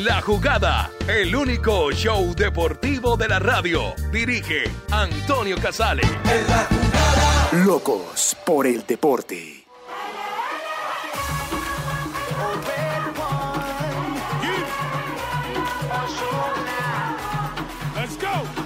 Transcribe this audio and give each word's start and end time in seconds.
En 0.00 0.06
la 0.06 0.22
jugada, 0.22 0.90
el 1.08 1.36
único 1.36 1.92
show 1.92 2.34
deportivo 2.34 3.18
de 3.18 3.28
la 3.28 3.38
radio. 3.38 3.94
Dirige 4.10 4.64
Antonio 4.90 5.58
Casale. 5.60 6.00
Locos 7.66 8.34
por 8.46 8.66
el 8.66 8.86
deporte. 8.86 9.66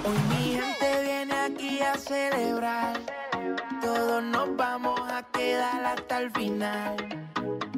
Hoy 0.05 0.17
mi 0.29 0.53
gente 0.53 1.03
viene 1.03 1.33
aquí 1.33 1.81
a 1.81 1.97
celebrar. 1.97 2.97
Todos 3.81 4.23
nos 4.23 4.55
vamos 4.55 5.01
a 5.11 5.21
quedar 5.33 5.85
hasta 5.85 6.21
el 6.21 6.31
final. 6.31 6.95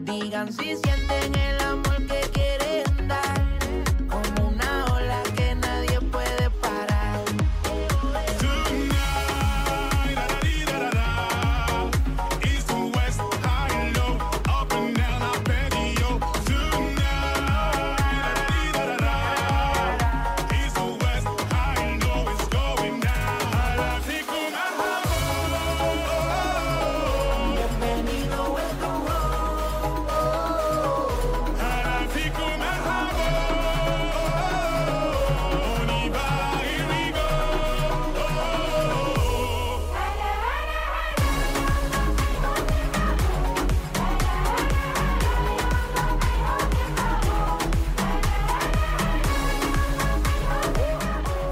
Digan 0.01 0.53
si 0.53 0.75
sienten 0.75 1.33
el 1.33 1.59
amor 1.61 2.05
que 2.05 2.36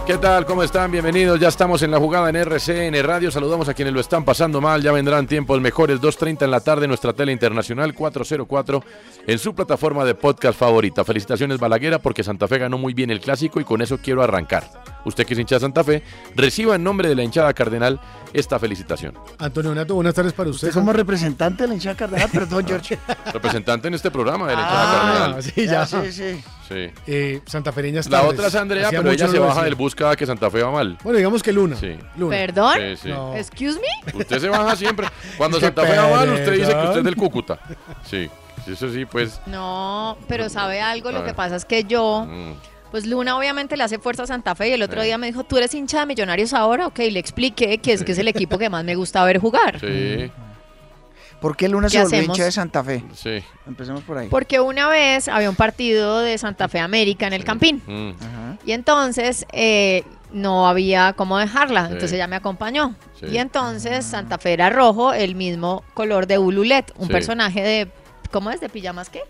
¿Qué 0.05 0.19
tal? 0.19 0.45
¿Cómo 0.45 0.61
están? 0.61 0.91
Bienvenidos. 0.91 1.39
Ya 1.39 1.47
estamos 1.47 1.81
en 1.81 1.89
la 1.89 1.97
jugada 1.97 2.29
en 2.29 2.35
RCN 2.35 2.93
Radio. 3.03 3.31
Saludamos 3.31 3.67
a 3.69 3.73
quienes 3.73 3.91
lo 3.91 3.99
están 3.99 4.23
pasando 4.23 4.61
mal. 4.61 4.83
Ya 4.83 4.91
vendrán 4.91 5.25
tiempos 5.25 5.59
mejores. 5.59 5.99
2.30 5.99 6.43
en 6.43 6.51
la 6.51 6.59
tarde, 6.59 6.87
nuestra 6.87 7.11
tele 7.13 7.31
internacional 7.31 7.91
404 7.95 8.83
en 9.25 9.39
su 9.39 9.55
plataforma 9.55 10.05
de 10.05 10.13
podcast 10.13 10.59
favorita. 10.59 11.03
Felicitaciones 11.03 11.57
Balaguera 11.59 11.97
porque 11.97 12.23
Santa 12.23 12.47
Fe 12.47 12.59
ganó 12.59 12.77
muy 12.77 12.93
bien 12.93 13.09
el 13.09 13.19
clásico 13.19 13.59
y 13.59 13.63
con 13.63 13.81
eso 13.81 13.97
quiero 13.97 14.21
arrancar. 14.21 14.69
Usted 15.05 15.25
que 15.25 15.33
es 15.33 15.39
hincha 15.39 15.55
de 15.55 15.61
Santa 15.61 15.83
Fe, 15.83 16.03
reciba 16.35 16.75
en 16.75 16.83
nombre 16.83 17.09
de 17.09 17.15
la 17.15 17.23
hinchada 17.23 17.51
cardenal 17.53 17.99
esta 18.31 18.59
felicitación. 18.59 19.15
Antonio 19.39 19.69
Donato, 19.71 19.95
buenas 19.95 20.13
tardes 20.13 20.33
para 20.33 20.51
usted. 20.51 20.67
Usted 20.67 20.79
como 20.79 20.93
representante 20.93 21.63
de 21.63 21.69
la 21.69 21.73
hinchada 21.75 21.95
cardenal, 21.95 22.29
perdón, 22.31 22.63
George. 22.67 22.99
Representante 23.33 23.87
en 23.87 23.95
este 23.95 24.11
programa 24.11 24.47
de 24.47 24.55
la 24.55 24.61
hinchada 24.61 24.83
Ah, 24.83 25.01
cardenal. 25.01 25.43
sí, 25.43 25.65
ya. 25.67 25.85
Sí, 25.87 26.11
sí. 26.11 26.43
Sí. 26.67 26.89
Eh, 27.07 27.41
santafereñas 27.45 28.09
La 28.09 28.19
tardes. 28.21 28.33
otra 28.33 28.47
es 28.47 28.55
Andrea, 28.55 28.87
Hacía 28.87 28.99
pero 29.01 29.11
ella 29.11 29.27
se 29.27 29.37
lo 29.37 29.45
baja 29.45 29.63
del 29.63 29.75
bus 29.75 29.93
cada 29.93 30.15
que 30.15 30.25
Santa 30.25 30.49
Fe 30.49 30.63
va 30.63 30.71
mal. 30.71 30.97
Bueno, 31.03 31.17
digamos 31.17 31.43
que 31.43 31.53
Luna. 31.53 31.75
Sí. 31.75 31.95
Luna. 32.17 32.35
¿Perdón? 32.35 32.73
Sí, 32.79 32.95
sí. 33.03 33.09
No. 33.09 33.35
Excuse 33.35 33.79
me. 33.79 34.17
Usted 34.19 34.39
se 34.39 34.49
baja 34.49 34.75
siempre. 34.75 35.07
Cuando 35.37 35.59
Santa 35.59 35.83
Fe 35.83 35.95
va 35.97 36.09
mal, 36.09 36.29
usted 36.29 36.53
dice 36.53 36.71
que 36.71 36.83
usted 36.85 36.97
es 36.99 37.03
del 37.03 37.15
Cúcuta. 37.15 37.59
Sí. 38.03 38.29
Eso 38.67 38.91
sí, 38.91 39.05
pues. 39.05 39.39
No, 39.45 40.17
pero 40.27 40.49
¿sabe 40.49 40.81
algo? 40.81 41.11
Lo 41.11 41.23
que 41.23 41.35
pasa 41.35 41.55
es 41.55 41.65
que 41.65 41.83
yo, 41.83 42.25
mm, 42.27 42.53
pues 42.89 43.05
Luna 43.05 43.37
obviamente 43.37 43.77
le 43.77 43.83
hace 43.83 43.99
fuerza 43.99 44.23
a 44.23 44.27
Santa 44.27 44.55
Fe 44.55 44.69
y 44.69 44.71
el 44.73 44.81
otro 44.81 45.01
Sí. 45.01 45.05
día 45.07 45.19
me 45.19 45.27
dijo, 45.27 45.43
¿tú 45.43 45.57
eres 45.57 45.71
hincha 45.75 45.99
de 45.99 46.05
Millonarios 46.07 46.51
ahora? 46.51 46.87
Ok, 46.87 46.97
le 46.97 47.19
expliqué 47.19 47.77
que 47.77 47.93
es 47.93 48.03
que 48.03 48.13
es 48.13 48.17
el 48.17 48.27
equipo 48.27 48.57
que 48.57 48.69
más 48.71 48.83
me 48.83 48.95
gusta 48.95 49.23
ver 49.23 49.37
jugar. 49.37 49.79
Sí, 49.79 50.31
¿Por 51.45 51.55
qué 51.55 51.69
Luna 51.69 51.89
¿Qué 51.89 51.91
se 51.91 52.01
volvió 52.01 52.17
hacemos? 52.17 52.37
hincha 52.37 52.45
de 52.45 52.51
Santa 52.51 52.83
Fe? 52.83 53.03
sí. 53.13 53.43
Empecemos 53.67 54.01
por 54.01 54.17
ahí. 54.17 54.29
Porque 54.29 54.59
una 54.59 54.87
vez 54.89 55.27
había 55.27 55.47
un 55.47 55.55
partido 55.55 56.19
de 56.21 56.39
Santa 56.39 56.67
Fe 56.69 56.79
América 56.79 57.27
en 57.27 57.33
el 57.33 57.43
Campín 57.43 57.83
mm, 57.85 58.09
Ajá. 58.19 58.57
y 58.65 58.71
entonces 58.71 59.45
eh, 59.51 60.03
no 60.33 60.67
había 60.67 61.13
cómo 61.13 61.37
dejarla, 61.37 61.81
Sí. 61.85 61.93
entonces 61.93 62.13
ella 62.13 62.25
me 62.25 62.35
acompañó. 62.35 62.95
Sí. 63.19 63.27
Y 63.27 63.37
entonces 63.37 64.05
Santa 64.05 64.39
Fe 64.39 64.53
era 64.53 64.71
rojo, 64.71 65.13
el 65.13 65.35
mismo 65.35 65.83
color 65.93 66.25
de 66.25 66.39
Ululet, 66.39 66.91
un 66.97 67.05
Sí. 67.05 67.13
personaje 67.13 67.61
de, 67.61 67.91
¿cómo 68.31 68.49
es? 68.49 68.59
¿De 68.59 68.67
pijamas 68.67 69.09
qué? 69.11 69.21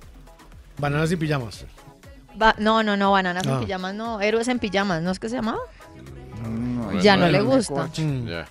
Bananas 0.78 1.12
y 1.12 1.18
pijamas. 1.18 1.66
Ba- 2.34 2.56
no, 2.58 2.82
no, 2.82 2.96
no, 2.96 3.12
bananas 3.12 3.46
Ah. 3.46 3.56
en 3.56 3.60
pijamas, 3.66 3.94
no, 3.94 4.22
héroes 4.22 4.48
en 4.48 4.60
pijamas, 4.60 5.02
¿no 5.02 5.12
es 5.12 5.20
que 5.20 5.28
se 5.28 5.36
llamaba? 5.36 5.60
No, 6.50 6.94
Ya 7.02 7.18
no 7.18 7.28
le 7.28 7.42
gusta. 7.42 7.90
Mm. 7.98 8.26
Ya. 8.26 8.48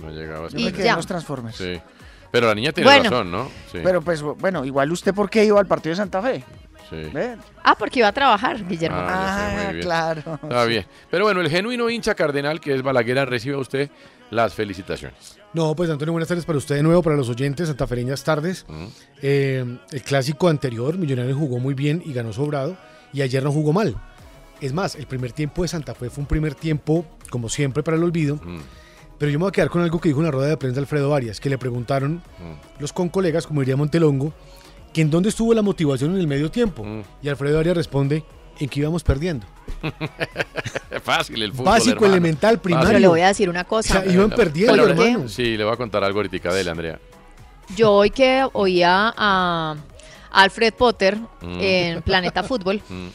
No 0.00 0.10
llegaba. 0.10 0.48
Y 0.54 0.72
ya. 0.72 0.96
los 0.96 1.06
Transformers. 1.06 1.56
Sí. 1.56 1.80
Pero 2.34 2.48
la 2.48 2.54
niña 2.56 2.72
tiene 2.72 2.90
Bueno. 2.90 3.04
razón, 3.04 3.30
¿no? 3.30 3.44
Sí. 3.70 3.78
Pero 3.80 4.02
pues, 4.02 4.20
bueno, 4.20 4.64
igual 4.64 4.90
usted, 4.90 5.14
¿por 5.14 5.30
qué 5.30 5.44
iba 5.44 5.60
al 5.60 5.66
partido 5.68 5.90
de 5.92 5.96
Santa 5.98 6.20
Fe? 6.20 6.42
sí. 6.90 6.96
Ah, 7.62 7.76
porque 7.78 8.00
iba 8.00 8.08
a 8.08 8.12
trabajar, 8.12 8.66
Guillermo. 8.66 8.96
Ah, 9.00 9.46
sé, 9.50 9.54
muy 9.56 9.64
Ah, 9.66 9.70
bien. 9.70 9.82
claro. 9.84 10.38
Está 10.42 10.64
bien. 10.64 10.84
Pero 11.12 11.24
bueno, 11.26 11.40
el 11.42 11.48
genuino 11.48 11.88
hincha 11.88 12.16
cardenal 12.16 12.60
que 12.60 12.74
es 12.74 12.82
Balaguera 12.82 13.24
recibe 13.24 13.54
a 13.54 13.58
usted 13.58 13.88
las 14.30 14.52
felicitaciones. 14.52 15.38
No, 15.52 15.76
pues 15.76 15.88
Antonio, 15.90 16.10
buenas 16.10 16.26
tardes 16.26 16.44
para 16.44 16.58
usted 16.58 16.74
de 16.74 16.82
nuevo, 16.82 17.04
para 17.04 17.14
los 17.14 17.28
oyentes, 17.28 17.68
santafereñas 17.68 18.24
tardes. 18.24 18.66
Mm. 18.68 18.84
Eh, 19.22 19.78
el 19.92 20.02
clásico 20.02 20.48
anterior, 20.48 20.98
Millonarios 20.98 21.38
jugó 21.38 21.60
muy 21.60 21.74
bien 21.74 22.02
y 22.04 22.12
ganó 22.12 22.32
sobrado, 22.32 22.76
y 23.12 23.22
ayer 23.22 23.44
no 23.44 23.52
jugó 23.52 23.72
mal. 23.72 23.94
Es 24.60 24.72
más, 24.72 24.96
el 24.96 25.06
primer 25.06 25.30
tiempo 25.30 25.62
de 25.62 25.68
Santa 25.68 25.94
Fe 25.94 26.10
fue 26.10 26.22
un 26.22 26.26
primer 26.26 26.56
tiempo, 26.56 27.06
como 27.30 27.48
siempre, 27.48 27.84
para 27.84 27.96
el 27.96 28.02
olvido. 28.02 28.40
Mm, 28.42 28.58
Pero 29.18 29.30
yo 29.30 29.38
me 29.38 29.44
voy 29.44 29.48
a 29.50 29.52
quedar 29.52 29.70
con 29.70 29.82
algo 29.82 30.00
que 30.00 30.08
dijo 30.08 30.20
en 30.20 30.26
la 30.26 30.30
rueda 30.32 30.48
de 30.48 30.56
prensa 30.56 30.80
Alfredo 30.80 31.14
Arias, 31.14 31.40
que 31.40 31.48
le 31.48 31.56
preguntaron 31.58 32.14
mm, 32.38 32.80
los 32.80 32.92
con 32.92 33.08
colegas, 33.08 33.46
como 33.46 33.60
diría 33.60 33.76
Montelongo, 33.76 34.32
que 34.92 35.00
en 35.02 35.10
dónde 35.10 35.28
estuvo 35.28 35.54
la 35.54 35.62
motivación 35.62 36.12
en 36.14 36.20
el 36.20 36.26
medio 36.26 36.50
tiempo. 36.50 36.84
Mm. 36.84 37.02
Y 37.22 37.28
Alfredo 37.28 37.58
Arias 37.60 37.76
responde, 37.76 38.24
en 38.58 38.68
que 38.68 38.80
íbamos 38.80 39.02
perdiendo. 39.02 39.46
Fácil 41.02 41.42
el 41.42 41.50
fútbol. 41.52 41.64
Básico, 41.66 41.96
hermano. 41.96 42.12
elemental, 42.14 42.60
primario. 42.60 42.86
Pero 42.88 42.98
le 43.00 43.08
voy 43.08 43.20
a 43.20 43.28
decir 43.28 43.48
una 43.50 43.62
O 43.62 43.66
cosa. 43.66 44.02
sea, 44.02 44.12
iban 44.12 44.30
perdiendo. 44.30 45.28
Sí, 45.28 45.56
le 45.56 45.64
voy 45.64 45.72
a 45.72 45.76
contar 45.76 46.04
algo 46.04 46.18
ahorita 46.20 46.52
de 46.52 46.60
él, 46.60 46.68
Andrea. 46.68 46.98
Yo 47.76 47.92
hoy 47.92 48.10
que 48.10 48.46
oía 48.52 49.12
a 49.16 49.74
Alfred 50.30 50.74
Potter 50.74 51.16
Mm. 51.40 51.58
en 51.60 52.02
Planeta 52.02 52.42
Fútbol, 52.42 52.80
Mm, 52.88 53.06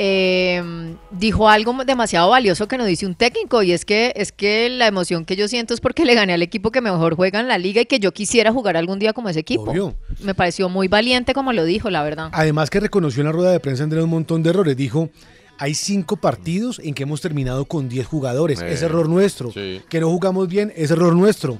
eh, 0.00 0.62
dijo 1.10 1.48
algo 1.48 1.74
demasiado 1.84 2.30
valioso 2.30 2.68
que 2.68 2.78
nos 2.78 2.86
dice 2.86 3.04
un 3.04 3.16
técnico 3.16 3.64
y 3.64 3.72
es 3.72 3.84
que 3.84 4.12
es 4.14 4.30
que 4.30 4.68
la 4.68 4.86
emoción 4.86 5.24
que 5.24 5.34
yo 5.34 5.48
siento 5.48 5.74
es 5.74 5.80
porque 5.80 6.04
le 6.04 6.14
gané 6.14 6.34
al 6.34 6.42
equipo 6.42 6.70
que 6.70 6.80
mejor 6.80 7.16
juega 7.16 7.40
en 7.40 7.48
la 7.48 7.58
liga 7.58 7.80
y 7.80 7.86
que 7.86 7.98
yo 7.98 8.12
quisiera 8.12 8.52
jugar 8.52 8.76
algún 8.76 9.00
día 9.00 9.12
como 9.12 9.28
ese 9.28 9.40
equipo. 9.40 9.72
Obvio. 9.72 9.96
Me 10.20 10.36
pareció 10.36 10.68
muy 10.68 10.86
valiente 10.86 11.34
como 11.34 11.52
lo 11.52 11.64
dijo, 11.64 11.90
la 11.90 12.04
verdad. 12.04 12.30
Además 12.30 12.70
que 12.70 12.78
reconoció 12.78 13.22
en 13.22 13.26
la 13.26 13.32
rueda 13.32 13.50
de 13.50 13.58
prensa 13.58 13.82
Andrea 13.82 14.04
un 14.04 14.10
montón 14.10 14.44
de 14.44 14.50
errores. 14.50 14.76
Dijo, 14.76 15.10
hay 15.58 15.74
cinco 15.74 16.16
partidos 16.16 16.80
en 16.84 16.94
que 16.94 17.02
hemos 17.02 17.20
terminado 17.20 17.64
con 17.64 17.88
10 17.88 18.06
jugadores. 18.06 18.60
Eh, 18.60 18.72
es 18.72 18.82
error 18.82 19.08
nuestro. 19.08 19.50
sí. 19.50 19.82
Que 19.88 19.98
no 19.98 20.08
jugamos 20.10 20.46
bien, 20.46 20.72
es 20.76 20.92
error 20.92 21.16
nuestro. 21.16 21.58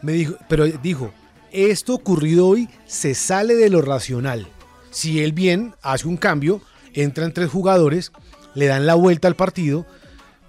Me 0.00 0.12
dijo, 0.12 0.36
pero 0.48 0.64
dijo, 0.64 1.12
esto 1.50 1.94
ocurrido 1.94 2.46
hoy 2.46 2.68
se 2.86 3.16
sale 3.16 3.56
de 3.56 3.68
lo 3.68 3.82
racional. 3.82 4.46
Si 4.92 5.24
él 5.24 5.32
bien 5.32 5.74
hace 5.82 6.06
un 6.06 6.16
cambio, 6.16 6.60
entran 6.94 7.32
tres 7.32 7.50
jugadores, 7.50 8.12
le 8.54 8.66
dan 8.66 8.86
la 8.86 8.94
vuelta 8.94 9.28
al 9.28 9.36
partido, 9.36 9.86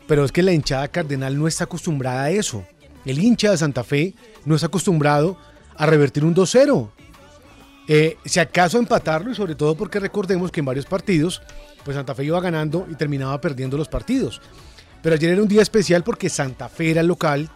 pero 0.07 0.23
es 0.23 0.31
que 0.31 0.43
la 0.43 0.53
hinchada 0.53 0.87
cardenal 0.87 1.37
no 1.37 1.47
está 1.47 1.65
acostumbrada 1.65 2.23
a 2.23 2.29
eso. 2.29 2.63
El 3.05 3.19
hincha 3.19 3.51
de 3.51 3.57
Santa 3.57 3.83
Fe 3.83 4.13
no 4.45 4.55
está 4.55 4.67
acostumbrado 4.67 5.37
a 5.75 5.85
revertir 5.85 6.23
un 6.23 6.35
2-0. 6.35 6.89
Eh, 7.87 8.17
si 8.25 8.39
acaso 8.39 8.79
empatarlo, 8.79 9.31
y 9.31 9.35
sobre 9.35 9.55
todo 9.55 9.75
porque 9.75 9.99
recordemos 9.99 10.51
que 10.51 10.59
en 10.59 10.65
varios 10.65 10.85
partidos, 10.85 11.41
pues 11.83 11.95
Santa 11.95 12.15
Fe 12.15 12.25
iba 12.25 12.39
ganando 12.41 12.87
y 12.89 12.95
terminaba 12.95 13.39
perdiendo 13.41 13.77
los 13.77 13.87
partidos. 13.87 14.41
Pero 15.03 15.15
ayer 15.15 15.31
era 15.31 15.41
un 15.41 15.47
día 15.47 15.61
especial 15.61 16.03
porque 16.03 16.29
Santa 16.29 16.67
Fe 16.67 16.91
era 16.91 17.01
el 17.01 17.07
local, 17.07 17.49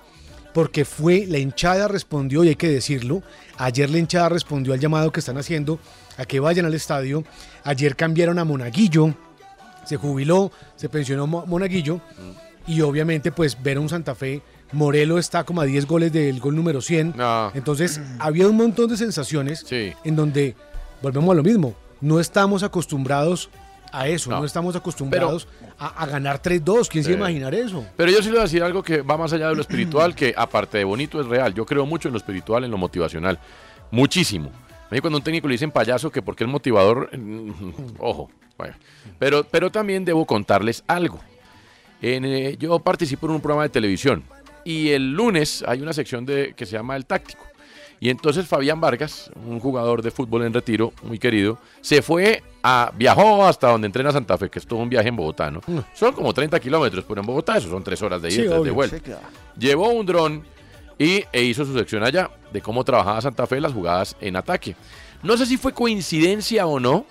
porque 0.53 0.85
fue, 0.85 1.25
la 1.27 1.39
hinchada 1.39 1.87
respondió, 1.87 2.43
y 2.43 2.49
hay 2.49 2.55
que 2.55 2.69
decirlo, 2.69 3.23
ayer 3.57 3.89
la 3.89 3.97
hinchada 3.97 4.29
respondió 4.29 4.73
al 4.73 4.79
llamado 4.79 5.11
que 5.11 5.19
están 5.19 5.37
haciendo 5.37 5.79
a 6.17 6.25
que 6.25 6.39
vayan 6.39 6.65
al 6.65 6.73
estadio. 6.73 7.23
Ayer 7.69 7.95
cambiaron 7.95 8.39
a 8.39 8.45
Monaguillo, 8.45 9.13
se 9.85 9.95
jubiló, 9.95 10.51
se 10.75 10.89
pensionó 10.89 11.27
Mo- 11.27 11.45
Monaguillo, 11.45 12.01
y 12.65 12.81
obviamente 12.81 13.31
pues 13.31 13.61
ver 13.61 13.77
a 13.77 13.79
un 13.79 13.89
Santa 13.89 14.15
Fe, 14.15 14.41
Morelo 14.71 15.19
está 15.19 15.43
como 15.43 15.61
a 15.61 15.65
10 15.65 15.85
goles 15.85 16.11
del 16.11 16.39
gol 16.39 16.55
número 16.55 16.81
100. 16.81 17.13
Entonces 17.53 18.01
había 18.19 18.47
un 18.47 18.57
montón 18.57 18.89
de 18.89 18.97
sensaciones 18.97 19.63
en 19.71 20.15
donde, 20.15 20.55
volvemos 21.03 21.29
a 21.31 21.35
lo 21.35 21.43
mismo, 21.43 21.75
no 22.01 22.19
estamos 22.19 22.63
acostumbrados 22.63 23.51
a 23.91 24.07
eso, 24.07 24.31
no, 24.31 24.39
No. 24.39 24.45
estamos 24.45 24.75
acostumbrados 24.75 25.47
a, 25.77 25.87
a 26.01 26.07
ganar 26.07 26.41
3-2, 26.41 26.87
¿quién 26.89 27.03
se 27.03 27.09
Sí. 27.11 27.13
a 27.13 27.17
imaginar 27.17 27.53
eso? 27.53 27.85
Pero 27.97 28.11
yo 28.11 28.17
sí 28.19 28.25
le 28.25 28.31
voy 28.31 28.39
a 28.39 28.43
decir 28.43 28.63
algo 28.63 28.81
que 28.81 29.03
va 29.03 29.15
más 29.15 29.31
allá 29.33 29.49
de 29.49 29.53
lo 29.55 29.61
espiritual, 29.61 30.15
que 30.15 30.33
aparte 30.35 30.79
de 30.79 30.85
bonito 30.85 31.21
es 31.21 31.27
real. 31.27 31.53
Yo 31.53 31.67
creo 31.67 31.85
mucho 31.85 32.07
en 32.07 32.13
lo 32.13 32.17
espiritual, 32.17 32.63
en 32.63 32.71
lo 32.71 32.77
motivacional. 32.79 33.37
Muchísimo. 33.91 34.49
A 34.89 34.95
mí 34.95 35.01
cuando 35.01 35.17
a 35.17 35.19
un 35.19 35.23
técnico 35.23 35.47
le 35.47 35.53
dicen 35.53 35.71
payaso, 35.71 36.11
que 36.11 36.21
porque 36.21 36.43
el 36.43 36.49
motivador, 36.49 37.15
mm, 37.17 37.73
ojo. 37.99 38.29
bueno. 38.57 38.75
Pero, 39.19 39.43
pero 39.43 39.71
también 39.71 40.03
debo 40.05 40.25
contarles 40.25 40.83
algo. 40.87 41.19
En, 42.01 42.25
eh, 42.25 42.55
yo 42.57 42.79
participo 42.79 43.27
en 43.27 43.33
un 43.33 43.41
programa 43.41 43.63
de 43.63 43.69
televisión 43.69 44.23
y 44.63 44.89
el 44.89 45.11
lunes 45.13 45.63
hay 45.67 45.81
una 45.81 45.93
sección 45.93 46.25
de, 46.25 46.53
que 46.55 46.65
se 46.65 46.73
llama 46.73 46.95
El 46.95 47.05
Táctico. 47.05 47.45
Y 48.01 48.09
entonces 48.09 48.47
Fabián 48.47 48.79
Vargas, 48.79 49.29
un 49.45 49.59
jugador 49.59 50.01
de 50.01 50.09
fútbol 50.09 50.43
en 50.43 50.53
retiro, 50.53 50.93
muy 51.03 51.19
querido, 51.19 51.59
se 51.81 52.01
fue 52.01 52.41
a, 52.63 52.93
viajó 52.95 53.45
hasta 53.45 53.69
donde 53.69 53.87
entrena 53.87 54.11
Santa 54.11 54.37
Fe, 54.37 54.49
que 54.49 54.59
es 54.59 54.65
todo 54.65 54.79
un 54.79 54.87
viaje 54.89 55.09
en 55.09 55.17
Bogotá, 55.17 55.51
¿no? 55.51 55.61
Son 55.93 56.13
como 56.13 56.33
30 56.33 56.57
kilómetros, 56.61 57.03
pero 57.05 57.19
en 57.19 57.27
Bogotá 57.27 57.57
eso 57.57 57.69
son 57.69 57.83
tres 57.83 58.01
horas 58.01 58.21
de 58.21 58.29
ida 58.29 58.57
Sí, 58.57 58.63
de 58.63 58.71
vuelta. 58.71 58.95
Sí, 58.95 59.01
claro. 59.01 59.21
Llevó 59.57 59.89
un 59.89 60.05
dron 60.05 60.43
y, 60.99 61.23
e 61.31 61.41
hizo 61.41 61.65
su 61.65 61.73
sección 61.73 62.03
allá 62.03 62.29
de 62.51 62.61
cómo 62.61 62.83
trabajaba 62.83 63.21
Santa 63.21 63.47
Fe 63.47 63.61
las 63.61 63.73
jugadas 63.73 64.15
en 64.19 64.35
ataque. 64.35 64.75
No 65.23 65.37
sé 65.37 65.45
si 65.45 65.57
fue 65.57 65.73
coincidencia 65.73 66.67
o 66.67 66.79
no, 66.79 67.05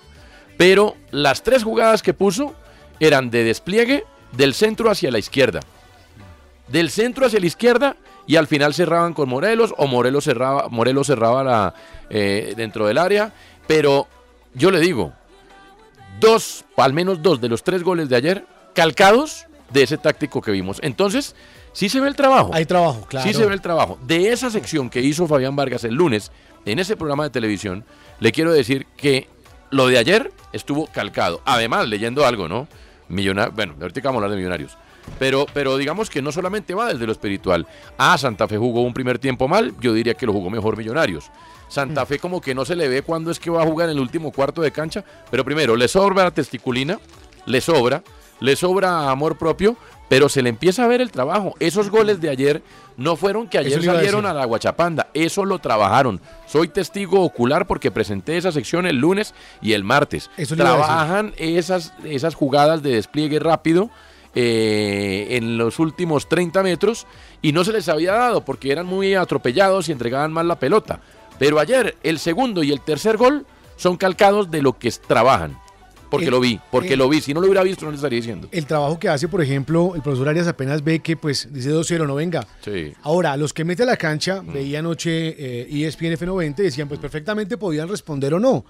pero 0.57 0.95
las 1.11 1.43
tres 1.43 1.63
jugadas 1.63 2.01
que 2.01 2.13
puso 2.13 2.53
eran 2.99 3.29
de 3.29 3.43
despliegue 3.43 4.05
del 4.31 4.53
centro 4.53 4.91
hacia 4.91 5.11
la 5.11 5.19
izquierda. 5.19 5.61
Del 6.67 6.91
centro 6.91 7.25
hacia 7.25 7.39
la 7.39 7.47
izquierda 7.47 7.97
y 8.27 8.35
al 8.35 8.45
final 8.45 8.75
cerraban 8.75 9.13
con 9.13 9.27
Morelos 9.27 9.73
o 9.77 9.87
Morelos 9.87 10.25
cerraba, 10.25 10.69
Morelos 10.69 11.07
cerraba 11.07 11.43
la, 11.43 11.73
eh, 12.11 12.53
dentro 12.55 12.85
del 12.85 12.99
área. 12.99 13.33
Pero 13.65 14.07
yo 14.53 14.69
le 14.69 14.79
digo, 14.79 15.13
dos, 16.19 16.65
al 16.77 16.93
menos 16.93 17.23
dos 17.23 17.41
de 17.41 17.49
los 17.49 17.63
tres 17.63 17.81
goles 17.81 18.07
de 18.09 18.15
ayer 18.17 18.45
calcados 18.75 19.47
de 19.71 19.83
ese 19.83 19.97
táctico 19.97 20.41
que 20.41 20.51
vimos. 20.51 20.79
Entonces, 20.83 21.35
sí 21.73 21.89
se 21.89 21.99
ve 21.99 22.07
el 22.07 22.15
trabajo. 22.15 22.51
Hay 22.53 22.65
trabajo, 22.65 23.05
claro. 23.07 23.27
Sí 23.27 23.33
se 23.33 23.45
ve 23.45 23.53
el 23.53 23.61
trabajo. 23.61 23.97
De 24.05 24.31
esa 24.31 24.49
sección 24.49 24.89
que 24.89 25.01
hizo 25.01 25.27
Fabián 25.27 25.55
Vargas 25.55 25.83
el 25.83 25.95
lunes 25.95 26.31
en 26.65 26.79
ese 26.79 26.95
programa 26.95 27.23
de 27.23 27.29
televisión, 27.29 27.85
le 28.19 28.31
quiero 28.31 28.51
decir 28.51 28.85
que 28.97 29.27
lo 29.71 29.87
de 29.87 29.97
ayer 29.97 30.31
estuvo 30.53 30.87
calcado. 30.87 31.41
Además, 31.45 31.87
leyendo 31.87 32.25
algo, 32.25 32.47
¿no? 32.47 32.67
Millonar 33.07 33.51
bueno, 33.51 33.75
ahorita 33.79 34.01
vamos 34.01 34.21
a 34.21 34.25
hablar 34.25 34.31
de 34.31 34.37
millonarios. 34.37 34.77
Pero, 35.17 35.47
pero 35.53 35.77
digamos 35.77 36.09
que 36.09 36.21
no 36.21 36.31
solamente 36.31 36.75
va 36.75 36.91
desde 36.91 37.05
lo 37.05 37.11
espiritual. 37.11 37.65
Ah, 37.97 38.17
Santa 38.17 38.47
Fe 38.47 38.57
jugó 38.57 38.81
un 38.83 38.93
primer 38.93 39.17
tiempo 39.17 39.47
mal, 39.47 39.73
yo 39.79 39.93
diría 39.93 40.13
que 40.13 40.25
lo 40.25 40.33
jugó 40.33 40.49
mejor 40.49 40.77
Millonarios. 40.77 41.31
Santa 41.67 42.05
Fe 42.05 42.19
como 42.19 42.41
que 42.41 42.53
no 42.53 42.65
se 42.65 42.75
le 42.75 42.87
ve 42.87 43.01
cuándo 43.01 43.31
es 43.31 43.39
que 43.39 43.49
va 43.49 43.63
a 43.63 43.65
jugar 43.65 43.89
en 43.89 43.95
el 43.95 44.01
último 44.01 44.31
cuarto 44.31 44.61
de 44.61 44.71
cancha, 44.71 45.03
pero 45.31 45.45
primero, 45.45 45.75
le 45.75 45.87
sobra 45.87 46.23
la 46.23 46.31
testiculina, 46.31 46.99
le 47.45 47.61
sobra, 47.61 48.03
le 48.39 48.55
sobra 48.55 49.09
amor 49.09 49.37
propio, 49.37 49.77
pero 50.09 50.27
se 50.27 50.41
le 50.41 50.49
empieza 50.49 50.83
a 50.83 50.87
ver 50.87 50.99
el 50.99 51.11
trabajo. 51.11 51.55
Esos 51.59 51.89
goles 51.89 52.19
de 52.19 52.29
ayer 52.29 52.61
no 52.97 53.15
fueron 53.15 53.47
que 53.47 53.59
ayer 53.59 53.79
a 53.79 53.83
salieron 53.83 54.25
a 54.25 54.33
la 54.33 54.43
Guachapanda, 54.43 55.07
eso 55.13 55.45
lo 55.45 55.59
trabajaron. 55.59 56.19
Soy 56.47 56.67
testigo 56.67 57.21
ocular 57.21 57.67
porque 57.67 57.91
presenté 57.91 58.35
esa 58.35 58.51
sección 58.51 58.85
el 58.85 58.97
lunes 58.97 59.33
y 59.61 59.73
el 59.73 59.83
martes. 59.83 60.29
Eso. 60.35 60.55
Trabajan 60.55 61.33
esas, 61.37 61.93
esas 62.03 62.35
jugadas 62.35 62.83
de 62.83 62.95
despliegue 62.95 63.39
rápido 63.39 63.89
eh, 64.35 65.27
en 65.31 65.57
los 65.57 65.79
últimos 65.79 66.27
30 66.27 66.61
metros 66.63 67.07
y 67.41 67.51
no 67.51 67.63
se 67.63 67.71
les 67.71 67.87
había 67.87 68.13
dado 68.13 68.43
porque 68.43 68.71
eran 68.71 68.87
muy 68.87 69.13
atropellados 69.13 69.87
y 69.87 69.91
entregaban 69.91 70.33
mal 70.33 70.47
la 70.47 70.59
pelota. 70.59 70.99
Pero 71.37 71.59
ayer 71.59 71.95
el 72.03 72.19
segundo 72.19 72.63
y 72.63 72.71
el 72.71 72.81
tercer 72.81 73.15
gol 73.15 73.45
son 73.77 73.95
calcados 73.95 74.51
de 74.51 74.61
lo 74.61 74.77
que 74.77 74.91
trabajan. 74.91 75.57
Porque 76.09 76.25
El- 76.25 76.31
lo 76.31 76.39
vi, 76.39 76.59
porque 76.71 76.93
el- 76.93 76.99
lo 76.99 77.07
vi. 77.09 77.21
Si 77.21 77.33
no 77.33 77.39
lo 77.41 77.47
hubiera 77.47 77.63
visto, 77.63 77.85
no 77.85 77.91
le 77.91 77.95
estaría 77.97 78.17
diciendo. 78.17 78.47
El 78.51 78.65
trabajo 78.65 78.97
que 78.99 79.09
hace, 79.09 79.27
por 79.27 79.41
ejemplo, 79.41 79.93
el 79.95 80.01
profesor 80.01 80.27
Arias 80.29 80.47
apenas 80.47 80.83
ve 80.83 80.99
que 80.99 81.15
pues 81.15 81.47
dice 81.51 81.69
2-0, 81.69 82.07
no 82.07 82.15
venga. 82.15 82.47
Sí. 82.65 82.93
Ahora, 83.03 83.37
los 83.37 83.53
que 83.53 83.63
mete 83.63 83.83
a 83.83 83.85
la 83.85 83.95
cancha, 83.97 84.41
Mm. 84.41 84.53
veía 84.53 84.79
anoche 84.79 85.09
eh, 85.37 85.67
ESPN 85.69 86.13
F90 86.17 86.61
y 86.63 86.65
decían, 86.65 86.87
pues 86.87 86.99
perfectamente 86.99 87.57
podían 87.57 87.87
responder 87.87 88.33
o 88.33 88.39
no. 88.39 88.65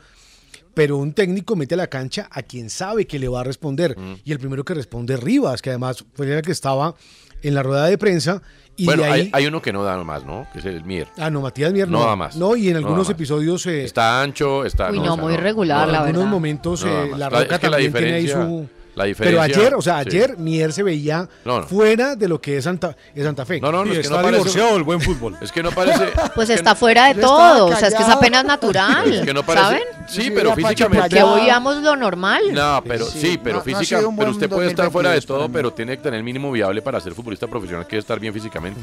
Pero 0.74 0.98
un 0.98 1.14
técnico 1.14 1.56
mete 1.56 1.76
a 1.76 1.78
la 1.78 1.88
cancha 1.88 2.28
a 2.32 2.42
quien 2.44 2.70
sabe 2.70 3.06
que 3.08 3.20
le 3.20 3.28
va 3.28 3.42
a 3.42 3.44
responder. 3.44 3.98
Mm. 3.98 4.16
Y 4.24 4.32
el 4.32 4.40
primero 4.40 4.64
que 4.64 4.74
responde 4.74 5.14
es 5.16 5.20
Rivas, 5.20 5.62
que 5.62 5.70
además 5.70 6.04
fue 6.14 6.32
el 6.36 6.42
que 6.42 6.52
estaba 6.52 6.96
en 7.42 7.54
la 7.56 7.64
rueda 7.64 7.86
de 7.88 7.98
prensa. 7.98 8.42
Y 8.80 8.86
bueno, 8.86 9.04
ahí, 9.04 9.12
hay, 9.22 9.30
hay 9.34 9.46
uno 9.48 9.62
que 9.62 9.74
no 9.74 9.84
da 9.84 10.02
más, 10.04 10.26
¿no? 10.26 10.48
Que 10.54 10.60
es 10.60 10.66
el 10.66 10.84
Mier. 10.84 11.08
Ah, 11.18 11.30
no, 11.30 11.42
Matías 11.42 11.72
Mier 11.74 11.88
No 11.90 12.00
no. 12.00 12.06
da 12.06 12.16
más. 12.16 12.36
No, 12.36 12.56
y 12.56 12.70
en 12.70 12.78
algunos 12.78 13.10
episodios... 13.10 13.66
eh, 13.66 13.84
Está 13.84 14.22
ancho, 14.22 14.66
está... 14.66 14.90
Uy, 14.92 14.98
no, 15.00 15.14
o 15.14 15.16
sea, 15.16 15.24
muy 15.24 15.34
irregular, 15.34 15.88
en 15.88 15.92
la 15.92 16.00
algunos 16.00 16.20
verdad. 16.22 16.31
momentos 16.31 16.84
No, 16.86 16.90
eh, 17.04 17.10
la 17.12 17.18
La- 17.18 17.30
Roca 17.30 17.56
es 17.56 17.60
que 17.62 17.68
la 17.68 17.72
también 17.72 17.94
tiene 17.94 18.14
ahí 18.14 18.22
diferencia- 18.26 18.46
su... 18.48 18.79
la 19.07 19.16
Pero 19.18 19.42
ayer, 19.42 19.74
o 19.75 19.81
sea, 19.81 20.04
sí. 20.04 20.10
ayer 20.10 20.38
Mier 20.38 20.72
se 20.74 20.84
veía 20.84 21.28
No, 21.46 21.60
no. 21.62 21.68
fuera 21.68 22.16
de 22.16 22.28
lo 22.28 22.40
que 22.42 22.57
es 22.57 22.63
Santa, 22.63 22.96
es 23.16 23.24
Santa 23.24 23.46
Fe. 23.46 23.60
No, 23.60 23.72
no, 23.72 23.84
no, 23.86 23.88
Y 23.94 23.98
es 23.98 23.98
que 24.00 24.01
está 24.04 24.18
no 24.18 24.24
parece... 24.24 24.38
divorciado 24.44 24.78
el 24.78 24.84
buen 24.84 25.01
fútbol. 25.01 25.38
Es 25.42 25.51
que 25.51 25.63
no 25.63 25.72
parece... 25.72 26.10
Pues 26.36 26.50
está 26.50 26.75
fuera 26.75 27.13
de 27.13 27.22
todo, 27.22 27.68
o 27.68 27.75
sea, 27.75 27.88
es 27.88 27.96
que 27.96 28.04
es 28.04 28.10
apenas 28.10 28.46
natural, 28.46 29.12
Es 29.13 29.25
que 29.25 29.34
no 29.34 29.44
parece... 29.44 29.66
¿saben? 29.66 29.83
Sí, 30.07 30.21
Sí, 30.24 30.31
pero 30.31 30.54
físicamente... 30.56 31.09
Que 31.09 31.24
hoy 31.24 31.50
lo 31.81 31.95
normal. 31.95 32.42
No, 32.52 32.81
pero 32.85 33.06
Sí, 33.06 33.19
sí, 33.19 33.40
pero 33.42 33.59
no- 33.59 33.66
no 33.66 33.76
ha 33.76 33.80
física, 33.80 34.02
pero 34.18 34.31
usted 34.31 34.50
puede 34.50 34.68
estar 34.69 34.92
fuera 34.92 35.09
de 35.09 35.16
2022 35.16 35.26
todo, 35.26 35.50
pero 35.52 35.71
tiene 35.74 35.97
que 35.97 36.04
tener 36.04 36.18
el 36.18 36.24
mínimo 36.24 36.52
viable 36.52 36.81
para 36.81 37.00
ser 37.00 37.14
futbolista 37.14 37.47
profesional, 37.47 37.85
que 37.88 37.97
es 37.97 38.04
estar 38.04 38.19
bien 38.19 38.33
físicamente. 38.33 38.80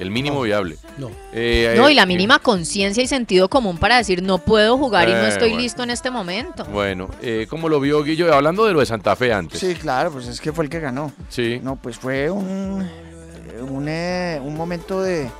El 0.00 0.10
mínimo 0.10 0.40
viable. 0.42 0.78
No. 0.98 1.10
Eh, 1.32 1.74
No, 1.76 1.86
eh, 1.88 1.92
y 1.92 1.94
la 1.94 2.06
mínima 2.06 2.38
conciencia 2.38 3.02
y 3.02 3.06
sentido 3.06 3.48
común 3.48 3.78
para 3.78 3.98
decir 3.98 4.22
no 4.22 4.38
puedo 4.38 4.76
jugar 4.78 5.08
y 5.08 5.12
no 5.12 5.18
Eh, 5.18 5.28
estoy 5.28 5.50
bueno. 5.50 5.62
listo 5.62 5.82
en 5.82 5.90
este 5.90 6.10
momento. 6.10 6.64
Bueno, 6.64 7.08
eh, 7.20 7.46
¿cómo 7.48 7.68
lo 7.68 7.78
vio 7.78 8.02
Guillo? 8.02 8.34
Hablando 8.34 8.64
de 8.64 8.72
lo 8.72 8.80
de 8.80 8.86
Santa 8.86 9.14
Fe 9.14 9.32
antes. 9.32 9.51
Sí, 9.54 9.74
claro, 9.74 10.10
pues 10.12 10.26
es 10.28 10.40
que 10.40 10.52
fue 10.52 10.64
el 10.64 10.70
que 10.70 10.80
ganó. 10.80 11.12
Sí. 11.28 11.60
No, 11.62 11.76
pues 11.76 11.96
fue 11.98 12.30
un, 12.30 12.88
un, 13.68 13.86
eh, 13.88 14.40
un 14.42 14.56
momento 14.56 15.02
de, 15.02 15.30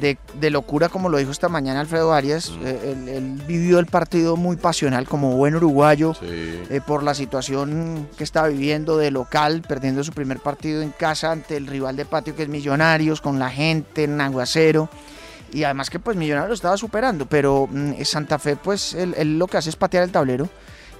de- 0.00 0.18
de 0.34 0.50
locura, 0.50 0.88
como 0.88 1.08
lo 1.08 1.18
dijo 1.18 1.30
esta 1.30 1.48
mañana 1.48 1.80
Alfredo 1.80 2.12
Arias. 2.12 2.50
Mm. 2.50 2.66
Eh, 2.66 2.80
él, 2.92 3.08
él 3.08 3.42
vivió 3.46 3.78
el 3.78 3.86
partido 3.86 4.36
muy 4.36 4.56
pasional 4.56 5.06
como 5.08 5.36
buen 5.36 5.54
uruguayo. 5.56 6.14
Sí. 6.14 6.26
eh, 6.68 6.80
por 6.86 7.02
la 7.02 7.14
situación 7.14 8.08
que 8.16 8.24
estaba 8.24 8.48
viviendo 8.48 8.96
de 8.98 9.10
local, 9.10 9.62
perdiendo 9.66 10.04
su 10.04 10.12
primer 10.12 10.38
partido 10.40 10.82
en 10.82 10.90
casa 10.90 11.32
ante 11.32 11.56
el 11.56 11.66
rival 11.66 11.96
de 11.96 12.04
patio 12.04 12.36
que 12.36 12.42
es 12.44 12.48
Millonarios, 12.48 13.20
con 13.20 13.38
la 13.38 13.50
gente 13.50 14.04
en 14.04 14.20
aguacero. 14.20 14.88
Y 15.52 15.62
además 15.62 15.88
que 15.90 15.98
pues 16.00 16.16
Millonarios 16.16 16.48
lo 16.50 16.54
estaba 16.54 16.76
superando, 16.76 17.26
pero 17.26 17.68
mm, 17.70 18.02
Santa 18.04 18.38
Fe 18.38 18.56
pues 18.56 18.94
él, 18.94 19.14
él 19.16 19.38
lo 19.38 19.46
que 19.46 19.56
hace 19.56 19.70
es 19.70 19.76
patear 19.76 20.02
el 20.04 20.10
tablero 20.10 20.48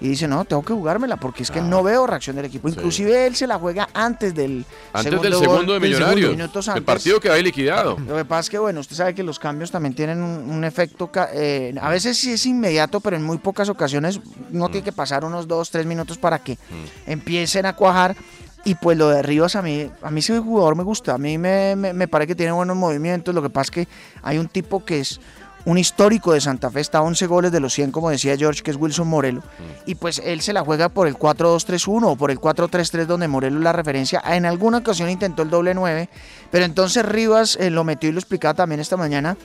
y 0.00 0.09
dice, 0.09 0.29
no, 0.29 0.45
tengo 0.45 0.62
que 0.62 0.73
jugármela 0.75 1.17
porque 1.17 1.43
es 1.43 1.50
que 1.50 1.61
Ah. 1.61 1.62
no 1.62 1.83
veo 1.83 2.07
reacción 2.07 2.37
del 2.37 2.45
equipo. 2.45 2.69
Sí. 2.69 2.75
Inclusive 2.76 3.26
él 3.26 3.35
se 3.35 3.47
la 3.47 3.59
juega 3.59 3.88
antes 3.95 4.35
del 4.35 4.65
Antes 4.93 5.11
segundo 5.11 5.23
del 5.31 5.38
segundo 5.41 5.73
de 5.75 5.81
Millonarios. 5.81 6.31
minutos 6.33 6.67
El 6.69 6.73
antes. 6.75 6.85
partido 6.85 7.19
que 7.21 7.31
había 7.31 7.43
liquidado. 7.43 7.97
Lo 8.07 8.17
que 8.17 8.25
pasa 8.25 8.41
es 8.41 8.50
que, 8.50 8.59
bueno, 8.59 8.81
usted 8.81 8.95
sabe 8.97 9.15
que 9.15 9.23
los 9.23 9.38
cambios 9.38 9.71
también 9.71 9.95
tienen 9.95 10.23
un, 10.23 10.50
un 10.50 10.65
efecto, 10.65 11.11
eh, 11.33 11.75
a 11.81 11.88
veces 11.88 12.19
sí 12.19 12.33
es 12.33 12.45
inmediato, 12.47 13.00
pero 13.00 13.17
en 13.17 13.23
muy 13.23 13.38
pocas 13.38 13.69
ocasiones 13.69 14.21
no 14.50 14.69
Mm. 14.69 14.71
tiene 14.71 14.85
que 14.85 14.93
pasar 14.93 15.25
unos 15.25 15.49
dos, 15.49 15.71
tres 15.71 15.87
minutos 15.87 16.19
para 16.19 16.38
que 16.41 16.59
empiecen 17.07 17.67
a 17.67 17.75
cuajar. 17.75 18.17
Y 18.65 18.75
pues 18.75 18.99
lo 18.99 19.09
de 19.11 19.23
Rivas 19.23 19.55
a 19.55 19.62
mí, 19.62 19.88
a 20.03 20.11
mí 20.11 20.19
ese 20.19 20.37
jugador 20.41 20.75
me 20.75 20.83
gusta, 20.83 21.15
a 21.15 21.19
mí 21.19 21.38
me, 21.38 21.76
me, 21.76 21.93
me 21.93 22.09
parece 22.09 22.26
que 22.29 22.35
tiene 22.35 22.50
buenos 22.50 22.76
movimientos, 22.76 23.33
lo 23.33 23.41
que 23.41 23.49
pasa 23.49 23.62
es 23.67 23.71
que 23.71 23.88
hay 24.25 24.38
un 24.38 24.49
tipo 24.49 24.85
que 24.85 24.99
es 24.99 25.21
un 25.67 25.79
histórico 25.79 26.33
de 26.33 26.41
Santa 26.41 26.71
Fe, 26.71 26.81
está 26.81 26.99
a 26.99 27.03
11 27.03 27.27
goles 27.27 27.53
de 27.53 27.59
los 27.59 27.75
100, 27.75 27.91
como 27.91 28.09
decía 28.09 28.37
George, 28.37 28.63
que 28.63 28.71
es 28.71 28.77
Wilson 28.77 29.09
Morelo, 29.09 29.43
y 29.85 29.97
pues 29.97 30.23
él 30.25 30.41
se 30.41 30.53
la 30.53 30.65
juega 30.65 30.89
por 30.89 31.09
el 31.09 31.17
4-2-3-1 31.17 32.05
o 32.05 32.17
por 32.17 32.31
el 32.31 32.39
4-3-3, 32.39 33.07
donde 33.07 33.27
Morelo 33.27 33.59
es 33.59 33.65
la 33.65 33.73
referencia. 33.73 34.23
En 34.25 34.47
alguna 34.47 34.79
ocasión 34.79 35.11
intentó 35.11 35.43
el 35.43 35.51
doble 35.51 35.75
9, 35.75 36.09
pero 36.53 36.65
entonces 36.65 37.05
Rivas 37.05 37.57
eh, 37.61 37.71
lo 37.71 37.83
metió 37.83 38.09
y 38.09 38.13
lo 38.13 38.21
explicaba 38.21 38.55
también 38.55 38.81
esta 38.81 38.97
mañana. 38.97 39.37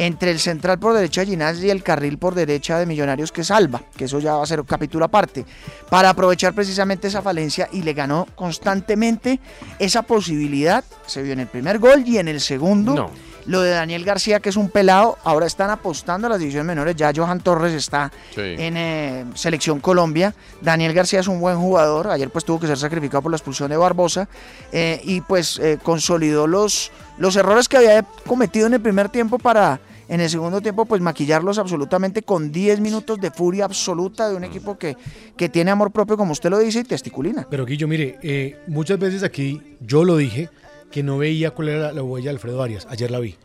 entre 0.00 0.30
el 0.30 0.38
central 0.38 0.78
por 0.78 0.94
derecha 0.94 1.22
de 1.22 1.26
Ginás 1.26 1.58
y 1.58 1.70
el 1.70 1.82
carril 1.82 2.18
por 2.18 2.36
derecha 2.36 2.78
de 2.78 2.86
Millonarios 2.86 3.32
que 3.32 3.42
salva, 3.42 3.82
que 3.96 4.04
eso 4.04 4.20
ya 4.20 4.34
va 4.34 4.44
a 4.44 4.46
ser 4.46 4.60
un 4.60 4.66
capítulo 4.66 5.04
aparte, 5.04 5.44
para 5.90 6.10
aprovechar 6.10 6.54
precisamente 6.54 7.08
esa 7.08 7.20
falencia 7.20 7.68
y 7.72 7.82
le 7.82 7.94
ganó 7.94 8.26
constantemente 8.36 9.40
esa 9.80 10.02
posibilidad, 10.02 10.84
se 11.06 11.22
vio 11.22 11.32
en 11.32 11.40
el 11.40 11.48
primer 11.48 11.80
gol 11.80 12.04
y 12.06 12.18
en 12.18 12.28
el 12.28 12.40
segundo. 12.40 12.94
No. 12.94 13.10
Lo 13.48 13.62
de 13.62 13.70
Daniel 13.70 14.04
García, 14.04 14.40
que 14.40 14.50
es 14.50 14.56
un 14.56 14.68
pelado, 14.68 15.16
ahora 15.24 15.46
están 15.46 15.70
apostando 15.70 16.26
a 16.26 16.30
las 16.30 16.38
divisiones 16.38 16.66
menores. 16.66 16.94
Ya 16.96 17.10
Johan 17.16 17.40
Torres 17.40 17.72
está 17.72 18.12
Sí. 18.34 18.40
en 18.42 18.76
eh, 18.76 19.24
Selección 19.34 19.80
Colombia. 19.80 20.34
Daniel 20.60 20.92
García 20.92 21.20
es 21.20 21.28
un 21.28 21.40
buen 21.40 21.56
jugador. 21.56 22.08
Ayer 22.08 22.28
pues 22.30 22.44
tuvo 22.44 22.60
que 22.60 22.66
ser 22.66 22.76
sacrificado 22.78 23.22
por 23.22 23.30
la 23.32 23.36
expulsión 23.38 23.70
de 23.70 23.76
Barbosa. 23.76 24.28
eh, 24.70 25.00
y 25.02 25.22
pues 25.22 25.58
eh, 25.58 25.78
consolidó 25.82 26.46
los, 26.46 26.92
los 27.16 27.34
errores 27.36 27.68
que 27.68 27.78
había 27.78 28.02
cometido 28.26 28.66
en 28.66 28.74
el 28.74 28.80
primer 28.80 29.08
tiempo 29.08 29.38
para 29.38 29.80
en 30.10 30.20
el 30.22 30.30
segundo 30.30 30.60
tiempo 30.62 30.86
pues 30.86 31.00
maquillarlos 31.02 31.58
absolutamente 31.58 32.22
con 32.22 32.50
10 32.50 32.80
minutos 32.80 33.20
de 33.20 33.30
furia 33.30 33.64
absoluta 33.66 34.28
de 34.28 34.36
un 34.36 34.44
equipo 34.44 34.78
que, 34.78 34.96
que 35.36 35.48
tiene 35.50 35.70
amor 35.70 35.90
propio, 35.90 36.16
como 36.16 36.32
usted 36.32 36.48
lo 36.48 36.58
dice, 36.58 36.80
y 36.80 36.84
testiculina. 36.84 37.46
Pero 37.50 37.66
Guillo, 37.66 37.86
mire, 37.88 38.18
eh, 38.22 38.58
muchas 38.68 38.98
veces 38.98 39.22
aquí 39.22 39.76
yo 39.80 40.04
lo 40.04 40.16
dije 40.16 40.48
que 40.90 41.02
no 41.02 41.18
veía 41.18 41.50
cuál 41.50 41.68
era 41.68 41.92
la 41.92 42.02
huella 42.02 42.26
de 42.26 42.30
Alfredo 42.30 42.62
Arias. 42.62 42.86
Ayer 42.90 43.10
la 43.10 43.18
vi. 43.20 43.36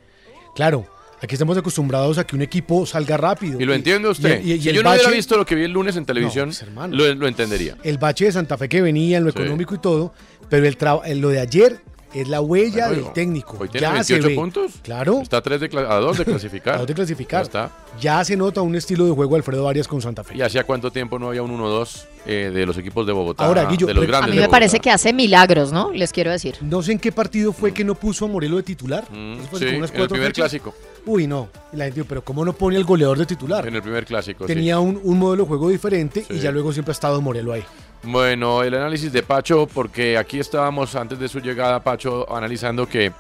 Claro, 0.56 0.86
aquí 1.22 1.36
estamos 1.36 1.58
acostumbrados 1.58 2.18
a 2.18 2.26
que 2.28 2.36
un 2.36 2.42
equipo 2.42 2.86
salga 2.86 3.18
rápido. 3.18 3.60
Y 3.60 3.66
lo 3.66 3.74
entiende 3.74 4.08
usted. 4.10 4.44
y- 4.44 4.54
y 4.54 4.62
si 4.62 4.70
el 4.70 4.76
yo 4.76 4.84
no 4.84 4.90
hubiera 4.92 5.08
bache- 5.10 5.16
visto 5.16 5.38
lo 5.38 5.46
que 5.46 5.56
vi 5.56 5.64
el 5.64 5.72
lunes 5.72 5.96
en 5.96 6.06
televisión, 6.06 6.50
pues, 6.50 6.62
hermano. 6.62 6.96
lo, 6.96 7.14
lo 7.16 7.28
entendería. 7.28 7.78
El 7.84 7.98
bache 7.98 8.26
de 8.26 8.32
Santa 8.32 8.58
Fe 8.58 8.70
que 8.70 8.82
venía 8.82 9.18
en 9.18 9.26
lo 9.26 9.32
Sí. 9.32 9.40
económico 9.40 9.76
y 9.76 9.80
todo, 9.80 10.14
pero 10.50 10.66
el 10.68 10.78
eh, 11.06 11.16
lo 11.16 11.30
de 11.30 11.40
ayer 11.40 11.80
es 12.14 12.28
la 12.28 12.42
huella 12.42 12.88
Bueno, 12.90 13.04
del 13.06 13.14
técnico. 13.14 13.58
Hoy 13.60 13.70
tiene 13.70 13.88
ya 13.88 14.04
se 14.04 14.14
28 14.14 14.28
ve. 14.28 14.36
puntos. 14.36 14.72
Claro. 14.84 15.20
Está 15.22 15.38
a, 15.38 15.42
tres 15.42 15.60
de 15.62 15.70
a 15.78 15.96
dos 16.00 16.18
de 16.18 16.26
clasificar. 16.26 16.76
A 16.76 16.78
dos 16.80 16.88
de 16.88 16.94
clasificar. 16.94 17.42
Ya 17.42 17.44
está. 17.44 17.72
Ya 18.00 18.24
se 18.26 18.36
nota 18.38 18.62
un 18.62 18.76
estilo 18.76 19.06
de 19.06 19.12
juego 19.12 19.36
Alfredo 19.36 19.68
Arias 19.68 19.88
con 19.88 20.02
Santa 20.02 20.24
Fe. 20.24 20.36
¿Y 20.38 20.42
hacía 20.42 20.64
cuánto 20.64 20.92
tiempo 20.92 21.20
no 21.20 21.28
había 21.30 21.44
un 21.44 21.52
1-2 21.58 22.06
eh, 22.26 22.52
de 22.54 22.66
los 22.66 22.78
equipos 22.78 23.06
de 23.06 23.14
Bogotá? 23.14 23.46
Ahora, 23.46 23.66
Guillo, 23.66 23.88
de 23.88 23.94
los 23.94 24.02
pero- 24.02 24.12
grandes 24.12 24.32
A 24.32 24.36
mí 24.36 24.42
me 24.42 24.50
parece 24.50 24.80
que 24.80 24.90
hace 24.92 25.14
milagros, 25.14 25.72
¿no? 25.72 25.92
Les 25.92 26.12
quiero 26.12 26.32
decir. 26.32 26.56
No 26.62 26.82
sé 26.82 26.94
en 26.94 27.00
qué 27.00 27.12
partido 27.12 27.54
fue 27.54 27.72
que 27.74 27.84
no 27.84 27.96
puso 27.96 28.26
a 28.26 28.28
Morelo 28.28 28.58
de 28.58 28.64
titular. 28.64 29.04
Mm, 29.12 29.36
sí, 29.58 29.66
en 29.68 29.84
el 29.84 29.90
primer 29.90 30.10
fechas. 30.10 30.34
clásico. 30.34 30.74
Uy, 31.06 31.28
no. 31.28 31.50
Y 31.74 31.78
la 31.78 31.86
gente 31.86 32.00
dijo, 32.00 32.08
pero 32.08 32.24
¿cómo 32.24 32.46
no 32.46 32.54
pone 32.54 32.78
el 32.78 32.84
goleador 32.86 33.18
de 33.18 33.26
titular? 33.26 33.68
En 33.68 33.76
el 33.76 33.82
primer 33.82 34.06
clásico, 34.06 34.48
sí. 34.48 34.54
Tenía 34.54 34.80
un, 34.80 35.00
un 35.04 35.20
modelo 35.20 35.44
de 35.44 35.48
juego 35.50 35.70
diferente 35.70 36.26
y 36.30 36.40
ya 36.40 36.52
luego 36.52 36.72
siempre 36.72 36.92
ha 36.92 36.94
estado 36.94 37.20
Morelo 37.22 37.52
ahí. 37.54 37.64
Bueno, 38.04 38.64
el 38.64 38.74
análisis 38.74 39.12
de 39.14 39.24
Pacho, 39.24 39.68
porque 39.74 40.18
aquí 40.18 40.40
estábamos 40.40 40.96
antes 40.96 41.20
de 41.20 41.28
su 41.30 41.40
llegada, 41.40 41.82
Pacho, 41.84 42.26
analizando 42.36 42.86
que, 42.88 43.14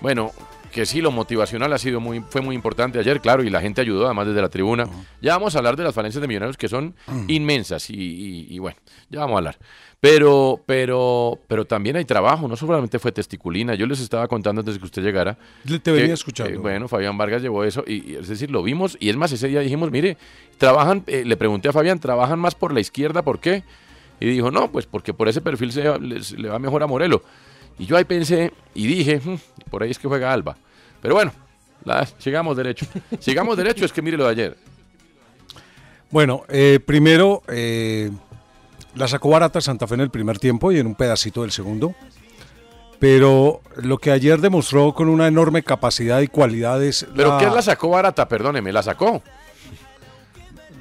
bueno, 0.00 0.30
que 0.72 0.86
sí, 0.86 1.00
lo 1.02 1.10
motivacional 1.10 1.72
ha 1.72 1.78
sido 1.78 2.00
muy, 2.00 2.20
fue 2.28 2.40
muy 2.40 2.54
importante 2.54 2.98
ayer, 2.98 3.20
claro, 3.20 3.42
y 3.42 3.50
la 3.50 3.60
gente 3.60 3.80
ayudó 3.82 4.06
además 4.06 4.26
desde 4.26 4.40
la 4.40 4.48
tribuna. 4.48 4.88
Ya 5.20 5.34
vamos 5.34 5.54
a 5.54 5.58
hablar 5.58 5.76
de 5.76 5.84
las 5.84 5.94
falencias 5.94 6.20
de 6.22 6.28
Millonarios 6.28 6.56
que 6.56 6.68
son 6.68 6.94
inmensas 7.28 7.90
y, 7.90 7.94
y- 7.94 8.46
y 8.54 8.58
bueno, 8.58 8.76
ya 9.10 9.20
vamos 9.20 9.34
a 9.34 9.38
hablar. 9.38 9.58
Pero, 10.00 10.62
pero, 10.66 11.38
pero 11.48 11.64
también 11.66 11.96
hay 11.96 12.04
trabajo, 12.04 12.46
no 12.48 12.56
solamente 12.56 12.98
fue 12.98 13.12
testiculina. 13.12 13.74
Yo 13.74 13.86
les 13.86 14.00
estaba 14.00 14.28
contando 14.28 14.60
antes 14.60 14.74
de 14.74 14.80
que 14.80 14.84
usted 14.86 15.02
llegara. 15.02 15.36
Le- 15.64 15.78
te 15.78 15.92
venía 15.92 16.14
escuchando. 16.14 16.52
eh, 16.52 16.56
bueno, 16.58 16.88
Fabián 16.88 17.16
Vargas 17.18 17.42
llevó 17.42 17.64
eso 17.64 17.82
y, 17.86 18.12
y 18.12 18.16
es 18.16 18.28
decir, 18.28 18.50
lo 18.50 18.62
vimos 18.62 18.96
y 19.00 19.08
es 19.10 19.16
más, 19.16 19.32
ese 19.32 19.48
día 19.48 19.60
dijimos, 19.60 19.90
mire, 19.90 20.16
trabajan, 20.58 21.02
eh, 21.06 21.22
le 21.24 21.36
pregunté 21.36 21.68
a 21.68 21.72
Fabián, 21.72 21.98
¿trabajan 21.98 22.38
más 22.38 22.54
por 22.54 22.72
la 22.74 22.80
izquierda? 22.80 23.22
¿Por 23.22 23.40
qué? 23.40 23.62
Y 24.20 24.26
dijo, 24.26 24.50
no, 24.50 24.70
pues 24.72 24.86
porque 24.86 25.12
por 25.12 25.28
ese 25.28 25.40
perfil 25.40 25.72
se, 25.72 25.98
les- 25.98 26.32
le 26.32 26.48
va 26.48 26.58
mejor 26.58 26.82
a 26.82 26.86
Morelo. 26.86 27.22
Y 27.78 27.84
yo 27.86 27.96
ahí 27.96 28.04
pensé 28.04 28.52
y 28.74 28.86
dije, 28.86 29.20
"Hmm, 29.22 29.36
por 29.70 29.82
ahí 29.82 29.90
es 29.90 29.98
que 29.98 30.08
juega 30.08 30.32
Alba. 30.32 30.56
Pero 31.02 31.14
bueno, 31.14 31.32
la- 31.84 32.06
sigamos 32.18 32.56
derecho. 32.56 32.86
Sigamos 33.20 33.56
derecho, 33.56 33.84
es 33.84 33.92
que 33.92 34.00
mire 34.02 34.16
lo 34.16 34.24
de 34.24 34.30
ayer. 34.30 34.56
Bueno, 36.10 36.44
eh, 36.48 36.80
primero 36.84 37.42
eh, 37.48 38.10
la 38.94 39.08
sacó 39.08 39.28
barata 39.30 39.60
Santa 39.60 39.86
Fe 39.86 39.94
en 39.94 40.00
el 40.00 40.10
primer 40.10 40.38
tiempo 40.38 40.72
y 40.72 40.78
en 40.78 40.86
un 40.86 40.94
pedacito 40.94 41.42
del 41.42 41.50
segundo. 41.50 41.94
Pero 42.98 43.60
lo 43.76 43.98
que 43.98 44.10
ayer 44.10 44.40
demostró 44.40 44.94
con 44.94 45.08
una 45.10 45.26
enorme 45.26 45.62
capacidad 45.62 46.20
y 46.22 46.28
cualidades. 46.28 47.06
¿Pero 47.14 47.36
qué 47.36 47.44
la 47.46 47.60
sacó 47.60 47.90
barata? 47.90 48.26
Perdóneme, 48.26 48.72
¿la 48.72 48.82
sacó? 48.82 49.22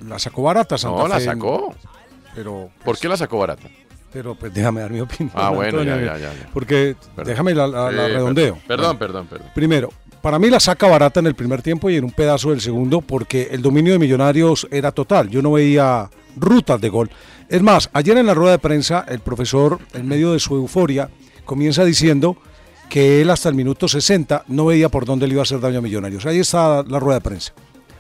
La 0.08 0.18
sacó 0.20 0.44
barata 0.44 0.78
Santa 0.78 0.98
No, 1.02 1.08
la 1.10 1.18
Fe. 1.18 1.26
sacó. 1.26 1.76
Pero, 2.36 2.70
¿Por 2.84 2.98
qué 2.98 3.08
la 3.08 3.18
sacó 3.18 3.40
barata? 3.40 3.68
pero 4.12 4.34
pues 4.36 4.54
déjame 4.54 4.80
dar 4.82 4.92
mi 4.92 5.02
opinión. 5.02 5.32
Ah, 5.36 5.50
bueno, 5.50 5.84
ya, 5.84 5.94
Antonio, 5.96 6.06
ya, 6.14 6.18
ya, 6.18 6.34
ya. 6.34 6.50
Porque 6.54 6.96
Perdón. 7.16 7.30
déjame 7.32 7.54
la, 7.54 7.68
la- 7.68 7.92
la 7.92 8.06
Sí, 8.08 8.14
redondeo. 8.14 8.58
Perdón, 8.66 8.98
perdón, 8.98 9.28
perdón. 9.28 9.48
Primero, 9.54 9.90
para 10.22 10.40
mí 10.40 10.50
la 10.50 10.60
saca 10.62 10.88
barata 10.88 11.20
en 11.20 11.28
el 11.28 11.36
primer 11.36 11.62
tiempo 11.62 11.90
y 11.90 11.98
en 11.98 12.06
un 12.06 12.12
pedazo 12.12 12.52
del 12.52 12.62
segundo 12.62 13.02
porque 13.02 13.50
el 13.52 13.62
dominio 13.62 13.92
de 13.92 14.00
Millonarios 14.00 14.68
era 14.72 14.92
total. 14.94 15.30
Yo 15.30 15.42
no 15.42 15.52
veía 15.52 16.10
rutas 16.38 16.80
de 16.80 16.88
gol. 16.90 17.10
Es 17.50 17.62
más, 17.62 17.90
ayer 17.92 18.18
en 18.18 18.26
la 18.26 18.34
rueda 18.34 18.54
de 18.54 18.60
prensa 18.60 19.04
el 19.08 19.20
profesor, 19.20 19.80
en 19.94 20.08
medio 20.08 20.32
de 20.32 20.40
su 20.40 20.56
euforia, 20.56 21.10
comienza 21.44 21.84
diciendo 21.84 22.38
que 22.90 23.22
él 23.22 23.30
hasta 23.32 23.50
el 23.50 23.56
minuto 23.56 23.88
60 23.90 24.46
no 24.48 24.66
veía 24.68 24.88
por 24.88 25.06
dónde 25.06 25.28
le 25.28 25.34
iba 25.34 25.42
a 25.42 25.44
hacer 25.44 25.60
daño 25.60 25.80
a 25.80 25.82
Millonarios. 25.82 26.26
Ahí 26.26 26.40
está 26.40 26.84
la 26.84 27.00
rueda 27.00 27.20
de 27.20 27.22
prensa. 27.22 27.52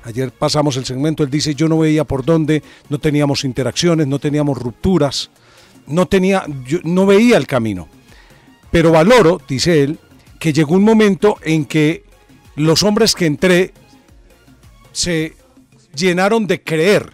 Ayer 0.06 0.32
pasamos 0.32 0.78
el 0.78 0.86
segmento, 0.86 1.24
él 1.24 1.32
dice 1.32 1.56
yo 1.56 1.68
no 1.68 1.80
veía 1.80 2.04
por 2.04 2.24
dónde, 2.24 2.62
no 2.90 3.00
teníamos 3.00 3.44
interacciones, 3.44 4.06
no 4.06 4.20
teníamos 4.20 4.58
rupturas, 4.58 5.32
no 5.88 6.06
tenía, 6.06 6.46
yo 6.68 6.78
no 6.84 7.08
veía 7.08 7.38
el 7.38 7.48
camino. 7.48 7.88
Pero 8.70 8.92
valoro, 8.92 9.42
dice 9.48 9.84
él, 9.84 9.98
que 10.40 10.54
llegó 10.54 10.76
un 10.76 10.84
momento 10.84 11.38
en 11.42 11.66
que 11.66 12.04
los 12.56 12.84
hombres 12.84 13.16
que 13.16 13.26
entré 13.26 13.74
se 14.92 15.34
llenaron 15.96 16.46
de 16.46 16.62
creer, 16.62 17.14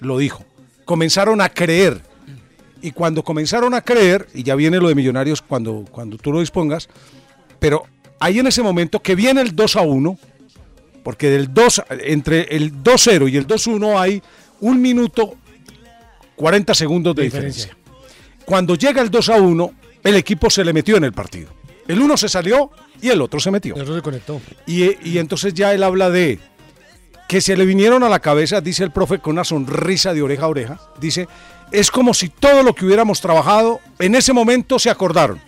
lo 0.00 0.18
dijo. 0.18 0.44
Comenzaron 0.84 1.40
a 1.40 1.48
creer. 1.50 2.02
Y 2.82 2.90
cuando 2.90 3.22
comenzaron 3.22 3.74
a 3.74 3.80
creer, 3.80 4.26
y 4.34 4.42
ya 4.42 4.56
viene 4.56 4.78
lo 4.78 4.88
de 4.88 4.96
Millonarios 4.96 5.40
cuando, 5.40 5.84
cuando 5.90 6.18
tú 6.18 6.32
lo 6.32 6.40
dispongas, 6.40 6.88
pero 7.60 7.84
ahí 8.18 8.40
en 8.40 8.48
ese 8.48 8.62
momento 8.62 9.00
que 9.00 9.14
viene 9.14 9.40
el 9.40 9.54
2 9.54 9.76
a 9.76 9.82
1, 9.82 10.18
porque 11.04 11.30
del 11.30 11.54
2, 11.54 11.82
entre 12.00 12.42
el 12.56 12.82
2-0 12.82 13.30
y 13.30 13.36
el 13.36 13.46
2-1 13.46 13.96
hay 13.96 14.20
un 14.60 14.82
minuto 14.82 15.34
40 16.34 16.74
segundos 16.74 17.14
de, 17.14 17.22
De 17.22 17.26
diferencia. 17.26 17.66
diferencia. 17.66 18.44
Cuando 18.44 18.74
llega 18.74 19.00
el 19.00 19.10
2 19.10 19.28
a 19.28 19.36
1, 19.36 19.74
el 20.02 20.16
equipo 20.16 20.50
se 20.50 20.64
le 20.64 20.72
metió 20.72 20.96
en 20.96 21.04
el 21.04 21.12
partido. 21.12 21.50
El 21.86 22.00
uno 22.00 22.16
se 22.16 22.28
salió 22.28 22.70
y 23.00 23.10
el 23.10 23.20
otro 23.20 23.38
se 23.38 23.50
metió. 23.50 23.76
El 23.76 23.82
otro 23.82 23.94
se 23.94 24.02
conectó. 24.02 24.40
Y, 24.66 25.08
y 25.08 25.18
entonces 25.18 25.54
ya 25.54 25.72
él 25.74 25.82
habla 25.82 26.10
de 26.10 26.40
que 27.28 27.40
se 27.40 27.56
le 27.56 27.64
vinieron 27.66 28.02
a 28.02 28.08
la 28.08 28.20
cabeza, 28.20 28.60
dice 28.60 28.84
el 28.84 28.90
profe 28.90 29.18
con 29.18 29.32
una 29.32 29.44
sonrisa 29.44 30.14
de 30.14 30.22
oreja 30.22 30.44
a 30.44 30.48
oreja, 30.48 30.80
dice, 31.00 31.28
es 31.72 31.90
como 31.90 32.14
si 32.14 32.28
todo 32.28 32.62
lo 32.62 32.74
que 32.74 32.86
hubiéramos 32.86 33.20
trabajado 33.20 33.80
en 33.98 34.14
ese 34.14 34.32
momento 34.32 34.78
se 34.78 34.90
acordaron. 34.90 35.40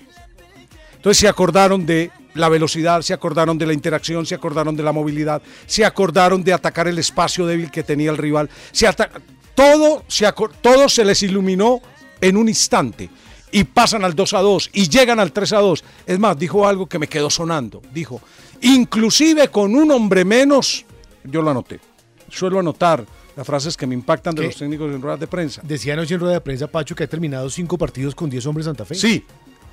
Entonces 0.96 1.18
se 1.20 1.28
acordaron 1.28 1.86
de 1.86 2.10
la 2.36 2.48
velocidad, 2.48 3.02
se 3.02 3.12
acordaron 3.12 3.58
de 3.58 3.66
la 3.66 3.72
interacción, 3.72 4.26
se 4.26 4.34
acordaron 4.34 4.76
de 4.76 4.82
la 4.82 4.92
movilidad, 4.92 5.42
se 5.66 5.84
acordaron 5.84 6.44
de 6.44 6.52
atacar 6.52 6.88
el 6.88 6.98
espacio 6.98 7.46
débil 7.46 7.70
que 7.70 7.82
tenía 7.82 8.10
el 8.10 8.18
rival, 8.18 8.48
se 8.72 8.88
todo, 9.54 10.04
se 10.06 10.30
todo 10.60 10.88
se 10.88 11.04
les 11.04 11.22
iluminó 11.22 11.80
en 12.20 12.36
un 12.36 12.48
instante 12.48 13.08
y 13.50 13.64
pasan 13.64 14.04
al 14.04 14.14
2 14.14 14.34
a 14.34 14.40
2 14.40 14.70
y 14.74 14.88
llegan 14.88 15.20
al 15.20 15.32
3 15.32 15.52
a 15.54 15.58
2. 15.58 15.84
Es 16.06 16.18
más, 16.18 16.38
dijo 16.38 16.66
algo 16.66 16.86
que 16.86 16.98
me 16.98 17.08
quedó 17.08 17.30
sonando. 17.30 17.80
Dijo, 17.92 18.20
inclusive 18.60 19.48
con 19.48 19.74
un 19.74 19.90
hombre 19.90 20.24
menos, 20.24 20.84
yo 21.24 21.42
lo 21.42 21.50
anoté. 21.50 21.80
Suelo 22.28 22.58
anotar 22.58 23.04
las 23.36 23.46
frases 23.46 23.76
que 23.76 23.86
me 23.86 23.94
impactan 23.94 24.34
de 24.34 24.44
los 24.44 24.56
técnicos 24.56 24.92
en 24.92 25.00
ruedas 25.00 25.20
de 25.20 25.26
prensa. 25.26 25.62
Decía 25.64 25.92
anoche 25.92 26.14
en 26.14 26.20
rueda 26.20 26.34
de 26.34 26.40
prensa 26.40 26.66
Pacho 26.66 26.94
que 26.94 27.04
ha 27.04 27.06
terminado 27.06 27.48
cinco 27.50 27.78
partidos 27.78 28.14
con 28.14 28.28
10 28.28 28.46
hombres 28.46 28.66
Santa 28.66 28.84
Fe. 28.84 28.94
Sí, 28.94 29.24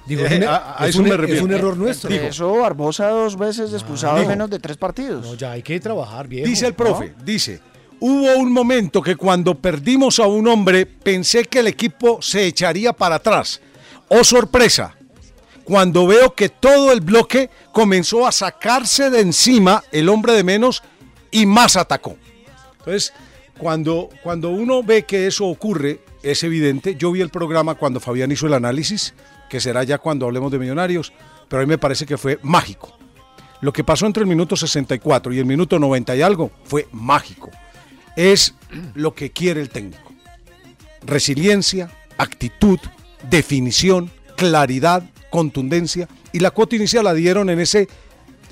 Digo, 0.06 0.24
Eh, 0.24 0.28
es, 0.32 0.38
un, 0.38 0.44
a- 0.44 0.76
a 0.78 0.84
es 0.84 0.90
eso 0.90 1.00
un- 1.00 1.04
me 1.06 1.12
es 1.12 1.18
refiero. 1.20 1.44
un 1.46 1.54
error 1.54 1.78
nuestro. 1.78 2.10
Entre 2.10 2.28
eso, 2.28 2.54
Barbosa 2.58 3.08
dos 3.10 3.38
veces 3.38 3.72
expulsado 3.74 4.18
en 4.22 4.28
menos 4.28 4.50
de 4.50 4.60
tres 4.60 4.76
partidos. 4.78 5.26
No, 5.26 5.34
ya 5.36 5.52
hay 5.52 5.64
que 5.64 5.80
trabajar 5.80 6.28
bien. 6.28 6.44
Dice 6.46 6.68
el 6.68 6.74
profe, 6.74 7.14
dice, 7.24 7.62
hubo 8.00 8.36
un 8.38 8.52
momento 8.52 9.02
que 9.02 9.16
cuando 9.16 9.56
perdimos 9.56 10.20
a 10.20 10.28
un 10.28 10.48
hombre 10.48 10.86
pensé 10.86 11.46
que 11.46 11.60
el 11.60 11.68
equipo 11.68 12.22
se 12.22 12.46
echaría 12.46 12.92
para 12.92 13.16
atrás. 13.16 13.62
Oh 14.10 14.24
sorpresa, 14.26 14.96
cuando 15.64 16.06
veo 16.06 16.36
que 16.36 16.50
todo 16.50 16.92
el 16.92 17.00
bloque 17.00 17.50
comenzó 17.72 18.28
a 18.28 18.32
sacarse 18.34 19.10
de 19.10 19.22
encima 19.22 19.82
el 19.94 20.10
hombre 20.10 20.34
de 20.34 20.44
menos 20.44 20.84
y 21.32 21.46
más 21.46 21.78
atacó. 21.78 22.18
Entonces, 22.80 23.14
cuando, 23.58 24.10
cuando 24.22 24.50
uno 24.50 24.84
ve 24.84 25.04
que 25.04 25.26
eso 25.28 25.46
ocurre, 25.46 26.02
es 26.22 26.44
evidente. 26.44 26.96
Yo 26.96 27.12
vi 27.14 27.22
el 27.22 27.30
programa 27.30 27.76
cuando 27.76 28.02
Fabián 28.02 28.32
hizo 28.32 28.48
el 28.48 28.54
análisis, 28.54 29.14
que 29.54 29.62
será 29.62 29.84
ya 29.84 30.00
cuando 30.00 30.26
hablemos 30.26 30.52
de 30.52 30.58
millonarios, 30.58 31.14
pero 31.48 31.62
a 31.62 31.64
mí 31.64 31.70
me 31.70 31.78
parece 31.78 32.08
que 32.08 32.18
fue 32.18 32.40
mágico. 32.42 32.98
Lo 33.62 33.72
que 33.72 33.84
pasó 33.84 34.08
entre 34.08 34.22
el 34.22 34.28
minuto 34.28 34.56
64 34.56 35.32
y 35.32 35.38
el 35.38 35.46
minuto 35.46 35.78
90 35.78 36.16
y 36.16 36.24
algo 36.24 36.50
fue 36.64 36.88
mágico. 36.92 37.52
Es 38.16 38.56
lo 38.96 39.14
que 39.14 39.30
quiere 39.30 39.62
el 39.62 39.70
técnico. 39.70 40.12
Resiliencia, 41.06 41.92
actitud, 42.18 42.80
definición, 43.30 44.10
claridad, 44.36 45.04
contundencia. 45.30 46.08
Y 46.32 46.40
la 46.40 46.50
cuota 46.50 46.76
inicial 46.76 47.04
la 47.04 47.14
dieron 47.14 47.52
en, 47.52 47.60
ese, 47.60 47.88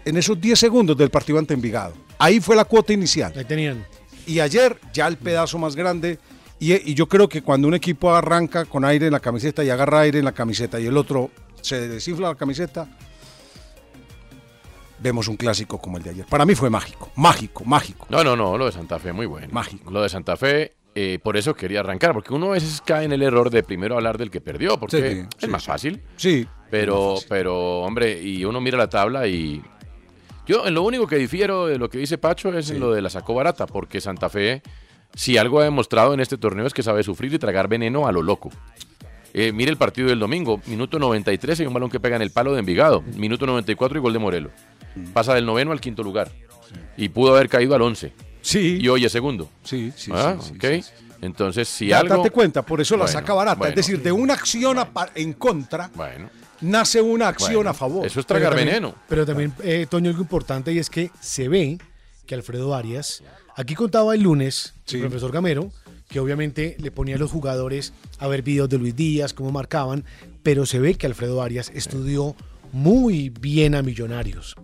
en 0.06 0.18
esos 0.18 0.40
10 0.40 0.60
segundos 0.60 0.96
del 0.96 1.10
partido 1.10 1.40
ante 1.40 1.56
Envigado. 1.56 1.96
Ahí 2.20 2.40
fue 2.40 2.56
la 2.56 2.66
cuota 2.66 2.94
inicial. 2.94 3.34
Ahí 3.36 3.46
tenían. 3.46 3.88
Y 4.28 4.40
ayer 4.40 4.78
ya 4.94 5.08
el 5.08 5.18
pedazo 5.18 5.58
más 5.58 5.76
grande. 5.76 6.20
Y, 6.62 6.92
y 6.92 6.94
yo 6.94 7.08
creo 7.08 7.28
que 7.28 7.42
cuando 7.42 7.68
un 7.68 7.74
equipo 7.74 8.14
arranca 8.14 8.66
con 8.66 8.86
aire 8.86 9.08
en 9.08 9.12
la 9.12 9.20
camiseta 9.20 9.64
y 9.64 9.70
agarra 9.70 10.02
aire 10.02 10.20
en 10.20 10.26
la 10.26 10.32
camiseta 10.32 10.80
y 10.80 10.86
el 10.86 10.96
otro 10.96 11.32
se 11.60 11.90
desinfla 11.90 12.30
la 12.30 12.36
camiseta, 12.36 12.88
vemos 15.00 15.28
un 15.28 15.38
clásico 15.38 15.80
como 15.80 15.98
el 15.98 16.04
de 16.04 16.12
ayer. 16.12 16.26
Para 16.28 16.46
mí 16.46 16.56
fue 16.56 16.70
mágico, 16.70 17.12
mágico, 17.16 17.66
mágico. 17.66 18.06
No, 18.10 18.24
no, 18.24 18.36
no, 18.36 18.58
lo 18.58 18.66
de 18.68 18.72
Santa 18.72 19.00
Fe 19.00 19.12
muy 19.12 19.26
bueno. 19.26 19.48
Mágico. 19.52 19.90
Lo 19.92 20.02
de 20.02 20.10
Santa 20.10 20.38
Fe, 20.38 20.74
eh, 20.94 21.20
por 21.24 21.36
eso 21.36 21.56
quería 21.56 21.80
arrancar, 21.80 22.14
porque 22.14 22.34
uno 22.34 22.48
a 22.48 22.54
veces 22.54 22.82
cae 22.86 23.06
en 23.06 23.12
el 23.12 23.24
error 23.24 23.50
de 23.50 23.64
primero 23.64 23.96
hablar 23.96 24.18
del 24.18 24.30
que 24.30 24.42
perdió, 24.42 24.80
porque 24.80 24.98
Sí, 24.98 25.20
es 25.20 25.28
sí, 25.40 25.48
más 25.48 25.64
fácil. 25.66 26.02
Sí. 26.16 26.48
Pero, 26.70 27.16
pero, 27.28 27.80
hombre, 27.82 28.22
y 28.22 28.46
uno 28.46 28.62
mira 28.62 28.78
la 28.78 28.88
tabla 28.90 29.28
y. 29.28 29.62
Yo 30.48 30.66
en 30.68 30.74
lo 30.74 30.84
único 30.84 31.08
que 31.08 31.18
difiero 31.18 31.68
de 31.68 31.78
lo 31.78 31.90
que 31.90 31.98
dice 31.98 32.18
Pacho 32.18 32.56
es 32.58 32.70
en 32.72 32.80
lo 32.80 32.92
de 32.92 33.02
la 33.02 33.10
sacó 33.10 33.34
barata, 33.34 33.66
porque 33.68 34.02
Santa 34.02 34.28
Fe, 34.28 34.62
si 35.16 35.38
algo 35.38 35.60
ha 35.60 35.64
demostrado 35.64 36.14
en 36.14 36.20
este 36.20 36.38
torneo 36.38 36.66
es 36.66 36.74
que 36.74 36.84
sabe 36.84 37.04
sufrir 37.04 37.34
y 37.34 37.40
tragar 37.40 37.68
veneno 37.68 38.08
a 38.08 38.12
lo 38.12 38.22
loco. 38.22 38.50
Eh, 39.34 39.52
mire 39.54 39.72
el 39.72 39.78
partido 39.78 40.10
del 40.10 40.20
domingo, 40.20 40.60
minuto 40.66 41.00
93 41.00 41.60
hay 41.62 41.66
un 41.66 41.74
balón 41.74 41.90
que 41.90 42.00
pega 42.00 42.16
en 42.18 42.22
el 42.22 42.32
palo 42.32 42.54
de 42.54 42.60
Envigado, 42.60 43.02
minuto 43.16 43.46
94 43.46 43.98
y 43.98 44.02
gol 44.02 44.14
de 44.14 44.20
Morelos. 44.20 44.52
Pasa 45.14 45.34
del 45.34 45.46
noveno 45.46 45.72
al 45.72 45.80
quinto 45.80 46.04
lugar 46.04 46.30
y 46.98 47.08
pudo 47.10 47.36
haber 47.36 47.48
caído 47.48 47.74
al 47.76 47.82
11. 47.82 48.12
Sí. 48.42 48.80
Y 48.82 48.88
hoy 48.90 49.06
es 49.06 49.12
segundo. 49.12 49.50
Sí, 49.64 49.94
sí, 49.96 50.12
Ah, 50.14 50.36
sí, 50.42 50.50
sí, 50.50 50.56
ok. 50.56 50.64
sí, 50.74 50.82
sí. 50.84 51.06
Entonces, 51.22 51.68
si 51.70 51.88
Ya, 51.88 52.00
algo. 52.00 52.18
Date 52.18 52.32
cuenta, 52.32 52.62
por 52.64 52.82
eso 52.82 52.98
la 52.98 53.08
saca 53.08 53.34
barata. 53.34 53.58
bueno. 53.60 53.70
Es 53.70 53.76
decir, 53.76 54.02
de 54.02 54.12
una 54.12 54.34
acción 54.34 54.80
a 54.80 54.90
en 55.16 55.34
contra, 55.34 55.90
Bueno, 55.94 56.30
nace 56.62 57.00
una 57.00 57.28
acción 57.28 57.56
Bueno, 57.58 57.70
a 57.70 57.74
favor. 57.74 58.06
eso 58.06 58.20
es 58.20 58.26
Pero 58.26 58.40
tragar 58.40 58.50
también- 58.58 58.68
veneno. 58.82 58.96
Pero 59.08 59.26
también, 59.26 59.54
eh, 59.64 59.86
Toño, 59.90 60.10
algo 60.10 60.22
importante 60.24 60.74
y 60.74 60.80
es 60.80 60.90
que 60.90 61.12
se 61.22 61.48
ve 61.48 61.78
que 62.26 62.34
Alfredo 62.36 62.74
Arias, 62.74 63.24
aquí 63.62 63.76
contaba 63.76 64.14
el 64.16 64.22
lunes 64.22 64.74
Sí. 64.86 64.98
el 64.98 65.04
profesor 65.04 65.32
Gamero, 65.32 65.72
que 66.10 66.20
obviamente 66.20 66.76
le 66.80 66.92
ponía 66.92 67.16
a 67.16 67.20
los 67.20 67.32
jugadores 67.32 67.94
a 68.20 68.28
ver 68.28 68.42
videos 68.42 68.70
de 68.70 68.78
Luis 68.78 68.96
Díaz, 68.96 69.34
cómo 69.34 69.52
marcaban, 69.52 70.04
pero 70.44 70.66
se 70.66 70.80
ve 70.80 70.96
que 70.96 71.08
Alfredo 71.08 71.42
Arias 71.42 71.72
estudió 71.74 72.36
muy 72.74 73.30
bien 73.30 73.76
a 73.76 73.82
Millonarios. 73.82 74.56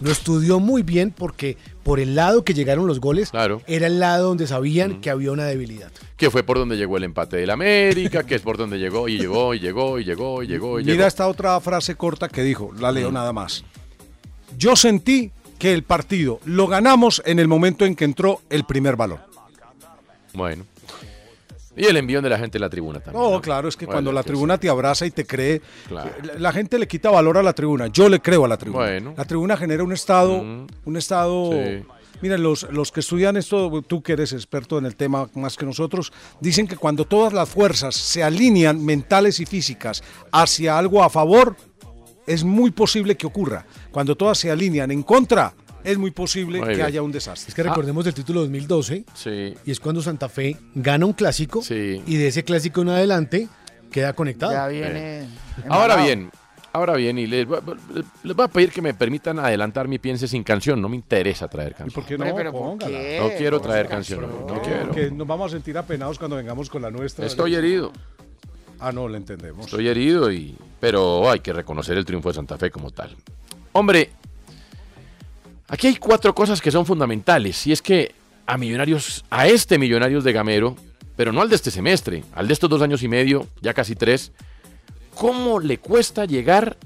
Lo 0.00 0.10
estudió 0.10 0.58
muy 0.58 0.82
bien 0.82 1.10
porque 1.10 1.58
por 1.82 2.00
el 2.00 2.14
lado 2.14 2.44
que 2.44 2.54
llegaron 2.54 2.86
los 2.86 2.98
goles 2.98 3.30
Claro. 3.30 3.60
era 3.66 3.86
el 3.88 4.00
lado 4.00 4.28
donde 4.28 4.46
sabían 4.46 5.00
que 5.02 5.10
había 5.10 5.32
una 5.32 5.44
debilidad. 5.44 5.90
que 6.16 6.30
fue 6.30 6.44
por 6.44 6.56
donde 6.56 6.76
llegó 6.76 6.96
el 6.96 7.04
empate 7.04 7.36
del 7.36 7.50
América, 7.50 8.24
que 8.24 8.36
es 8.36 8.42
por 8.42 8.56
donde 8.56 8.78
llegó 8.78 9.08
y 9.08 9.18
llegó 9.18 9.52
y 9.54 9.58
llegó 9.58 9.98
y 9.98 10.04
llegó 10.04 10.42
y 10.42 10.46
llegó 10.46 10.78
y 10.80 10.84
Mira 10.84 10.94
llegó. 10.94 11.06
esta 11.08 11.26
otra 11.28 11.60
frase 11.60 11.96
corta 11.96 12.28
que 12.28 12.42
dijo, 12.42 12.72
la 12.78 12.90
leo 12.92 13.10
nada 13.12 13.32
más. 13.32 13.64
Yo 14.56 14.76
sentí 14.76 15.30
que 15.62 15.72
el 15.72 15.84
partido 15.84 16.40
lo 16.44 16.66
ganamos 16.66 17.22
en 17.24 17.38
el 17.38 17.46
momento 17.46 17.84
en 17.86 17.94
que 17.94 18.04
entró 18.04 18.40
el 18.50 18.64
primer 18.64 18.96
balón. 18.96 19.20
Bueno. 20.34 20.64
Y 21.76 21.84
el 21.84 21.96
envío 21.96 22.20
de 22.20 22.28
la 22.28 22.36
gente 22.36 22.58
a 22.58 22.60
la 22.62 22.68
tribuna 22.68 22.98
también. 22.98 23.22
No, 23.22 23.30
¿no? 23.30 23.40
claro, 23.40 23.68
es 23.68 23.76
que 23.76 23.86
Bueno, 23.86 23.94
cuando 23.98 24.12
la 24.12 24.24
tribuna 24.24 24.58
te 24.58 24.68
abraza 24.68 25.06
y 25.06 25.12
te 25.12 25.24
cree, 25.24 25.62
Claro. 25.86 26.10
la, 26.24 26.34
la 26.34 26.52
gente 26.52 26.80
le 26.80 26.88
quita 26.88 27.10
valor 27.10 27.38
a 27.38 27.44
la 27.44 27.52
tribuna. 27.52 27.86
Yo 27.86 28.08
le 28.08 28.18
creo 28.20 28.44
a 28.44 28.48
la 28.48 28.56
tribuna. 28.56 28.86
Bueno. 28.86 29.14
La 29.16 29.24
tribuna 29.24 29.56
genera 29.56 29.84
un 29.84 29.92
estado, 29.92 30.42
Mm. 30.42 30.66
un 30.84 30.96
estado. 30.96 31.52
Sí. 31.52 31.84
Miren, 32.22 32.42
los, 32.42 32.64
los 32.72 32.90
que 32.90 32.98
estudian 32.98 33.36
esto, 33.36 33.82
tú 33.82 34.02
que 34.02 34.14
eres 34.14 34.32
experto 34.32 34.78
en 34.78 34.86
el 34.86 34.96
tema 34.96 35.30
más 35.34 35.56
que 35.56 35.64
nosotros, 35.64 36.12
dicen 36.40 36.66
que 36.66 36.76
cuando 36.76 37.04
todas 37.04 37.32
las 37.32 37.48
fuerzas 37.48 37.94
se 37.94 38.24
alinean, 38.24 38.84
mentales 38.84 39.38
y 39.38 39.46
físicas, 39.46 40.02
hacia 40.32 40.76
algo 40.76 41.04
a 41.04 41.08
favor, 41.08 41.54
es 42.26 42.44
muy 42.44 42.70
posible 42.70 43.16
que 43.16 43.26
ocurra. 43.26 43.64
Cuando 43.92 44.16
todas 44.16 44.38
se 44.38 44.50
alinean 44.50 44.90
en 44.90 45.02
contra, 45.02 45.52
es 45.84 45.98
muy 45.98 46.10
posible 46.10 46.58
Muy 46.58 46.68
que 46.68 46.74
bien. 46.76 46.86
haya 46.86 47.02
un 47.02 47.12
desastre. 47.12 47.48
Es 47.50 47.54
que 47.54 47.62
recordemos 47.62 48.06
el 48.06 48.14
título 48.14 48.40
2012 48.40 49.04
Sí. 49.14 49.54
y 49.64 49.70
es 49.70 49.78
cuando 49.80 50.00
Santa 50.02 50.28
Fe 50.28 50.56
gana 50.74 51.06
un 51.06 51.12
clásico 51.12 51.62
Sí. 51.62 52.02
y 52.06 52.16
de 52.16 52.28
ese 52.28 52.42
clásico 52.44 52.82
en 52.82 52.88
adelante 52.90 53.48
queda 53.90 54.12
conectado. 54.14 54.52
Ya 54.52 54.66
viene. 54.68 55.26
Ahora 55.68 55.96
bien, 55.96 56.30
ahora 56.72 56.94
bien, 56.94 57.18
y 57.18 57.26
les, 57.26 57.46
voy 57.46 57.58
a- 57.58 57.62
les 58.22 58.34
voy 58.36 58.44
a 58.44 58.48
pedir 58.48 58.70
que 58.70 58.80
me 58.80 58.94
permitan 58.94 59.38
adelantar 59.38 59.86
mi 59.88 59.98
piense 59.98 60.26
sin 60.26 60.42
canción. 60.42 60.80
No 60.80 60.88
me 60.88 60.96
interesa 60.96 61.46
traer 61.48 61.72
¿Y 61.72 61.74
canción. 61.74 61.94
por 62.02 62.06
qué 62.08 62.16
no? 62.16 62.34
pero 62.34 62.52
¿por 62.52 62.78
qué? 62.78 63.18
No 63.20 63.28
quiero 63.36 63.60
traer 63.60 63.88
canción. 63.88 64.22
No, 64.22 64.54
No, 64.54 64.62
quiero. 64.62 64.86
porque 64.86 65.10
nos 65.10 65.26
vamos 65.26 65.52
a 65.52 65.56
sentir 65.56 65.76
apenados 65.76 66.18
cuando 66.18 66.36
vengamos 66.36 66.70
con 66.70 66.80
la 66.80 66.90
nuestra. 66.90 67.26
Estoy 67.26 67.54
herido. 67.56 67.92
Ah, 68.80 68.90
no, 68.90 69.08
le 69.08 69.18
entendemos. 69.18 69.66
Estoy 69.66 69.86
herido 69.88 70.32
y. 70.32 70.56
Pero 70.80 71.30
hay 71.30 71.38
que 71.40 71.52
reconocer 71.52 71.96
el 71.96 72.04
triunfo 72.04 72.30
de 72.30 72.34
Santa 72.34 72.56
Fe 72.58 72.70
como 72.70 72.90
tal. 72.90 73.14
Hombre, 73.72 74.10
aquí 75.68 75.86
hay 75.86 75.96
cuatro 75.96 76.34
cosas 76.34 76.60
que 76.60 76.70
son 76.70 76.86
fundamentales. 76.86 77.66
Y 77.66 77.72
es 77.72 77.80
que 77.80 78.14
a 78.46 78.58
Millonarios, 78.58 79.24
a 79.30 79.46
este 79.46 79.78
Millonarios 79.78 80.24
de 80.24 80.32
Gamero, 80.32 80.76
pero 81.16 81.32
no 81.32 81.40
al 81.40 81.48
de 81.48 81.56
este 81.56 81.70
semestre, 81.70 82.24
al 82.34 82.46
de 82.48 82.54
estos 82.54 82.68
dos 82.68 82.82
años 82.82 83.02
y 83.02 83.08
medio, 83.08 83.46
ya 83.60 83.74
casi 83.74 83.94
tres, 83.94 84.32
¿cómo 85.14 85.60
le 85.60 85.78
cuesta 85.78 86.24
llegar 86.24 86.76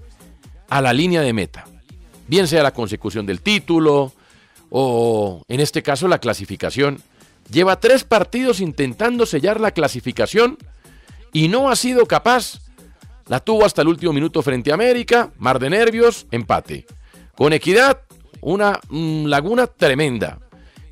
a 0.68 0.81
la 0.81 0.92
línea 0.92 1.22
de 1.22 1.33
meta? 1.33 1.64
Bien 2.29 2.46
sea 2.46 2.62
la 2.62 2.72
consecución 2.72 3.27
del 3.27 3.40
título 3.40 4.12
o, 4.70 5.42
en 5.49 5.61
este 5.61 5.83
caso, 5.83 6.09
la 6.09 6.18
clasificación. 6.18 7.01
Lleva 7.51 7.79
tres 7.79 8.05
partidos 8.05 8.61
intentando 8.61 9.27
sellar 9.27 9.61
la 9.61 9.70
clasificación 9.70 10.59
y 11.33 11.49
no 11.49 11.70
ha 11.70 11.77
sido 11.77 12.07
capaz. 12.07 12.61
La 13.29 13.41
tuvo 13.41 13.65
hasta 13.65 13.83
el 13.83 13.89
último 13.89 14.12
minuto 14.12 14.41
frente 14.41 14.71
a 14.71 14.75
América, 14.75 15.33
mar 15.39 15.59
de 15.59 15.69
nervios, 15.69 16.27
empate. 16.31 16.87
Con 17.35 17.53
equidad, 17.53 18.03
una 18.41 18.79
mm, 18.89 19.27
laguna 19.27 19.67
tremenda. 19.67 20.39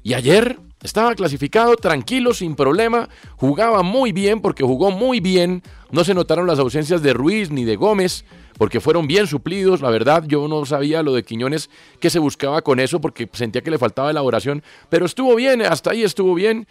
Y 0.03 0.15
ayer 0.15 0.59
estaba 0.83 1.15
clasificado 1.15 1.77
tranquilo, 1.77 2.35
sin 2.35 2.57
problema, 2.57 3.09
jugaba 3.37 3.83
muy 3.83 4.13
bien 4.13 4.41
porque 4.41 4.65
jugó 4.65 4.91
muy 4.91 5.21
bien. 5.21 5.63
No 5.93 6.03
se 6.03 6.13
notaron 6.13 6.49
las 6.49 6.59
ausencias 6.59 7.03
de 7.03 7.13
Ruiz 7.13 7.51
ni 7.51 7.65
de 7.65 7.77
Gómez 7.77 8.25
porque 8.59 8.81
fueron 8.81 9.07
bien 9.07 9.29
suplidos. 9.29 9.81
La 9.81 9.91
verdad, 9.91 10.25
yo 10.27 10.49
no 10.49 10.67
sabía 10.67 11.05
lo 11.05 11.15
de 11.15 11.23
Quiñones 11.23 11.71
que 12.01 12.11
se 12.11 12.19
buscaba 12.19 12.63
con 12.63 12.81
eso 12.81 13.01
porque 13.01 13.31
sentía 13.33 13.63
que 13.63 13.71
le 13.71 13.79
faltaba 13.79 14.11
elaboración. 14.11 14.63
Pero 14.89 15.07
estuvo 15.07 15.37
bien, 15.37 15.63
hasta 15.63 15.93
ahí 15.93 16.03
estuvo 16.03 16.35
bien. 16.35 16.67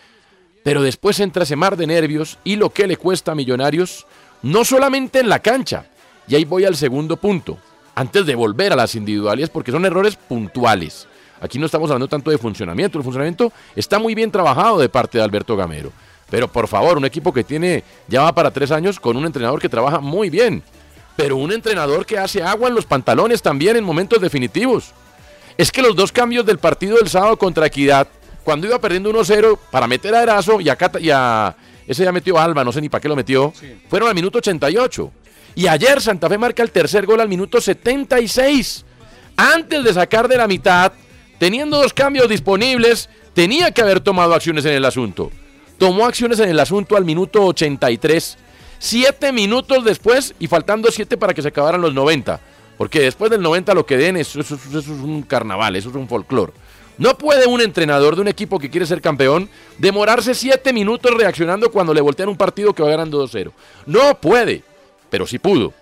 Pero 0.63 0.81
después 0.81 1.19
entra 1.19 1.43
ese 1.43 1.55
mar 1.55 1.75
de 1.75 1.87
nervios 1.87 2.37
y 2.43 2.57
lo 2.57 2.69
que 2.69 2.87
le 2.87 2.97
cuesta 2.97 3.31
a 3.31 3.35
Millonarios, 3.35 4.05
no 4.43 4.63
solamente 4.63 5.19
en 5.19 5.29
la 5.29 5.39
cancha. 5.39 5.85
Y 6.27 6.35
ahí 6.35 6.45
voy 6.45 6.63
al 6.65 6.75
segundo 6.77 7.17
punto, 7.17 7.57
antes 7.95 8.25
de 8.25 8.35
volver 8.35 8.71
a 8.71 8.75
las 8.77 8.95
individuales, 8.95 9.49
porque 9.49 9.71
son 9.71 9.85
errores 9.85 10.15
puntuales. 10.15 11.07
Aquí 11.41 11.59
no 11.59 11.65
estamos 11.65 11.89
hablando 11.89 12.07
tanto 12.07 12.31
de 12.31 12.37
funcionamiento. 12.37 12.97
El 12.97 13.03
funcionamiento 13.03 13.51
está 13.75 13.99
muy 13.99 14.15
bien 14.15 14.31
trabajado 14.31 14.79
de 14.79 14.87
parte 14.87 15.17
de 15.17 15.23
Alberto 15.23 15.57
Gamero. 15.57 15.91
Pero 16.29 16.47
por 16.47 16.67
favor, 16.69 16.97
un 16.97 17.03
equipo 17.05 17.33
que 17.33 17.43
tiene 17.43 17.83
ya 18.07 18.21
va 18.21 18.31
para 18.33 18.51
tres 18.51 18.71
años 18.71 18.99
con 18.99 19.17
un 19.17 19.25
entrenador 19.25 19.59
que 19.59 19.67
trabaja 19.69 19.99
muy 19.99 20.29
bien. 20.29 20.63
Pero 21.17 21.35
un 21.35 21.51
entrenador 21.51 22.05
que 22.05 22.17
hace 22.17 22.41
agua 22.41 22.69
en 22.69 22.75
los 22.75 22.85
pantalones 22.85 23.41
también 23.41 23.75
en 23.75 23.83
momentos 23.83 24.21
definitivos. 24.21 24.91
Es 25.57 25.71
que 25.71 25.81
los 25.81 25.95
dos 25.95 26.11
cambios 26.11 26.45
del 26.45 26.57
partido 26.57 26.95
del 26.97 27.09
sábado 27.09 27.37
contra 27.37 27.67
Equidad, 27.67 28.07
cuando 28.43 28.65
iba 28.65 28.79
perdiendo 28.79 29.11
1-0 29.11 29.59
para 29.69 29.85
meter 29.87 30.15
a 30.15 30.23
Erazo 30.23 30.59
y 30.61 30.69
a, 30.69 30.75
Cata- 30.77 30.99
y 30.99 31.11
a- 31.11 31.55
ese 31.87 32.03
ya 32.03 32.11
metió 32.11 32.37
Alba, 32.39 32.63
no 32.63 32.71
sé 32.71 32.81
ni 32.81 32.89
para 32.89 33.01
qué 33.01 33.07
lo 33.09 33.15
metió, 33.15 33.53
fueron 33.89 34.09
al 34.09 34.15
minuto 34.15 34.37
88. 34.39 35.11
Y 35.55 35.67
ayer 35.67 36.01
Santa 36.01 36.27
Fe 36.29 36.37
marca 36.37 36.63
el 36.63 36.71
tercer 36.71 37.05
gol 37.05 37.21
al 37.21 37.29
minuto 37.29 37.61
76. 37.61 38.85
Antes 39.37 39.83
de 39.83 39.93
sacar 39.93 40.27
de 40.27 40.37
la 40.37 40.47
mitad, 40.47 40.91
teniendo 41.39 41.77
dos 41.77 41.93
cambios 41.93 42.29
disponibles, 42.29 43.09
tenía 43.33 43.71
que 43.71 43.81
haber 43.81 43.99
tomado 43.99 44.33
acciones 44.33 44.65
en 44.65 44.73
el 44.73 44.85
asunto. 44.85 45.31
Tomó 45.77 46.05
acciones 46.05 46.39
en 46.39 46.49
el 46.49 46.59
asunto 46.59 46.95
al 46.95 47.05
minuto 47.05 47.45
83. 47.45 48.37
Siete 48.79 49.31
minutos 49.31 49.83
después 49.85 50.35
y 50.39 50.47
faltando 50.47 50.91
siete 50.91 51.17
para 51.17 51.33
que 51.33 51.41
se 51.41 51.47
acabaran 51.47 51.81
los 51.81 51.93
90. 51.93 52.39
Porque 52.77 52.99
después 52.99 53.31
del 53.31 53.41
90 53.41 53.73
lo 53.73 53.85
que 53.85 53.97
den, 53.97 54.17
eso, 54.17 54.39
eso- 54.39 54.55
eso 54.55 54.79
es 54.79 54.87
un 54.87 55.23
carnaval, 55.23 55.75
eso 55.75 55.89
es 55.89 55.95
un 55.95 56.07
folclore. 56.07 56.53
No 56.97 57.17
puede 57.17 57.47
un 57.47 57.61
entrenador 57.61 58.15
de 58.15 58.21
un 58.21 58.27
equipo 58.27 58.59
que 58.59 58.69
quiere 58.69 58.85
ser 58.85 59.01
campeón 59.01 59.49
demorarse 59.77 60.35
siete 60.35 60.71
minutos 60.73 61.13
reaccionando 61.13 61.71
cuando 61.71 61.93
le 61.93 62.01
voltean 62.01 62.29
un 62.29 62.37
partido 62.37 62.73
que 62.73 62.83
va 62.83 62.89
ganando 62.89 63.25
2-0. 63.25 63.51
No 63.85 64.19
puede, 64.19 64.63
pero 65.09 65.25
sí 65.25 65.39
pudo. 65.39 65.73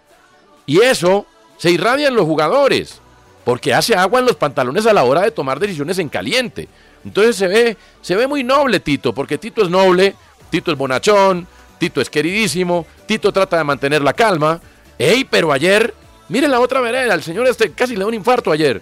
Y 0.65 0.79
eso 0.79 1.25
se 1.57 1.71
irradia 1.71 2.07
en 2.07 2.15
los 2.15 2.25
jugadores, 2.25 3.01
porque 3.43 3.73
hace 3.73 3.95
agua 3.95 4.19
en 4.19 4.25
los 4.25 4.35
pantalones 4.35 4.85
a 4.85 4.93
la 4.93 5.03
hora 5.03 5.21
de 5.21 5.31
tomar 5.31 5.59
decisiones 5.59 5.99
en 5.99 6.09
caliente. 6.09 6.69
Entonces 7.03 7.35
se 7.35 7.47
ve, 7.47 7.77
se 8.01 8.15
ve 8.15 8.27
muy 8.27 8.43
noble 8.43 8.79
Tito, 8.79 9.13
porque 9.13 9.37
Tito 9.37 9.63
es 9.63 9.69
noble, 9.69 10.15
Tito 10.49 10.71
es 10.71 10.77
bonachón, 10.77 11.47
Tito 11.77 11.99
es 11.99 12.09
queridísimo, 12.09 12.85
Tito 13.05 13.33
trata 13.33 13.57
de 13.57 13.63
mantener 13.63 14.01
la 14.01 14.13
calma. 14.13 14.61
¡Ey, 14.97 15.25
pero 15.25 15.51
ayer! 15.51 15.93
Miren 16.29 16.51
la 16.51 16.61
otra 16.61 16.79
vereda, 16.79 17.13
el 17.13 17.23
señor 17.23 17.47
este 17.47 17.71
casi 17.73 17.95
le 17.95 18.01
da 18.01 18.05
un 18.05 18.13
infarto 18.13 18.51
ayer. 18.51 18.81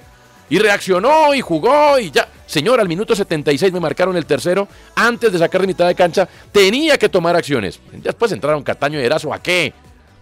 Y 0.50 0.58
reaccionó 0.60 1.34
y 1.34 1.42
jugó 1.42 2.00
y 2.00 2.12
ya. 2.12 2.28
Señor, 2.46 2.80
al 2.80 2.88
minuto 2.88 3.16
76 3.16 3.72
me 3.72 3.80
marcaron 3.80 4.18
el 4.18 4.26
tercero. 4.26 4.68
Antes 4.96 5.32
de 5.32 5.38
sacar 5.38 5.62
de 5.62 5.68
mitad 5.68 5.88
de 5.88 5.96
cancha, 5.96 6.28
tenía 6.52 6.98
que 6.98 7.10
tomar 7.10 7.36
acciones. 7.36 7.80
Después 7.92 8.32
entraron 8.32 8.64
Cataño 8.64 9.00
y 9.00 9.04
Erazo. 9.04 9.32
¿A 9.32 9.42
qué? 9.42 9.74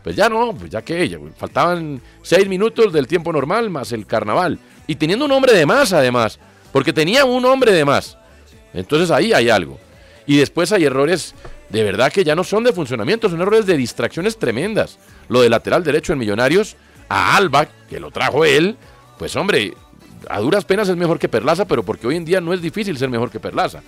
Pues 0.04 0.16
ya 0.16 0.28
no, 0.30 0.54
pues 0.54 0.70
ya 0.70 0.82
que 0.82 1.20
faltaban 1.38 2.02
seis 2.22 2.48
minutos 2.48 2.92
del 2.92 3.08
tiempo 3.08 3.32
normal 3.32 3.70
más 3.70 3.92
el 3.92 4.06
carnaval. 4.06 4.60
Y 4.88 4.96
teniendo 4.96 5.26
un 5.26 5.32
hombre 5.32 5.54
de 5.54 5.66
más 5.66 5.94
además. 5.94 6.40
porque 6.72 6.94
tenía 6.94 7.26
un 7.26 7.44
hombre 7.46 7.72
de 7.72 7.86
más. 7.86 8.18
Entonces 8.74 9.10
ahí 9.10 9.34
hay 9.34 9.50
algo. 9.50 9.80
Y 10.26 10.38
después 10.38 10.72
hay 10.74 10.84
errores 10.84 11.34
de 11.70 11.84
verdad 11.84 12.12
que 12.12 12.24
ya 12.24 12.36
no 12.36 12.44
son 12.44 12.63
de 12.63 12.74
funcionamiento, 12.74 13.30
son 13.30 13.42
errores 13.42 13.66
de 13.66 13.78
distracciones 13.78 14.38
tremendas. 14.38 14.98
Lo 15.28 15.42
de 15.42 15.50
lateral 15.50 15.84
derecho 15.84 16.13
en 16.13 16.20
Millonarios, 16.20 16.76
a 17.10 17.36
Alba, 17.36 17.68
que 17.90 18.00
lo 18.00 18.12
trajo 18.12 18.46
él, 18.46 18.78
pues 19.18 19.36
hombre, 19.36 19.74
a 20.30 20.39
duras 20.39 20.65
penas 20.65 20.88
es 20.89 20.95
mejor 20.95 21.19
que 21.19 21.30
Perlaza, 21.30 21.65
pero 21.65 21.84
porque 21.84 22.08
hoy 22.08 22.15
en 22.15 22.25
día 22.25 22.41
no 22.41 22.53
es 22.53 22.62
difícil 22.62 22.97
ser 22.97 23.10
mejor 23.10 23.30
que 23.32 23.39
Perlaza. 23.39 23.82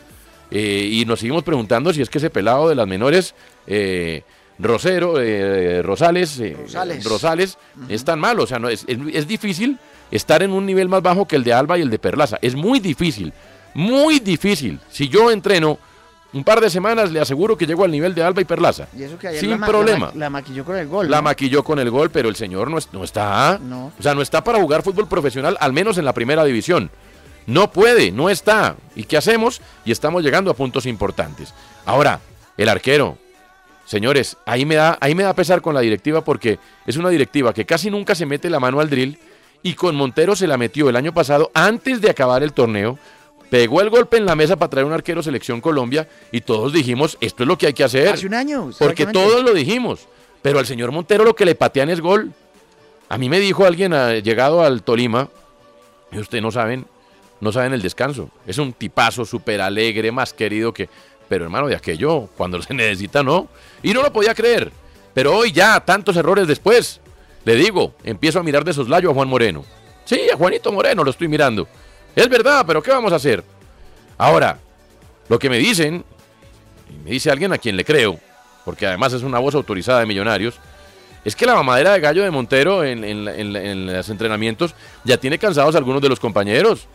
Eh, 0.52 0.90
y 0.92 1.06
nos 1.06 1.20
seguimos 1.20 1.44
preguntando 1.44 1.94
si 1.94 2.02
es 2.02 2.10
que 2.10 2.18
ese 2.18 2.30
pelado 2.30 2.70
de 2.70 2.76
las 2.76 2.88
menores, 2.88 3.36
eh, 3.68 4.24
Rosero, 4.58 5.22
eh, 5.22 5.82
Rosales, 5.82 6.40
eh, 6.40 6.58
Rosales. 6.60 7.04
Rosales, 7.04 7.58
es 7.88 8.04
tan 8.04 8.20
malo. 8.20 8.44
O 8.44 8.48
sea, 8.48 8.60
no, 8.60 8.68
es, 8.70 8.84
es- 8.88 8.98
es 9.14 9.28
difícil 9.28 9.78
estar 10.12 10.42
en 10.44 10.52
un 10.52 10.66
nivel 10.66 10.90
más 10.90 11.02
bajo 11.02 11.28
que 11.28 11.36
el 11.36 11.44
de 11.44 11.54
Alba 11.54 11.78
y 11.78 11.82
el 11.82 11.90
de 11.90 12.00
Perlaza. 12.00 12.38
Es 12.42 12.56
muy 12.56 12.80
difícil, 12.80 13.32
muy 13.74 14.20
difícil. 14.20 14.80
Si 14.90 15.08
yo 15.08 15.32
entreno 15.32 15.78
un 16.34 16.44
par 16.44 16.62
de 16.62 16.70
semanas, 16.70 17.12
le 17.12 17.20
aseguro 17.20 17.58
que 17.58 17.66
llego 17.66 17.84
al 17.84 17.92
nivel 17.92 18.14
de 18.14 18.22
Alba 18.24 18.42
y 18.42 18.46
Perlaza. 18.46 18.88
Y 18.96 19.04
eso 19.04 19.18
que 19.18 19.28
ayer 19.30 19.40
Sin 19.42 19.60
la, 19.60 19.66
problema. 19.66 20.08
La, 20.08 20.12
ma- 20.14 20.20
la 20.20 20.30
maquilló 20.30 20.64
con 20.66 20.76
el 20.78 20.88
gol. 20.88 21.10
La 21.10 21.18
¿no? 21.18 21.24
maquilló 21.24 21.64
con 21.64 21.80
el 21.80 21.90
gol, 21.90 22.10
pero 22.12 22.30
el 22.30 22.36
señor 22.36 22.70
no, 22.70 22.78
es- 22.78 22.90
no 22.94 23.04
está. 23.04 23.60
No. 23.62 23.92
O 23.98 24.04
sea, 24.04 24.14
no 24.14 24.22
está 24.22 24.44
para 24.44 24.60
jugar 24.60 24.84
fútbol 24.84 25.08
profesional, 25.08 25.58
al 25.60 25.74
menos 25.74 25.98
en 25.98 26.06
la 26.06 26.14
primera 26.14 26.44
división. 26.46 26.92
No 27.48 27.72
puede, 27.72 28.12
no 28.12 28.30
está. 28.30 28.76
¿Y 28.96 29.06
qué 29.06 29.18
hacemos? 29.18 29.60
Y 29.86 29.92
estamos 29.92 30.22
llegando 30.24 30.52
a 30.52 30.54
puntos 30.54 30.86
importantes. 30.86 31.54
Ahora, 31.86 32.20
el 32.58 32.70
arquero. 32.70 33.18
Señores, 33.86 34.38
ahí 34.46 34.66
me 34.66 34.76
da, 34.76 34.98
ahí 35.02 35.16
me 35.16 35.24
da 35.24 35.34
pesar 35.34 35.62
con 35.62 35.74
la 35.74 35.82
directiva 35.82 36.24
porque 36.24 36.60
es 36.86 36.96
una 36.98 37.10
directiva 37.10 37.54
que 37.56 37.66
casi 37.66 37.90
nunca 37.90 38.14
se 38.14 38.28
mete 38.28 38.48
la 38.52 38.60
mano 38.60 38.80
al 38.80 38.90
drill 38.90 39.18
y 39.64 39.74
con 39.74 39.96
Montero 39.96 40.36
se 40.36 40.46
la 40.46 40.58
metió 40.58 40.90
el 40.90 40.96
año 40.96 41.12
pasado 41.12 41.50
antes 41.56 42.00
de 42.02 42.10
acabar 42.12 42.44
el 42.44 42.54
torneo. 42.54 43.00
Pegó 43.50 43.82
el 43.82 43.90
golpe 43.90 44.18
en 44.18 44.26
la 44.26 44.36
mesa 44.36 44.56
para 44.56 44.70
traer 44.70 44.86
un 44.86 44.94
arquero 44.94 45.24
selección 45.24 45.60
Colombia 45.60 46.08
y 46.32 46.42
todos 46.42 46.72
dijimos, 46.72 47.18
esto 47.20 47.44
es 47.44 47.48
lo 47.48 47.58
que 47.58 47.68
hay 47.68 47.74
que 47.74 47.84
hacer. 47.84 48.10
Hace 48.10 48.28
un 48.28 48.36
año. 48.36 48.70
Porque 48.78 49.08
todos 49.08 49.44
lo 49.44 49.54
dijimos. 49.54 50.08
Pero 50.42 50.60
al 50.60 50.66
señor 50.66 50.92
Montero 50.92 51.24
lo 51.24 51.36
que 51.36 51.46
le 51.46 51.56
patean 51.56 51.90
es 51.90 52.00
gol. 52.00 52.32
A 53.10 53.18
mí 53.18 53.28
me 53.28 53.40
dijo 53.40 53.66
alguien 53.66 53.94
ah, 53.94 54.14
llegado 54.14 54.64
al 54.64 54.84
Tolima, 54.84 55.30
y 56.12 56.20
ustedes 56.20 56.44
no 56.44 56.52
saben, 56.52 56.86
no 57.42 57.52
saben 57.52 57.74
el 57.74 57.82
descanso. 57.82 58.30
Es 58.46 58.58
un 58.60 58.74
tipazo 58.74 59.26
súper 59.26 59.62
alegre, 59.62 60.12
más 60.12 60.34
querido 60.34 60.74
que... 60.74 60.90
Pero 61.28 61.46
hermano, 61.46 61.68
de 61.68 61.76
aquello, 61.76 62.28
cuando 62.38 62.62
se 62.62 62.74
necesita, 62.74 63.24
no. 63.24 63.48
Y 63.82 63.94
no 63.94 64.04
lo 64.04 64.14
podía 64.14 64.36
creer. 64.36 64.72
Pero 65.14 65.36
hoy 65.36 65.52
ya, 65.52 65.80
tantos 65.80 66.16
errores 66.16 66.48
después, 66.48 67.02
le 67.46 67.56
digo, 67.56 67.94
empiezo 68.04 68.40
a 68.40 68.44
mirar 68.44 68.64
de 68.64 68.74
soslayo 68.74 69.10
a 69.10 69.14
Juan 69.14 69.28
Moreno. 69.28 69.66
Sí, 70.06 70.30
a 70.32 70.38
Juanito 70.38 70.72
Moreno 70.72 71.04
lo 71.04 71.12
estoy 71.12 71.28
mirando. 71.28 71.68
Es 72.16 72.28
verdad, 72.30 72.64
pero 72.66 72.82
¿qué 72.82 72.92
vamos 72.92 73.14
a 73.14 73.18
hacer? 73.18 73.44
Ahora, 74.18 74.60
lo 75.30 75.40
que 75.40 75.50
me 75.50 75.58
dicen, 75.58 76.04
y 76.90 77.04
me 77.04 77.12
dice 77.12 77.32
alguien 77.32 77.54
a 77.54 77.58
quien 77.58 77.78
le 77.78 77.86
creo, 77.86 78.20
porque 78.66 78.88
además 78.88 79.14
es 79.14 79.24
una 79.24 79.40
voz 79.40 79.56
autorizada 79.56 80.02
de 80.02 80.06
Millonarios, 80.06 80.60
es 81.26 81.36
que 81.36 81.46
la 81.46 81.56
mamadera 81.56 81.94
de 81.94 82.00
gallo 82.00 82.24
de 82.24 82.32
Montero 82.32 82.84
en, 82.84 83.04
en 83.04 83.28
en 83.28 83.94
los 83.94 84.10
entrenamientos 84.10 84.74
ya 85.04 85.18
tiene 85.18 85.38
cansados 85.38 85.76
a 85.76 85.78
algunos 85.78 86.02
de 86.02 86.10
los 86.10 86.20
compañeros. 86.20 86.88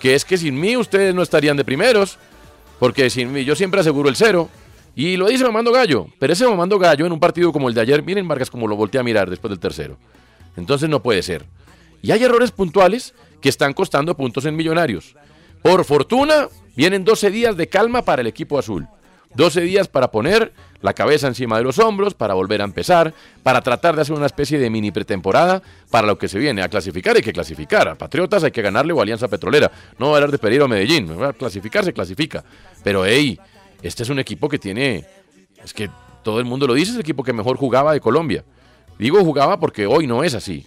Que 0.00 0.14
es 0.14 0.24
que 0.24 0.36
sin 0.36 0.58
mí 0.58 0.76
ustedes 0.76 1.14
no 1.14 1.22
estarían 1.22 1.56
de 1.56 1.64
primeros, 1.64 2.18
porque 2.80 3.08
sin 3.08 3.32
mí 3.32 3.44
yo 3.44 3.54
siempre 3.54 3.80
aseguro 3.80 4.08
el 4.08 4.16
cero. 4.16 4.48
Y 4.96 5.16
lo 5.16 5.28
dice 5.28 5.44
Mamando 5.44 5.72
Gallo, 5.72 6.08
pero 6.18 6.32
ese 6.32 6.46
Mamando 6.46 6.78
Gallo 6.78 7.06
en 7.06 7.12
un 7.12 7.20
partido 7.20 7.52
como 7.52 7.68
el 7.68 7.74
de 7.74 7.80
ayer, 7.80 8.02
miren 8.02 8.26
Vargas 8.26 8.50
como 8.50 8.66
lo 8.66 8.76
voltea 8.76 9.00
a 9.00 9.04
mirar 9.04 9.30
después 9.30 9.50
del 9.50 9.60
tercero. 9.60 9.96
Entonces 10.56 10.88
no 10.88 11.00
puede 11.00 11.22
ser. 11.22 11.44
Y 12.02 12.10
hay 12.10 12.22
errores 12.24 12.50
puntuales 12.50 13.14
que 13.42 13.50
están 13.50 13.74
costando 13.74 14.16
puntos 14.16 14.46
en 14.46 14.56
Millonarios. 14.56 15.14
Por 15.62 15.84
fortuna, 15.84 16.48
vienen 16.74 17.04
12 17.04 17.30
días 17.30 17.56
de 17.56 17.68
calma 17.68 18.02
para 18.02 18.22
el 18.22 18.28
equipo 18.28 18.58
azul. 18.58 18.88
12 19.34 19.62
días 19.62 19.88
para 19.88 20.10
poner 20.10 20.52
la 20.82 20.92
cabeza 20.92 21.26
encima 21.26 21.56
de 21.56 21.64
los 21.64 21.78
hombros, 21.78 22.14
para 22.14 22.34
volver 22.34 22.60
a 22.60 22.64
empezar, 22.64 23.14
para 23.42 23.62
tratar 23.62 23.94
de 23.96 24.02
hacer 24.02 24.14
una 24.14 24.26
especie 24.26 24.58
de 24.58 24.68
mini 24.68 24.90
pretemporada 24.90 25.62
para 25.90 26.06
lo 26.06 26.18
que 26.18 26.28
se 26.28 26.38
viene. 26.38 26.62
A 26.62 26.68
clasificar 26.68 27.16
hay 27.16 27.22
que 27.22 27.32
clasificar. 27.32 27.88
A 27.88 27.94
Patriotas 27.94 28.44
hay 28.44 28.50
que 28.50 28.62
ganarle 28.62 28.92
o 28.92 28.98
a 28.98 29.02
Alianza 29.02 29.28
Petrolera. 29.28 29.70
No 29.98 30.06
va 30.06 30.12
a 30.12 30.16
hablar 30.16 30.30
de 30.30 30.38
Pereira 30.38 30.64
o 30.64 30.68
Medellín. 30.68 31.10
A 31.22 31.32
clasificar 31.32 31.84
se 31.84 31.92
clasifica. 31.92 32.44
Pero 32.84 33.06
hey, 33.06 33.38
este 33.82 34.02
es 34.02 34.08
un 34.10 34.18
equipo 34.18 34.48
que 34.48 34.58
tiene. 34.58 35.06
Es 35.64 35.72
que 35.72 35.88
todo 36.22 36.38
el 36.38 36.44
mundo 36.44 36.66
lo 36.66 36.74
dice, 36.74 36.90
es 36.90 36.96
el 36.96 37.00
equipo 37.00 37.22
que 37.22 37.32
mejor 37.32 37.56
jugaba 37.56 37.92
de 37.92 38.00
Colombia. 38.00 38.44
Digo 38.98 39.24
jugaba 39.24 39.58
porque 39.58 39.86
hoy 39.86 40.06
no 40.06 40.22
es 40.22 40.34
así. 40.34 40.66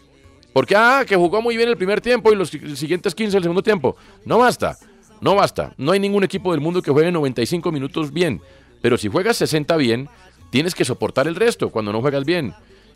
Porque, 0.56 0.74
ah, 0.74 1.04
que 1.06 1.18
jugó 1.18 1.42
muy 1.42 1.58
bien 1.58 1.68
el 1.68 1.76
primer 1.76 2.00
tiempo 2.00 2.32
y 2.32 2.36
los 2.38 2.48
si- 2.50 2.78
siguientes 2.78 3.14
15 3.14 3.36
el 3.36 3.44
segundo 3.44 3.62
tiempo. 3.62 3.98
No 4.24 4.38
basta, 4.38 4.78
no 5.20 5.36
basta. 5.36 5.74
No 5.78 5.92
hay 5.92 6.00
ningún 6.00 6.24
equipo 6.24 6.54
del 6.54 6.62
mundo 6.62 6.82
que 6.82 6.92
juegue 6.92 7.12
95 7.12 7.74
minutos 7.74 8.14
bien. 8.14 8.40
Pero 8.82 8.98
si 8.98 9.10
juegas 9.10 9.36
60 9.36 9.76
bien, 9.76 10.08
tienes 10.52 10.74
que 10.74 10.86
soportar 10.86 11.28
el 11.28 11.36
resto 11.36 11.72
cuando 11.72 11.92
no 11.92 12.00
juegas 12.00 12.24
bien. 12.24 12.54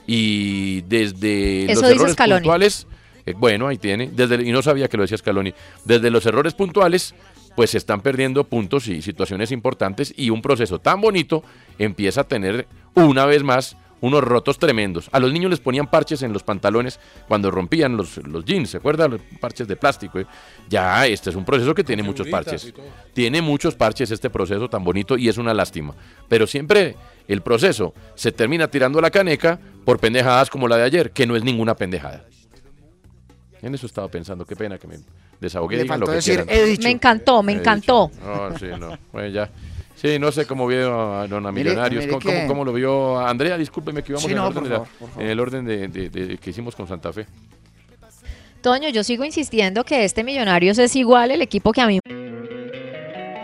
Y 0.07 0.81
desde 0.83 1.69
Eso 1.69 1.81
los 1.81 1.91
errores 1.91 2.13
Scaloni. 2.13 2.39
puntuales, 2.39 2.87
eh, 3.25 3.33
bueno, 3.37 3.67
ahí 3.67 3.77
tiene, 3.77 4.09
desde, 4.09 4.41
y 4.41 4.53
no 4.53 4.61
sabía 4.61 4.87
que 4.87 4.95
lo 4.95 5.03
decía 5.03 5.17
Scaloni, 5.17 5.53
desde 5.83 6.09
los 6.09 6.25
errores 6.25 6.53
puntuales, 6.53 7.13
pues 7.57 7.71
se 7.71 7.77
están 7.77 7.99
perdiendo 7.99 8.45
puntos 8.45 8.87
y 8.87 9.01
situaciones 9.01 9.51
importantes 9.51 10.13
y 10.15 10.29
un 10.29 10.41
proceso 10.41 10.79
tan 10.79 11.01
bonito 11.01 11.43
empieza 11.77 12.21
a 12.21 12.23
tener 12.23 12.67
una 12.95 13.25
vez 13.25 13.43
más 13.43 13.75
unos 14.01 14.23
rotos 14.23 14.57
tremendos. 14.59 15.09
A 15.11 15.19
los 15.19 15.31
niños 15.33 15.49
les 15.51 15.59
ponían 15.59 15.87
parches 15.87 16.21
en 16.23 16.31
los 16.33 16.43
pantalones 16.43 16.99
cuando 17.27 17.51
rompían 17.51 17.97
los, 17.97 18.17
los 18.17 18.45
jeans, 18.45 18.69
¿se 18.69 18.77
acuerdan? 18.77 19.11
Los 19.11 19.21
parches 19.39 19.67
de 19.67 19.75
plástico. 19.75 20.19
eh? 20.19 20.25
Ya, 20.69 21.05
este 21.07 21.29
es 21.29 21.35
un 21.35 21.45
proceso 21.45 21.73
que 21.75 21.83
tiene 21.83 22.03
muchos 22.03 22.27
parches. 22.27 22.73
Tiene 23.13 23.41
muchos 23.41 23.75
parches 23.75 24.11
este 24.11 24.29
proceso 24.29 24.69
tan 24.69 24.83
bonito 24.83 25.17
y 25.17 25.27
es 25.29 25.37
una 25.37 25.53
lástima. 25.53 25.93
Pero 26.27 26.47
siempre 26.47 26.95
el 27.27 27.41
proceso 27.41 27.93
se 28.15 28.31
termina 28.31 28.67
tirando 28.69 29.01
la 29.01 29.11
caneca 29.11 29.59
por 29.85 29.99
pendejadas 29.99 30.49
como 30.49 30.67
la 30.67 30.77
de 30.77 30.83
ayer, 30.83 31.11
que 31.11 31.27
no 31.27 31.35
es 31.35 31.43
ninguna 31.43 31.75
pendejada. 31.75 32.25
En 33.61 33.75
eso 33.75 33.85
estaba 33.85 34.07
pensando, 34.07 34.45
qué 34.45 34.55
pena 34.55 34.77
que 34.77 34.87
me 34.87 34.97
desahogué. 35.41 35.83
Le 35.83 35.97
lo 35.97 36.05
que 36.05 36.11
decir, 36.13 36.45
quieran. 36.45 36.49
he 36.49 36.63
dicho. 36.65 36.83
Me 36.83 36.91
encantó, 36.91 37.43
me 37.43 37.51
He 37.53 37.55
encantó. 37.57 38.09
dicho. 38.13 38.25
No, 38.25 38.57
sí, 38.57 38.65
no. 38.79 38.97
Bueno, 39.11 39.27
ya. 39.27 39.49
Sí, 40.01 40.17
no 40.19 40.31
sé 40.31 40.45
cómo 40.45 40.65
vio 40.67 41.11
a 41.19 41.27
Dona 41.27 41.51
Mire, 41.51 41.71
Millonarios. 41.71 42.03
mire 42.05 42.11
¿Cómo, 42.13 42.23
cómo- 42.25 42.39
que- 42.41 42.47
cómo 42.47 42.63
lo 42.65 42.73
vio 42.73 43.19
Andrea? 43.19 43.57
Discúlpeme 43.57 44.01
que 44.01 44.13
íbamos 44.13 44.23
Sí, 44.25 44.31
en, 44.31 44.37
no, 44.37 44.47
el 44.47 44.57
orden, 44.57 44.69
la- 44.71 44.83
en 45.23 45.29
el 45.29 45.39
orden 45.39 45.65
de, 45.65 45.87
de- 45.89 46.09
de- 46.09 46.37
que 46.37 46.49
hicimos 46.51 46.75
con 46.75 46.87
Santa 46.87 47.11
Fe. 47.11 47.25
Toño, 48.61 48.89
yo 48.89 49.03
sigo 49.03 49.23
insistiendo 49.25 49.83
que 49.83 50.03
este 50.05 50.23
Millonarios 50.23 50.77
es 50.79 50.95
igual 50.95 51.31
el 51.31 51.41
equipo 51.41 51.71
que 51.71 51.81
a 51.81 51.87
mí 51.87 51.99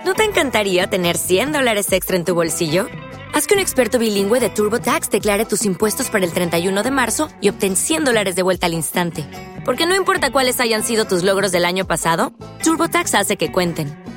¿No 0.06 0.14
te 0.14 0.24
encantaría 0.24 0.88
tener 0.88 1.18
100 1.18 1.52
dólares 1.52 1.92
extra 1.92 2.16
en 2.16 2.26
tu 2.26 2.36
bolsillo? 2.36 2.88
Haz 3.34 3.48
que 3.48 3.56
un 3.56 3.60
experto 3.60 3.98
bilingüe 3.98 4.40
de 4.40 4.50
TurboTax 4.50 5.10
declare 5.10 5.46
tus 5.46 5.66
impuestos 5.66 6.10
para 6.10 6.24
el 6.26 6.32
31 6.32 6.84
de 6.84 6.92
marzo 6.92 7.28
y 7.42 7.50
obtén 7.50 7.76
100 7.76 8.06
dólares 8.06 8.36
de 8.36 8.44
vuelta 8.44 8.68
al 8.68 8.74
instante. 8.74 9.26
Porque 9.66 9.88
no 9.88 9.96
importa 9.96 10.32
cuáles 10.32 10.60
hayan 10.60 10.84
sido 10.84 11.06
tus 11.06 11.24
logros 11.24 11.52
del 11.52 11.66
año 11.66 11.86
pasado, 11.88 12.32
TurboTax 12.64 13.16
hace 13.16 13.36
que 13.36 13.52
cuenten. 13.52 14.05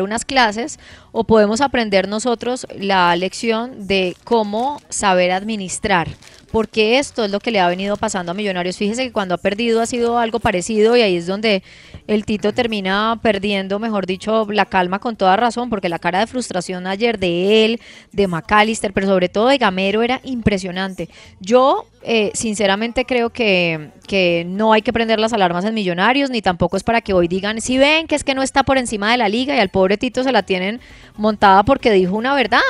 unas 0.00 0.24
clases 0.24 0.78
o 1.10 1.24
podemos 1.24 1.60
aprender 1.60 2.08
nosotros 2.08 2.66
la 2.74 3.14
lección 3.16 3.86
de 3.86 4.16
cómo 4.24 4.80
saber 4.88 5.32
administrar. 5.32 6.08
Porque 6.52 6.98
esto 6.98 7.24
es 7.24 7.30
lo 7.30 7.40
que 7.40 7.50
le 7.50 7.60
ha 7.60 7.68
venido 7.68 7.96
pasando 7.96 8.30
a 8.30 8.34
Millonarios. 8.34 8.76
Fíjese 8.76 9.04
que 9.04 9.12
cuando 9.12 9.34
ha 9.34 9.38
perdido 9.38 9.80
ha 9.80 9.86
sido 9.86 10.18
algo 10.18 10.38
parecido 10.38 10.96
y 10.96 11.00
ahí 11.00 11.16
es 11.16 11.26
donde 11.26 11.62
el 12.06 12.26
Tito 12.26 12.52
termina 12.52 13.18
perdiendo, 13.22 13.78
mejor 13.78 14.04
dicho, 14.04 14.46
la 14.50 14.66
calma 14.66 14.98
con 14.98 15.16
toda 15.16 15.34
razón, 15.36 15.70
porque 15.70 15.88
la 15.88 15.98
cara 15.98 16.20
de 16.20 16.26
frustración 16.26 16.86
ayer 16.86 17.18
de 17.18 17.64
él, 17.64 17.80
de 18.12 18.26
McAllister, 18.26 18.92
pero 18.92 19.06
sobre 19.06 19.30
todo 19.30 19.48
de 19.48 19.56
Gamero 19.56 20.02
era 20.02 20.20
impresionante. 20.24 21.08
Yo, 21.40 21.86
eh, 22.02 22.30
sinceramente, 22.34 23.06
creo 23.06 23.30
que, 23.30 23.90
que 24.06 24.44
no 24.46 24.74
hay 24.74 24.82
que 24.82 24.92
prender 24.92 25.18
las 25.18 25.32
alarmas 25.32 25.64
en 25.64 25.72
Millonarios, 25.72 26.28
ni 26.28 26.42
tampoco 26.42 26.76
es 26.76 26.84
para 26.84 27.00
que 27.00 27.14
hoy 27.14 27.28
digan, 27.28 27.62
si 27.62 27.78
ven 27.78 28.06
que 28.06 28.14
es 28.14 28.24
que 28.24 28.34
no 28.34 28.42
está 28.42 28.62
por 28.62 28.76
encima 28.76 29.10
de 29.10 29.16
la 29.16 29.30
liga 29.30 29.56
y 29.56 29.58
al 29.58 29.70
pobre 29.70 29.96
Tito 29.96 30.22
se 30.22 30.32
la 30.32 30.42
tienen 30.42 30.80
montada 31.16 31.62
porque 31.62 31.90
dijo 31.92 32.14
una 32.14 32.34
verdad. 32.34 32.60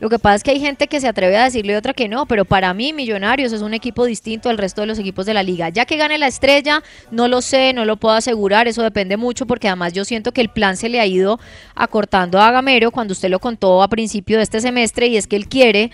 Lo 0.00 0.08
que 0.08 0.18
pasa 0.18 0.36
es 0.36 0.42
que 0.44 0.52
hay 0.52 0.60
gente 0.60 0.86
que 0.86 1.00
se 1.00 1.08
atreve 1.08 1.36
a 1.36 1.44
decirle 1.44 1.76
otra 1.76 1.92
que 1.92 2.08
no, 2.08 2.26
pero 2.26 2.44
para 2.44 2.72
mí 2.72 2.92
Millonarios 2.92 3.52
es 3.52 3.62
un 3.62 3.74
equipo 3.74 4.04
distinto 4.04 4.48
al 4.48 4.58
resto 4.58 4.82
de 4.82 4.86
los 4.86 4.98
equipos 4.98 5.26
de 5.26 5.34
la 5.34 5.42
liga. 5.42 5.70
Ya 5.70 5.86
que 5.86 5.96
gane 5.96 6.18
la 6.18 6.28
estrella, 6.28 6.82
no 7.10 7.26
lo 7.26 7.42
sé, 7.42 7.72
no 7.72 7.84
lo 7.84 7.96
puedo 7.96 8.14
asegurar, 8.14 8.68
eso 8.68 8.82
depende 8.82 9.16
mucho 9.16 9.46
porque 9.46 9.66
además 9.66 9.92
yo 9.92 10.04
siento 10.04 10.32
que 10.32 10.40
el 10.40 10.50
plan 10.50 10.76
se 10.76 10.88
le 10.88 11.00
ha 11.00 11.06
ido 11.06 11.40
acortando 11.74 12.40
a 12.40 12.52
Gamero 12.52 12.92
cuando 12.92 13.12
usted 13.12 13.28
lo 13.28 13.40
contó 13.40 13.82
a 13.82 13.88
principio 13.88 14.36
de 14.36 14.44
este 14.44 14.60
semestre 14.60 15.08
y 15.08 15.16
es 15.16 15.26
que 15.26 15.36
él 15.36 15.48
quiere 15.48 15.90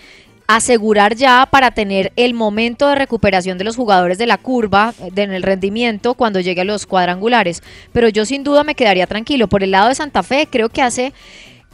asegurar 0.46 1.14
ya 1.16 1.48
para 1.50 1.70
tener 1.70 2.12
el 2.16 2.34
momento 2.34 2.88
de 2.88 2.96
recuperación 2.96 3.56
de 3.58 3.64
los 3.64 3.76
jugadores 3.76 4.18
de 4.18 4.26
la 4.26 4.36
curva 4.36 4.92
eh, 5.00 5.10
en 5.16 5.32
el 5.32 5.42
rendimiento 5.42 6.14
cuando 6.14 6.40
llegue 6.40 6.60
a 6.60 6.64
los 6.64 6.86
cuadrangulares. 6.86 7.62
Pero 7.92 8.08
yo 8.08 8.26
sin 8.26 8.44
duda 8.44 8.64
me 8.64 8.74
quedaría 8.74 9.06
tranquilo. 9.06 9.48
Por 9.48 9.62
el 9.62 9.70
lado 9.70 9.88
de 9.88 9.94
Santa 9.94 10.22
Fe 10.22 10.46
creo 10.50 10.68
que 10.68 10.82
hace 10.82 11.12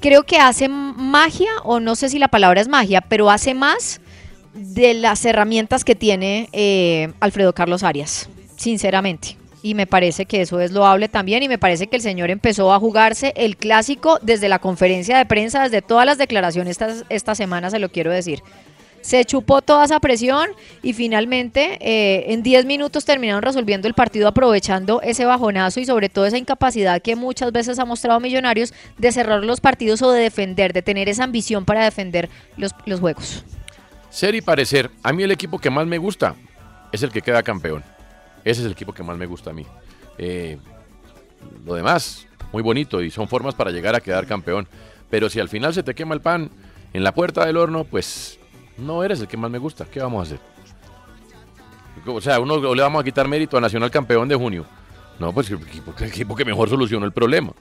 creo 0.01 0.25
que 0.25 0.39
hace 0.39 0.69
magia, 0.69 1.51
o 1.65 1.81
no 1.81 1.95
sé 1.97 2.09
si 2.09 2.19
la 2.19 2.29
palabra 2.29 2.61
es 2.61 2.69
magia, 2.69 3.01
pero 3.01 3.31
hace 3.31 3.55
más 3.55 4.01
de 4.55 4.95
las 4.95 5.25
herramientas 5.25 5.85
que 5.85 5.95
tiene 5.95 6.49
eh, 6.53 7.13
Alfredo 7.21 7.53
Carlos 7.55 7.83
Arias, 7.83 8.29
sinceramente. 8.57 9.37
Y 9.63 9.75
me 9.75 9.87
parece 9.87 10.25
que 10.25 10.41
eso 10.41 10.59
es 10.61 10.73
loable 10.73 11.09
también 11.09 11.43
y 11.43 11.49
me 11.49 11.59
parece 11.59 11.87
que 11.87 11.97
el 11.97 12.03
señor 12.03 12.31
empezó 12.31 12.73
a 12.73 12.79
jugarse 12.79 13.35
el 13.37 13.59
clásico 13.59 14.19
desde 14.23 14.49
la 14.49 14.59
conferencia 14.59 15.19
de 15.19 15.27
prensa, 15.27 15.65
desde 15.65 15.83
todas 15.83 16.07
las 16.07 16.17
declaraciones 16.17 16.71
esta, 16.73 17.05
esta 17.11 17.35
semana, 17.35 17.71
se 17.71 17.79
lo 17.79 17.91
quiero 17.91 18.11
decir 18.11 18.43
se 19.01 19.25
chupó 19.25 19.63
toda 19.63 19.85
esa 19.85 20.01
presión 20.01 20.49
y 20.83 20.93
finalmente 20.93 21.79
eh, 21.81 22.33
en 22.33 22.43
10 22.43 22.67
minutos 22.67 23.05
terminaron 23.05 23.43
resolviendo 23.43 23.89
el 23.89 23.95
partido 23.95 24.29
aprovechando 24.29 25.01
ese 25.03 25.25
bajonazo 25.25 25.81
y 25.81 25.87
sobre 25.87 26.09
todo 26.09 26.27
esa 26.27 26.39
incapacidad 26.39 27.01
que 27.01 27.17
muchas 27.17 27.53
veces 27.53 27.79
ha 27.79 27.85
mostrado 27.85 28.21
Millonarios 28.21 28.75
de 28.99 29.13
cerrar 29.13 29.45
los 29.45 29.61
partidos 29.61 30.03
o 30.03 30.11
de 30.13 30.23
defender, 30.23 30.73
de 30.73 30.83
tener 30.83 31.09
esa 31.09 31.25
ambición 31.25 31.65
para 31.65 31.85
defender 31.85 32.29
los, 32.57 32.73
los 32.87 33.01
juegos. 33.01 33.45
Ser 34.11 34.35
y 34.35 34.41
parecer, 34.41 34.91
a 35.03 35.13
mí 35.13 35.23
el 35.23 35.31
equipo 35.31 35.59
que 35.59 35.71
más 35.71 35.87
me 35.87 35.99
gusta 35.99 36.35
es 36.93 37.03
el 37.03 37.11
que 37.11 37.23
queda 37.23 37.43
campeón. 37.43 37.85
Ese 38.45 38.61
es 38.61 38.67
el 38.67 38.73
equipo 38.73 38.93
que 38.93 39.03
más 39.03 39.17
me 39.17 39.27
gusta 39.27 39.51
a 39.51 39.53
mí. 39.53 39.67
Eh, 40.19 40.59
lo 41.65 41.75
demás, 41.75 42.27
muy 42.53 42.63
bonito 42.63 43.03
y 43.03 43.11
son 43.11 43.29
formas 43.29 43.55
para 43.55 43.71
llegar 43.71 43.95
a 43.95 44.01
quedar 44.01 44.27
campeón. 44.27 44.69
Pero 45.09 45.31
si 45.31 45.41
al 45.41 45.49
final 45.49 45.75
se 45.75 45.83
te 45.83 45.95
quema 45.95 46.15
el 46.15 46.21
pan 46.21 46.51
en 46.93 47.05
la 47.05 47.13
puerta 47.13 47.47
del 47.47 47.57
horno, 47.57 47.85
pues 47.85 48.40
no 48.81 49.05
eres 49.05 49.21
el 49.21 49.29
que 49.29 49.37
más 49.37 49.51
me 49.51 49.59
gusta. 49.59 49.85
¿Qué 49.85 50.01
vamos 50.01 50.21
a 50.21 50.23
hacer? 50.35 50.41
O 52.07 52.21
sea, 52.21 52.41
uno 52.41 52.75
le 52.75 52.83
vamos 52.83 53.01
a 53.01 53.05
quitar 53.05 53.29
mérito 53.29 53.57
a 53.57 53.61
Nacional 53.61 53.91
Campeón 53.91 54.27
de 54.29 54.35
junio. 54.37 54.65
No, 55.19 55.33
pues 55.33 55.51
el 55.51 55.61
equipo, 55.61 55.93
el 55.99 56.05
equipo 56.07 56.35
que 56.35 56.45
mejor 56.45 56.69
solucionó 56.71 57.05
el 57.05 57.13
problema. 57.13 57.53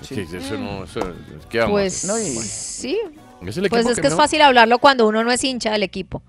Sí. 0.00 0.20
Es 0.20 0.30
que 0.30 0.36
eso 0.38 0.56
no, 0.58 0.84
eso- 0.84 1.00
¿qué 1.48 1.58
vamos 1.58 1.70
a 1.70 1.74
Pues 1.74 2.04
hacer? 2.04 2.22
sí. 2.44 2.98
Es 3.44 3.56
el 3.56 3.68
Pues 3.68 3.86
es 3.86 3.98
que 4.00 4.06
es 4.06 4.12
no- 4.12 4.16
fácil 4.16 4.42
hablarlo 4.42 4.78
cuando 4.78 5.06
uno 5.08 5.24
no 5.24 5.32
es 5.32 5.42
hincha 5.42 5.72
del 5.72 5.82
equipo. 5.82 6.22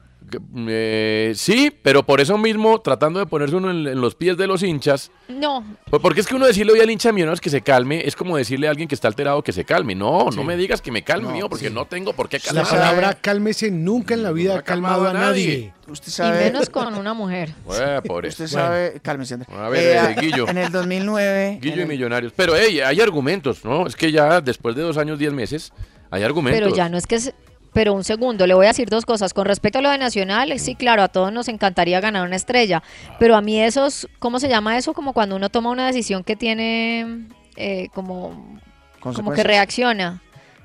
Eh, 0.68 1.34
sí, 1.36 1.72
pero 1.82 2.04
por 2.06 2.22
eso 2.22 2.38
mismo, 2.38 2.80
tratando 2.82 3.20
de 3.20 3.26
ponerse 3.26 3.56
uno 3.56 3.72
en, 3.72 3.88
en 3.88 4.02
los 4.02 4.16
pies 4.16 4.38
de 4.38 4.48
los 4.48 4.64
hinchas, 4.64 5.12
No, 5.28 5.64
pues 5.90 6.02
porque 6.02 6.22
es 6.22 6.28
que 6.28 6.36
uno 6.36 6.46
decirle 6.46 6.74
hoy 6.74 6.80
al 6.80 6.90
hincha 6.90 7.10
de 7.10 7.14
Millonarios 7.14 7.42
que 7.42 7.50
se 7.50 7.62
calme 7.62 8.02
es 8.06 8.16
como 8.16 8.38
decirle 8.38 8.68
a 8.68 8.72
alguien 8.72 8.88
que 8.88 8.96
está 8.96 9.08
alterado 9.08 9.42
que 9.44 9.52
se 9.52 9.66
calme. 9.66 9.96
No, 9.96 10.30
no 10.32 10.44
me 10.44 10.56
digas 10.58 10.82
que 10.82 10.92
me 10.92 11.04
calme, 11.04 11.32
mío, 11.32 11.50
porque 11.50 11.70
no 11.70 11.86
tengo 11.86 12.14
por 12.14 12.30
qué 12.30 12.38
La 12.40 12.44
calmar. 12.64 12.68
palabra 12.70 13.14
cálmese 13.22 13.72
nunca 13.72 14.14
en 14.14 14.24
la 14.24 14.32
vida 14.32 14.58
ha 14.58 14.62
calmado 14.62 15.08
a 15.08 15.14
nadie. 15.14 15.74
Usted 15.88 16.08
y 16.08 16.12
sabe, 16.12 16.46
menos 16.46 16.70
con 16.70 16.94
una 16.96 17.14
mujer. 17.14 17.54
Bueno, 17.66 18.02
por 18.04 18.26
eso. 18.26 18.44
usted 18.44 18.56
sabe, 18.58 19.00
cálmese, 19.02 19.34
Andrés. 19.36 19.54
A 19.54 19.70
ver, 19.70 19.82
Eh, 19.98 20.16
eh, 20.18 20.22
Guillo. 20.22 20.48
En 20.48 20.58
el 20.58 20.72
2009, 20.72 21.60
Guillo 21.62 21.76
y 21.78 21.80
el- 21.82 21.88
Millonarios. 21.88 22.34
Pero 22.36 22.54
hey, 22.56 22.80
hay 22.80 23.02
argumentos, 23.02 23.66
¿no? 23.66 23.86
Es 23.88 23.96
que 23.96 24.12
ya 24.12 24.40
después 24.42 24.76
de 24.76 24.82
dos 24.82 24.98
años, 24.98 25.20
diez 25.20 25.34
meses, 25.34 25.74
hay 26.10 26.24
argumentos. 26.24 26.62
Pero 26.62 26.76
ya 26.76 26.88
no 26.90 26.98
es 26.98 27.06
que... 27.08 27.20
se- 27.20 27.34
Pero 27.74 27.94
un 27.94 28.04
segundo, 28.04 28.46
le 28.46 28.54
voy 28.54 28.66
a 28.66 28.70
decir 28.70 28.90
dos 28.90 29.06
cosas. 29.06 29.34
Con 29.34 29.46
respecto 29.46 29.80
a 29.80 29.82
lo 29.82 29.90
de 29.90 29.98
Nacional, 29.98 30.58
sí, 30.60 30.76
claro, 30.76 31.02
a 31.02 31.08
todos 31.08 31.34
nos 31.34 31.48
encantaría 31.48 32.00
ganar 32.00 32.26
una 32.26 32.36
estrella. 32.36 32.84
Pero 33.20 33.36
a 33.36 33.42
mí 33.42 33.60
esos, 33.60 34.08
¿cómo 34.20 34.40
se 34.40 34.48
llama 34.48 34.78
eso? 34.78 34.94
Como 34.94 35.14
cuando 35.14 35.36
uno 35.36 35.50
toma 35.50 35.72
una 35.72 35.88
decisión 35.88 36.24
que 36.24 36.36
tiene 36.36 37.28
eh, 37.56 37.90
como, 37.94 38.60
como 39.00 39.34
que 39.34 39.44
reacciona. 39.44 40.22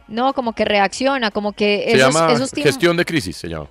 No, 0.07 0.33
como 0.33 0.55
que 0.55 0.65
reacciona, 0.65 1.31
como 1.31 1.53
que 1.53 1.85
Se 1.85 1.97
esos, 1.97 2.15
llama 2.15 2.33
esos 2.33 2.51
gestión 2.53 2.97
de 2.97 3.05
crisis, 3.05 3.37
se 3.37 3.49
llama. 3.49 3.69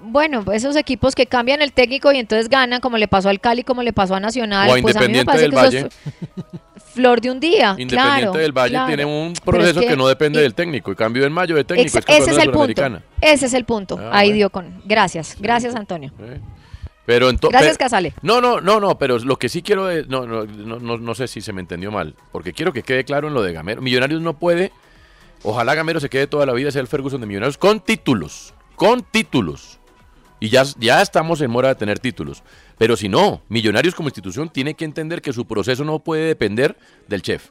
bueno, 0.00 0.44
esos 0.52 0.76
equipos 0.76 1.14
que 1.14 1.26
cambian 1.26 1.60
el 1.60 1.72
técnico 1.72 2.10
y 2.12 2.18
entonces 2.18 2.48
ganan, 2.48 2.80
como 2.80 2.96
le 2.96 3.06
pasó 3.06 3.28
al 3.28 3.40
Cali, 3.40 3.62
como 3.62 3.82
le 3.82 3.92
pasó 3.92 4.14
a 4.14 4.20
Nacional. 4.20 4.70
O 4.70 4.80
pues 4.80 4.96
a 4.96 5.00
mí 5.00 5.08
me 5.08 5.24
parece 5.24 5.50
que 5.50 5.56
eso 5.56 5.64
Valle. 5.64 5.78
es 5.80 6.60
flor 6.96 7.20
de 7.20 7.30
un 7.30 7.38
día. 7.38 7.76
Independiente 7.78 7.94
claro, 7.94 8.32
del 8.32 8.52
Valle 8.52 8.70
claro. 8.70 8.86
tiene 8.88 9.04
un 9.04 9.32
es 9.32 9.40
proceso 9.40 9.80
que, 9.80 9.96
no 9.96 10.08
depende 10.08 10.40
del 10.40 10.54
técnico. 10.54 10.90
Y 10.90 10.96
cambio 10.96 11.24
en 11.24 11.32
mayo 11.32 11.54
de 11.54 11.62
técnico. 11.62 11.98
Ex- 11.98 12.08
es 12.08 12.20
ese 12.22 12.30
es 12.32 12.38
el 12.38 12.50
punto. 12.50 12.82
Ese 13.20 13.46
es 13.46 13.54
el 13.54 13.64
punto. 13.64 13.98
Ah, 14.00 14.10
Ahí 14.12 14.28
bueno. 14.28 14.36
dio 14.36 14.50
con. 14.50 14.82
Gracias, 14.84 15.36
gracias 15.38 15.76
Antonio. 15.76 16.12
Pero 17.06 17.30
Gracias, 17.30 17.78
Casale. 17.78 18.14
No, 18.20 18.40
no, 18.40 18.60
no, 18.60 18.80
no, 18.80 18.98
pero 18.98 19.18
lo 19.20 19.38
que 19.38 19.48
sí 19.48 19.62
quiero 19.62 19.88
es, 19.88 20.08
no, 20.08 20.26
no, 20.26 20.44
no, 20.44 20.80
no, 20.80 20.98
no 20.98 21.14
sé 21.14 21.28
si 21.28 21.40
se 21.40 21.52
me 21.52 21.60
entendió 21.60 21.92
mal, 21.92 22.16
porque 22.32 22.52
quiero 22.52 22.72
que 22.72 22.82
quede 22.82 23.04
claro 23.04 23.28
en 23.28 23.34
lo 23.34 23.42
de 23.42 23.52
Gamero. 23.52 23.80
Millonarios 23.80 24.20
no 24.20 24.36
puede, 24.36 24.72
ojalá 25.44 25.76
Gamero 25.76 26.00
se 26.00 26.08
quede 26.08 26.26
toda 26.26 26.46
la 26.46 26.52
vida, 26.52 26.72
sea 26.72 26.80
el 26.80 26.88
Ferguson 26.88 27.20
de 27.20 27.28
Millonarios, 27.28 27.58
con 27.58 27.78
títulos, 27.78 28.54
con 28.74 29.02
títulos. 29.04 29.78
Y 30.40 30.48
ya, 30.48 30.64
ya 30.78 31.00
estamos 31.00 31.40
en 31.40 31.50
mora 31.50 31.68
de 31.68 31.76
tener 31.76 32.00
títulos. 32.00 32.42
Pero 32.78 32.96
si 32.96 33.08
no, 33.08 33.40
Millonarios 33.48 33.94
como 33.94 34.08
institución 34.08 34.48
tiene 34.50 34.74
que 34.74 34.84
entender 34.84 35.22
que 35.22 35.32
su 35.32 35.46
proceso 35.46 35.84
no 35.84 35.98
puede 36.00 36.26
depender 36.26 36.76
del 37.08 37.22
chef. 37.22 37.48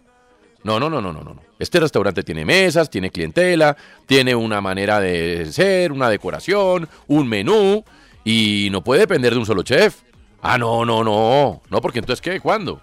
No, 0.64 0.80
no, 0.80 0.90
no, 0.90 1.02
no, 1.02 1.14
no, 1.14 1.22
no. 1.24 1.34
no. 1.34 1.42
Este 1.60 1.80
restaurante 1.80 2.24
tiene 2.24 2.44
mesas, 2.46 2.90
tiene 2.90 3.12
clientela, 3.12 3.76
tiene 4.08 4.34
una 4.36 4.62
manera 4.62 5.00
de 5.00 5.46
ser, 5.52 5.92
una 5.92 6.10
decoración, 6.10 6.88
un 7.08 7.28
menú, 7.28 7.84
y 8.24 8.70
no 8.72 8.84
puede 8.84 9.02
depender 9.02 9.34
de 9.34 9.40
un 9.40 9.46
solo 9.46 9.62
chef. 9.64 10.02
Ah, 10.42 10.58
no, 10.58 10.84
no, 10.86 11.04
no. 11.04 11.62
No, 11.70 11.82
porque 11.82 12.00
entonces, 12.00 12.22
¿qué? 12.22 12.40
¿Cuándo? 12.40 12.82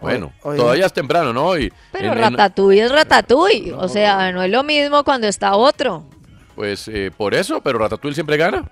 Bueno, 0.00 0.32
todavía 0.42 0.86
es 0.86 0.92
temprano, 0.92 1.32
¿no? 1.32 1.58
Y 1.58 1.72
Pero 1.90 2.12
en- 2.12 2.12
en- 2.12 2.18
Ratatouille 2.18 2.84
es 2.84 2.92
Ratatouille. 2.92 3.72
O 3.72 3.88
sea, 3.88 4.30
no 4.30 4.42
es 4.44 4.50
lo 4.50 4.62
mismo 4.62 5.02
cuando 5.02 5.26
está 5.26 5.54
otro. 5.56 6.04
pues 6.54 6.86
eh, 6.88 7.10
por 7.16 7.34
eso, 7.34 7.60
pero 7.60 7.78
Ratatouille 7.78 8.14
siempre 8.14 8.36
gana. 8.36 8.70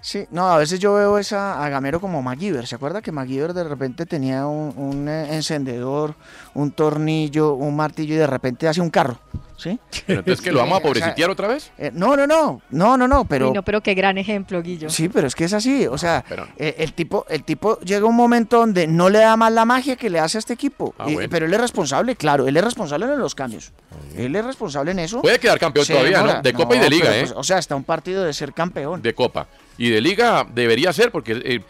Sí, 0.00 0.26
no, 0.30 0.48
a 0.50 0.58
veces 0.58 0.78
yo 0.80 0.94
veo 0.94 1.18
esa 1.18 1.62
a 1.64 1.68
Gamero 1.68 2.00
como 2.00 2.22
MacGyver. 2.22 2.66
¿Se 2.66 2.74
acuerda 2.76 3.02
que 3.02 3.12
MacGyver 3.12 3.52
de 3.52 3.64
repente 3.64 4.06
tenía 4.06 4.46
un, 4.46 4.72
un, 4.76 5.08
eh, 5.08 5.34
encendedor, 5.34 6.14
un 6.54 6.70
tornillo, 6.70 7.54
un 7.54 7.74
martillo 7.76 8.14
y 8.14 8.18
de 8.18 8.26
repente 8.26 8.68
hace 8.68 8.80
un 8.80 8.90
carro? 8.90 9.18
¿Sí? 9.56 9.76
Pero 10.06 10.20
entonces, 10.20 10.40
¿que 10.44 10.52
lo 10.52 10.58
vamos 10.60 10.74
a 10.74 10.76
O 10.76 10.80
sea, 10.80 10.88
pobrecitear 10.88 11.30
otra 11.30 11.48
vez? 11.48 11.72
eh, 11.78 11.90
no, 11.92 12.16
no, 12.16 12.28
no, 12.28 12.62
no, 12.70 12.96
no, 12.96 13.08
no, 13.08 13.24
pero... 13.24 13.48
Uy, 13.48 13.54
no, 13.54 13.64
pero 13.64 13.80
qué 13.82 13.92
gran 13.94 14.16
ejemplo, 14.16 14.62
Guillo. 14.62 14.88
Sí, 14.88 15.08
pero 15.08 15.26
es 15.26 15.34
que 15.34 15.46
es 15.46 15.52
así, 15.52 15.84
o 15.88 15.98
sea, 15.98 16.24
eh, 16.56 16.76
el 16.78 16.92
tipo, 16.92 17.26
el 17.28 17.42
tipo 17.42 17.80
llega 17.80 18.06
un 18.06 18.14
momento 18.14 18.58
donde 18.60 18.86
no 18.86 19.08
le 19.10 19.18
da 19.18 19.36
más 19.36 19.50
la 19.52 19.64
magia 19.64 19.96
que 19.96 20.10
le 20.10 20.20
hace 20.20 20.38
a 20.38 20.40
este 20.40 20.52
equipo, 20.52 20.94
Ah, 20.96 21.06
Y- 21.10 21.14
bueno. 21.14 21.28
pero 21.28 21.46
él 21.46 21.52
es 21.54 21.60
responsable, 21.60 22.14
claro, 22.14 22.46
él 22.46 22.56
es 22.56 22.62
responsable 22.62 23.06
en 23.06 23.18
los 23.18 23.34
cambios, 23.34 23.72
él 24.16 24.36
es 24.36 24.44
responsable 24.44 24.92
en 24.92 25.00
eso. 25.00 25.22
Puede 25.22 25.40
quedar 25.40 25.58
campeón 25.58 25.84
Se 25.84 25.92
todavía, 25.92 26.18
demora. 26.18 26.34
¿no? 26.36 26.42
De 26.42 26.52
Copa 26.52 26.76
y 26.76 26.78
de 26.78 26.88
Liga, 26.90 27.06
pero, 27.08 27.16
¿eh? 27.16 27.20
pues, 27.22 27.32
o 27.36 27.42
sea, 27.42 27.58
está 27.58 27.74
un 27.74 27.82
partido 27.84 28.22
de 28.22 28.32
ser 28.32 28.52
campeón. 28.52 29.02
de 29.02 29.12
Copa. 29.12 29.48
Y 29.78 29.90
de 29.90 30.00
Liga 30.00 30.46
debería 30.52 30.92
ser, 30.92 31.10
porque 31.10 31.32
eh, 31.44 31.60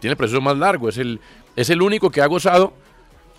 tiene 0.00 0.12
el 0.12 0.16
proceso 0.16 0.40
más 0.40 0.56
largo. 0.58 0.88
Es 0.88 0.98
el, 0.98 1.20
es 1.56 1.70
el 1.70 1.80
único 1.80 2.10
que 2.10 2.20
ha 2.20 2.26
gozado 2.26 2.74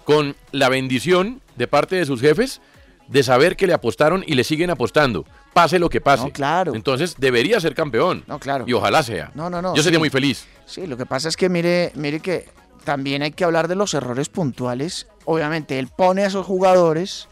con 0.05 0.35
la 0.51 0.69
bendición 0.69 1.41
de 1.55 1.67
parte 1.67 1.95
de 1.97 2.05
sus 2.05 2.19
jefes 2.21 2.61
de 3.07 3.21
saber 3.21 3.55
que 3.57 3.67
le 3.67 3.73
apostaron 3.73 4.23
y 4.25 4.33
le 4.35 4.43
siguen 4.45 4.69
apostando, 4.69 5.25
pase 5.53 5.77
lo 5.77 5.89
que 5.89 5.99
pase. 6.01 6.31
claro. 6.31 6.73
Entonces 6.73 7.15
debería 7.17 7.59
ser 7.59 7.75
campeón. 7.75 8.23
No, 8.27 8.39
claro. 8.39 8.63
Y 8.65 8.73
ojalá 8.73 9.03
sea. 9.03 9.29
No, 9.35 9.49
no, 9.49 9.61
no, 9.61 9.75
Yo 9.75 9.83
sería 9.83 9.97
sí. 9.97 9.99
muy 9.99 10.09
feliz. 10.09 10.47
Sí, 10.65 10.87
lo 10.87 10.95
que 10.97 11.05
pasa 11.05 11.27
es 11.27 11.35
que 11.35 11.49
mire, 11.49 11.91
mire 11.95 12.21
que 12.21 12.47
también 12.85 13.21
hay 13.21 13.31
que 13.31 13.43
hablar 13.43 13.67
de 13.67 13.75
los 13.75 13.93
errores 13.93 14.29
puntuales. 14.29 15.07
Obviamente, 15.25 15.79
él 15.79 15.89
pone 15.95 16.23
a 16.23 16.27
esos 16.27 16.45
jugadores. 16.45 17.27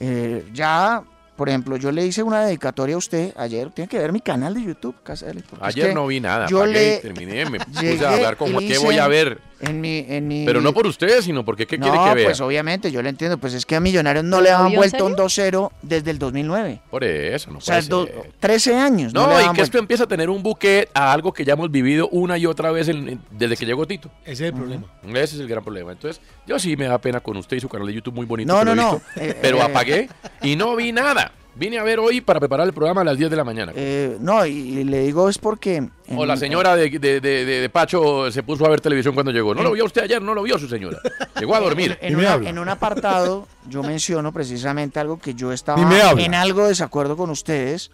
eh, 0.00 0.44
ya, 0.54 1.02
por 1.42 1.48
ejemplo, 1.48 1.76
yo 1.76 1.90
le 1.90 2.06
hice 2.06 2.22
una 2.22 2.44
dedicatoria 2.44 2.94
a 2.94 2.98
usted 2.98 3.32
ayer. 3.36 3.68
Tiene 3.70 3.88
que 3.88 3.98
ver 3.98 4.12
mi 4.12 4.20
canal 4.20 4.54
de 4.54 4.62
YouTube, 4.62 4.94
Casale, 5.02 5.42
porque 5.50 5.66
es 5.66 5.74
Ayer 5.74 5.88
que 5.88 5.94
no 5.96 6.06
vi 6.06 6.20
nada. 6.20 6.46
Yo 6.46 6.64
le 6.64 6.98
terminé, 6.98 7.50
me 7.50 7.58
puse 7.66 8.06
a 8.06 8.12
hablar 8.12 8.36
Juan. 8.36 8.58
¿Qué 8.60 8.78
voy 8.78 8.98
a 8.98 9.08
ver? 9.08 9.40
En 9.62 9.80
mi, 9.80 10.04
en 10.08 10.26
mi... 10.28 10.44
Pero 10.44 10.60
no 10.60 10.74
por 10.74 10.86
ustedes, 10.86 11.24
sino 11.24 11.44
porque 11.44 11.66
¿qué 11.66 11.78
quiere 11.78 11.96
No, 11.96 12.04
que 12.08 12.14
vea? 12.16 12.24
pues 12.26 12.40
obviamente, 12.40 12.90
yo 12.90 13.00
lo 13.00 13.08
entiendo. 13.08 13.38
Pues 13.38 13.54
es 13.54 13.64
que 13.64 13.76
a 13.76 13.80
Millonarios 13.80 14.24
no 14.24 14.38
¿Pero 14.38 14.42
le 14.42 14.50
han 14.50 14.74
vuelto 14.74 15.06
un 15.06 15.30
serio? 15.30 15.70
2-0 15.70 15.78
desde 15.82 16.10
el 16.10 16.18
2009. 16.18 16.80
Por 16.90 17.04
eso, 17.04 17.50
no 17.52 17.58
O 17.58 17.60
sea, 17.60 17.76
puede 17.76 17.88
do- 17.88 18.06
ser. 18.06 18.32
13 18.40 18.76
años. 18.76 19.14
No, 19.14 19.28
le 19.28 19.44
y 19.44 19.48
que 19.54 19.62
esto 19.62 19.78
empieza 19.78 20.04
a 20.04 20.06
tener 20.08 20.28
un 20.30 20.42
buque 20.42 20.88
a 20.94 21.12
algo 21.12 21.32
que 21.32 21.44
ya 21.44 21.52
hemos 21.52 21.70
vivido 21.70 22.08
una 22.08 22.36
y 22.38 22.46
otra 22.46 22.72
vez 22.72 22.88
en- 22.88 23.08
en- 23.08 23.20
desde 23.30 23.56
que 23.56 23.64
llegó 23.64 23.86
Tito. 23.86 24.10
Ese 24.24 24.32
es 24.32 24.40
el 24.40 24.54
problema. 24.54 24.84
Ese 25.14 25.36
es 25.36 25.40
el 25.40 25.46
gran 25.48 25.62
problema. 25.62 25.92
Entonces, 25.92 26.20
yo 26.46 26.58
sí 26.58 26.76
me 26.76 26.86
da 26.86 26.98
pena 26.98 27.20
con 27.20 27.36
usted 27.36 27.56
y 27.56 27.60
su 27.60 27.68
canal 27.68 27.86
de 27.86 27.94
YouTube 27.94 28.14
muy 28.14 28.26
bonito. 28.26 28.52
No, 28.52 28.58
que 28.58 28.64
lo 28.64 28.74
no, 28.74 28.82
he 28.82 28.84
no. 28.84 28.92
visto, 28.94 29.20
Eh, 29.20 29.38
pero 29.40 29.58
eh. 29.58 29.62
apagué 29.62 30.08
y 30.42 30.56
no 30.56 30.74
vi 30.74 30.90
nada. 30.92 31.30
Vine 31.54 31.78
a 31.78 31.82
ver 31.82 31.98
hoy 31.98 32.22
para 32.22 32.40
preparar 32.40 32.66
el 32.66 32.72
programa 32.72 33.02
a 33.02 33.04
las 33.04 33.18
10 33.18 33.30
de 33.30 33.36
la 33.36 33.44
mañana. 33.44 33.72
Eh, 33.76 34.16
no, 34.20 34.44
y, 34.46 34.52
y 34.52 34.84
le 34.84 35.00
digo 35.00 35.28
es 35.28 35.36
porque... 35.36 35.76
en- 35.76 35.92
o 36.16 36.24
la 36.24 36.36
señora 36.38 36.74
de, 36.76 36.88
de- 36.88 37.20
de- 37.20 37.44
de- 37.44 37.60
de 37.60 37.68
Pacho 37.68 38.30
se 38.32 38.42
puso 38.42 38.64
a 38.64 38.70
ver 38.70 38.80
televisión 38.80 39.12
cuando 39.14 39.32
llegó. 39.32 39.54
No 39.54 39.62
lo 39.62 39.72
vio 39.72 39.84
usted 39.84 40.02
ayer, 40.04 40.22
no 40.22 40.32
lo 40.32 40.42
vio 40.42 40.58
su 40.58 40.66
señora. 40.66 40.98
Llegó 41.38 41.54
a 41.54 41.60
dormir. 41.60 41.98
En, 42.00 42.16
una- 42.16 42.34
en 42.48 42.58
un 42.58 42.68
apartado 42.70 43.46
yo 43.68 43.82
menciono 43.82 44.32
precisamente 44.32 44.98
algo 44.98 45.18
que 45.18 45.34
yo 45.34 45.52
estaba 45.52 45.80
en 46.18 46.34
algo 46.34 46.66
desacuerdo 46.66 47.16
con 47.18 47.28
ustedes. 47.28 47.90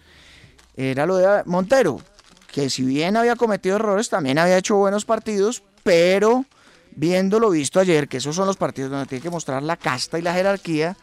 Era 0.77 1.05
lo 1.05 1.17
de 1.17 1.43
Montero, 1.45 1.99
que 2.53 2.69
si 2.69 2.83
bien 2.83 3.17
había 3.17 3.35
cometido 3.35 3.75
errores, 3.75 4.07
también 4.09 4.37
había 4.39 4.57
hecho 4.57 4.77
buenos 4.77 5.03
partidos, 5.03 5.63
pero 5.83 6.45
viendo 6.95 7.39
lo 7.41 7.49
visto 7.49 7.81
ayer, 7.81 8.07
que 8.07 8.17
esos 8.17 8.37
son 8.37 8.47
los 8.47 8.55
partidos 8.55 8.89
donde 8.89 9.05
tiene 9.05 9.21
que 9.21 9.29
mostrar 9.29 9.61
la 9.63 9.75
casta 9.75 10.17
y 10.17 10.21
la 10.21 10.33
jerarquía, 10.33 10.95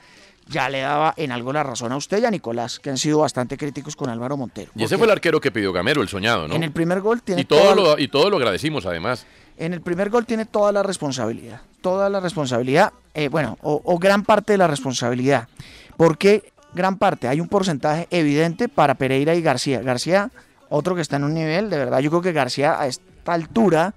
ya 0.48 0.68
le 0.68 0.80
daba 0.80 1.12
en 1.16 1.32
algo 1.32 1.52
la 1.52 1.62
razón 1.62 1.92
a 1.92 1.96
usted 1.96 2.22
y 2.22 2.24
a 2.24 2.30
Nicolás, 2.30 2.78
que 2.78 2.90
han 2.90 2.98
sido 2.98 3.18
bastante 3.18 3.56
críticos 3.56 3.96
con 3.96 4.08
Álvaro 4.08 4.36
Montero. 4.36 4.70
Y 4.76 4.84
ese 4.84 4.96
fue 4.96 5.06
el 5.06 5.12
arquero 5.12 5.40
que 5.40 5.50
pidió 5.50 5.72
Gamero, 5.72 6.02
el 6.02 6.08
soñado, 6.08 6.46
¿no? 6.48 6.54
En 6.54 6.62
el 6.62 6.70
primer 6.72 7.00
gol 7.00 7.22
tiene 7.22 7.42
y, 7.42 7.44
todo 7.44 7.60
toda- 7.60 7.74
lo, 7.74 7.98
y 7.98 8.08
todo 8.08 8.30
lo 8.30 8.36
agradecimos, 8.36 8.86
además. 8.86 9.26
en 9.58 9.72
el 9.74 9.80
primer 9.80 10.10
gol 10.10 10.24
tiene 10.26 10.44
toda 10.44 10.70
la 10.72 10.82
responsabilidad, 10.82 11.60
toda 11.80 12.08
la 12.10 12.20
responsabilidad, 12.20 12.92
eh, 13.14 13.28
bueno, 13.28 13.58
o, 13.62 13.80
o 13.84 13.98
gran 13.98 14.22
parte 14.22 14.52
de 14.52 14.58
la 14.58 14.66
responsabilidad, 14.66 15.48
porque 15.96 16.52
gran 16.74 16.96
parte, 16.98 17.26
hay 17.26 17.40
un 17.40 17.48
porcentaje 17.48 18.06
evidente 18.10 18.68
para 18.68 18.94
Pereira 18.94 19.34
y 19.34 19.40
García. 19.42 19.80
García, 19.80 20.30
otro 20.68 20.94
que 20.94 21.00
está 21.00 21.16
en 21.16 21.24
un 21.24 21.32
nivel, 21.34 21.70
de 21.70 21.78
verdad, 21.78 22.00
yo 22.00 22.10
creo 22.10 22.22
que 22.22 22.32
García 22.32 22.78
a 22.80 22.86
esta 22.86 23.32
altura 23.32 23.94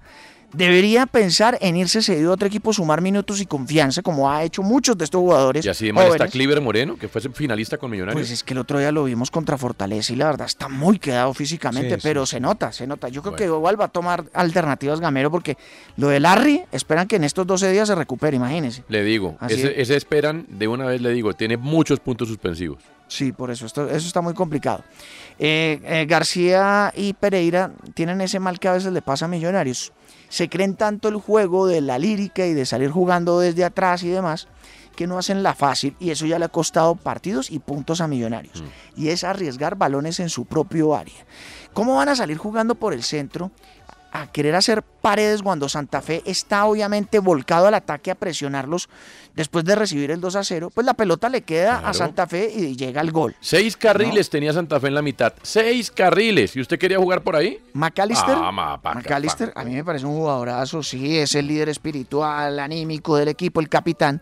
debería 0.52 1.06
pensar 1.06 1.58
en 1.60 1.76
irse 1.76 2.02
cedido 2.02 2.30
a 2.30 2.34
otro 2.34 2.48
equipo, 2.48 2.72
sumar 2.72 3.00
minutos 3.00 3.40
y 3.40 3.46
confianza, 3.46 4.02
como 4.02 4.30
ha 4.30 4.42
hecho 4.44 4.62
muchos 4.62 4.96
de 4.96 5.04
estos 5.04 5.20
jugadores. 5.20 5.64
Y 5.64 5.68
así 5.68 5.86
de 5.86 5.92
mal 5.92 6.08
está. 6.08 6.28
Cliver 6.28 6.60
Moreno, 6.60 6.96
que 6.96 7.08
fue 7.08 7.20
finalista 7.20 7.78
con 7.78 7.90
Millonarios. 7.90 8.20
Pues 8.20 8.30
es 8.30 8.44
que 8.44 8.54
el 8.54 8.58
otro 8.58 8.78
día 8.78 8.92
lo 8.92 9.04
vimos 9.04 9.30
contra 9.30 9.56
Fortaleza 9.58 10.12
y 10.12 10.16
la 10.16 10.26
verdad 10.26 10.46
está 10.46 10.68
muy 10.68 10.98
quedado 10.98 11.32
físicamente, 11.34 11.94
Sí, 11.94 11.96
sí, 11.96 12.00
pero 12.02 12.26
se 12.26 12.40
nota, 12.40 12.72
se 12.72 12.86
nota. 12.86 13.08
Yo 13.08 13.22
creo 13.22 13.36
que 13.36 13.44
igual 13.44 13.80
va 13.80 13.86
a 13.86 13.88
tomar 13.88 14.24
alternativas 14.32 15.00
Gamero 15.00 15.30
porque 15.30 15.56
lo 15.96 16.08
de 16.08 16.20
Larry 16.20 16.62
esperan 16.72 17.06
que 17.06 17.16
en 17.16 17.24
estos 17.24 17.46
12 17.46 17.72
días 17.72 17.88
se 17.88 17.94
recupere, 17.94 18.36
imagínense. 18.36 18.84
Le 18.88 19.02
digo, 19.02 19.36
ese, 19.48 19.68
es. 19.68 19.78
ese 19.78 19.96
esperan, 19.96 20.46
de 20.48 20.68
una 20.68 20.86
vez 20.86 21.00
le 21.00 21.10
digo, 21.10 21.34
tiene 21.34 21.56
muchos 21.56 22.00
puntos 22.00 22.28
suspensivos. 22.28 22.82
Sí, 23.08 23.32
por 23.32 23.50
eso, 23.50 23.66
esto, 23.66 23.88
eso 23.88 24.06
está 24.06 24.20
muy 24.20 24.34
complicado. 24.34 24.84
Eh, 25.38 25.80
eh, 25.84 26.06
García 26.08 26.92
y 26.94 27.12
Pereira 27.12 27.72
tienen 27.94 28.20
ese 28.20 28.38
mal 28.38 28.60
que 28.60 28.68
a 28.68 28.72
veces 28.72 28.92
le 28.92 29.02
pasa 29.02 29.24
a 29.24 29.28
Millonarios. 29.28 29.92
Se 30.30 30.48
creen 30.48 30.76
tanto 30.76 31.08
el 31.08 31.16
juego 31.16 31.66
de 31.66 31.82
la 31.82 31.98
lírica 31.98 32.46
y 32.46 32.54
de 32.54 32.64
salir 32.64 32.90
jugando 32.90 33.38
desde 33.38 33.64
atrás 33.64 34.02
y 34.02 34.08
demás, 34.08 34.48
que 34.96 35.06
no 35.06 35.18
hacen 35.18 35.42
la 35.42 35.54
fácil 35.54 35.96
y 35.98 36.10
eso 36.10 36.26
ya 36.26 36.38
le 36.38 36.44
ha 36.44 36.48
costado 36.48 36.94
partidos 36.94 37.50
y 37.50 37.58
puntos 37.58 38.00
a 38.00 38.06
Millonarios. 38.06 38.62
Y 38.96 39.08
es 39.08 39.24
arriesgar 39.24 39.76
balones 39.76 40.20
en 40.20 40.30
su 40.30 40.46
propio 40.46 40.94
área. 40.94 41.26
¿Cómo 41.72 41.96
van 41.96 42.08
a 42.08 42.16
salir 42.16 42.38
jugando 42.38 42.74
por 42.74 42.92
el 42.92 43.02
centro? 43.02 43.50
A 44.12 44.26
querer 44.32 44.54
hacer 44.56 44.82
paredes 44.82 45.42
cuando 45.42 45.68
Santa 45.68 46.00
Fe 46.02 46.22
está 46.26 46.64
obviamente 46.64 47.18
volcado 47.20 47.66
al 47.68 47.74
ataque 47.74 48.10
a 48.10 48.14
presionarlos 48.14 48.88
después 49.34 49.64
de 49.64 49.74
recibir 49.76 50.10
el 50.10 50.20
2 50.20 50.36
a 50.36 50.44
0, 50.44 50.70
pues 50.74 50.84
la 50.84 50.94
pelota 50.94 51.28
le 51.28 51.42
queda 51.42 51.78
a. 51.78 51.94
Santa 51.94 52.26
Fe 52.26 52.50
y 52.54 52.76
llega 52.76 53.00
el 53.00 53.12
gol. 53.12 53.36
Seis 53.40 53.76
carriles 53.76 54.28
tenía 54.30 54.52
Santa 54.52 54.80
Fe 54.80 54.88
en 54.88 54.94
la 54.94 55.02
mitad. 55.02 55.32
Seis 55.42 55.90
carriles. 55.90 56.56
¿Y 56.56 56.60
usted 56.60 56.78
quería 56.78 56.98
jugar 56.98 57.22
por 57.22 57.36
ahí? 57.36 57.58
McAllister, 57.74 58.34
Ah, 58.36 58.50
ma, 58.50 58.80
pa- 58.80 58.94
McAllister, 58.94 59.52
a 59.54 59.64
mí 59.64 59.74
me 59.74 59.84
parece 59.84 60.06
un 60.06 60.16
jugadorazo, 60.16 60.82
sí, 60.82 61.18
es 61.18 61.34
el 61.34 61.46
líder 61.46 61.68
espiritual, 61.68 62.58
anímico 62.58 63.16
del 63.16 63.28
equipo, 63.28 63.60
el 63.60 63.68
capitán. 63.68 64.20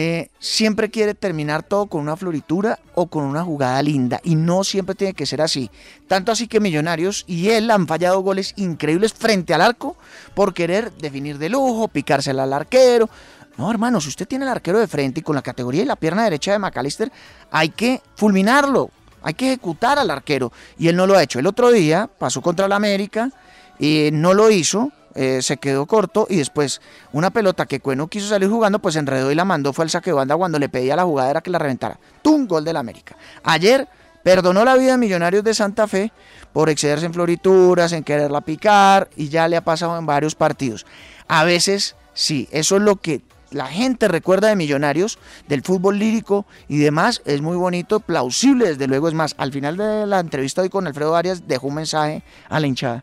Eh, 0.00 0.30
siempre 0.38 0.92
quiere 0.92 1.12
terminar 1.12 1.64
todo 1.64 1.86
con 1.86 2.02
una 2.02 2.16
floritura 2.16 2.78
o 2.94 3.08
con 3.08 3.24
una 3.24 3.42
jugada 3.42 3.82
linda 3.82 4.20
y 4.22 4.36
no 4.36 4.62
siempre 4.62 4.94
tiene 4.94 5.12
que 5.12 5.26
ser 5.26 5.42
así. 5.42 5.72
Tanto 6.06 6.30
así 6.30 6.46
que 6.46 6.60
Millonarios 6.60 7.24
y 7.26 7.48
él 7.48 7.68
han 7.68 7.88
fallado 7.88 8.20
goles 8.20 8.54
increíbles 8.54 9.12
frente 9.12 9.54
al 9.54 9.60
arco 9.60 9.96
por 10.34 10.54
querer 10.54 10.92
definir 10.92 11.38
de 11.38 11.48
lujo, 11.48 11.88
picársela 11.88 12.44
al 12.44 12.52
arquero. 12.52 13.10
No, 13.56 13.68
hermano, 13.72 14.00
si 14.00 14.10
usted 14.10 14.28
tiene 14.28 14.44
el 14.44 14.52
arquero 14.52 14.78
de 14.78 14.86
frente 14.86 15.18
y 15.18 15.24
con 15.24 15.34
la 15.34 15.42
categoría 15.42 15.82
y 15.82 15.86
la 15.86 15.96
pierna 15.96 16.22
derecha 16.22 16.52
de 16.52 16.60
McAllister, 16.60 17.10
hay 17.50 17.70
que 17.70 18.00
fulminarlo, 18.14 18.90
hay 19.20 19.34
que 19.34 19.48
ejecutar 19.48 19.98
al 19.98 20.12
arquero. 20.12 20.52
Y 20.78 20.86
él 20.86 20.94
no 20.94 21.08
lo 21.08 21.16
ha 21.16 21.24
hecho. 21.24 21.40
El 21.40 21.46
otro 21.48 21.72
día 21.72 22.08
pasó 22.20 22.40
contra 22.40 22.66
el 22.66 22.72
América 22.72 23.32
y 23.80 24.10
no 24.12 24.32
lo 24.32 24.48
hizo, 24.48 24.92
eh, 25.20 25.42
se 25.42 25.56
quedó 25.56 25.84
corto 25.86 26.28
y 26.30 26.36
después 26.36 26.80
una 27.12 27.30
pelota 27.30 27.66
que 27.66 27.80
Cueno 27.80 28.06
quiso 28.06 28.28
salir 28.28 28.48
jugando, 28.48 28.78
pues 28.78 28.94
enredó 28.94 29.32
y 29.32 29.34
la 29.34 29.44
mandó, 29.44 29.72
fue 29.72 29.84
al 29.84 29.90
saque 29.90 30.10
de 30.10 30.14
banda 30.14 30.36
cuando 30.36 30.60
le 30.60 30.68
pedía 30.68 30.92
a 30.92 30.96
la 30.96 31.02
jugadera 31.02 31.40
que 31.40 31.50
la 31.50 31.58
reventara. 31.58 31.98
¡Tum! 32.22 32.46
Gol 32.46 32.64
del 32.64 32.76
América. 32.76 33.16
Ayer 33.42 33.88
perdonó 34.22 34.64
la 34.64 34.76
vida 34.76 34.92
de 34.92 34.98
Millonarios 34.98 35.42
de 35.42 35.54
Santa 35.54 35.88
Fe 35.88 36.12
por 36.52 36.70
excederse 36.70 37.06
en 37.06 37.12
florituras, 37.12 37.92
en 37.92 38.04
quererla 38.04 38.42
picar 38.42 39.10
y 39.16 39.28
ya 39.28 39.48
le 39.48 39.56
ha 39.56 39.64
pasado 39.64 39.98
en 39.98 40.06
varios 40.06 40.36
partidos. 40.36 40.86
A 41.26 41.42
veces 41.42 41.96
sí, 42.14 42.48
eso 42.52 42.76
es 42.76 42.82
lo 42.82 42.94
que 42.94 43.20
la 43.50 43.66
gente 43.66 44.06
recuerda 44.06 44.46
de 44.46 44.54
Millonarios, 44.54 45.18
del 45.48 45.62
fútbol 45.62 45.98
lírico 45.98 46.46
y 46.68 46.78
demás, 46.78 47.22
es 47.24 47.40
muy 47.40 47.56
bonito, 47.56 47.98
plausible 47.98 48.68
desde 48.68 48.86
luego, 48.86 49.08
es 49.08 49.14
más, 49.14 49.34
al 49.36 49.52
final 49.52 49.76
de 49.76 50.06
la 50.06 50.20
entrevista 50.20 50.62
hoy 50.62 50.68
con 50.68 50.86
Alfredo 50.86 51.16
Arias 51.16 51.48
dejó 51.48 51.66
un 51.66 51.74
mensaje 51.74 52.22
a 52.48 52.60
la 52.60 52.68
hinchada. 52.68 53.02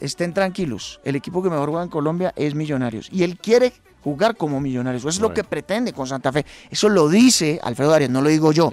Estén 0.00 0.32
tranquilos, 0.32 1.00
el 1.04 1.16
equipo 1.16 1.42
que 1.42 1.50
mejor 1.50 1.68
juega 1.68 1.84
en 1.84 1.90
Colombia 1.90 2.32
es 2.36 2.54
Millonarios 2.54 3.08
y 3.12 3.22
él 3.22 3.36
quiere 3.36 3.72
jugar 4.02 4.36
como 4.36 4.60
Millonarios, 4.60 5.02
eso 5.02 5.08
es 5.10 5.20
lo 5.20 5.34
que 5.34 5.44
pretende 5.44 5.92
con 5.92 6.06
Santa 6.06 6.32
Fe, 6.32 6.46
eso 6.70 6.88
lo 6.88 7.08
dice 7.08 7.60
Alfredo 7.62 7.92
Arias, 7.92 8.10
no 8.10 8.22
lo 8.22 8.30
digo 8.30 8.52
yo. 8.52 8.72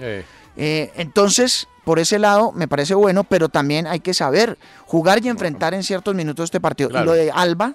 Eh, 0.60 0.90
entonces, 0.96 1.68
por 1.84 1.98
ese 1.98 2.18
lado 2.18 2.50
me 2.52 2.66
parece 2.66 2.94
bueno, 2.94 3.24
pero 3.24 3.48
también 3.48 3.86
hay 3.86 4.00
que 4.00 4.14
saber 4.14 4.58
jugar 4.86 5.24
y 5.24 5.28
enfrentar 5.28 5.74
en 5.74 5.82
ciertos 5.82 6.14
minutos 6.14 6.44
este 6.44 6.60
partido. 6.60 6.88
Claro. 6.88 7.04
Y 7.04 7.06
lo 7.06 7.12
de 7.12 7.30
Alba 7.30 7.74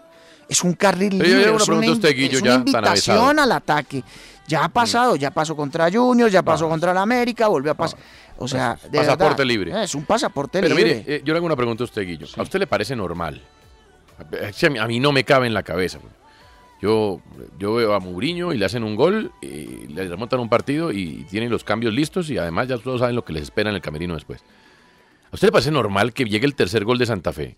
es 0.50 0.64
un 0.64 0.74
carril 0.74 1.18
libre, 1.18 1.56
es 1.56 1.68
una, 1.68 1.92
usted, 1.92 2.16
Guillo, 2.16 2.38
es 2.38 2.42
una 2.42 2.56
invitación 2.56 3.40
al 3.40 3.52
ataque. 3.52 4.04
Ya 4.46 4.66
ha 4.66 4.70
pasado, 4.70 5.16
ya 5.16 5.32
pasó 5.32 5.56
contra 5.56 5.90
Junior, 5.90 6.30
ya 6.30 6.44
pasó 6.44 6.68
contra 6.68 6.92
el 6.92 6.98
América, 6.98 7.48
volvió 7.48 7.72
a 7.72 7.76
pasar. 7.76 7.98
O 8.38 8.48
sea, 8.48 8.78
de 8.90 8.98
Pasaporte 9.00 9.44
verdad, 9.44 9.46
libre. 9.46 9.84
Es 9.84 9.96
un 9.96 10.06
pasaporte 10.06 10.60
Pero 10.62 10.76
libre. 10.76 10.96
mire, 11.06 11.16
eh, 11.18 11.22
yo 11.24 11.34
le 11.34 11.38
hago 11.38 11.46
una 11.46 11.56
pregunta 11.56 11.84
a 11.84 11.86
usted, 11.86 12.02
Guillo. 12.04 12.28
¿A 12.36 12.42
usted 12.42 12.60
le 12.60 12.68
parece 12.68 12.96
normal? 12.96 13.42
Que 14.58 14.66
A 14.68 14.70
mí, 14.70 14.80
a 14.80 14.88
mí 14.88 15.00
no 15.00 15.12
me 15.12 15.24
cabe 15.24 15.48
en 15.48 15.54
la 15.54 15.64
cabeza. 15.64 16.00
Yo, 16.82 17.22
yo 17.58 17.76
veo 17.76 17.94
a 17.94 18.00
Mourinho 18.00 18.52
y 18.52 18.58
le 18.58 18.66
hacen 18.66 18.84
un 18.84 18.96
gol, 18.96 19.32
y 19.42 19.88
le 19.88 20.06
remontan 20.08 20.40
un 20.42 20.50
partido 20.50 20.92
y 20.92 21.26
tienen 21.30 21.50
los 21.50 21.64
cambios 21.64 21.94
listos 21.94 22.30
y 22.30 22.38
además 22.38 22.68
ya 22.68 22.78
todos 22.78 23.00
saben 23.00 23.16
lo 23.16 23.24
que 23.24 23.32
les 23.34 23.44
espera 23.44 23.70
en 23.70 23.76
el 23.78 23.82
camerino 23.82 24.16
después. 24.16 24.42
¿A 25.32 25.36
usted 25.36 25.48
le 25.48 25.52
parece 25.54 25.72
normal 25.72 26.12
que 26.14 26.26
llegue 26.26 26.46
el 26.46 26.56
tercer 26.56 26.84
gol 26.84 26.98
de 26.98 27.06
Santa 27.06 27.32
Fe 27.32 27.56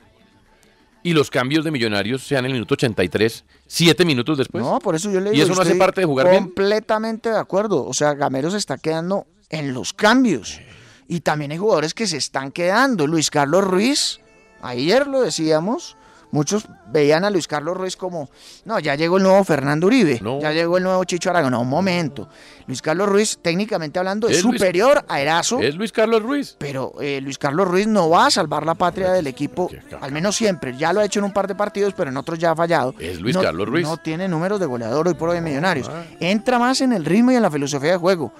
y 1.02 1.14
los 1.14 1.30
cambios 1.32 1.66
de 1.66 1.72
Millonarios 1.72 2.22
sean 2.24 2.46
en 2.46 2.52
el 2.52 2.54
minuto 2.54 2.76
83, 2.76 3.46
siete 3.66 4.06
minutos 4.06 4.38
después? 4.38 4.64
no, 4.64 4.78
por 4.80 4.94
eso 4.96 5.10
yo 5.12 5.20
le 5.20 5.32
¿Y 5.32 5.34
digo. 5.34 5.46
eso 5.46 5.56
no 5.56 5.62
hace 5.62 5.76
parte 5.76 6.02
de 6.02 6.06
jugar 6.08 6.30
bien? 6.30 6.44
Completamente 6.44 7.30
de 7.32 7.38
acuerdo. 7.40 7.84
O 7.86 7.94
sea, 7.94 8.14
Gamero 8.14 8.52
se 8.52 8.58
está 8.58 8.78
quedando 8.78 9.26
en 9.50 9.74
los 9.74 9.94
cambios. 9.94 10.60
Y 11.08 11.20
también 11.22 11.52
hay 11.52 11.58
jugadores 11.58 11.94
que 11.94 12.08
se 12.08 12.18
están 12.18 12.52
quedando. 12.52 13.06
Luis 13.08 13.30
Carlos 13.30 13.64
Ruiz, 13.64 14.20
ayer 14.62 15.06
lo 15.06 15.22
decíamos, 15.22 15.96
muchos 16.32 16.66
veían 16.92 17.24
a 17.24 17.30
Luis 17.30 17.48
Carlos 17.48 17.78
Ruiz 17.78 17.96
como, 17.96 18.28
no, 18.66 18.80
ya 18.80 18.96
llegó 18.96 19.18
el 19.18 19.24
nuevo 19.24 19.44
Fernando 19.44 19.86
Uribe, 19.88 20.20
ya 20.42 20.52
llegó 20.52 20.78
el 20.78 20.84
nuevo 20.84 21.04
Chicho 21.04 21.30
Aragón. 21.30 21.52
No, 21.52 21.62
un 21.62 21.70
momento. 21.70 22.28
Luis 22.66 22.82
Carlos 22.82 23.08
Ruiz, 23.08 23.38
técnicamente 23.40 24.00
hablando, 24.00 24.28
es, 24.28 24.38
Es 24.40 24.44
Luis- 24.44 24.56
superior 24.60 25.06
a 25.08 25.22
Erazo. 25.22 25.60
Es 25.62 25.76
Luis 25.76 25.92
Carlos 25.92 26.24
Ruiz. 26.24 26.56
Pero 26.58 26.94
eh, 27.00 27.22
Luis 27.22 27.38
Carlos 27.38 27.68
Ruiz 27.68 27.86
no 27.86 28.10
va 28.10 28.26
a 28.26 28.32
salvar 28.32 28.66
la 28.66 28.74
patria 28.74 29.12
del 29.12 29.28
equipo, 29.28 29.70
al 30.02 30.12
menos 30.12 30.36
siempre. 30.36 30.76
Ya 30.76 30.92
lo 30.92 31.02
ha 31.02 31.06
hecho 31.06 31.20
en 31.20 31.26
un 31.26 31.34
par 31.34 31.48
de 31.48 31.54
partidos, 31.54 31.94
pero 31.96 32.10
en 32.10 32.18
otros 32.18 32.40
ya 32.40 32.50
ha 32.52 32.56
fallado. 32.56 32.96
Es 33.00 33.22
Luis 33.22 33.36
No- 33.36 33.44
Carlos 33.44 33.70
Ruiz. 33.70 33.86
No 33.88 33.98
tiene 33.98 34.28
números 34.28 34.60
de 34.60 34.66
goleador 34.66 35.08
hoy 35.08 35.14
por 35.14 35.30
hoy 35.30 35.38
en 35.38 35.44
Millonarios. 35.44 35.90
Entra 36.20 36.58
más 36.58 36.82
en 36.82 36.94
el 36.94 37.06
ritmo 37.06 37.32
y 37.32 37.36
en 37.36 37.44
la 37.44 37.52
filosofía 37.52 37.92
de 37.92 37.98
juego. 37.98 38.34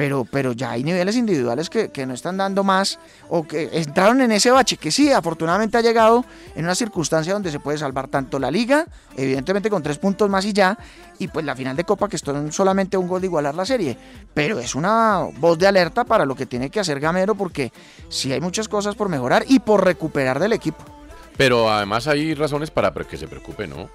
Pero, 0.00 0.24
pero 0.24 0.52
ya 0.52 0.70
hay 0.70 0.82
niveles 0.82 1.14
individuales 1.14 1.68
que, 1.68 1.90
que 1.90 2.06
no 2.06 2.14
están 2.14 2.38
dando 2.38 2.64
más 2.64 2.98
o 3.28 3.46
que 3.46 3.68
entraron 3.70 4.22
en 4.22 4.32
ese 4.32 4.50
bache 4.50 4.78
que 4.78 4.90
sí, 4.90 5.12
afortunadamente 5.12 5.76
ha 5.76 5.82
llegado 5.82 6.24
en 6.54 6.64
una 6.64 6.74
circunstancia 6.74 7.34
donde 7.34 7.50
se 7.50 7.60
puede 7.60 7.76
salvar 7.76 8.08
tanto 8.08 8.38
la 8.38 8.50
liga, 8.50 8.86
evidentemente 9.14 9.68
con 9.68 9.82
tres 9.82 9.98
puntos 9.98 10.30
más 10.30 10.46
y 10.46 10.54
ya, 10.54 10.78
y 11.18 11.28
pues 11.28 11.44
la 11.44 11.54
final 11.54 11.76
de 11.76 11.84
Copa 11.84 12.08
que 12.08 12.16
son 12.16 12.50
solamente 12.50 12.96
un 12.96 13.08
gol 13.08 13.20
de 13.20 13.26
igualar 13.26 13.54
la 13.54 13.66
serie. 13.66 13.94
Pero 14.32 14.58
es 14.58 14.74
una 14.74 15.28
voz 15.36 15.58
de 15.58 15.66
alerta 15.66 16.04
para 16.04 16.24
lo 16.24 16.34
que 16.34 16.46
tiene 16.46 16.70
que 16.70 16.80
hacer 16.80 16.98
Gamero 16.98 17.34
porque 17.34 17.70
sí 18.08 18.32
hay 18.32 18.40
muchas 18.40 18.68
cosas 18.68 18.94
por 18.94 19.10
mejorar 19.10 19.44
y 19.48 19.58
por 19.58 19.84
recuperar 19.84 20.38
del 20.38 20.54
equipo. 20.54 20.82
Pero 21.36 21.70
además 21.70 22.06
hay 22.06 22.32
razones 22.32 22.70
para 22.70 22.90
que 22.90 23.18
se 23.18 23.28
preocupe, 23.28 23.66
¿no? 23.66 23.90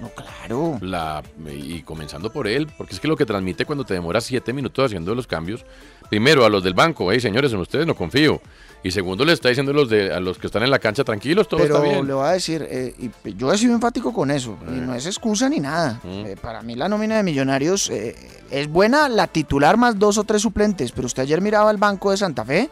No, 0.00 0.10
claro. 0.10 0.78
La, 0.80 1.22
y 1.50 1.82
comenzando 1.82 2.30
por 2.30 2.46
él, 2.46 2.68
porque 2.78 2.94
es 2.94 3.00
que 3.00 3.08
lo 3.08 3.16
que 3.16 3.26
transmite 3.26 3.64
cuando 3.64 3.84
te 3.84 3.94
demoras 3.94 4.24
siete 4.24 4.52
minutos 4.52 4.86
haciendo 4.86 5.14
los 5.14 5.26
cambios, 5.26 5.64
primero 6.08 6.44
a 6.44 6.48
los 6.48 6.62
del 6.62 6.74
banco, 6.74 7.10
hey 7.10 7.20
señores, 7.20 7.52
en 7.52 7.58
ustedes 7.58 7.86
no 7.86 7.94
confío. 7.94 8.40
Y 8.84 8.92
segundo 8.92 9.24
le 9.24 9.32
está 9.32 9.48
diciendo 9.48 9.72
a 9.72 9.74
los, 9.74 9.88
de, 9.88 10.12
a 10.12 10.20
los 10.20 10.38
que 10.38 10.46
están 10.46 10.62
en 10.62 10.70
la 10.70 10.78
cancha, 10.78 11.02
tranquilos, 11.02 11.48
todo 11.48 11.60
Pero 11.60 11.76
está 11.76 11.88
bien. 11.88 12.06
le 12.06 12.12
voy 12.12 12.26
a 12.26 12.30
decir, 12.30 12.64
eh, 12.68 12.94
y 13.24 13.34
yo 13.34 13.52
he 13.52 13.58
sido 13.58 13.74
enfático 13.74 14.12
con 14.12 14.30
eso, 14.30 14.56
y 14.68 14.78
no 14.78 14.94
es 14.94 15.04
excusa 15.06 15.48
ni 15.48 15.58
nada. 15.58 16.00
Mm. 16.04 16.26
Eh, 16.26 16.36
para 16.40 16.62
mí 16.62 16.76
la 16.76 16.88
nómina 16.88 17.16
de 17.16 17.24
Millonarios 17.24 17.90
eh, 17.90 18.14
es 18.50 18.68
buena 18.68 19.08
la 19.08 19.26
titular 19.26 19.76
más 19.76 19.98
dos 19.98 20.16
o 20.16 20.24
tres 20.24 20.42
suplentes, 20.42 20.92
pero 20.92 21.06
usted 21.06 21.24
ayer 21.24 21.40
miraba 21.40 21.72
el 21.72 21.76
banco 21.76 22.12
de 22.12 22.18
Santa 22.18 22.44
Fe 22.44 22.70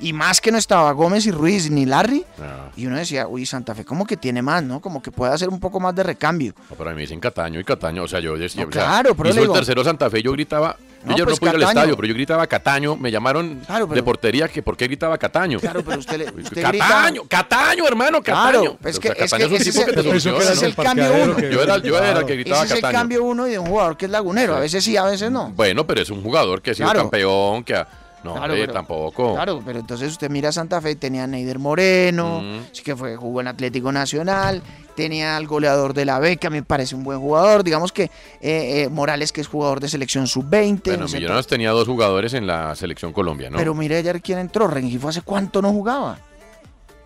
y 0.00 0.12
más 0.12 0.40
que 0.40 0.50
no 0.52 0.58
estaba 0.58 0.90
Gómez 0.92 1.26
y 1.26 1.30
Ruiz 1.30 1.70
ni 1.70 1.86
Larry, 1.86 2.24
Ah, 2.40 2.70
y 2.76 2.86
uno 2.86 2.96
decía, 2.96 3.26
uy, 3.28 3.46
Santa 3.46 3.74
Fe 3.74 3.84
como 3.84 4.06
que 4.06 4.16
tiene 4.16 4.42
más, 4.42 4.62
¿no? 4.62 4.80
Como 4.80 5.00
que 5.02 5.10
puede 5.10 5.32
hacer 5.32 5.48
un 5.48 5.60
poco 5.60 5.78
más 5.80 5.94
de 5.94 6.02
recambio. 6.02 6.52
no, 6.70 6.76
pero 6.76 6.90
a 6.90 6.92
mí 6.92 6.96
me 6.96 7.02
dicen 7.02 7.20
Cataño 7.20 7.60
y 7.60 7.64
Cataño, 7.64 8.02
o 8.02 8.08
sea, 8.08 8.20
yo 8.20 8.36
decía, 8.36 8.62
No, 8.64 8.68
o 8.68 8.72
sea, 8.72 8.84
claro, 8.84 9.14
pero 9.14 9.28
hizo 9.30 9.38
el 9.38 9.44
digo- 9.44 9.54
tercero 9.54 9.84
Santa 9.84 10.10
Fe, 10.10 10.22
yo 10.22 10.32
gritaba, 10.32 10.76
yo 10.78 11.08
No, 11.08 11.14
ayer 11.14 11.24
pues 11.24 11.36
no 11.36 11.40
pude 11.40 11.50
ir 11.50 11.54
al 11.56 11.60
Cataño. 11.60 11.78
estadio, 11.80 11.96
pero 11.96 12.08
yo 12.08 12.14
gritaba 12.14 12.46
Cataño, 12.46 12.96
me 12.96 13.10
llamaron 13.10 13.60
Claro, 13.66 13.86
de 13.86 14.02
portería 14.02 14.48
que 14.48 14.62
por 14.62 14.76
qué 14.76 14.86
gritaba 14.86 15.16
Cataño. 15.18 15.60
Claro, 15.60 15.82
pero 15.84 15.98
usted 15.98 16.18
le... 16.18 16.24
Usted 16.42 16.62
Cataño, 16.62 17.22
Cataño, 17.28 17.86
hermano, 17.86 18.22
Cataño. 18.22 18.60
Claro, 18.60 18.78
es 18.84 18.98
que- 18.98 19.10
O 19.10 19.14
sea, 19.14 19.24
es 19.24 19.30
Cataño 19.30 19.48
que 19.48 19.54
es 19.56 19.60
un 19.62 19.68
ese 19.68 19.72
tipo 19.72 19.86
que 19.86 19.92
te 19.92 20.00
el- 20.00 20.06
ese 20.16 20.20
soluciona, 20.20 20.52
es 20.52 20.60
¿no? 20.62 20.66
el 20.68 20.74
cambio 20.74 21.12
uno. 21.24 21.38
Yo 21.40 21.62
era, 21.62 21.78
yo 21.78 21.98
era 21.98 22.18
el 22.20 22.26
que 22.26 22.34
gritaba 22.36 22.56
Ese 22.64 22.66
es 22.66 22.72
el 22.72 22.80
Cataño. 22.80 22.98
cambio 22.98 23.24
uno 23.24 23.44
de 23.44 23.58
un 23.58 23.66
jugador 23.66 23.96
que 23.96 24.06
es 24.06 24.10
lagunero. 24.10 24.56
A 24.56 24.60
veces 24.60 24.82
sí, 24.84 24.96
a 24.96 25.04
veces 25.04 25.30
no. 25.30 25.50
Bueno, 25.50 25.86
pero 25.86 26.02
es 26.02 26.10
un 26.10 26.22
jugador 26.22 26.60
que 26.62 26.72
ha 26.72 26.74
sido 26.74 26.86
Claro. 26.86 27.00
campeón, 27.02 27.62
que 27.64 27.74
ha... 27.76 27.86
No, 28.24 28.32
Claro, 28.32 28.44
hombre, 28.54 28.60
pero- 28.62 28.72
tampoco. 28.72 29.34
Claro, 29.34 29.62
pero 29.64 29.78
entonces 29.80 30.10
usted 30.10 30.30
mira 30.30 30.50
Santa 30.50 30.80
Fe, 30.80 30.96
tenía 30.96 31.24
a 31.24 31.26
Neider 31.26 31.58
Moreno, 31.58 32.40
Mm. 32.42 32.58
sí 32.72 32.82
que 32.82 32.96
fue, 32.96 33.16
jugó 33.16 33.42
en 33.42 33.48
Atlético 33.48 33.92
Nacional, 33.92 34.62
tenía 34.96 35.36
al 35.36 35.46
goleador 35.46 35.92
de 35.92 36.04
la 36.06 36.18
B, 36.18 36.38
que 36.38 36.46
a 36.46 36.50
mí 36.50 36.56
me 36.56 36.62
parece 36.62 36.94
un 36.94 37.04
buen 37.04 37.20
jugador, 37.20 37.62
digamos 37.64 37.92
que 37.92 38.04
eh, 38.04 38.10
eh, 38.40 38.88
Morales, 38.90 39.30
que 39.30 39.42
es 39.42 39.46
jugador 39.46 39.78
de 39.80 39.88
selección 39.88 40.26
sub-20. 40.26 40.82
Bueno, 40.96 41.06
Millonarios 41.06 41.46
tenía 41.46 41.70
dos 41.72 41.86
jugadores 41.86 42.32
en 42.34 42.46
la 42.46 42.74
selección 42.74 43.12
Colombia, 43.12 43.50
¿no? 43.50 43.58
Pero 43.58 43.74
mire 43.74 43.98
ayer 43.98 44.22
quién 44.22 44.38
entró, 44.38 44.66
Rengifo 44.68 45.08
hace 45.08 45.20
cuánto 45.22 45.60
no 45.60 45.70
jugaba. 45.70 46.18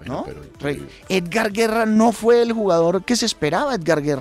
¿no? 0.05 0.25
Edgar 1.09 1.51
Guerra 1.53 1.85
no 1.85 2.13
fue 2.13 2.41
el 2.43 2.53
jugador 2.53 3.03
que 3.03 3.17
se 3.17 3.27
esperaba, 3.27 3.75
Edgar 3.75 4.01
Guerra. 4.01 4.21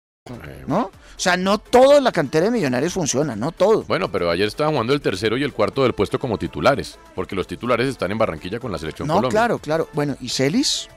¿No? 0.67 0.81
O 0.85 0.91
sea, 1.17 1.35
no 1.35 1.57
todo 1.57 1.97
en 1.97 2.03
la 2.03 2.11
cantera 2.11 2.45
de 2.45 2.51
Millonarios 2.51 2.93
funciona, 2.93 3.35
no 3.35 3.51
todo. 3.51 3.83
Bueno, 3.83 4.11
pero 4.11 4.29
ayer 4.29 4.47
estaban 4.47 4.73
jugando 4.73 4.93
el 4.93 5.01
tercero 5.01 5.35
y 5.37 5.43
el 5.43 5.51
cuarto 5.53 5.83
del 5.83 5.93
puesto 5.93 6.19
como 6.19 6.37
titulares, 6.37 6.97
porque 7.15 7.35
los 7.35 7.47
titulares 7.47 7.87
están 7.87 8.11
en 8.11 8.17
Barranquilla 8.19 8.59
con 8.59 8.71
la 8.71 8.77
selección 8.77 9.07
No, 9.07 9.15
Colombia. 9.15 9.31
claro, 9.39 9.57
claro. 9.59 9.89
Bueno, 9.93 10.15
¿y 10.21 10.29
Celis? 10.29 10.87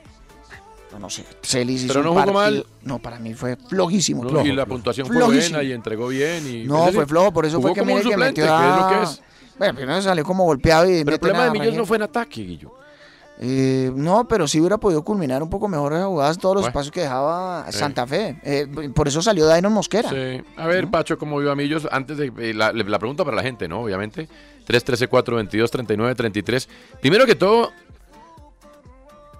No, 0.91 0.99
no 0.99 1.09
sé. 1.09 1.25
Celis 1.41 1.83
hizo 1.83 1.93
Pero 1.93 1.99
un 2.01 2.05
no 2.15 2.21
jugó 2.21 2.33
partido- 2.33 2.63
mal. 2.63 2.65
No, 2.83 2.99
para 2.99 3.19
mí 3.19 3.33
fue 3.33 3.55
flojísimo. 3.67 4.23
No, 4.23 4.29
flojo, 4.29 4.45
y 4.45 4.49
la 4.49 4.53
flojo. 4.63 4.69
puntuación 4.69 5.07
fue 5.07 5.15
Flojísimo. 5.17 5.57
buena 5.57 5.63
y 5.69 5.73
entregó 5.73 6.07
bien. 6.07 6.47
Y, 6.47 6.63
No, 6.65 6.79
es 6.81 6.85
decir, 6.85 6.95
fue 6.99 7.05
flojo, 7.07 7.31
por 7.33 7.45
eso 7.45 7.55
jugó 7.57 7.69
fue 7.69 7.73
que 7.73 7.79
como 7.81 7.93
un 7.93 7.97
mire 7.99 8.09
que 8.09 8.13
suplente, 8.15 8.41
metió 8.41 8.57
que 8.57 8.63
es 8.63 8.75
lo 8.77 8.85
a- 8.85 8.89
que 8.89 9.03
es. 9.03 9.21
Bueno, 9.57 9.75
primero 9.75 10.01
salió 10.01 10.23
como 10.23 10.43
golpeado 10.45 10.85
y 10.85 10.87
Pero 10.89 10.99
el 10.99 11.05
meten 11.05 11.19
problema 11.19 11.41
a 11.41 11.45
de 11.45 11.51
Millos 11.51 11.65
Rangel. 11.65 11.79
no 11.79 11.85
fue 11.85 11.97
en 11.97 12.03
ataque, 12.03 12.41
Guillo. 12.43 12.71
Eh, 13.39 13.91
no, 13.93 14.27
pero 14.29 14.47
sí 14.47 14.59
hubiera 14.61 14.77
podido 14.77 15.03
culminar 15.03 15.43
un 15.43 15.49
poco 15.49 15.67
mejor 15.67 15.91
esas 15.93 16.05
jugadas, 16.05 16.37
todos 16.37 16.55
los 16.55 16.61
Bueno. 16.63 16.69
espacios 16.69 16.91
que 16.93 17.01
dejaba 17.01 17.65
Sí. 17.69 17.77
Santa 17.79 18.07
Fe. 18.07 18.39
Eh, 18.43 18.67
por 18.95 19.07
eso 19.09 19.21
salió 19.21 19.45
Dainon 19.45 19.73
Mosquera. 19.73 20.09
Sí. 20.09 20.41
A 20.55 20.67
ver, 20.67 20.89
Pacho, 20.89 21.17
¿cómo 21.17 21.37
vio 21.39 21.51
a 21.51 21.55
Millos? 21.55 21.85
Antes 21.91 22.17
de 22.17 22.31
eh, 22.37 22.53
la, 22.53 22.71
la 22.71 22.99
pregunta 22.99 23.25
para 23.25 23.35
la 23.35 23.43
gente, 23.43 23.67
¿no? 23.67 23.81
Obviamente. 23.81 24.29
313-422-39-33. 24.67 26.67
Primero 27.01 27.25
que 27.25 27.35
todo, 27.35 27.71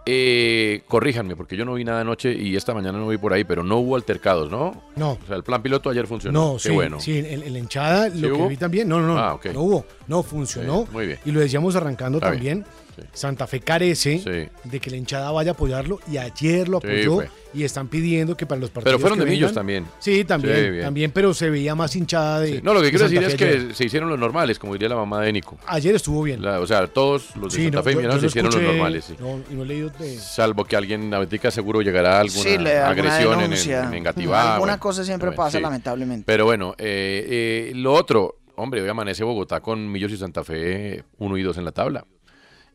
eh, 0.06 0.84
corríjanme, 0.88 1.36
porque 1.36 1.58
yo 1.58 1.66
no 1.66 1.74
vi 1.74 1.84
nada 1.84 2.02
anoche 2.02 2.32
y 2.32 2.56
esta 2.56 2.76
mañana 2.76 3.00
no 3.00 3.08
vi 3.08 3.18
por 3.18 3.34
ahí, 3.34 3.44
pero 3.44 3.64
no 3.64 3.78
hubo 3.78 3.96
altercados, 3.96 4.52
¿no? 4.52 4.84
No. 4.96 5.14
O 5.14 5.20
sea, 5.28 5.36
el 5.36 5.44
plan 5.44 5.64
piloto 5.64 5.90
ayer 5.90 6.06
funcionó. 6.06 6.52
No, 6.52 6.54
Qué 6.58 6.70
sí, 6.70 6.72
bueno. 6.72 7.00
sí, 7.00 7.18
en, 7.18 7.42
en 7.42 7.54
la 7.54 7.60
hinchada 7.60 8.12
¿Sí 8.12 8.20
lo 8.20 8.38
que 8.38 8.48
vi 8.50 8.58
también, 8.58 8.88
no, 8.88 9.00
no, 9.02 9.16
no, 9.16 9.20
Ah, 9.20 9.40
no 9.52 9.62
hubo, 9.62 9.86
no 10.08 10.22
funcionó. 10.22 10.84
Sí, 10.84 10.88
muy 10.92 11.08
bien. 11.08 11.20
Y 11.26 11.32
lo 11.32 11.40
decíamos 11.40 11.76
arrancando 11.76 12.20
Está 12.20 12.30
también, 12.32 12.60
bien, 12.60 12.68
sí. 12.96 13.02
Santa 13.14 13.48
Fe 13.48 13.60
carece 13.60 14.20
Sí. 14.20 14.70
de 14.70 14.80
que 14.80 14.90
la 14.90 14.98
hinchada 14.98 15.32
vaya 15.32 15.52
a 15.52 15.54
apoyarlo 15.54 16.00
y 16.12 16.18
ayer 16.18 16.68
lo 16.70 16.78
apoyó 16.78 17.20
y 17.54 17.64
están 17.64 17.88
pidiendo 17.88 18.36
que 18.36 18.46
para 18.46 18.60
los 18.60 18.70
partidos 18.70 18.92
Pero 18.96 19.00
fueron 19.00 19.20
que 19.20 19.26
de 19.26 19.32
Millos 19.32 19.54
también. 19.54 19.86
Sí, 20.00 20.26
también, 20.26 20.82
también, 20.82 21.12
pero 21.12 21.34
se 21.34 21.50
veía 21.50 21.74
más 21.76 21.96
hinchada 21.96 22.42
de 22.42 22.62
No, 22.62 22.74
lo 22.74 22.80
que 22.82 22.88
de 22.88 22.92
quiero 22.92 23.06
decir 23.10 23.24
es 23.24 23.36
que 23.36 23.46
ayer. 23.46 23.76
se 23.76 23.86
hicieron 23.86 24.10
los 24.10 24.20
normales, 24.20 24.60
como 24.60 24.74
diría 24.74 24.90
la 24.90 24.96
mamá 24.98 25.22
de 25.22 25.32
Nico. 25.32 25.58
Ayer 25.68 25.96
estuvo 25.96 26.22
bien. 26.24 26.42
La- 26.42 26.60
o 26.60 26.68
sea, 26.68 26.86
todos 26.88 27.36
los 27.38 27.54
de 27.54 27.58
Sí, 27.60 27.64
Santa 27.66 27.78
no, 27.78 27.84
Fe 27.84 27.92
y 27.92 27.96
yo- 27.96 28.02
yo 28.02 28.12
se 28.16 28.22
no 28.22 28.28
hicieron 28.28 28.52
los 28.54 28.62
normales, 28.62 29.06
sí. 29.06 29.16
No, 29.20 29.40
y 29.50 29.54
no 29.56 29.64
he 29.64 29.66
leído 29.66 29.90
de... 29.90 30.18
Salvo 30.18 30.66
que 30.66 30.76
alguien 30.76 31.14
ahorita 31.14 31.50
seguro 31.52 31.82
llegará 31.82 32.18
a 32.18 32.20
alguna 32.22 32.44
Sí, 32.44 32.58
le 32.58 32.74
da 32.74 32.90
alguna 32.90 33.10
agresión 33.10 33.34
en, 33.36 33.40
denuncia. 33.50 33.80
en, 33.84 33.88
en 33.88 33.94
Engativá, 33.96 34.54
Alguna 34.56 34.60
bueno, 34.74 34.80
cosa 34.82 35.04
siempre 35.06 35.30
bueno, 35.30 35.38
pasa, 35.44 35.58
sí. 35.58 35.64
lamentablemente. 35.64 36.24
Pero 36.26 36.46
bueno, 36.46 36.74
eh, 36.78 37.70
eh, 37.70 37.72
lo 37.76 37.94
otro, 37.94 38.36
hombre, 38.56 38.82
hoy 38.82 38.90
amanece 38.90 39.24
Bogotá 39.24 39.62
con 39.62 39.90
Millos 39.92 40.12
y 40.12 40.18
Santa 40.18 40.44
Fe 40.44 41.04
1 41.20 41.38
y 41.38 41.42
2 41.44 41.58
en 41.58 41.66
la 41.66 41.72
tabla. 41.72 42.06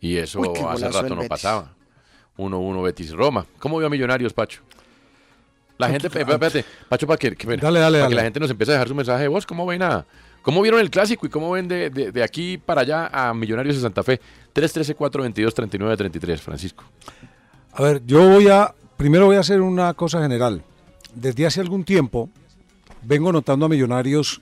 Y 0.01 0.17
eso 0.17 0.41
Uy, 0.41 0.49
hace 0.69 0.89
rato 0.91 1.15
no 1.15 1.23
pasaba. 1.25 1.73
1-1 2.39 2.83
Betis 2.83 3.13
Roma. 3.13 3.45
¿Cómo 3.59 3.77
vio 3.79 3.87
a 3.87 3.91
Millonarios, 3.91 4.33
Pacho? 4.33 4.63
La 5.77 5.89
gente, 5.89 6.07
espérate, 6.09 6.65
Pacho, 6.89 7.07
para 7.07 7.17
que, 7.19 7.35
que- 7.37 7.47
Dale, 7.57 7.79
dale, 7.81 7.81
para 7.81 7.91
que 7.91 7.99
dale. 8.01 8.15
la 8.17 8.23
gente 8.23 8.41
nos 8.41 8.51
empiece 8.51 8.73
a 8.73 8.75
dejar 8.75 8.89
su 8.89 8.95
mensaje 8.95 9.23
de 9.23 9.29
voz, 9.29 9.47
¿cómo 9.47 9.65
ven 9.67 9.83
a, 9.83 10.05
¿Cómo 10.43 10.63
vieron 10.63 10.81
el 10.81 10.91
clásico 10.91 11.27
y 11.27 11.31
cómo 11.31 11.51
ven 11.51 11.69
de, 11.69 11.91
de- 11.91 12.13
de 12.13 12.23
aquí 12.23 12.57
para 12.59 12.81
allá 12.83 13.09
a 13.13 13.35
Millonarios 13.35 13.77
de 13.77 13.83
Santa 13.83 14.03
Fe? 14.03 14.21
313-422-3933, 14.55 16.39
Francisco. 16.39 16.85
A 17.73 17.83
ver, 17.83 18.03
yo 18.07 18.29
voy 18.29 18.49
a, 18.49 18.75
primero 18.97 19.27
voy 19.27 19.37
a 19.37 19.41
hacer 19.41 19.61
una 19.61 19.95
cosa 19.95 20.21
general. 20.23 20.63
Desde 21.15 21.47
hace 21.47 21.61
algún 21.61 21.85
tiempo 21.85 22.31
vengo 23.03 23.33
notando 23.33 23.67
a 23.67 23.69
Millonarios 23.69 24.41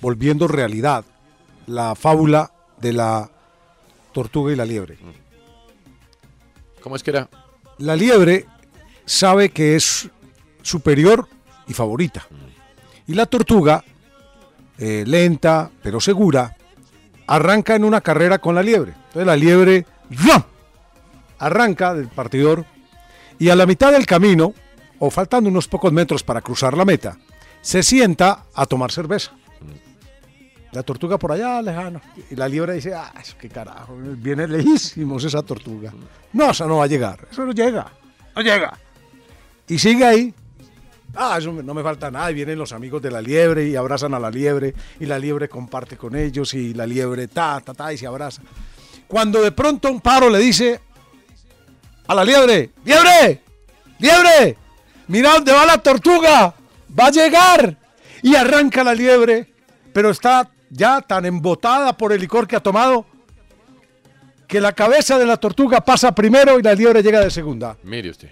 volviendo 0.00 0.46
realidad 0.48 1.04
la 1.66 1.94
fábula 1.94 2.52
de 2.80 2.92
la 2.92 3.30
tortuga 4.16 4.50
y 4.50 4.56
la 4.56 4.64
liebre. 4.64 4.96
¿Cómo 6.80 6.96
es 6.96 7.02
que 7.02 7.10
era? 7.10 7.28
La 7.76 7.94
liebre 7.94 8.46
sabe 9.04 9.50
que 9.50 9.76
es 9.76 10.08
superior 10.62 11.28
y 11.68 11.74
favorita. 11.74 12.26
Y 13.06 13.12
la 13.12 13.26
tortuga, 13.26 13.84
eh, 14.78 15.04
lenta 15.06 15.70
pero 15.82 16.00
segura, 16.00 16.56
arranca 17.26 17.74
en 17.74 17.84
una 17.84 18.00
carrera 18.00 18.38
con 18.38 18.54
la 18.54 18.62
liebre. 18.62 18.92
Entonces 18.92 19.26
la 19.26 19.36
liebre 19.36 19.84
arranca 21.38 21.92
del 21.92 22.08
partidor 22.08 22.64
y 23.38 23.50
a 23.50 23.54
la 23.54 23.66
mitad 23.66 23.92
del 23.92 24.06
camino, 24.06 24.54
o 24.98 25.10
faltando 25.10 25.50
unos 25.50 25.68
pocos 25.68 25.92
metros 25.92 26.22
para 26.22 26.40
cruzar 26.40 26.74
la 26.74 26.86
meta, 26.86 27.18
se 27.60 27.82
sienta 27.82 28.44
a 28.54 28.64
tomar 28.64 28.92
cerveza. 28.92 29.32
La 30.76 30.82
tortuga 30.82 31.16
por 31.16 31.32
allá, 31.32 31.62
lejano. 31.62 32.02
Y 32.30 32.36
la 32.36 32.46
liebre 32.46 32.74
dice, 32.74 32.92
ah, 32.92 33.10
eso 33.18 33.34
qué 33.40 33.48
carajo, 33.48 33.96
viene 33.98 34.46
lejísimos 34.46 35.24
esa 35.24 35.40
tortuga. 35.40 35.90
No, 36.34 36.50
eso 36.50 36.66
no 36.66 36.76
va 36.76 36.84
a 36.84 36.86
llegar, 36.86 37.26
eso 37.30 37.46
no 37.46 37.52
llega, 37.52 37.90
no 38.34 38.42
llega. 38.42 38.78
Y 39.66 39.78
sigue 39.78 40.04
ahí. 40.04 40.34
Ah, 41.14 41.36
eso 41.38 41.50
no 41.50 41.72
me 41.72 41.82
falta 41.82 42.10
nada. 42.10 42.30
Y 42.30 42.34
vienen 42.34 42.58
los 42.58 42.74
amigos 42.74 43.00
de 43.00 43.10
la 43.10 43.22
liebre 43.22 43.66
y 43.66 43.74
abrazan 43.74 44.12
a 44.12 44.18
la 44.18 44.30
liebre. 44.30 44.74
Y 45.00 45.06
la 45.06 45.18
liebre 45.18 45.48
comparte 45.48 45.96
con 45.96 46.14
ellos. 46.14 46.52
Y 46.52 46.74
la 46.74 46.86
liebre 46.86 47.26
ta, 47.26 47.58
ta, 47.64 47.72
ta, 47.72 47.90
y 47.90 47.96
se 47.96 48.06
abraza. 48.06 48.42
Cuando 49.08 49.40
de 49.40 49.52
pronto 49.52 49.90
un 49.90 50.02
paro 50.02 50.28
le 50.28 50.40
dice 50.40 50.78
a 52.06 52.14
la 52.14 52.22
liebre: 52.22 52.72
¡Liebre! 52.84 53.42
¡Liebre! 53.98 54.58
¡Mira 55.08 55.32
dónde 55.32 55.52
va 55.52 55.64
la 55.64 55.78
tortuga! 55.78 56.54
¡Va 57.00 57.06
a 57.06 57.10
llegar! 57.10 57.78
Y 58.20 58.34
arranca 58.34 58.84
la 58.84 58.94
liebre. 58.94 59.54
Pero 59.94 60.10
está 60.10 60.50
ya 60.70 61.00
tan 61.00 61.24
embotada 61.26 61.96
por 61.96 62.12
el 62.12 62.20
licor 62.20 62.46
que 62.46 62.56
ha 62.56 62.60
tomado 62.60 63.06
que 64.46 64.60
la 64.60 64.72
cabeza 64.72 65.18
de 65.18 65.26
la 65.26 65.36
tortuga 65.36 65.80
pasa 65.80 66.14
primero 66.14 66.58
y 66.58 66.62
la 66.62 66.74
liebre 66.74 67.02
llega 67.02 67.20
de 67.20 67.30
segunda. 67.30 67.76
Mire 67.82 68.10
usted. 68.10 68.30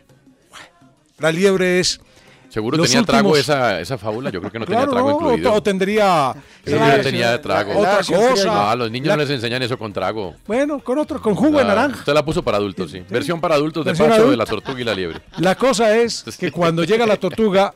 La 1.19 1.31
liebre 1.33 1.81
es. 1.81 2.01
Seguro 2.49 2.81
tenía 2.81 3.03
trago 3.03 3.37
esa, 3.37 3.81
esa 3.81 3.99
fábula. 3.99 4.31
Yo 4.31 4.39
creo 4.39 4.53
que 4.53 4.61
no 4.61 4.65
Claro, 4.67 4.83
tenía 4.83 4.93
trago 4.95 5.11
no, 5.11 5.17
incluido. 5.33 5.53
o 5.55 5.61
tendría. 5.63 6.33
Seguro 6.65 6.93
eh, 6.93 6.99
tenía 7.01 7.43
trago. 7.43 7.77
Otra 7.81 7.97
cosa. 7.99 8.45
No, 8.45 8.71
a 8.71 8.77
los 8.77 8.93
niños 8.93 9.09
La- 9.09 9.17
no 9.17 9.23
les 9.23 9.31
enseñan 9.31 9.61
eso 9.65 9.77
con 9.77 9.93
trago. 9.93 10.37
Bueno, 10.47 10.79
con 10.79 10.97
otro, 10.99 11.21
con 11.21 11.35
jugo 11.35 11.59
de 11.59 11.65
Ah, 11.65 11.69
naranja. 11.69 11.99
Usted 11.99 12.15
la 12.15 12.25
puso 12.25 12.45
para 12.45 12.59
adultos, 12.59 12.93
sí. 12.93 13.03
Versión 13.11 13.41
para 13.41 13.57
adultos 13.57 13.85
de 13.85 13.93
Pacho 13.97 14.31
de 14.31 14.37
la 14.37 14.47
tortuga 14.47 14.81
y 14.81 14.85
la 14.85 14.95
liebre. 14.95 15.21
La 15.39 15.57
cosa 15.57 15.97
es 15.97 16.25
que 16.39 16.53
cuando 16.53 16.85
llega 16.85 17.05
la 17.07 17.17
tortuga, 17.17 17.75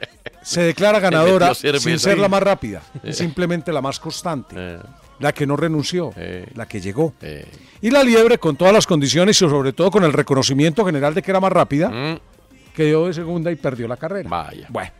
se 0.49 0.63
declara 0.63 0.99
ganadora 1.01 1.53
sin 1.79 1.99
ser 1.99 2.19
la 2.19 2.29
más 2.29 2.43
rápida, 2.43 2.83
Eh. 3.03 3.13
simplemente 3.13 3.73
la 3.73 3.83
más 3.83 4.01
constante, 4.01 4.55
Eh. 4.57 4.79
la 5.21 5.33
que 5.33 5.47
no 5.47 5.57
renunció, 5.57 6.13
la 6.55 6.67
que 6.67 6.81
llegó. 6.81 7.13
Y 7.83 7.91
la 7.91 8.03
liebre, 8.03 8.39
con 8.39 8.57
todas 8.57 8.73
las 8.73 8.87
condiciones 8.87 9.37
y 9.43 9.49
sobre 9.49 9.73
todo 9.73 9.91
con 9.91 10.05
el 10.05 10.13
reconocimiento 10.13 10.85
general 10.85 11.13
de 11.15 11.23
que 11.23 11.31
era 11.31 11.41
más 11.41 11.53
rápida, 11.53 11.91
Mm. 11.91 12.19
quedó 12.75 13.07
de 13.09 13.15
segunda 13.15 13.51
y 13.51 13.57
perdió 13.57 13.89
la 13.89 13.97
carrera. 13.97 14.29
Vaya. 14.31 14.67
Bueno, 14.71 14.91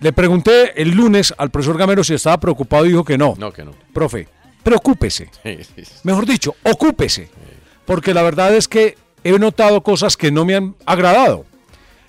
le 0.00 0.12
pregunté 0.12 0.80
el 0.80 0.90
lunes 0.90 1.34
al 1.36 1.50
profesor 1.50 1.76
Gamero 1.78 2.04
si 2.04 2.14
estaba 2.14 2.38
preocupado 2.38 2.84
y 2.86 2.90
dijo 2.90 3.04
que 3.04 3.16
no. 3.18 3.34
No, 3.38 3.50
que 3.50 3.64
no. 3.64 3.72
Profe, 3.92 4.28
preocúpese. 4.62 5.30
Mejor 6.04 6.26
dicho, 6.26 6.54
ocúpese. 6.62 7.30
Porque 7.86 8.12
la 8.12 8.22
verdad 8.22 8.54
es 8.54 8.68
que 8.68 8.96
he 9.24 9.38
notado 9.38 9.80
cosas 9.82 10.16
que 10.16 10.30
no 10.30 10.44
me 10.44 10.54
han 10.56 10.74
agradado. 10.84 11.46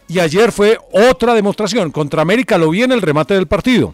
Y 0.10 0.20
ayer 0.20 0.52
fue 0.52 0.78
otra 0.92 1.34
demostración. 1.34 1.92
Contra 1.92 2.22
América 2.24 2.58
lo 2.58 2.70
vi 2.72 2.84
en 2.84 2.92
el 2.92 3.02
remate 3.02 3.36
del 3.36 3.48
partido. 3.48 3.94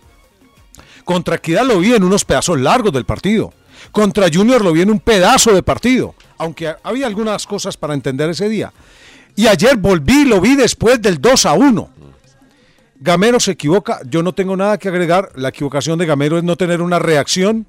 Contra 1.03 1.35
Equidad 1.35 1.65
lo 1.65 1.79
vi 1.79 1.93
en 1.93 2.03
unos 2.03 2.25
pedazos 2.25 2.59
largos 2.59 2.91
del 2.93 3.05
partido. 3.05 3.53
Contra 3.91 4.27
Junior 4.33 4.63
lo 4.63 4.71
vi 4.71 4.81
en 4.81 4.89
un 4.89 4.99
pedazo 4.99 5.53
de 5.53 5.61
partido. 5.61 6.15
Aunque 6.37 6.69
ha- 6.69 6.79
había 6.83 7.05
algunas 7.05 7.45
cosas 7.45 7.77
para 7.77 7.93
entender 7.93 8.29
ese 8.29 8.49
día. 8.49 8.73
Y 9.35 9.47
ayer 9.47 9.75
volví, 9.75 10.25
lo 10.25 10.39
vi 10.41 10.55
después 10.55 11.01
del 11.01 11.19
2 11.21 11.45
a 11.45 11.53
1. 11.53 11.89
Gamero 13.01 13.39
se 13.39 13.51
equivoca, 13.51 13.99
yo 14.09 14.23
no 14.23 14.33
tengo 14.33 14.55
nada 14.55 14.77
que 14.77 14.87
agregar. 14.87 15.29
La 15.35 15.49
equivocación 15.49 15.99
de 15.99 16.05
Gamero 16.05 16.37
es 16.37 16.43
no 16.43 16.55
tener 16.55 16.81
una 16.81 16.97
reacción 16.97 17.65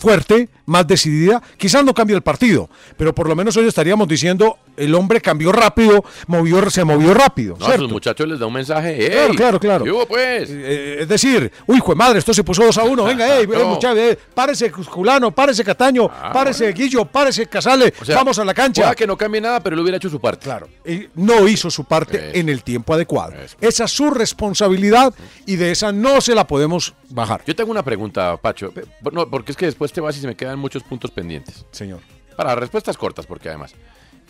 fuerte, 0.00 0.48
más 0.64 0.86
decidida. 0.86 1.42
Quizás 1.58 1.84
no 1.84 1.92
cambie 1.92 2.16
el 2.16 2.22
partido, 2.22 2.70
pero 2.96 3.14
por 3.14 3.28
lo 3.28 3.36
menos 3.36 3.56
hoy 3.58 3.66
estaríamos 3.68 4.08
diciendo 4.08 4.58
el 4.76 4.94
hombre 4.94 5.20
cambió 5.20 5.52
rápido, 5.52 6.02
movió, 6.26 6.70
se 6.70 6.84
movió 6.84 7.12
rápido. 7.12 7.56
No, 7.60 7.66
a 7.66 7.76
sus 7.76 7.90
muchachos 7.90 8.26
les 8.26 8.38
da 8.38 8.46
un 8.46 8.54
mensaje. 8.54 9.10
Claro, 9.10 9.34
claro, 9.34 9.60
claro. 9.60 9.84
¿Qué 9.84 9.90
hubo, 9.92 10.06
pues? 10.06 10.48
Eh, 10.50 10.98
es 11.00 11.08
decir, 11.08 11.52
uy, 11.66 11.78
jue 11.80 11.94
madre, 11.94 12.18
esto 12.18 12.32
se 12.32 12.42
puso 12.42 12.64
2 12.64 12.78
a 12.78 12.84
1. 12.84 13.04
Venga, 13.04 13.36
ey, 13.38 13.46
No. 13.60 13.64
muchachos, 13.66 13.98
eh, 13.98 14.18
párese 14.34 14.70
Culano, 14.70 15.30
párese 15.32 15.62
Cataño, 15.62 16.08
párese 16.08 16.72
Guillo, 16.72 17.04
párese 17.04 17.46
Casale, 17.46 17.92
O 18.00 18.04
sea, 18.04 18.16
vamos 18.16 18.38
a 18.38 18.44
la 18.44 18.54
cancha. 18.54 18.94
que 18.94 19.06
no 19.06 19.18
cambie 19.18 19.40
nada, 19.42 19.60
pero 19.62 19.74
él 19.74 19.80
hubiera 19.82 19.98
hecho 19.98 20.08
su 20.08 20.18
parte. 20.18 20.44
Claro. 20.44 20.68
Y 20.86 21.08
no 21.16 21.46
hizo 21.46 21.70
su 21.70 21.84
parte 21.84 22.38
en 22.38 22.48
el 22.48 22.62
tiempo 22.62 22.94
adecuado. 22.94 23.34
Esa 23.60 23.84
es 23.84 23.90
su 23.90 24.08
responsabilidad 24.10 25.12
y 25.46 25.56
de 25.56 25.70
esa 25.72 25.92
no 25.92 26.20
se 26.22 26.34
la 26.34 26.46
podemos 26.46 26.94
bajar. 27.10 27.42
Yo 27.44 27.54
tengo 27.54 27.70
una 27.70 27.82
pregunta, 27.82 28.36
Pacho. 28.36 28.72
No, 29.12 29.28
porque 29.28 29.52
es 29.52 29.56
que 29.58 29.66
después 29.66 29.92
te 29.92 30.00
vas 30.00 30.16
y 30.16 30.20
se 30.20 30.26
me 30.26 30.34
quedan 30.36 30.58
muchos 30.58 30.82
puntos 30.82 31.10
pendientes. 31.10 31.64
Señor. 31.70 32.00
Para 32.36 32.54
respuestas 32.54 32.96
cortas, 32.96 33.26
porque 33.26 33.48
además. 33.48 33.74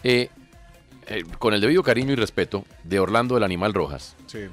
eh, 0.03 0.28
eh, 1.07 1.24
con 1.39 1.55
el 1.55 1.61
debido 1.61 1.83
cariño 1.83 2.12
y 2.12 2.16
respeto 2.16 2.64
de 2.85 3.01
Orlando 3.01 3.35
del 3.35 3.45
Animal 3.45 3.74
Rojas. 3.74 4.16
Sí. 4.26 4.47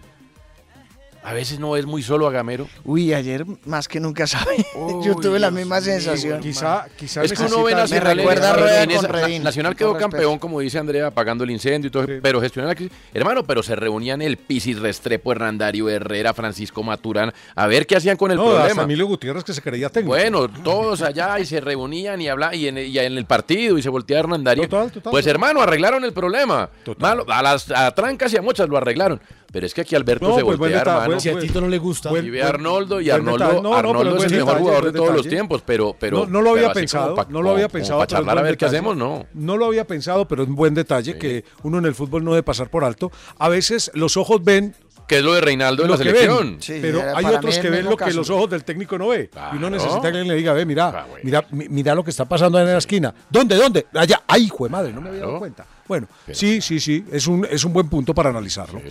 A 1.28 1.34
veces 1.34 1.60
no 1.60 1.76
es 1.76 1.86
muy 1.86 2.02
solo 2.02 2.26
a 2.26 2.32
Gamero. 2.32 2.70
Uy, 2.86 3.14
ayer 3.14 3.46
más 3.66 3.90
que 3.90 4.00
nunca 4.00 4.26
sabe. 4.26 4.66
Yo 5.04 5.14
tuve 5.16 5.40
la 5.40 5.52
misma 5.52 5.82
sensación. 5.82 6.40
Quizá, 6.40 6.86
quizá 6.96 7.22
Es 7.22 7.34
que 7.34 7.44
uno 7.44 7.64
ve 7.66 7.76
Me 7.76 7.82
Nacional, 7.82 8.16
recuerda 8.18 8.54
a 8.54 8.84
esa- 8.86 9.08
Redín. 9.10 9.44
Nacional 9.44 9.76
quedó 9.76 9.90
respeto. 9.94 10.10
campeón, 10.10 10.40
como 10.40 10.62
dice 10.62 10.80
Andrea, 10.80 11.08
apagando 11.08 11.44
el 11.44 11.52
incendio 11.52 11.90
y 11.90 11.92
todo, 11.92 12.06
pero 12.22 12.40
gestionar 12.40 12.70
la 12.70 12.76
crisis. 12.76 12.98
Hermano, 13.14 13.44
pero 13.44 13.62
se 13.62 13.76
reunían 13.76 14.22
el 14.22 14.38
Pisis 14.38 14.80
Restrepo, 14.80 15.34
Hernandario 15.34 15.90
Herrera, 15.90 16.34
Francisco 16.34 16.82
Maturán, 16.82 17.34
a 17.56 17.68
ver 17.68 17.86
qué 17.86 17.98
hacían 17.98 18.16
con 18.16 18.32
el 18.32 18.38
No, 18.38 18.46
problema. 18.46 18.84
Emilio 18.84 19.06
Gutiérrez 19.08 19.44
que 19.44 19.54
se 19.54 19.62
creía 19.62 19.90
técnico. 19.90 20.16
Bueno, 20.16 20.48
todos 20.48 21.02
allá 21.02 21.38
y 21.40 21.46
se 21.46 21.60
reunían 21.60 22.22
y 22.22 22.30
hablaban 22.30 22.56
y 22.56 22.68
en, 22.68 22.78
y 22.78 22.98
en 23.00 23.18
el 23.18 23.26
partido 23.26 23.78
y 23.78 23.82
se 23.82 23.90
volteaba 23.90 24.22
Hernandario. 24.22 24.64
Total, 24.70 24.90
total, 24.94 25.12
pues 25.12 25.26
total. 25.26 25.36
hermano, 25.36 25.62
arreglaron 25.62 26.06
el 26.06 26.14
problema. 26.14 26.70
Malo, 27.00 27.26
a 27.28 27.44
las 27.44 27.70
a 27.70 27.92
trancas 27.94 28.32
y 28.32 28.38
a 28.38 28.42
muchas 28.42 28.70
lo 28.70 28.78
arreglaron. 28.78 29.20
Pero 29.52 29.66
es 29.66 29.74
que 29.74 29.82
aquí 29.82 29.96
Alberto 29.96 30.28
No, 30.28 30.36
se 30.36 30.44
pues 30.44 30.58
buen 30.58 30.72
voltea, 30.74 30.82
hermano. 30.82 31.06
buen- 31.06 31.20
Si 31.22 31.30
a 31.30 31.40
Tito 31.40 31.62
no 31.62 31.68
le 31.70 31.78
gusta. 31.78 32.10
y 32.12 32.30
ve 32.30 32.42
a 32.42 32.46
buen- 32.46 32.56
Arnoldo 32.56 33.00
y 33.02 33.06
buen 33.06 33.16
Arnoldo. 33.16 33.54
No, 33.54 33.62
no, 33.62 33.76
Arnoldo 33.76 34.10
es 34.12 34.16
buen 34.18 34.34
el 34.34 34.38
mejor 34.40 34.58
jugador 34.60 34.84
de 34.86 34.90
buen 34.92 35.04
todos 35.04 35.16
los 35.18 35.28
tiempos, 35.30 35.62
pero, 35.66 35.96
pero 35.98 36.20
no, 36.20 36.26
no 36.28 36.42
lo 36.42 36.50
había 36.52 36.74
pensado, 36.74 37.16
no 37.30 37.42
lo 37.42 37.52
había 37.52 37.64
como- 37.66 37.74
pensado. 37.74 38.00
como 38.00 38.00
Para 38.02 38.06
es 38.08 38.12
charlar 38.20 38.38
a 38.38 38.42
buen 38.42 38.52
ver 38.52 38.58
qué 38.58 38.66
hacemos, 38.66 38.98
no. 38.98 39.26
No 39.34 39.58
lo 39.58 39.66
había 39.66 39.88
pensado, 39.88 40.28
pero 40.28 40.44
es 40.44 40.50
un 40.50 40.56
buen 40.56 40.74
detalle 40.74 41.18
que 41.18 41.46
uno 41.64 41.78
en 41.78 41.86
el 41.86 41.96
fútbol 41.96 42.24
no 42.26 42.32
debe 42.32 42.44
pasar 42.44 42.70
por 42.70 42.84
alto. 42.84 43.12
A 43.40 43.48
veces 43.50 43.90
los 43.94 44.18
ojos 44.18 44.44
ven 44.44 44.76
Que 45.08 45.20
es 45.20 45.24
lo 45.24 45.34
de 45.34 45.40
Reinaldo 45.40 45.84
en 45.84 45.88
lo 45.88 45.94
la 45.96 46.04
que 46.04 46.10
selección. 46.10 46.58
ven, 46.68 46.82
pero 46.82 47.02
hay 47.16 47.24
otros 47.26 47.58
que 47.60 47.70
ven 47.70 47.86
lo 47.86 47.96
que 47.96 48.12
los 48.12 48.30
ojos 48.30 48.50
del 48.50 48.66
técnico 48.66 48.98
no 48.98 49.08
ve. 49.08 49.30
Y 49.54 49.56
uno 49.56 49.70
necesita 49.70 50.02
que 50.02 50.08
alguien 50.08 50.28
le 50.28 50.36
diga, 50.36 50.52
ve, 50.52 50.66
mira, 50.66 51.06
mira, 51.24 51.46
mi- 51.52 51.70
mira 51.70 51.96
lo 51.96 52.04
que 52.04 52.10
está 52.10 52.26
pasando 52.26 52.60
en 52.60 52.66
la 52.66 52.78
esquina. 52.78 53.14
¿Dónde, 53.30 53.56
dónde? 53.56 53.86
Allá. 53.94 54.22
Ay, 54.28 54.44
hijo 54.44 54.66
de 54.66 54.70
madre, 54.70 54.92
no 54.92 55.00
me 55.00 55.08
había 55.08 55.22
dado 55.22 55.40
cuenta. 55.40 55.66
Bueno, 55.88 56.08
sí, 56.32 56.62
sí, 56.62 56.80
sí, 56.80 57.04
es 57.12 57.28
un, 57.28 57.48
es 57.50 57.64
un 57.64 57.72
buen 57.74 57.88
punto 57.90 58.14
para 58.14 58.30
analizarlo. 58.30 58.82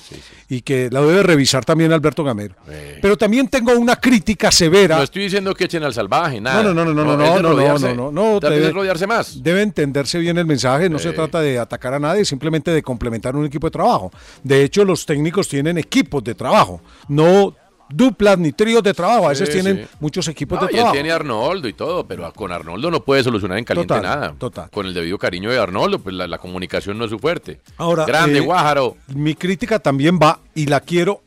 Y 0.49 0.63
que 0.63 0.89
la 0.91 1.01
debe 1.03 1.23
revisar 1.23 1.65
también 1.65 1.93
Alberto 1.93 2.25
Gamero. 2.25 2.55
Pero 3.03 3.17
también 3.17 3.49
tengo 3.49 3.73
una 3.75 3.97
crítica 3.97 4.51
severa. 4.51 4.97
No 4.97 5.03
estoy 5.03 5.25
diciendo 5.25 5.55
que 5.55 5.65
echen 5.65 5.83
al 5.83 5.93
salvaje, 5.93 6.41
nada. 6.41 6.63
No, 6.63 6.73
no, 6.75 6.85
no, 6.85 6.95
no, 6.95 7.05
no, 7.05 7.17
no, 7.17 7.17
no, 7.17 7.43
no, 7.43 7.79
no, 7.95 7.95
no, 7.95 8.13
no, 8.13 8.41
debe- 8.41 8.73
rodearse 8.73 9.07
más. 9.07 9.43
Debe 9.43 9.63
entenderse 9.63 10.19
bien 10.19 10.39
el 10.39 10.47
mensaje, 10.47 10.89
no 10.89 10.99
se 10.99 11.13
trata 11.13 11.41
de 11.41 11.59
atacar 11.59 11.95
a 11.95 11.99
nadie, 11.99 12.25
simplemente 12.25 12.71
de 12.71 12.83
complementar 12.83 13.37
un 13.37 13.45
equipo 13.47 13.67
de 13.67 13.73
trabajo. 13.73 14.11
De 14.43 14.63
hecho, 14.63 14.85
los 14.85 15.05
técnicos 15.05 15.49
tienen 15.49 15.79
equipos 15.79 16.23
de 16.25 16.35
trabajo, 16.35 16.81
no 17.09 17.55
duplas 17.89 18.39
ni 18.39 18.53
tríos 18.53 18.83
de 18.83 18.93
trabajo, 18.95 19.27
a 19.27 19.31
veces 19.31 19.49
Sí, 19.49 19.55
tienen 19.61 19.85
sí. 19.85 19.97
muchos 20.01 20.27
equipos 20.29 20.61
No, 20.61 20.67
de 20.67 20.73
y 20.73 20.75
él 20.75 20.79
trabajo. 20.81 20.93
tiene 20.95 21.11
a 21.13 21.15
Arnoldo 21.17 21.69
y 21.69 21.73
todo, 21.73 22.07
pero 22.07 22.33
con 22.33 22.51
Arnoldo 22.53 22.91
no 22.91 23.01
puede 23.05 23.23
solucionar 23.23 23.59
en 23.59 23.65
caliente 23.65 23.95
Total, 23.95 24.03
nada. 24.21 24.35
total. 24.39 24.71
Con 24.71 24.87
el 24.87 24.95
debido 24.95 25.19
cariño 25.19 25.51
de 25.51 25.59
Arnoldo, 25.59 25.99
pues 26.01 26.15
la, 26.15 26.27
la 26.27 26.39
comunicación 26.39 26.99
no 26.99 27.05
es 27.05 27.11
su 27.11 27.19
fuerte. 27.19 27.61
Ahora, 27.77 28.05
Grande, 28.05 28.39
eh, 28.39 28.43
Guájaro. 28.43 28.97
Mi 29.09 29.35
crítica 29.35 29.79
también 29.79 30.19
va, 30.23 30.41
y 30.55 30.67
la 30.67 30.81
quiero 30.81 31.23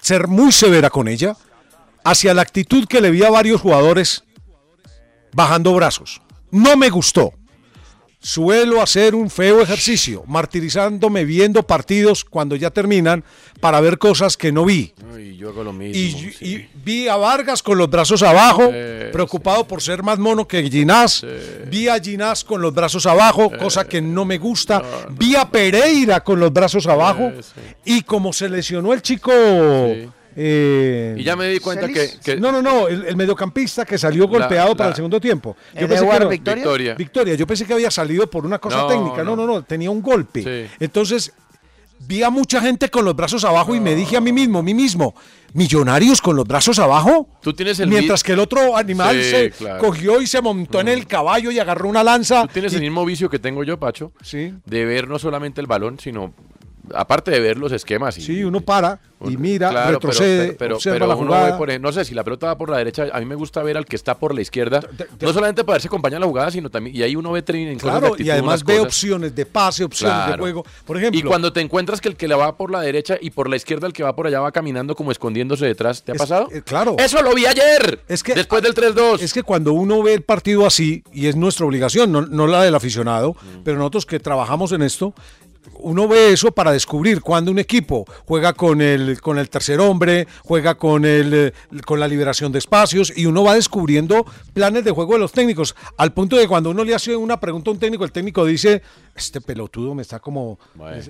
ser 0.00 0.26
muy 0.28 0.52
severa 0.52 0.88
con 0.90 1.08
ella, 1.08 1.36
hacia 2.04 2.32
la 2.34 2.42
actitud 2.42 2.86
que 2.86 3.00
le 3.00 3.10
vi 3.10 3.22
a 3.24 3.30
varios 3.30 3.60
jugadores 3.60 4.24
bajando 5.32 5.72
brazos. 5.74 6.20
No 6.50 6.76
me 6.76 6.88
gustó. 6.90 7.32
Suelo 8.26 8.80
hacer 8.80 9.14
un 9.14 9.28
feo 9.28 9.60
ejercicio, 9.60 10.24
martirizándome 10.26 11.26
viendo 11.26 11.62
partidos 11.62 12.24
cuando 12.24 12.56
ya 12.56 12.70
terminan 12.70 13.22
para 13.60 13.82
ver 13.82 13.98
cosas 13.98 14.38
que 14.38 14.50
no 14.50 14.64
vi. 14.64 14.94
Ay, 15.14 15.36
yo 15.36 15.50
hago 15.50 15.62
lo 15.62 15.74
mismo. 15.74 15.94
Y, 15.94 16.34
y 16.40 16.68
vi 16.82 17.06
a 17.06 17.16
Vargas 17.16 17.62
con 17.62 17.76
los 17.76 17.90
brazos 17.90 18.22
abajo, 18.22 18.70
Eh, 18.72 19.10
preocupado 19.12 19.66
por 19.68 19.82
ser 19.82 20.02
más 20.02 20.18
mono 20.18 20.48
que 20.48 20.62
Ginás. 20.70 21.22
Vi 21.70 21.86
a 21.88 22.00
Ginás 22.00 22.44
con 22.44 22.62
los 22.62 22.72
brazos 22.72 23.04
abajo, 23.04 23.50
Eh, 23.52 23.58
cosa 23.58 23.86
que 23.86 24.00
no 24.00 24.24
me 24.24 24.38
gusta. 24.38 24.82
Vi 25.10 25.36
a 25.36 25.50
Pereira 25.50 26.24
con 26.24 26.40
los 26.40 26.50
brazos 26.50 26.86
abajo. 26.86 27.30
Y 27.84 28.00
como 28.04 28.32
se 28.32 28.48
lesionó 28.48 28.94
el 28.94 29.02
chico. 29.02 29.30
Eh, 30.36 31.14
Y 31.18 31.22
ya 31.24 31.36
me 31.36 31.48
di 31.48 31.60
cuenta 31.60 31.86
que, 31.88 32.10
que- 32.22 32.36
no, 32.36 32.50
no, 32.52 32.60
no, 32.62 32.88
el, 32.88 33.04
el 33.06 33.16
mediocampista 33.16 33.84
que 33.84 33.98
salió 33.98 34.26
golpeado 34.28 34.70
la- 34.70 34.74
para 34.76 34.90
el 34.90 34.96
segundo 34.96 35.20
tiempo. 35.20 35.56
¿El 35.74 35.88
pensé 35.88 36.06
que 36.08 36.18
no- 36.20 36.28
Victoria? 36.28 36.54
Victoria. 36.64 36.94
Victoria, 36.94 37.34
yo 37.34 37.46
pensé 37.46 37.64
que 37.66 37.74
había 37.74 37.90
salido 37.90 38.28
por 38.28 38.44
una 38.44 38.58
cosa 38.58 38.78
No, 38.78 38.86
técnica. 38.88 39.22
No, 39.24 39.36
no, 39.36 39.46
no, 39.46 39.62
tenía 39.62 39.90
un 39.90 40.02
golpe. 40.02 40.42
Sí. 40.42 40.74
Entonces, 40.80 41.32
vi 42.06 42.22
a 42.22 42.30
mucha 42.30 42.60
gente 42.60 42.90
con 42.90 43.04
los 43.04 43.14
brazos 43.16 43.44
abajo 43.44 43.74
y 43.74 43.80
me 43.80 43.94
dije 43.94 44.16
a 44.16 44.20
mí 44.20 44.32
mismo, 44.32 44.62
mí 44.62 44.74
mismo, 44.74 45.14
millonarios 45.54 46.20
con 46.20 46.36
los 46.36 46.46
brazos 46.46 46.78
abajo. 46.78 47.28
Tú 47.40 47.54
tienes 47.54 47.78
el 47.80 47.88
Mientras 47.88 48.22
que 48.22 48.32
el 48.32 48.40
otro 48.40 48.76
animal 48.76 49.16
Sí, 49.16 49.30
se 49.30 49.50
claro. 49.52 49.78
cogió 49.78 50.20
y 50.20 50.26
se 50.26 50.42
montó 50.42 50.80
en 50.80 50.88
el 50.88 51.06
caballo 51.06 51.50
y 51.50 51.58
agarró 51.58 51.88
una 51.88 52.02
lanza. 52.04 52.42
Tú 52.42 52.48
tienes 52.54 52.72
y- 52.72 52.76
el 52.76 52.82
mismo 52.82 53.04
vicio 53.06 53.30
que 53.30 53.38
tengo 53.38 53.64
yo, 53.64 53.78
Pacho, 53.78 54.12
Sí. 54.22 54.52
de 54.66 54.84
ver 54.84 55.08
no 55.08 55.18
solamente 55.18 55.60
el 55.60 55.66
balón, 55.66 55.98
sino 55.98 56.34
aparte 56.92 57.30
de 57.30 57.40
ver 57.40 57.56
los 57.58 57.72
esquemas. 57.72 58.18
Y, 58.18 58.22
Sí, 58.22 58.44
uno 58.44 58.60
para 58.60 59.00
y 59.26 59.36
mira, 59.38 59.70
Claro, 59.70 59.92
retrocede, 59.92 60.52
pero, 60.52 60.76
pero, 60.78 60.92
pero 60.94 61.06
la 61.06 61.14
uno 61.14 61.26
jugada. 61.28 61.52
ve, 61.52 61.56
por 61.58 61.70
ejemplo, 61.70 61.88
no 61.88 61.92
sé, 61.94 62.04
si 62.04 62.14
la 62.14 62.22
pelota 62.24 62.48
va 62.48 62.58
por 62.58 62.68
la 62.68 62.76
derecha, 62.78 63.06
a 63.10 63.18
mí 63.20 63.24
me 63.24 63.34
gusta 63.34 63.62
ver 63.62 63.76
al 63.78 63.86
que 63.86 63.96
está 63.96 64.18
por 64.18 64.34
la 64.34 64.42
izquierda, 64.42 64.80
no 65.20 65.32
solamente 65.32 65.64
para 65.64 65.76
ver 65.76 65.80
si 65.82 65.86
acompaña 65.88 66.18
la 66.18 66.26
jugada, 66.26 66.50
sino 66.50 66.68
también, 66.70 66.94
y 66.94 67.02
ahí 67.02 67.16
uno 67.16 67.32
ve 67.32 67.42
en 67.46 67.78
Claro, 67.78 68.08
actitud, 68.08 68.24
y 68.26 68.30
además 68.30 68.62
ve 68.64 68.74
cosas. 68.74 68.86
opciones 68.86 69.34
de 69.34 69.46
pase, 69.46 69.84
opciones 69.84 70.26
de 70.32 70.36
juego. 70.38 70.64
Por 70.84 70.98
ejemplo, 70.98 71.18
Y 71.18 71.22
cuando 71.22 71.52
te 71.54 71.60
encuentras 71.62 72.00
que 72.02 72.08
el 72.08 72.16
que 72.16 72.28
la 72.28 72.36
va 72.36 72.56
por 72.56 72.70
la 72.70 72.80
derecha 72.82 73.16
y 73.18 73.30
por 73.30 73.48
la 73.48 73.56
izquierda 73.56 73.86
el 73.86 73.94
que 73.94 74.02
va 74.02 74.14
por 74.14 74.26
allá 74.26 74.40
va 74.40 74.52
caminando 74.52 74.94
como 74.94 75.10
escondiéndose 75.10 75.64
detrás, 75.64 76.02
¿te 76.02 76.12
ha 76.12 76.14
Es- 76.16 76.20
pasado? 76.20 76.48
eh, 76.52 76.60
claro. 76.62 76.96
Eso 76.98 77.22
lo 77.22 77.34
vi 77.34 77.46
ayer. 77.46 78.00
Es 78.08 78.22
que 78.22 78.34
después 78.34 78.62
del 78.62 78.74
3-2. 78.74 79.22
Es 79.22 79.32
que 79.32 79.42
cuando 79.42 79.72
uno 79.72 80.02
ve 80.02 80.12
el 80.14 80.22
partido 80.22 80.66
así, 80.66 81.02
y 81.14 81.28
es 81.28 81.36
nuestra 81.36 81.64
obligación, 81.64 82.12
no, 82.12 82.22
no 82.22 82.46
la 82.46 82.62
del 82.62 82.74
aficionado, 82.74 83.32
Mm. 83.32 83.62
pero 83.64 83.78
nosotros 83.78 84.04
que 84.04 84.20
trabajamos 84.20 84.72
en 84.72 84.82
esto, 84.82 85.14
uno 85.74 86.08
ve 86.08 86.32
eso 86.32 86.52
para 86.52 86.72
descubrir 86.72 87.20
cuando 87.20 87.50
un 87.50 87.58
equipo 87.58 88.04
juega 88.26 88.52
con 88.52 88.80
el, 88.80 89.20
con 89.20 89.38
el 89.38 89.48
tercer 89.48 89.80
hombre, 89.80 90.26
juega 90.42 90.74
con, 90.74 91.04
el, 91.04 91.34
eh, 91.34 91.52
con 91.84 92.00
la 92.00 92.08
liberación 92.08 92.52
de 92.52 92.58
espacios, 92.58 93.12
y 93.14 93.26
uno 93.26 93.44
va 93.44 93.54
descubriendo 93.54 94.26
planes 94.52 94.84
de 94.84 94.90
juego 94.90 95.14
de 95.14 95.20
los 95.20 95.32
técnicos, 95.32 95.74
al 95.96 96.12
punto 96.12 96.36
de 96.36 96.42
que 96.42 96.48
cuando 96.48 96.70
uno 96.70 96.84
le 96.84 96.94
hace 96.94 97.16
una 97.16 97.38
pregunta 97.38 97.70
a 97.70 97.72
un 97.74 97.78
técnico, 97.78 98.04
el 98.04 98.12
técnico 98.12 98.44
dice, 98.44 98.82
este 99.14 99.40
pelotudo 99.40 99.94
me 99.94 100.02
está 100.02 100.20
como, 100.20 100.58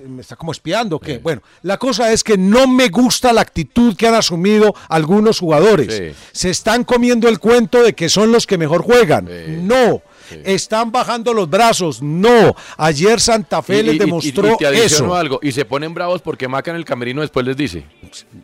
me 0.07 0.21
está 0.21 0.35
como 0.35 0.51
espiando, 0.51 0.99
¿qué? 0.99 1.19
Bueno, 1.19 1.41
la 1.63 1.77
cosa 1.77 2.11
es 2.11 2.23
que 2.23 2.37
no 2.37 2.67
me 2.67 2.89
gusta 2.89 3.33
la 3.33 3.41
actitud 3.41 3.95
que 3.95 4.07
han 4.07 4.15
asumido 4.15 4.73
algunos 4.89 5.39
jugadores. 5.39 5.95
Sí. 5.95 6.15
Se 6.31 6.49
están 6.49 6.83
comiendo 6.83 7.27
el 7.27 7.39
cuento 7.39 7.81
de 7.81 7.93
que 7.93 8.09
son 8.09 8.31
los 8.31 8.45
que 8.45 8.57
mejor 8.57 8.81
juegan. 8.81 9.27
No. 9.65 10.01
Están 10.43 10.91
bajando 10.91 11.33
los 11.33 11.49
brazos. 11.49 12.01
No. 12.01 12.55
Ayer 12.77 13.19
Santa 13.19 13.61
Fe 13.61 13.79
Y- 13.79 13.83
les 13.83 13.95
y- 13.95 13.99
demostró 13.99 14.53
y 14.53 14.57
te 14.57 14.85
eso. 14.85 15.13
algo. 15.15 15.39
Y 15.41 15.51
se 15.51 15.65
ponen 15.65 15.93
bravos 15.93 16.21
porque 16.21 16.47
Maca 16.47 16.71
en 16.71 16.77
el 16.77 16.85
camerino 16.85 17.21
después 17.21 17.45
les 17.45 17.55
dice. 17.57 17.85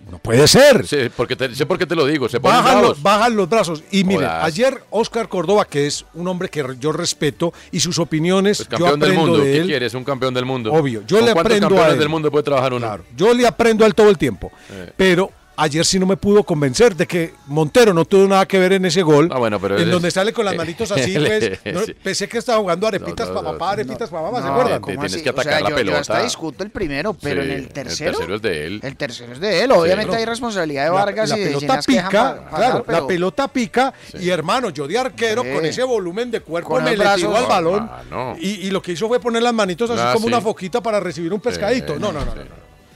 No 0.09 0.17
puede 0.19 0.47
ser. 0.47 0.85
Sé, 0.87 1.09
porque 1.15 1.35
te, 1.35 1.53
sé 1.55 1.65
por 1.65 1.77
qué 1.77 1.85
te 1.85 1.95
lo 1.95 2.05
digo. 2.05 2.27
Se 2.29 2.39
ponen 2.39 2.57
Bajan 2.57 2.73
bravos. 2.79 2.89
los, 2.97 3.01
bajan 3.03 3.35
los 3.35 3.49
brazos. 3.49 3.83
Y 3.91 4.03
miren, 4.03 4.29
ayer 4.29 4.81
Oscar 4.89 5.27
Córdoba, 5.29 5.65
que 5.65 5.87
es 5.87 6.05
un 6.13 6.27
hombre 6.27 6.49
que 6.49 6.63
yo 6.79 6.91
respeto 6.91 7.53
y 7.71 7.79
sus 7.79 7.99
opiniones, 7.99 8.57
Pues 8.57 8.69
yo 8.69 8.85
campeón 8.85 8.99
del 8.99 9.09
aprendo 9.11 9.27
mundo. 9.31 9.43
de 9.45 9.51
¿Qué 9.51 9.57
él. 9.59 9.65
quieres? 9.67 9.93
Un 9.93 10.03
campeón 10.03 10.33
del 10.33 10.45
mundo. 10.45 10.71
Obvio, 10.73 11.03
yo 11.07 11.17
¿Con 11.17 11.25
le 11.25 11.33
cuántos 11.33 11.39
aprendo 11.51 11.65
a 11.67 11.69
campeones 11.69 11.93
él. 11.93 11.99
del 11.99 12.09
mundo 12.09 12.31
puede 12.31 12.43
trabajar 12.43 12.73
uno? 12.73 12.97
Yo 13.15 13.33
le 13.33 13.47
aprendo 13.47 13.83
a 13.83 13.87
él 13.87 13.95
todo 13.95 14.09
el 14.09 14.17
tiempo. 14.17 14.51
Eh. 14.71 14.91
Pero 14.97 15.31
ayer 15.63 15.85
sí 15.85 15.99
no 15.99 16.05
me 16.05 16.17
pudo 16.17 16.43
convencer 16.43 16.95
de 16.95 17.05
que 17.05 17.33
Montero 17.47 17.93
no 17.93 18.03
tuvo 18.05 18.27
nada 18.27 18.45
que 18.47 18.57
ver 18.59 18.73
en 18.73 18.85
ese 18.85 19.01
gol. 19.01 19.29
Ah, 19.31 19.37
bueno, 19.37 19.59
pero 19.59 19.77
en 19.77 19.89
donde 19.91 20.07
es- 20.07 20.13
sale 20.13 20.33
con 20.33 20.43
las 20.45 20.55
manitos 20.57 20.91
así, 20.91 21.13
pues. 21.17 21.59
no, 21.73 21.81
Sí. 21.83 21.93
pensé 21.93 22.27
que 22.27 22.37
estaba 22.39 22.59
jugando 22.59 22.87
arepitas 22.87 23.27
No, 23.27 23.33
no, 23.35 23.39
para 23.41 23.51
no, 23.53 23.57
papá, 23.57 23.71
arepitas 23.73 24.09
para 24.09 24.23
mamá, 24.23 24.39
¿se 24.41 24.45
no, 24.47 24.53
acuerdan? 24.53 24.81
tienes 24.81 25.21
que 25.21 25.29
atacar 25.29 25.61
la 25.61 25.69
yo, 25.69 25.75
pelota. 25.75 25.95
Yo 25.97 26.01
hasta 26.01 26.23
discuto 26.23 26.63
el 26.63 26.69
primero, 26.71 27.13
pero 27.13 27.43
Sí, 27.43 27.49
en 27.49 27.55
el 27.57 27.67
tercero. 27.69 28.09
El 28.11 28.15
tercero 28.17 28.35
es 28.35 28.41
de 28.41 28.65
él. 28.65 28.79
El 28.83 28.95
tercero 28.97 29.33
es 29.33 29.39
de 29.39 29.63
él. 29.63 29.71
Obviamente 29.71 30.13
Sí. 30.13 30.17
hay 30.19 30.25
responsabilidad 30.25 30.83
de 30.83 30.89
La- 30.89 30.95
Vargas 30.95 31.29
la, 31.29 31.37
y 31.37 31.39
de 31.41 31.45
pelota 31.47 31.77
que 31.79 31.83
pica, 31.85 32.09
pa- 32.11 32.35
pasar, 32.49 32.49
claro, 32.59 32.83
pero- 32.85 32.99
la 33.01 33.07
pelota 33.07 33.47
pica 33.47 33.93
y 34.19 34.29
hermano, 34.29 34.69
yo 34.71 34.87
de 34.87 34.97
arquero 34.97 35.43
Sí. 35.43 35.49
con 35.53 35.65
ese 35.65 35.83
volumen 35.83 36.31
de 36.31 36.41
cuerpo 36.41 36.69
Con 36.69 36.83
me 36.83 36.97
le 36.97 37.05
tiró 37.15 37.35
al 37.37 37.45
balón 37.45 37.85
Mano. 38.09 38.35
y, 38.39 38.49
y 38.67 38.71
lo 38.71 38.81
que 38.81 38.93
hizo 38.93 39.07
fue 39.07 39.19
poner 39.19 39.43
las 39.43 39.53
manitos 39.53 39.89
así 39.89 40.01
Ah, 40.03 40.13
como 40.13 40.25
una 40.27 40.41
foquita 40.41 40.81
para 40.81 40.99
recibir 40.99 41.31
un 41.33 41.39
pescadito. 41.39 41.99
No, 41.99 42.11
no, 42.11 42.25
no. 42.25 42.33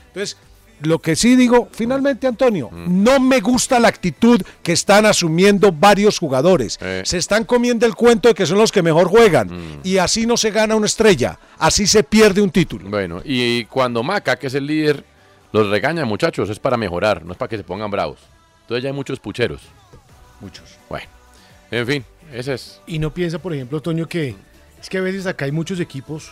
Entonces, 0.07 0.38
lo 0.82 1.00
que 1.00 1.16
sí 1.16 1.36
digo, 1.36 1.70
finalmente, 1.72 2.28
Antonio, 2.28 2.70
Mm. 2.72 3.04
no 3.04 3.20
me 3.20 3.40
gusta 3.40 3.80
la 3.80 3.88
actitud 3.88 4.42
que 4.62 4.74
están 4.74 5.06
asumiendo 5.06 5.72
varios 5.72 6.20
jugadores. 6.20 6.78
Eh. 6.82 7.02
Se 7.06 7.18
están 7.18 7.46
comiendo 7.46 7.86
el 7.86 7.96
cuento 7.96 8.28
de 8.30 8.34
que 8.34 8.46
son 8.46 8.58
los 8.58 8.72
que 8.72 8.82
mejor 8.84 9.08
juegan. 9.08 9.48
Mm. 9.48 9.80
Y 9.84 9.98
así 9.98 10.26
no 10.26 10.38
se 10.38 10.52
gana 10.52 10.76
una 10.76 10.86
estrella. 10.86 11.40
Así 11.58 11.88
se 11.88 12.04
pierde 12.04 12.42
un 12.42 12.50
título. 12.52 12.90
Bueno, 12.90 13.22
y 13.24 13.66
cuando 13.66 14.04
Maca, 14.04 14.36
que 14.38 14.48
es 14.48 14.54
el 14.54 14.68
líder, 14.68 15.04
los 15.52 15.70
regaña, 15.70 16.04
muchachos, 16.06 16.50
es 16.50 16.60
para 16.60 16.76
mejorar, 16.78 17.24
no 17.24 17.32
es 17.32 17.38
para 17.38 17.50
que 17.50 17.58
se 17.58 17.64
pongan 17.64 17.90
bravos. 17.90 18.20
Entonces 18.62 18.84
ya 18.84 18.90
hay 18.90 18.96
muchos 18.96 19.20
pucheros. 19.20 19.62
Muchos. 20.42 20.76
Bueno, 20.90 21.08
en 21.72 21.88
fin, 21.88 22.06
ese 22.34 22.54
es. 22.56 22.82
Y 22.88 23.00
no 23.00 23.14
piensa, 23.14 23.40
por 23.40 23.54
ejemplo, 23.54 23.82
Toño, 23.82 24.08
que 24.08 24.36
es 24.86 24.90
que 24.90 25.00
a 25.00 25.02
veces 25.02 25.26
acá 25.26 25.46
hay 25.46 25.52
muchos 25.52 25.80
equipos 25.80 26.32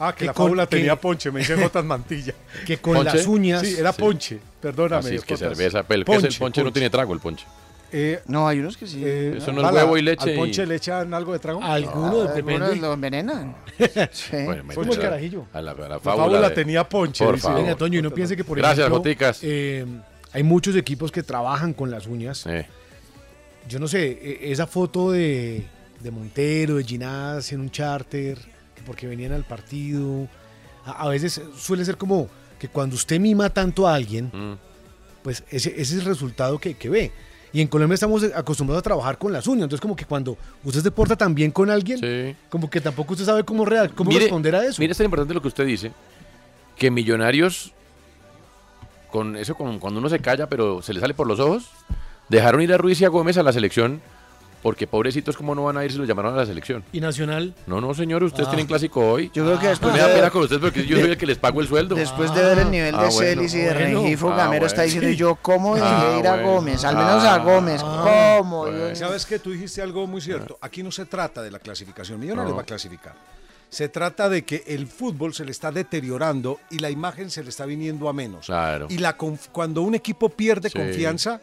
Ah, 0.00 0.12
que, 0.12 0.20
Que 0.20 0.24
la 0.26 0.32
con- 0.34 0.46
fábula 0.46 0.66
que- 0.66 0.76
tenía 0.76 0.96
ponche, 1.00 1.30
me 1.30 1.40
dice 1.40 1.54
Jotas 1.56 1.84
Mantilla. 1.84 2.34
que 2.66 2.78
con 2.78 2.94
¿Ponche? 2.94 3.16
las 3.16 3.26
uñas. 3.26 3.60
Sí, 3.62 3.76
era 3.78 3.92
Sí. 3.92 4.02
ponche. 4.02 4.38
Perdóname. 4.60 5.06
Así 5.06 5.14
es 5.14 5.24
que 5.24 5.36
cerveza, 5.36 5.82
pero 5.84 6.04
¿qué 6.04 6.12
es 6.12 6.16
el 6.18 6.22
Ponche, 6.24 6.38
ponche? 6.38 6.60
No 6.60 6.64
ponche. 6.66 6.74
tiene 6.74 6.90
trago 6.90 7.12
el 7.14 7.20
ponche. 7.20 7.46
Eh, 7.92 8.20
No, 8.26 8.48
hay 8.48 8.58
unos 8.58 8.76
que 8.76 8.88
sí. 8.88 9.00
eh, 9.04 9.34
Eso 9.38 9.52
no 9.52 9.64
es 9.64 9.72
huevo 9.72 9.96
y 9.96 10.02
leche 10.02 10.24
¿Al 10.30 10.34
y- 10.34 10.36
ponche 10.38 10.66
le 10.66 10.74
echan 10.74 11.14
algo 11.14 11.32
de 11.32 11.38
trago? 11.38 11.62
Algunos, 11.62 12.28
Algunos 12.28 12.34
depende. 12.34 12.76
lo 12.76 12.92
envenenan. 12.92 13.54
Sí. 14.10 14.36
Bueno, 14.44 14.64
Como 14.74 14.92
el 14.92 14.98
carajillo. 14.98 15.46
A 15.52 15.62
la, 15.62 15.70
a 15.70 15.74
la 15.74 15.88
La 15.88 16.00
fábula, 16.00 16.24
fábula 16.24 16.48
de- 16.48 16.54
tenía 16.56 16.88
ponche. 16.88 17.24
Por 17.24 17.36
dice. 17.36 17.46
favor. 17.46 17.62
Venga, 17.62 17.76
Toño, 17.76 18.00
y 18.00 18.02
no 18.02 18.10
piense 18.10 18.36
que, 18.36 18.42
por 18.42 18.58
Gracias, 18.58 18.80
ejemplo, 18.80 18.98
Boticas. 18.98 19.38
eh, 19.42 19.86
hay 20.32 20.42
muchos 20.42 20.74
equipos 20.74 21.12
que 21.12 21.22
trabajan 21.22 21.72
con 21.72 21.90
las 21.92 22.06
uñas. 22.08 22.44
Eh, 22.46 22.66
Yo 23.68 23.78
no 23.78 23.86
sé, 23.88 24.06
e- 24.10 24.50
esa 24.52 24.66
foto 24.66 25.12
de, 25.12 25.64
de 26.04 26.10
Montero, 26.10 26.76
de 26.76 26.84
Ginás 26.84 27.50
en 27.52 27.60
un 27.60 27.70
charter, 27.70 28.38
que 28.74 28.82
porque 28.86 29.06
venían 29.08 29.32
al 29.32 29.44
partido. 29.44 30.28
A, 30.84 31.02
a 31.04 31.08
veces 31.08 31.40
suele 31.56 31.84
ser 31.84 31.96
como 31.96 32.28
que 32.58 32.68
cuando 32.68 32.94
usted 32.94 33.18
mima 33.18 33.50
tanto 33.50 33.88
a 33.88 33.94
alguien, 33.94 34.26
mm. 34.32 34.56
pues 35.22 35.42
ese, 35.50 35.70
ese 35.70 35.80
es 35.80 35.92
el 36.00 36.04
resultado 36.04 36.58
que, 36.58 36.74
que 36.74 36.88
ve. 36.88 37.12
Y 37.52 37.60
en 37.60 37.68
Colombia 37.68 37.94
estamos 37.94 38.24
acostumbrados 38.34 38.80
a 38.80 38.82
trabajar 38.82 39.16
con 39.16 39.32
las 39.32 39.46
uñas. 39.46 39.62
Entonces, 39.64 39.80
como 39.80 39.94
que 39.94 40.04
cuando 40.04 40.36
usted 40.64 40.82
se 40.82 40.90
porta 40.90 41.14
tan 41.16 41.34
bien 41.36 41.52
con 41.52 41.70
alguien, 41.70 41.98
Sí. 42.00 42.36
como 42.50 42.68
que 42.68 42.80
tampoco 42.80 43.12
usted 43.12 43.24
sabe 43.24 43.44
cómo, 43.44 43.64
real, 43.64 43.94
cómo 43.94 44.10
Mire- 44.10 44.22
responder 44.24 44.56
a 44.56 44.64
eso. 44.64 44.80
Mire, 44.80 44.90
es 44.90 44.98
tan 44.98 45.04
importante 45.04 45.32
lo 45.34 45.40
que 45.40 45.48
usted 45.48 45.64
dice, 45.64 45.92
que 46.76 46.90
Millonarios, 46.90 47.72
con 49.10 49.36
eso, 49.36 49.54
con, 49.54 49.78
cuando 49.78 50.00
uno 50.00 50.08
se 50.08 50.18
calla, 50.18 50.48
pero 50.48 50.82
se 50.82 50.92
le 50.92 50.98
sale 51.00 51.14
por 51.14 51.28
los 51.28 51.38
ojos, 51.38 51.68
dejaron 52.28 52.60
ir 52.60 52.72
a 52.72 52.76
Ruiz 52.78 53.00
y 53.00 53.04
a 53.04 53.08
Gómez 53.08 53.36
a 53.38 53.44
la 53.44 53.52
selección, 53.52 54.02
porque 54.64 54.86
pobrecitos, 54.86 55.36
¿cómo 55.36 55.54
no 55.54 55.62
van 55.64 55.76
a 55.76 55.84
ir 55.84 55.92
si 55.92 55.98
los 55.98 56.08
llamaron 56.08 56.32
a 56.32 56.38
la 56.38 56.46
selección? 56.46 56.82
Y 56.90 56.98
Nacional, 57.00 57.54
No, 57.66 57.80
no, 57.82 57.92
señor, 57.92 58.24
ustedes 58.24 58.48
Ah. 58.48 58.50
tienen 58.50 58.66
clásico 58.66 59.00
hoy. 59.12 59.30
Yo 59.34 59.44
creo 59.44 59.54
que 59.58 59.66
Pues 59.66 59.70
después 59.72 59.92
me 59.92 59.98
da 60.00 60.08
de- 60.08 60.14
pena 60.14 60.30
con 60.30 60.42
ustedes 60.42 60.60
porque 60.62 60.86
yo 60.86 60.98
soy 60.98 61.10
el 61.10 61.16
que 61.18 61.26
les 61.26 61.36
pago 61.38 61.60
el 61.60 61.68
sueldo. 61.68 61.94
Después 61.94 62.34
de 62.34 62.42
ver 62.42 62.58
el 62.60 62.70
nivel 62.70 62.94
Ah, 62.94 63.02
de 63.04 63.08
bueno, 63.10 63.20
Celis 63.42 63.54
y 63.54 63.58
de 63.58 63.64
bueno. 63.74 63.78
Rengifo, 64.00 64.32
Ah, 64.32 64.36
Gamero 64.38 64.66
está 64.66 64.82
diciendo 64.82 65.08
y 65.10 65.16
yo, 65.16 65.36
¿cómo 65.36 65.74
dejé 65.74 65.86
Ah, 65.86 66.16
ir 66.18 66.26
a. 66.26 66.42
Gómez? 66.42 66.82
Al 66.84 66.96
menos 66.96 67.22
a 67.22 67.34
Ah, 67.34 67.38
Gómez. 67.38 67.80
ah, 67.84 68.36
¿Cómo? 68.40 68.66
¿Sabes 68.94 69.26
que 69.26 69.38
Tú 69.38 69.52
dijiste 69.52 69.82
algo 69.82 70.06
muy 70.06 70.22
cierto. 70.22 70.56
Aquí 70.62 70.82
no 70.82 70.90
se 70.90 71.04
trata 71.04 71.42
de 71.42 71.50
la 71.50 71.58
clasificación. 71.58 72.18
Millonarios 72.18 72.50
No. 72.52 72.56
va 72.56 72.62
a 72.62 72.66
clasificar. 72.66 73.12
Se 73.68 73.88
trata 73.90 74.28
de 74.30 74.44
que 74.44 74.64
el 74.68 74.86
fútbol 74.86 75.34
se 75.34 75.44
le 75.44 75.50
está 75.50 75.70
deteriorando 75.72 76.60
y 76.70 76.78
la 76.78 76.88
imagen 76.90 77.28
se 77.30 77.42
le 77.42 77.50
está 77.50 77.66
viniendo 77.66 78.08
a 78.08 78.12
menos. 78.14 78.46
Claro. 78.46 78.86
Y 78.88 78.98
la 78.98 79.18
conf- 79.18 79.48
cuando 79.52 79.82
un 79.82 79.94
equipo 79.94 80.28
pierde 80.30 80.70
Sí. 80.70 80.78
confianza, 80.78 81.40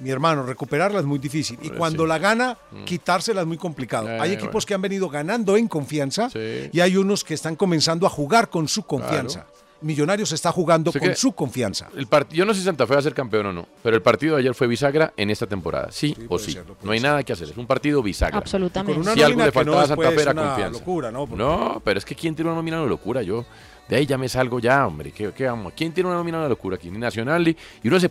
mi 0.00 0.10
hermano, 0.10 0.42
recuperarla 0.44 1.00
es 1.00 1.04
muy 1.06 1.18
difícil. 1.18 1.58
Y 1.62 1.68
Pues 1.68 1.78
cuando 1.78 2.04
sí. 2.04 2.08
la 2.08 2.18
gana, 2.18 2.56
quitársela 2.84 3.40
es 3.42 3.46
muy 3.46 3.56
complicado. 3.56 4.08
Eh, 4.08 4.18
hay 4.20 4.32
equipos 4.32 4.52
bueno. 4.52 4.66
que 4.66 4.74
han 4.74 4.82
venido 4.82 5.08
ganando 5.08 5.56
en 5.56 5.68
confianza 5.68 6.30
Sí. 6.30 6.70
y 6.72 6.80
hay 6.80 6.96
unos 6.96 7.24
que 7.24 7.34
están 7.34 7.56
comenzando 7.56 8.06
a 8.06 8.10
jugar 8.10 8.48
con 8.50 8.68
su 8.68 8.82
confianza. 8.84 9.46
Millonarios 9.80 10.32
está 10.32 10.50
jugando 10.50 10.92
con 10.92 11.14
su 11.14 11.30
confianza. 11.32 11.88
El 11.96 12.08
yo 12.30 12.44
no 12.44 12.52
sé 12.52 12.58
si 12.60 12.66
Santa 12.66 12.84
Fe 12.84 12.94
va 12.94 12.98
a 12.98 13.02
ser 13.02 13.14
campeón 13.14 13.46
o 13.46 13.52
no, 13.52 13.68
pero 13.80 13.94
el 13.94 14.02
partido 14.02 14.34
de 14.34 14.40
ayer 14.40 14.52
fue 14.52 14.66
bisagra 14.66 15.12
en 15.16 15.30
esta 15.30 15.46
temporada, 15.46 15.92
sí, 15.92 16.16
o 16.28 16.36
sí. 16.36 16.50
ser, 16.50 16.64
no 16.82 16.90
hay 16.90 16.98
ser. 16.98 17.08
nada 17.08 17.22
que 17.22 17.32
hacer, 17.32 17.48
es 17.48 17.56
un 17.56 17.66
partido 17.68 18.02
bisagra. 18.02 18.38
Absolutamente. 18.38 18.94
Con 18.94 19.02
una 19.02 19.14
si 19.14 19.22
algo 19.22 19.38
le 19.38 19.46
no 19.46 19.52
faltaba 19.52 19.82
a 19.82 19.86
Santa 19.86 19.94
pues, 20.02 20.14
Fe 20.16 20.22
era 20.22 20.32
una 20.32 20.46
confianza. 20.48 20.78
locura, 20.80 21.10
¿no? 21.12 21.26
Porque- 21.28 21.36
No, 21.44 21.80
pero 21.84 21.98
es 21.98 22.04
que 22.04 22.16
¿quién 22.16 22.34
tiene 22.34 22.50
una 22.50 22.56
nómina 22.56 22.80
una 22.80 22.88
locura? 22.90 23.22
Yo, 23.22 23.44
de 23.88 23.94
ahí 23.96 24.04
ya 24.04 24.18
me 24.18 24.28
salgo 24.28 24.58
ya, 24.58 24.84
hombre. 24.84 25.12
¿Qué, 25.12 25.30
qué 25.30 25.44
vamos? 25.46 25.72
¿Quién 25.76 25.92
tiene 25.92 26.08
una 26.08 26.18
nómina 26.18 26.38
una 26.38 26.48
locura 26.48 26.74
aquí? 26.74 26.90
Ni 26.90 26.98
Nacional, 26.98 27.46
y 27.46 27.56
uno 27.84 28.00
se 28.00 28.10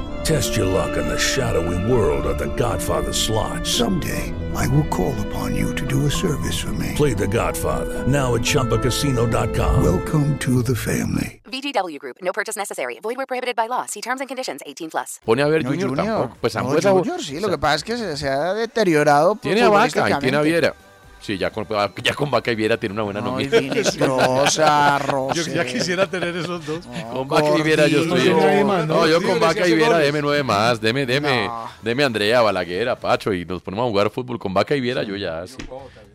Test 0.23 0.55
your 0.55 0.65
luck 0.67 0.97
in 0.97 1.07
the 1.07 1.17
shadowy 1.17 1.91
world 1.91 2.25
of 2.25 2.37
The 2.37 2.53
Godfather 2.55 3.11
slot. 3.13 3.65
Someday, 3.65 4.33
I 4.55 4.67
will 4.67 4.85
call 4.87 5.15
upon 5.27 5.55
you 5.55 5.73
to 5.75 5.85
do 5.85 6.05
a 6.05 6.11
service 6.11 6.59
for 6.59 6.71
me. 6.73 6.93
Play 6.95 7.13
The 7.15 7.27
Godfather 7.27 8.05
now 8.07 8.35
at 8.35 8.41
ChumbaCasino.com. 8.41 9.83
Welcome 9.83 10.37
to 10.39 10.61
the 10.63 10.75
family. 10.75 11.41
VGW 11.45 11.97
Group. 11.99 12.17
No 12.21 12.31
purchase 12.31 12.55
necessary. 12.55 12.99
Void 13.01 13.17
where 13.17 13.25
prohibited 13.25 13.55
by 13.55 13.67
law. 13.67 13.85
See 13.87 14.01
terms 14.01 14.21
and 14.21 14.27
conditions. 14.29 14.61
18 14.65 14.89
plus. 14.91 15.19
pone 15.25 15.39
a 15.41 15.47
ver 15.49 15.63
No, 15.63 15.71
Junior, 15.71 15.89
Junior. 15.89 16.05
tampoco. 16.05 16.37
Pues 16.39 16.55
No, 16.55 16.61
Zambuesa- 16.61 16.91
Junior, 16.91 17.19
sí, 17.21 17.39
lo 17.39 17.49
que 17.49 17.57
pasa 17.57 17.75
es 17.75 17.83
que 17.83 17.97
se, 17.97 18.15
se 18.17 18.29
ha 18.29 18.53
deteriorado. 18.53 19.35
Tiene 19.35 19.63
a 19.63 19.69
Vaca 19.69 20.09
y 20.09 20.19
tiene 20.19 20.37
a 20.37 20.41
Viera. 20.41 20.73
Sí, 21.21 21.37
ya 21.37 21.51
con, 21.51 21.67
ya 22.03 22.13
con 22.15 22.31
Vaca 22.31 22.51
y 22.51 22.55
Viera 22.55 22.77
tiene 22.77 22.93
una 22.93 23.03
buena 23.03 23.21
No, 23.21 23.31
nómina. 23.31 23.59
Vinestrosa, 23.59 24.99
Yo 25.05 25.05
Rosé. 25.07 25.53
ya 25.53 25.65
quisiera 25.65 26.09
tener 26.09 26.35
esos 26.35 26.65
dos. 26.65 26.85
Con 27.13 27.27
Vaca 27.27 27.57
y 27.57 27.61
Viera 27.61 27.87
yo 27.87 28.01
estoy. 28.01 28.29
No, 28.29 28.85
No, 28.85 29.07
yo 29.07 29.21
con 29.21 29.35
le 29.35 29.39
Vaca 29.39 29.67
y 29.67 29.75
Viera, 29.75 29.99
deme 29.99 30.21
nueve 30.21 30.41
más. 30.43 30.81
Deme, 30.81 31.05
deme, 31.05 31.45
No. 31.45 31.69
deme 31.83 32.03
a 32.03 32.05
Andrea, 32.07 32.41
Balaguer, 32.41 32.89
a 32.89 32.95
Pacho 32.99 33.33
y 33.33 33.45
nos 33.45 33.61
ponemos 33.61 33.85
a 33.85 33.89
jugar 33.89 34.09
fútbol 34.09 34.39
con 34.39 34.53
Vaca 34.53 34.75
y 34.75 34.81
Viera. 34.81 35.03
Yo 35.03 35.15
ya, 35.15 35.45
sí. 35.45 35.57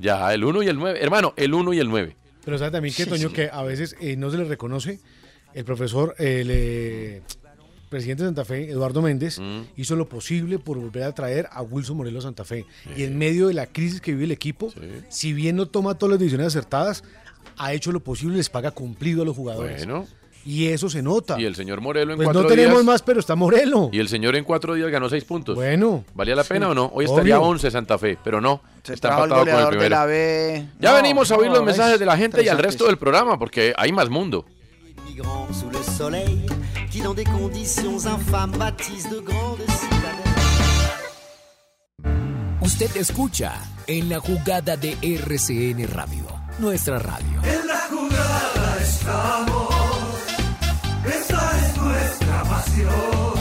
Ya, 0.01 0.33
el 0.35 0.43
uno 0.45 0.63
y 0.63 0.69
el 0.69 0.77
nueve. 0.77 0.99
Hermano, 1.03 1.33
el 1.37 1.55
uno 1.55 1.73
y 1.73 1.79
el 1.79 1.89
nueve. 1.89 2.17
Pero 2.45 2.59
sabe 2.59 2.73
también 2.73 2.95
que, 2.95 3.07
Toño, 3.07 3.33
que 3.33 3.49
a 3.53 3.63
veces 3.63 3.97
eh, 4.01 4.17
no 4.17 4.31
se 4.31 4.39
le 4.39 4.45
reconoce. 4.45 4.99
El 5.55 5.65
profesor, 5.65 6.15
el 6.19 6.49
eh, 6.51 7.23
presidente 7.97 8.23
de 8.23 8.29
Santa 8.29 8.45
Fe, 8.45 8.71
Eduardo 8.71 9.03
Méndez, 9.03 9.39
Mm. 9.39 9.63
hizo 9.77 9.97
lo 9.97 10.09
posible 10.09 10.59
por 10.59 10.79
volver 10.79 11.03
a 11.05 11.13
traer 11.13 11.49
a 11.51 11.63
Wilson 11.63 11.97
Morelos 11.97 12.25
a 12.25 12.29
Santa 12.29 12.45
Fe. 12.45 12.65
Y 12.97 13.03
en 13.05 13.17
medio 13.19 13.49
de 13.49 13.55
la 13.55 13.67
crisis 13.67 14.01
que 14.01 14.13
vive 14.13 14.25
el 14.25 14.33
equipo, 14.33 14.73
si 15.09 15.33
bien 15.33 15.57
no 15.57 15.67
toma 15.67 15.95
todas 15.95 16.11
las 16.13 16.19
decisiones 16.21 16.49
acertadas, 16.49 17.05
ha 17.59 17.73
hecho 17.73 17.91
lo 17.93 18.01
posible 18.01 18.35
y 18.35 18.37
les 18.39 18.51
paga 18.51 18.71
cumplido 18.71 19.23
a 19.23 19.25
los 19.25 19.35
jugadores. 19.37 19.87
Bueno. 19.87 20.07
Y 20.45 20.67
eso 20.69 20.89
se 20.89 21.03
nota. 21.03 21.41
Y 21.41 21.45
el 21.45 21.57
señor 21.57 21.81
Morelo 21.81 22.13
en 22.13 22.19
Pues 22.19 22.27
cuatro 22.27 22.43
no 22.43 22.49
tenemos 22.49 22.75
días. 22.75 22.85
más, 22.85 23.03
pero 23.03 23.19
está 23.19 23.35
Morelo. 23.35 23.89
Y 23.93 23.99
el 23.99 24.07
señor 24.09 24.37
en 24.37 24.45
cuatro 24.45 24.75
días 24.75 24.89
ganó 24.93 25.09
seis 25.09 25.25
puntos. 25.25 25.57
Bueno. 25.57 26.05
¿Valía 26.15 26.37
la 26.37 26.45
Sí. 26.45 26.51
pena 26.51 26.69
o 26.69 26.75
no? 26.75 26.89
Hoy 26.95 27.07
estaría 27.07 27.41
Obvio. 27.41 27.49
11 27.49 27.69
Santa 27.73 27.99
Fe, 27.99 28.17
pero 28.23 28.41
no. 28.41 28.61
Se 28.85 28.95
está 28.95 29.09
trajo 29.09 29.25
el 29.25 29.31
empatado 29.33 29.47
con 29.57 29.59
el 29.59 29.65
de 29.65 29.71
primero. 29.71 29.97
la 29.97 30.05
B. 30.07 30.67
Ya 30.79 30.91
No, 30.91 30.97
venimos 30.99 31.31
a 31.33 31.37
oír 31.37 31.49
no, 31.49 31.55
los 31.57 31.65
mensajes 31.65 31.95
es 31.95 31.99
de 32.01 32.07
la 32.07 32.17
gente 32.17 32.45
y 32.45 32.49
al 32.49 32.59
resto 32.59 32.87
del 32.87 32.97
programa, 32.97 33.39
porque 33.41 33.73
hay 33.77 33.91
más 33.91 34.09
mundo. 34.09 34.45
Qui 36.97 37.03
dans 37.03 37.15
des 37.15 37.25
conditions 37.25 38.07
infâmes 38.07 38.53
bâtissent 38.53 39.11
de 39.11 39.21
grandes 39.21 39.67
citadelles. 39.69 40.35
Usted 42.63 42.97
escucha 42.97 43.53
en 43.87 44.09
la 44.09 44.19
jugada 44.19 44.77
de 44.77 44.97
RCN 45.03 45.87
Radio, 45.93 46.25
nuestra 46.59 46.99
radio. 46.99 47.43
En 47.45 47.67
la 47.67 47.81
jugada 47.91 48.79
estamos, 48.81 49.69
esa 51.05 51.59
es 51.59 51.77
nuestra 51.77 52.43
pasión. 52.45 53.36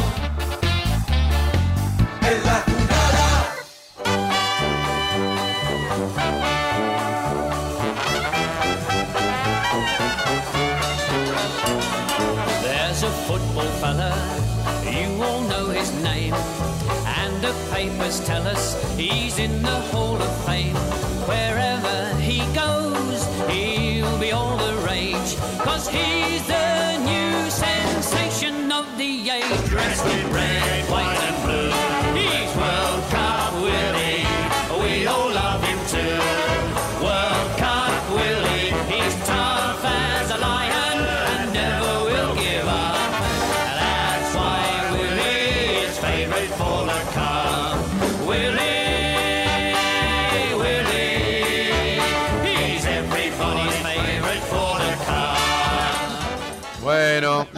Papers 17.90 18.20
tell 18.26 18.48
us 18.48 18.66
he's 18.98 19.38
in 19.38 19.62
the 19.62 19.80
Hall 19.92 20.16
of 20.16 20.46
Fame. 20.46 20.76
Wherever 21.30 22.16
he 22.20 22.40
goes, 22.54 23.20
he'll 23.50 24.18
be 24.18 24.32
all 24.32 24.58
the 24.58 24.76
rage. 24.88 25.36
Cause 25.60 25.88
he's 25.88 26.46
the 26.48 26.98
new 27.12 27.50
sensation 27.50 28.72
of 28.72 28.86
the 28.98 29.30
age. 29.30 29.70
Dressed 29.70 30.06
in 30.08 30.34
red, 30.34 30.90
white, 30.90 31.22
and 31.30 31.35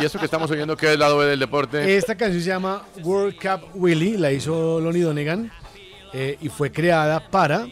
eso 0.08 0.20
que 0.20 0.26
estamos 0.26 0.50
oyendo 0.50 0.78
que 0.78 0.94
es 0.94 0.98
lado 0.98 1.18
B 1.18 1.26
del 1.26 1.40
deporte. 1.40 1.98
Esta 1.98 2.16
canción 2.16 2.42
se 2.42 2.48
llama 2.48 2.84
World 3.04 3.36
Cup 3.36 3.70
Willie, 3.76 4.18
la 4.18 4.32
hizo 4.32 4.80
Lonnie 4.80 5.02
Donegan 5.02 5.52
eh, 6.14 6.38
y 6.42 6.48
fue 6.48 6.72
creada 6.72 7.30
para 7.30 7.68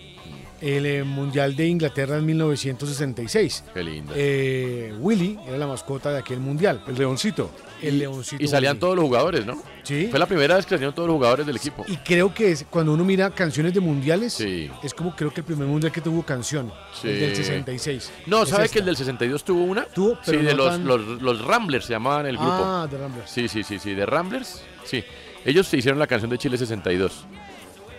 el 0.61 0.85
eh, 0.85 1.03
Mundial 1.03 1.55
de 1.55 1.67
Inglaterra 1.67 2.17
en 2.17 2.25
1966. 2.25 3.63
Qué 3.73 3.83
lindo. 3.83 4.13
Eh, 4.15 4.93
Willie 4.99 5.37
era 5.47 5.57
la 5.57 5.67
mascota 5.67 6.11
de 6.11 6.19
aquel 6.19 6.39
mundial. 6.39 6.81
El 6.87 6.95
leoncito. 6.95 7.51
El 7.81 7.99
leoncito. 7.99 8.43
Y 8.43 8.47
salían 8.47 8.79
todos 8.79 8.95
los 8.95 9.05
jugadores, 9.05 9.45
¿no? 9.45 9.61
Sí. 9.83 10.07
Fue 10.09 10.17
la 10.19 10.25
primera 10.25 10.55
vez 10.55 10.65
que 10.65 10.71
salieron 10.75 10.95
todos 10.95 11.07
los 11.07 11.15
jugadores 11.15 11.45
del 11.45 11.57
equipo. 11.57 11.83
Y 11.87 11.97
creo 11.97 12.33
que 12.33 12.51
es, 12.51 12.65
cuando 12.69 12.93
uno 12.93 13.03
mira 13.03 13.29
canciones 13.31 13.73
de 13.73 13.79
mundiales, 13.81 14.39
es 14.39 14.93
como 14.95 15.15
creo 15.15 15.31
que 15.31 15.41
el 15.41 15.45
primer 15.45 15.67
mundial 15.67 15.91
que 15.91 16.01
tuvo 16.01 16.23
canción, 16.23 16.71
el 17.03 17.19
del 17.19 17.29
Sí. 17.35 17.43
66. 17.43 18.11
No, 18.25 18.43
Es 18.43 18.49
¿sabe 18.49 18.65
esta. 18.65 18.73
que 18.73 18.79
el 18.79 18.85
del 18.85 18.95
62 18.97 19.43
tuvo 19.43 19.63
una? 19.63 19.85
Tuvo, 19.85 20.17
pero 20.25 20.39
sí, 20.39 20.45
de 20.45 20.53
los, 20.55 20.69
tan- 20.71 20.85
los, 20.85 21.21
los 21.21 21.45
Ramblers 21.45 21.85
se 21.85 21.93
llamaban 21.93 22.25
el 22.25 22.37
grupo. 22.37 22.51
Ah, 22.53 22.87
The 22.89 22.97
Ramblers. 22.97 23.29
Sí, 23.29 23.47
sí, 23.47 23.63
sí, 23.63 23.77
sí, 23.77 23.93
de 23.93 24.05
Ramblers. 24.05 24.63
Sí. 24.85 25.03
Ellos 25.43 25.67
se 25.67 25.77
hicieron 25.77 25.99
la 25.99 26.07
canción 26.07 26.31
de 26.31 26.37
Chile 26.39 26.57
62. 26.57 27.25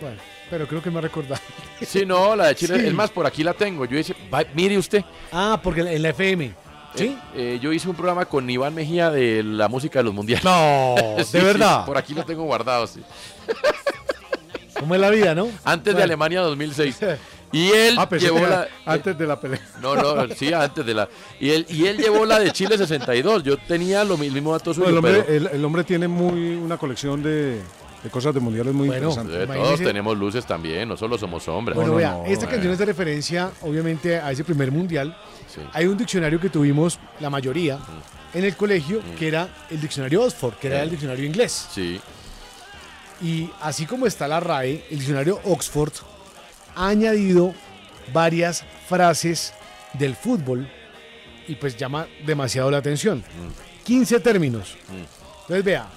Bueno, 0.01 0.17
pero 0.49 0.67
creo 0.67 0.81
que 0.81 0.89
me 0.91 0.99
ha 0.99 1.01
recordado. 1.01 1.41
Sí, 1.81 2.05
no, 2.05 2.35
la 2.35 2.47
de 2.47 2.55
Chile. 2.55 2.79
Sí. 2.79 2.87
Es 2.87 2.93
más, 2.93 3.09
por 3.11 3.25
aquí 3.25 3.43
la 3.43 3.53
tengo. 3.53 3.85
Yo 3.85 3.97
hice, 3.97 4.15
va- 4.33 4.43
mire 4.53 4.77
usted. 4.77 5.03
Ah, 5.31 5.59
porque 5.61 5.81
en 5.81 6.01
la 6.01 6.09
FM. 6.09 6.53
¿Sí? 6.95 7.15
Eh, 7.35 7.55
eh, 7.55 7.59
yo 7.61 7.71
hice 7.73 7.87
un 7.87 7.95
programa 7.95 8.25
con 8.25 8.49
Iván 8.49 8.73
Mejía 8.73 9.11
de 9.11 9.43
la 9.43 9.67
música 9.67 9.99
de 9.99 10.03
los 10.03 10.13
mundiales. 10.13 10.43
No, 10.43 10.95
¿de 11.17 11.23
sí, 11.23 11.37
verdad? 11.39 11.85
por 11.85 11.97
aquí 11.97 12.13
lo 12.13 12.23
tengo 12.25 12.43
guardado, 12.43 12.87
sí. 12.87 13.01
¿Cómo 14.79 14.95
es 14.95 15.01
la 15.01 15.09
vida, 15.09 15.33
no? 15.35 15.49
Antes 15.63 15.95
de. 15.95 16.03
Alemania 16.03 16.41
2006. 16.41 16.99
Y 17.49 17.69
él 17.69 17.95
Ah, 17.97 18.09
llevó 18.17 18.39
la. 18.45 18.67
antes 18.85 19.17
de 19.17 19.25
la 19.25 19.39
pelea. 19.39 19.61
No, 19.81 19.95
no, 19.95 20.27
sí, 20.35 20.51
antes 20.51 20.85
de 20.85 20.93
la. 20.93 21.07
Y 21.39 21.51
él, 21.51 21.65
y 21.69 21.85
él 21.87 21.95
llevó 21.97 22.25
la 22.25 22.39
de 22.39 22.51
Chile 22.51 22.77
62. 22.77 23.41
Yo 23.41 23.55
tenía 23.57 24.03
lo 24.03 24.17
mismo 24.17 24.51
dato 24.51 24.73
suyo, 24.73 24.91
Bueno, 24.91 24.99
el, 25.07 25.15
hombre, 25.15 25.23
pero. 25.25 25.37
el- 25.49 25.55
el 25.55 25.63
hombre 25.65 25.83
tiene 25.85 26.09
muy 26.09 26.55
una 26.55 26.77
colección 26.77 27.23
de, 27.23 27.61
de 28.03 28.09
cosas 28.09 28.33
de 28.33 28.39
mundiales 28.39 28.73
muy 28.73 28.87
Bueno, 28.87 29.09
interesantes. 29.09 29.49
Eh, 29.49 29.53
todos 29.61 29.79
tenemos 29.79 30.17
luces 30.17 30.45
también, 30.45 30.87
no 30.89 30.95
solo 30.97 31.17
somos 31.17 31.43
sombras. 31.43 31.75
Bueno, 31.75 31.91
No, 31.91 31.97
vea, 31.97 32.11
no, 32.11 32.25
esta 32.25 32.45
canción 32.47 32.69
eh. 32.69 32.73
es 32.73 32.79
de 32.79 32.85
referencia, 32.85 33.51
obviamente, 33.61 34.17
a 34.17 34.31
ese 34.31 34.43
primer 34.43 34.71
mundial. 34.71 35.17
Sí. 35.53 35.61
Hay 35.73 35.85
un 35.87 35.97
diccionario 35.97 36.39
que 36.39 36.49
tuvimos, 36.49 36.99
la 37.19 37.29
mayoría, 37.29 37.79
en 38.33 38.43
el 38.43 38.55
colegio, 38.55 39.01
que 39.17 39.27
era 39.27 39.49
el 39.69 39.81
diccionario 39.81 40.23
Oxford, 40.23 40.53
que 40.55 40.67
era 40.67 40.79
Eh. 40.79 40.83
el 40.83 40.89
diccionario 40.91 41.25
inglés. 41.25 41.67
Sí. 41.71 41.99
Y 43.21 43.49
así 43.61 43.85
como 43.85 44.05
está 44.05 44.27
la 44.27 44.39
RAE, 44.39 44.85
el 44.91 44.99
diccionario 44.99 45.39
Oxford 45.45 45.93
ha 46.75 46.87
añadido 46.89 47.55
varias 48.13 48.63
frases 48.87 49.53
del 49.93 50.15
fútbol 50.15 50.69
y 51.47 51.55
pues 51.55 51.75
llama 51.77 52.05
demasiado 52.25 52.69
la 52.69 52.77
atención. 52.77 53.23
15 53.85 54.19
términos. 54.19 54.75
Entonces 55.41 55.63
vea, 55.65 55.87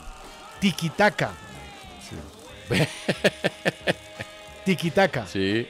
tiquitaca. 0.60 1.32
Tiquitaca. 4.64 5.26
Sí. 5.26 5.66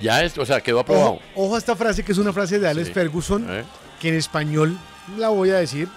Ya 0.00 0.22
es, 0.22 0.36
o 0.38 0.44
sea, 0.44 0.60
quedó 0.60 0.80
aprobado. 0.80 1.12
Ojo, 1.12 1.22
ojo 1.36 1.54
a 1.54 1.58
esta 1.58 1.76
frase 1.76 2.02
que 2.04 2.12
es 2.12 2.18
una 2.18 2.32
frase 2.32 2.58
de 2.58 2.68
Alex 2.68 2.88
Sí. 2.88 2.94
Ferguson, 2.94 3.46
Eh. 3.48 3.64
que 4.00 4.08
en 4.08 4.14
español 4.16 4.76
la 5.16 5.28
voy 5.28 5.50
a 5.50 5.56
decir. 5.56 5.88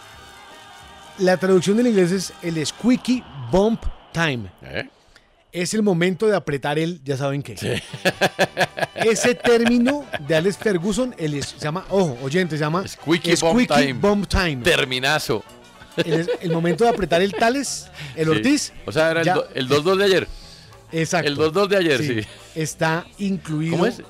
La 1.20 1.36
traducción 1.38 1.78
del 1.78 1.88
inglés 1.88 2.12
es 2.12 2.34
el 2.44 2.64
squeaky 2.64 3.24
bump 3.52 3.84
time. 4.12 4.50
¿Eh? 4.62 4.88
Es 5.52 5.74
el 5.74 5.82
momento 5.82 6.28
de 6.28 6.36
apretar 6.36 6.78
el, 6.78 7.02
ya 7.04 7.18
saben 7.18 7.42
qué. 7.42 7.56
Ese 8.96 9.34
término 9.34 10.06
de 10.28 10.36
Alex 10.36 10.58
Ferguson, 10.58 11.16
el 11.18 11.44
se 11.44 11.58
llama, 11.58 11.86
ojo, 11.90 12.18
oyente, 12.22 12.56
se 12.58 12.60
llama 12.64 12.88
Squeaky 12.88 13.34
Bump 13.42 13.68
Time. 13.68 13.94
bump 13.94 14.28
time. 14.28 14.58
Terminazo. 14.64 15.44
El, 15.98 16.30
el 16.42 16.52
momento 16.52 16.84
de 16.84 16.90
apretar 16.90 17.22
el 17.22 17.34
Tales, 17.34 17.88
el 18.16 18.26
Sí. 18.26 18.32
Ortiz. 18.32 18.74
O 18.86 18.92
sea, 18.92 19.12
era 19.12 19.20
el 19.22 19.26
ya- 19.26 19.38
el 19.54 19.68
2-2 19.68 19.98
de 19.98 20.04
ayer. 20.06 20.28
Exacto. 20.92 21.28
El 21.28 21.38
2-2 21.38 21.68
de 21.68 21.78
ayer, 21.78 22.02
sí. 22.04 22.28
Está 22.56 23.06
incluido. 23.18 23.72
¿Cómo 23.72 23.86
es? 23.88 24.02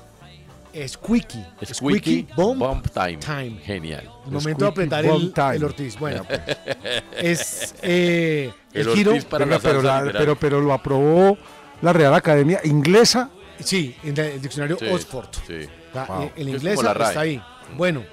Squeaky. 0.86 1.44
Squeaky 1.72 2.28
bump, 2.36 2.60
Bump 2.60 2.86
Time. 2.92 3.16
time. 3.16 3.58
Genial. 3.64 4.08
El 4.26 4.32
momento 4.32 4.64
de 4.66 4.70
apretar 4.70 5.04
el, 5.04 5.32
el 5.54 5.64
Ortiz. 5.64 5.98
Bueno, 5.98 6.24
es 7.16 7.74
eh, 7.82 8.52
el, 8.72 8.88
El 8.88 8.94
giro. 8.94 9.12
Para 9.28 9.44
pero, 9.46 9.60
salsa 9.60 10.02
la- 10.04 10.12
pero, 10.12 10.36
pero 10.36 10.60
lo 10.60 10.72
aprobó 10.72 11.36
la 11.82 11.92
Real 11.92 12.14
Academia 12.14 12.60
Inglesa. 12.64 13.30
Sí, 13.58 13.96
en 14.04 14.16
el 14.18 14.40
diccionario 14.40 14.76
Sí, 14.78 14.86
Oxford. 14.88 15.26
Sí. 15.46 15.66
Wow. 15.94 16.22
eh, 16.24 16.32
El 16.36 16.48
Es 16.48 16.54
inglés 16.56 16.78
está 16.78 17.20
ahí. 17.20 17.42
Bueno, 17.76 18.04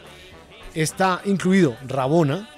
está 0.74 1.22
incluido 1.26 1.76
Rabona, 1.88 2.50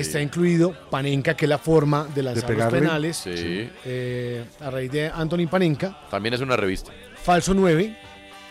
está 0.00 0.20
incluido 0.20 0.72
Panenka, 0.90 1.34
que 1.34 1.44
es 1.44 1.48
la 1.48 1.58
forma 1.58 2.06
de 2.14 2.22
lanzar 2.22 2.42
los 2.44 2.50
pegarle. 2.50 2.78
penales. 2.80 3.16
Sí. 3.16 3.68
eh, 3.84 4.44
a 4.60 4.70
raíz 4.70 4.90
de 4.90 5.08
Anthony 5.08 5.46
Panenka. 5.50 6.06
También 6.10 6.34
es 6.34 6.40
una 6.40 6.56
revista. 6.56 6.92
Falso 7.22 7.54
9. 7.54 7.96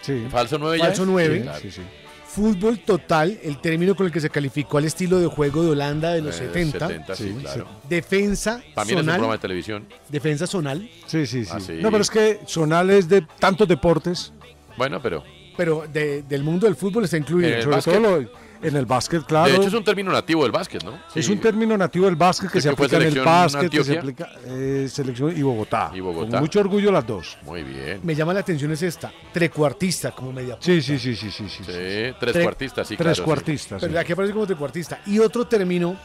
Sí. 0.02 0.26
Falso 0.30 0.58
9 0.58 0.78
ya. 0.78 0.86
Falso 0.86 1.04
es? 1.04 1.08
9. 1.08 1.36
Sí, 1.38 1.42
claro. 1.44 1.90
Fútbol 2.26 2.80
total, 2.80 3.38
el 3.44 3.60
término 3.60 3.94
con 3.94 4.06
el 4.06 4.12
que 4.14 4.22
se 4.22 4.30
calificó 4.30 4.78
al 4.78 4.86
estilo 4.86 5.20
de 5.20 5.28
juego 5.28 5.64
de 5.64 5.72
Holanda 5.72 6.14
de 6.14 6.22
los 6.22 6.40
Eh, 6.40 6.48
70. 6.54 6.88
70, 6.88 7.16
sí, 7.16 7.36
claro. 7.42 7.68
Defensa 7.90 8.62
También 8.74 9.00
es 9.00 9.04
un 9.04 9.10
programa 9.12 9.34
de 9.34 9.40
televisión. 9.40 9.86
Defensa 10.08 10.48
zonal. 10.48 10.90
Sí, 11.08 11.28
sí, 11.28 11.44
sí. 11.44 11.52
Ah, 11.54 11.60
sí. 11.60 11.74
No, 11.82 11.92
pero 11.92 12.02
es 12.04 12.10
que 12.10 12.40
Zonal 12.48 12.90
es 12.90 13.10
de 13.10 13.22
tantos 13.38 13.68
deportes. 13.68 14.32
Bueno, 14.78 15.02
pero. 15.02 15.26
Pero 15.58 15.84
de- 15.92 16.22
del 16.24 16.44
mundo 16.44 16.68
del 16.68 16.78
fútbol 16.78 17.04
está 17.04 17.18
incluido. 17.18 17.50
Sobre 17.62 17.76
básquet. 17.76 17.94
todo 18.02 18.22
lo- 18.22 18.30
en 18.64 18.76
el 18.76 18.86
básquet, 18.86 19.24
claro. 19.24 19.50
De 19.52 19.58
hecho, 19.58 19.68
es 19.68 19.74
un 19.74 19.84
término 19.84 20.12
nativo 20.12 20.44
del 20.44 20.52
básquet, 20.52 20.84
¿no? 20.84 21.00
Es 21.16 21.26
Sí. 21.26 21.32
un 21.32 21.40
término 21.40 21.78
nativo 21.78 22.06
del 22.06 22.16
básquet 22.16 22.50
que 22.50 22.54
¿Qué 22.58 22.62
se 22.62 22.70
aplica 22.70 22.98
en 22.98 23.04
el 23.04 23.20
básquet, 23.22 23.70
que 23.72 23.84
se 23.84 23.98
aplica 23.98 24.30
eh, 24.46 24.88
selección 24.90 25.36
y 25.36 25.42
Bogotá. 25.42 25.92
Y 25.94 26.00
Bogotá. 26.00 26.32
Con 26.32 26.40
mucho 26.42 26.60
orgullo 26.60 26.92
las 26.92 27.06
dos. 27.08 27.38
Muy 27.44 27.64
bien. 27.64 28.00
Me 28.04 28.14
llama 28.16 28.34
la 28.34 28.42
atención 28.42 28.72
es 28.72 28.82
esta, 28.84 29.12
trecuartista 29.34 30.12
como 30.12 30.32
media 30.32 30.56
punta. 30.56 30.66
Sí, 30.66 30.82
sí, 30.82 31.00
sí, 31.00 31.16
sí, 31.16 31.32
sí, 31.32 31.50
sí. 31.50 31.64
Sí, 31.64 31.72
tres 32.20 32.36
Tre- 32.36 32.44
cuartistas, 32.44 32.88
sí, 32.88 32.96
tres 32.96 33.06
claro, 33.06 33.16
sí. 33.16 33.22
cuartistas. 33.24 33.82
Pero 33.82 33.94
sí. 33.94 33.98
aquí 33.98 34.14
aparece 34.14 34.34
como 34.34 34.46
trecuartista. 34.46 35.00
Y 35.06 35.20
otro 35.20 35.46
término 35.48 35.96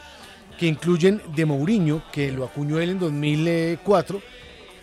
que 0.57 0.65
incluyen 0.65 1.21
de 1.35 1.45
Mourinho, 1.45 2.01
que 2.11 2.31
lo 2.31 2.43
acuñó 2.45 2.79
él 2.79 2.89
en 2.89 2.99
2004, 2.99 4.21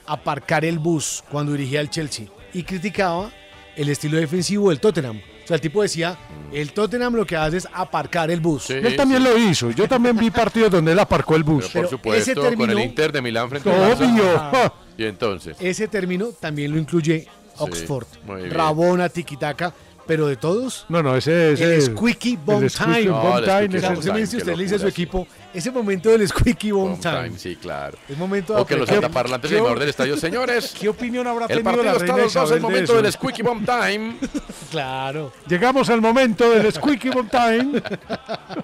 aparcar 0.06 0.64
el 0.64 0.78
bus 0.78 1.24
cuando 1.30 1.52
dirigía 1.52 1.80
al 1.80 1.90
Chelsea. 1.90 2.26
Y 2.52 2.62
criticaba 2.62 3.30
el 3.74 3.88
estilo 3.88 4.16
defensivo 4.18 4.70
del 4.70 4.78
Tottenham. 4.78 5.20
O 5.44 5.46
sea, 5.46 5.56
el 5.56 5.60
tipo 5.60 5.82
decía, 5.82 6.16
el 6.52 6.72
Tottenham 6.72 7.14
lo 7.14 7.26
que 7.26 7.36
hace 7.36 7.58
es 7.58 7.68
aparcar 7.72 8.30
el 8.30 8.40
bus. 8.40 8.70
él 8.70 8.96
también 8.96 9.22
lo 9.22 9.36
hizo. 9.36 9.70
Yo 9.72 9.86
también 9.86 10.16
vi 10.16 10.30
partidos 10.30 10.70
donde 10.70 10.92
él 10.92 10.98
aparcó 10.98 11.36
el 11.36 11.44
bus. 11.44 11.68
Por 11.68 11.88
supuesto, 11.88 12.42
con 12.56 12.70
el 12.70 12.78
Inter 12.80 13.12
de 13.12 13.20
Milán 13.22 13.48
frente 13.50 13.70
al 13.70 13.92
Obvio. 13.92 14.24
Barça. 14.40 14.72
Y 14.96 15.04
entonces. 15.04 15.56
Ese 15.60 15.86
término 15.88 16.28
también 16.28 16.72
lo 16.72 16.78
incluye 16.78 17.26
Oxford. 17.58 18.06
muy 18.26 18.42
bien. 18.42 18.50
Rabona, 18.54 19.08
tiquitaca. 19.08 19.72
pero 20.06 20.26
de 20.26 20.36
todos, 20.36 20.84
No, 20.90 21.02
no, 21.02 21.16
ese, 21.16 21.52
ese 21.54 21.64
el 21.64 21.70
es- 21.78 21.84
Squeaky 21.86 22.36
Bomb 22.36 22.64
el 22.64 22.68
Squeaky 22.70 23.02
Time. 23.04 23.10
Bomb 23.10 23.44
Time, 23.44 23.44
Squeaky 23.46 23.76
ese 23.76 23.78
Claro, 23.80 24.18
es- 24.18 24.34
usted 24.34 24.54
le 24.56 24.62
dice 24.62 24.74
a 24.74 24.78
su 24.78 24.84
sí. 24.84 24.90
equipo, 24.90 25.26
ese 25.54 25.70
momento 25.70 26.10
del 26.10 26.26
Squeaky 26.28 26.70
Bomb 26.72 27.00
Time. 27.00 27.22
time, 27.24 27.38
sí, 27.38 27.56
claro. 27.56 27.96
Es 28.08 28.16
momento 28.18 28.54
de 28.54 28.60
O 28.62 28.66
que 28.66 28.76
los 28.76 28.88
altaparlantes 28.90 29.48
¿Qué- 29.50 29.54
en 29.56 29.58
el 29.58 29.62
mejor 29.64 29.78
del 29.78 29.88
estadio. 29.88 30.16
Señores, 30.16 30.74
¿Qué 30.80 30.88
opinión 30.88 31.26
habrá 31.26 31.46
el 31.46 31.48
tenido 31.62 31.64
partido 31.64 31.84
la 31.84 31.92
está 31.92 32.04
reina 32.04 32.22
2-2, 32.24 32.26
Isabel 32.28 32.48
el 32.50 32.54
de 32.56 32.60
momento 32.60 32.92
eso? 32.92 33.02
del 33.02 33.12
Squeaky 33.12 33.42
Bomb 33.42 33.64
Time. 33.66 34.16
Claro. 34.70 35.32
Llegamos 35.46 35.88
al 35.88 36.00
momento 36.00 36.50
del 36.50 36.72
Squeaky 36.72 37.10
Bomb 37.10 37.30
Time. 37.30 37.80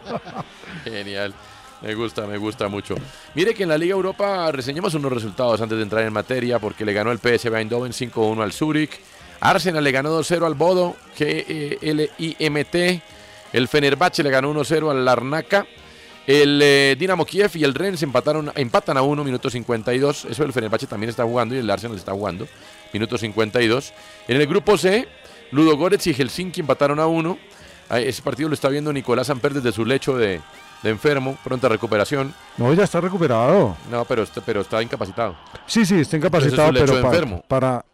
Genial. 0.84 1.32
Me 1.82 1.95
gusta, 1.95 2.26
me 2.26 2.36
gusta 2.36 2.68
mucho. 2.68 2.95
Mire 3.34 3.55
que 3.55 3.62
en 3.62 3.68
la 3.70 3.78
Liga 3.78 3.93
Europa 3.93 4.51
reseñamos 4.53 4.93
unos 4.95 5.12
resultados 5.12 5.61
antes 5.62 5.78
de 5.78 5.82
entrar 5.84 6.05
en 6.05 6.12
materia 6.12 6.59
porque 6.59 6.84
le 6.84 6.93
ganó 6.93 7.11
el 7.12 7.18
PSV 7.18 7.55
Eindhoven 7.57 7.93
5-1 7.93 8.43
al 8.43 8.53
Zurich. 8.53 9.01
Arsenal 9.41 9.82
le 9.82 9.91
ganó 9.93 10.11
2-0 10.20 10.45
al 10.45 10.55
Bodo, 10.55 10.97
G-L-I-M-T. 11.18 13.03
El 13.53 13.68
Fenerbahce 13.68 14.22
le 14.22 14.30
ganó 14.30 14.53
1-0 14.53 14.91
al 14.91 15.05
Larnaca. 15.05 15.66
El 16.31 16.61
eh, 16.62 16.97
Dinamo 16.97 17.24
Kiev 17.24 17.51
y 17.55 17.64
el 17.64 17.74
Rennes 17.74 18.03
empataron, 18.05 18.53
empatan 18.55 18.97
a 18.97 19.03
1, 19.03 19.24
minuto 19.24 19.51
52. 19.51 20.26
Eso 20.26 20.45
el 20.45 20.53
Fenerbahce 20.53 20.87
también 20.87 21.11
está 21.11 21.24
jugando 21.24 21.55
y 21.55 21.59
el 21.59 21.68
Arsenal 21.68 21.97
está 21.97 22.12
jugando. 22.12 22.47
Minuto 22.93 23.18
52. 23.18 23.93
En 24.28 24.41
el 24.41 24.47
grupo 24.47 24.78
C, 24.78 25.09
Ludo 25.51 25.76
Goretz 25.76 26.07
y 26.07 26.14
Helsinki 26.14 26.61
empataron 26.61 27.01
a 27.01 27.07
1. 27.09 27.37
Ah, 27.89 27.99
Ese 28.01 28.22
partido 28.22 28.49
lo 28.49 28.55
está 28.55 28.68
viendo 28.68 28.93
Nicolás 28.93 29.28
Amper 29.31 29.55
desde 29.55 29.72
su 29.72 29.85
lecho 29.85 30.16
de, 30.16 30.41
de 30.85 30.91
enfermo, 30.91 31.37
pronta 31.43 31.68
recuperación. 31.68 32.33
No, 32.59 32.72
ya 32.74 32.85
está 32.85 33.01
recuperado. 33.01 33.76
No, 33.91 34.05
pero, 34.05 34.22
está- 34.22 34.41
pero 34.41 34.61
está 34.61 34.81
incapacitado. 34.83 35.37
Sí, 35.66 35.85
sí, 35.85 35.97
está 36.01 36.12
Pero 36.12 36.26
incapacitado, 36.28 36.70
ese 36.70 36.78
es 36.78 36.85
pero 36.85 36.97
de 36.97 37.03
para, 37.03 37.14
enfermo. 37.16 37.45
para... 37.49 37.85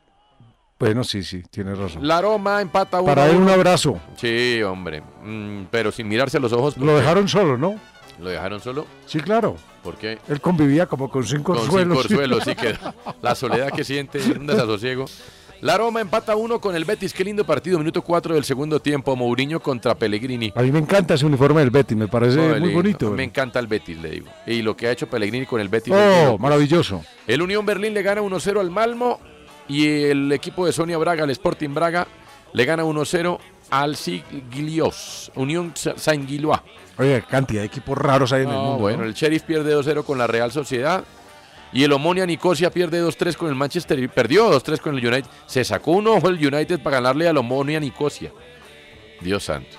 Bueno, 0.78 1.04
sí, 1.04 1.22
sí, 1.24 1.42
tienes 1.50 1.78
razón. 1.78 2.06
La 2.06 2.20
Roma 2.20 2.60
empata 2.60 2.98
a 2.98 3.00
1. 3.00 3.14
Para 3.14 3.30
él 3.30 3.36
un 3.36 3.48
abrazo. 3.48 3.98
Sí, 4.18 4.60
hombre. 4.62 5.02
Mm, 5.22 5.68
pero 5.70 5.90
sin 5.90 6.06
mirarse 6.06 6.36
a 6.36 6.40
los 6.40 6.52
ojos. 6.52 6.76
Lo 6.76 6.94
dejaron 6.98 7.26
solo, 7.28 7.56
¿no? 7.56 7.76
¿Lo 8.18 8.30
dejaron 8.30 8.60
solo? 8.60 8.86
Sí, 9.06 9.20
claro. 9.20 9.56
¿Por 9.82 9.96
qué? 9.96 10.18
Él 10.28 10.40
convivía 10.40 10.86
como 10.86 11.10
con 11.10 11.24
cinco 11.24 11.54
Con 11.54 11.62
orzuelos. 11.62 12.06
cinco 12.06 12.20
orzuelos, 12.20 12.44
sí 12.44 12.54
que 12.54 12.74
la 13.22 13.34
soledad 13.34 13.70
que 13.72 13.84
siente, 13.84 14.18
un 14.38 14.46
desasosiego. 14.46 15.06
La 15.62 15.78
Roma 15.78 16.02
empata 16.02 16.36
1 16.36 16.60
con 16.60 16.76
el 16.76 16.84
Betis. 16.84 17.14
Qué 17.14 17.24
lindo 17.24 17.44
partido, 17.46 17.78
minuto 17.78 18.02
4 18.02 18.34
del 18.34 18.44
segundo 18.44 18.78
tiempo. 18.78 19.16
Mourinho 19.16 19.58
contra 19.60 19.94
Pellegrini. 19.94 20.52
A 20.54 20.60
mí 20.62 20.70
me 20.70 20.78
encanta 20.78 21.14
ese 21.14 21.24
uniforme 21.24 21.60
del 21.60 21.70
Betty, 21.70 21.94
me 21.94 22.08
parece 22.08 22.60
Muy 22.60 22.74
bonito. 22.74 23.10
Me 23.10 23.24
encanta 23.24 23.58
el 23.58 23.66
Betis, 23.66 23.98
le 23.98 24.10
digo. 24.10 24.26
Y 24.46 24.60
lo 24.60 24.76
que 24.76 24.86
ha 24.86 24.92
hecho 24.92 25.06
Pellegrini 25.06 25.46
con 25.46 25.60
el 25.60 25.70
Betis. 25.70 25.94
Oh, 25.96 26.36
maravilloso. 26.38 27.02
El 27.26 27.40
Unión 27.40 27.64
Berlín 27.64 27.94
le 27.94 28.02
gana 28.02 28.20
1-0 28.20 28.60
al 28.60 28.70
Malmo 28.70 29.18
y 29.66 29.86
el 30.04 30.30
equipo 30.32 30.66
de 30.66 30.72
Sonia 30.72 30.98
Braga, 30.98 31.24
el 31.24 31.30
Sporting 31.30 31.72
Braga, 31.72 32.06
le 32.52 32.64
gana 32.66 32.84
1-0 32.84 33.38
al 33.70 33.96
Siglios, 33.96 35.30
Unión 35.34 35.72
Saint-Gillois. 35.74 36.60
Oye, 36.98 37.22
cantidad 37.28 37.60
de 37.60 37.66
equipos 37.66 37.96
raros 37.98 38.32
hay 38.32 38.42
en 38.42 38.50
el 38.50 38.56
mundo. 38.56 38.78
bueno, 38.78 38.98
¿no? 38.98 39.04
el 39.04 39.14
Sheriff 39.14 39.42
pierde 39.42 39.76
2-0 39.76 40.04
con 40.04 40.18
la 40.18 40.26
Real 40.26 40.50
Sociedad 40.50 41.04
y 41.72 41.82
el 41.82 41.92
Omonia 41.92 42.24
Nicosia 42.24 42.70
pierde 42.70 43.02
2-3 43.02 43.36
con 43.36 43.48
el 43.48 43.54
Manchester 43.54 44.08
perdió 44.10 44.50
2-3 44.50 44.80
con 44.80 44.96
el 44.96 45.06
United. 45.06 45.28
Se 45.46 45.64
sacó 45.64 45.92
un 45.92 46.06
ojo 46.08 46.28
el 46.28 46.34
United 46.34 46.80
para 46.80 46.96
ganarle 46.96 47.28
al 47.28 47.36
Omonia 47.36 47.80
Nicosia. 47.80 48.32
Dios 49.20 49.44
santo. 49.44 49.76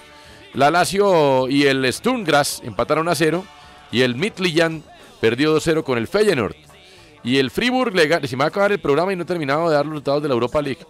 La 0.53 0.69
Lazio 0.69 1.47
y 1.49 1.63
el 1.63 1.91
Sturmgras 1.91 2.61
empataron 2.63 3.07
a 3.07 3.15
0 3.15 3.43
y 3.91 4.01
el 4.01 4.15
Midtjylland 4.15 4.83
perdió 5.19 5.57
2-0 5.57 5.83
con 5.83 5.97
el 5.97 6.07
Feyenoord. 6.07 6.55
Y 7.23 7.37
el 7.37 7.51
Fribourg 7.51 7.93
le 7.93 8.27
si 8.27 8.35
me 8.35 8.41
va 8.41 8.45
a 8.45 8.47
acabar 8.49 8.71
el 8.71 8.79
programa 8.79 9.11
y 9.11 9.15
no 9.15 9.23
he 9.23 9.25
terminado 9.25 9.69
de 9.69 9.75
dar 9.75 9.85
los 9.85 9.93
resultados 9.93 10.21
de 10.21 10.29
la 10.29 10.33
Europa 10.33 10.61
League. 10.61 10.85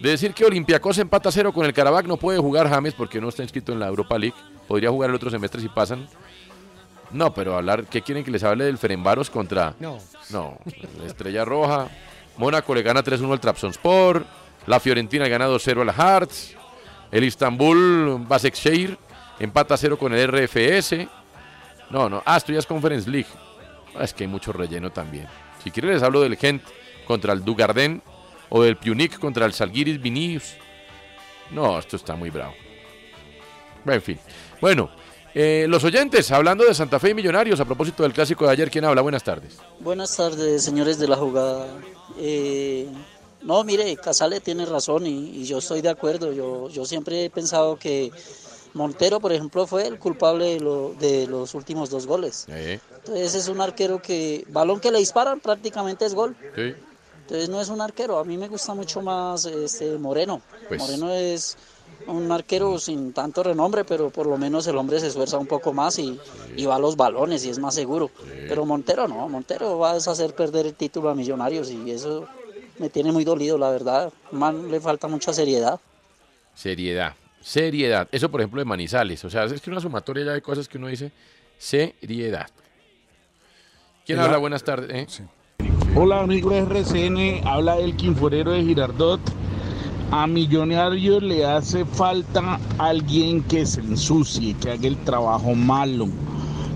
De 0.00 0.10
decir 0.10 0.34
que 0.34 0.44
Olympiacos 0.44 0.98
empata 0.98 1.28
a 1.30 1.32
0 1.32 1.52
con 1.52 1.64
el 1.64 1.72
Karabakh, 1.72 2.06
no 2.06 2.16
puede 2.16 2.38
jugar 2.38 2.68
James 2.68 2.94
porque 2.94 3.20
no 3.20 3.28
está 3.28 3.42
inscrito 3.42 3.72
en 3.72 3.80
la 3.80 3.86
Europa 3.88 4.18
League. 4.18 4.36
Podría 4.68 4.90
jugar 4.90 5.10
el 5.10 5.16
otro 5.16 5.30
semestre 5.30 5.60
si 5.60 5.68
pasan. 5.68 6.06
No, 7.12 7.32
pero 7.32 7.56
hablar, 7.56 7.84
¿qué 7.86 8.02
quieren 8.02 8.24
que 8.24 8.30
les 8.30 8.42
hable 8.44 8.64
del 8.64 8.78
Ferenbaros 8.78 9.30
contra? 9.30 9.74
No. 9.80 9.98
No, 10.30 10.58
la 10.98 11.06
Estrella 11.06 11.44
Roja. 11.44 11.88
Mónaco 12.36 12.74
le 12.74 12.82
gana 12.82 13.02
3-1 13.02 13.32
al 13.32 13.40
Trabzonspor. 13.40 14.26
La 14.66 14.80
Fiorentina 14.80 15.24
le 15.24 15.30
gana 15.30 15.48
2-0 15.48 15.80
al 15.82 15.92
Hearts. 15.94 16.54
El 17.10 17.24
Istanbul 17.24 18.24
Basaksehir 18.26 18.98
empata 19.38 19.74
a 19.74 19.76
0 19.76 19.96
con 19.98 20.12
el 20.12 20.28
RFS. 20.28 21.08
No, 21.90 22.08
no. 22.10 22.22
Ah, 22.26 22.36
esto 22.36 22.52
ya 22.52 22.58
es 22.58 22.66
Conference 22.66 23.08
League. 23.08 23.28
Ah, 23.96 24.02
Es 24.04 24.12
que 24.12 24.24
hay 24.24 24.28
mucho 24.28 24.52
relleno 24.52 24.90
también. 24.90 25.26
Si 25.62 25.70
quieren 25.70 25.92
les 25.94 26.02
hablo 26.02 26.20
del 26.20 26.36
Gent 26.36 26.62
contra 27.06 27.32
el 27.32 27.44
Dugarden 27.44 28.02
o 28.48 28.62
del 28.62 28.76
Punic 28.76 29.18
contra 29.18 29.46
el 29.46 29.52
Salguiris 29.52 30.00
Vinicius. 30.00 30.54
No, 31.50 31.78
esto 31.78 31.96
está 31.96 32.14
muy 32.16 32.30
bravo. 32.30 32.54
En 33.86 34.02
fin. 34.02 34.18
Bueno, 34.60 34.90
eh, 35.34 35.66
los 35.68 35.84
oyentes, 35.84 36.30
hablando 36.32 36.64
de 36.64 36.74
Santa 36.74 36.98
Fe 36.98 37.10
y 37.10 37.14
Millonarios, 37.14 37.60
a 37.60 37.64
propósito 37.64 38.02
del 38.02 38.12
clásico 38.12 38.46
de 38.46 38.52
ayer, 38.52 38.70
¿quién 38.70 38.84
habla? 38.84 39.02
Buenas 39.02 39.22
tardes. 39.22 39.58
Buenas 39.80 40.16
tardes, 40.16 40.64
señores 40.64 40.98
de 40.98 41.06
la 41.08 41.16
jugada. 41.16 41.68
Eh, 42.18 42.88
no, 43.42 43.62
mire, 43.62 43.94
Casale 43.96 44.40
tiene 44.40 44.66
razón 44.66 45.06
y, 45.06 45.30
y 45.42 45.44
yo 45.44 45.58
estoy 45.58 45.82
de 45.82 45.90
acuerdo. 45.90 46.32
Yo, 46.32 46.68
yo 46.68 46.84
siempre 46.84 47.24
he 47.26 47.30
pensado 47.30 47.76
que 47.76 48.10
Montero, 48.74 49.20
por 49.20 49.32
ejemplo, 49.32 49.66
fue 49.66 49.86
el 49.86 49.98
culpable 49.98 50.46
de, 50.54 50.60
lo- 50.60 50.94
de 50.98 51.26
los 51.28 51.54
últimos 51.54 51.88
dos 51.90 52.06
goles. 52.06 52.46
Entonces 52.48 53.34
es 53.36 53.48
un 53.48 53.60
arquero 53.60 54.02
que, 54.02 54.44
balón 54.48 54.80
que 54.80 54.90
le 54.90 54.98
disparan 54.98 55.38
prácticamente 55.38 56.04
es 56.06 56.14
gol. 56.14 56.34
sí. 56.56 56.74
Entonces 57.26 57.48
no 57.48 57.60
es 57.60 57.68
un 57.70 57.80
arquero. 57.80 58.18
A 58.20 58.24
mí 58.24 58.36
me 58.38 58.46
gusta 58.46 58.72
mucho 58.72 59.02
más 59.02 59.44
este 59.46 59.98
Moreno. 59.98 60.40
Pues- 60.68 60.80
Moreno 60.80 61.10
es 61.12 61.56
un 62.06 62.30
arquero 62.30 62.78
sin 62.78 63.12
tanto 63.12 63.42
renombre, 63.42 63.84
pero 63.84 64.10
por 64.10 64.26
lo 64.28 64.38
menos 64.38 64.64
el 64.68 64.76
hombre 64.76 65.00
se 65.00 65.08
esfuerza 65.08 65.36
un 65.36 65.46
poco 65.48 65.72
más 65.72 65.98
y, 65.98 66.18
y 66.56 66.64
va 66.66 66.76
a 66.76 66.78
los 66.78 66.96
balones 66.96 67.44
y 67.44 67.50
es 67.50 67.58
más 67.58 67.74
seguro. 67.74 68.10
Pero 68.48 68.64
Montero 68.64 69.08
no, 69.08 69.28
Montero 69.28 69.76
va 69.76 69.90
a 69.92 69.96
hacer 69.96 70.34
perder 70.36 70.66
el 70.66 70.74
título 70.74 71.10
a 71.10 71.16
Millonarios 71.16 71.68
y 71.72 71.90
eso 71.90 72.28
me 72.78 72.90
tiene 72.90 73.10
muy 73.10 73.24
dolido, 73.24 73.58
la 73.58 73.70
verdad. 73.70 74.12
Man, 74.30 74.70
le 74.70 74.80
falta 74.80 75.08
mucha 75.08 75.32
seriedad. 75.32 75.80
Seriedad. 76.54 77.14
Seriedad. 77.40 78.06
Eso, 78.12 78.30
por 78.30 78.40
ejemplo, 78.40 78.60
de 78.60 78.64
Manizales. 78.66 79.24
O 79.24 79.30
sea, 79.30 79.44
es 79.44 79.60
que 79.60 79.70
una 79.70 79.80
sumatoria 79.80 80.24
ya 80.26 80.32
de 80.32 80.42
cosas 80.42 80.68
que 80.68 80.78
uno 80.78 80.86
dice. 80.86 81.10
Seriedad. 81.58 82.46
¿Quién 84.04 84.20
habla? 84.20 84.36
Buenas 84.38 84.62
tardes. 84.62 84.90
¿eh? 85.20 85.26
Hola 85.98 86.20
amigos 86.20 86.52
de 86.52 86.58
RCN, 86.60 87.46
habla 87.46 87.78
el 87.78 87.96
Quinforero 87.96 88.52
de 88.52 88.62
Girardot. 88.64 89.20
A 90.10 90.26
Millonarios 90.26 91.22
le 91.22 91.44
hace 91.44 91.84
falta 91.84 92.60
alguien 92.78 93.42
que 93.42 93.66
se 93.66 93.80
ensucie, 93.80 94.54
que 94.54 94.70
haga 94.70 94.86
el 94.86 94.96
trabajo 94.98 95.54
malo, 95.54 96.08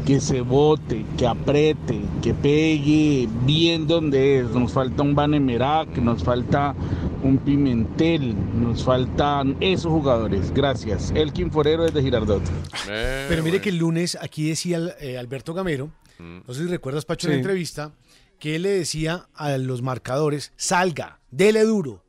que 0.05 0.21
se 0.21 0.41
bote, 0.41 1.05
que 1.17 1.27
apriete, 1.27 2.01
que 2.23 2.35
pegue 2.35 3.29
bien 3.45 3.87
donde 3.87 4.41
es. 4.41 4.51
Nos 4.51 4.73
falta 4.73 5.03
un 5.03 5.15
Vanemerac, 5.15 5.97
nos 5.99 6.25
falta 6.25 6.75
un 7.23 7.39
Pimentel, 7.39 8.35
nos 8.61 8.83
faltan 8.83 9.57
esos 9.61 9.93
jugadores. 9.93 10.53
Gracias. 10.53 11.13
El 11.15 11.33
Quinforero 11.33 11.85
desde 11.85 12.03
Girardot. 12.03 12.43
Eh, 12.89 13.27
Pero 13.29 13.43
mire 13.45 13.61
que 13.61 13.69
el 13.69 13.77
lunes 13.77 14.19
aquí 14.21 14.49
decía 14.49 14.81
eh, 15.01 15.19
Alberto 15.19 15.53
Gamero, 15.55 15.91
Mm. 16.19 16.41
no 16.47 16.53
sé 16.53 16.65
si 16.65 16.69
recuerdas, 16.69 17.07
Pacho, 17.07 17.29
en 17.29 17.31
Sí. 17.31 17.35
la 17.37 17.41
entrevista, 17.41 17.93
que 18.41 18.57
él 18.57 18.63
le 18.63 18.71
decía 18.71 19.29
a 19.35 19.57
los 19.59 19.83
marcadores, 19.83 20.53
salga, 20.57 21.21
dele 21.31 21.63
duro. 21.65 22.03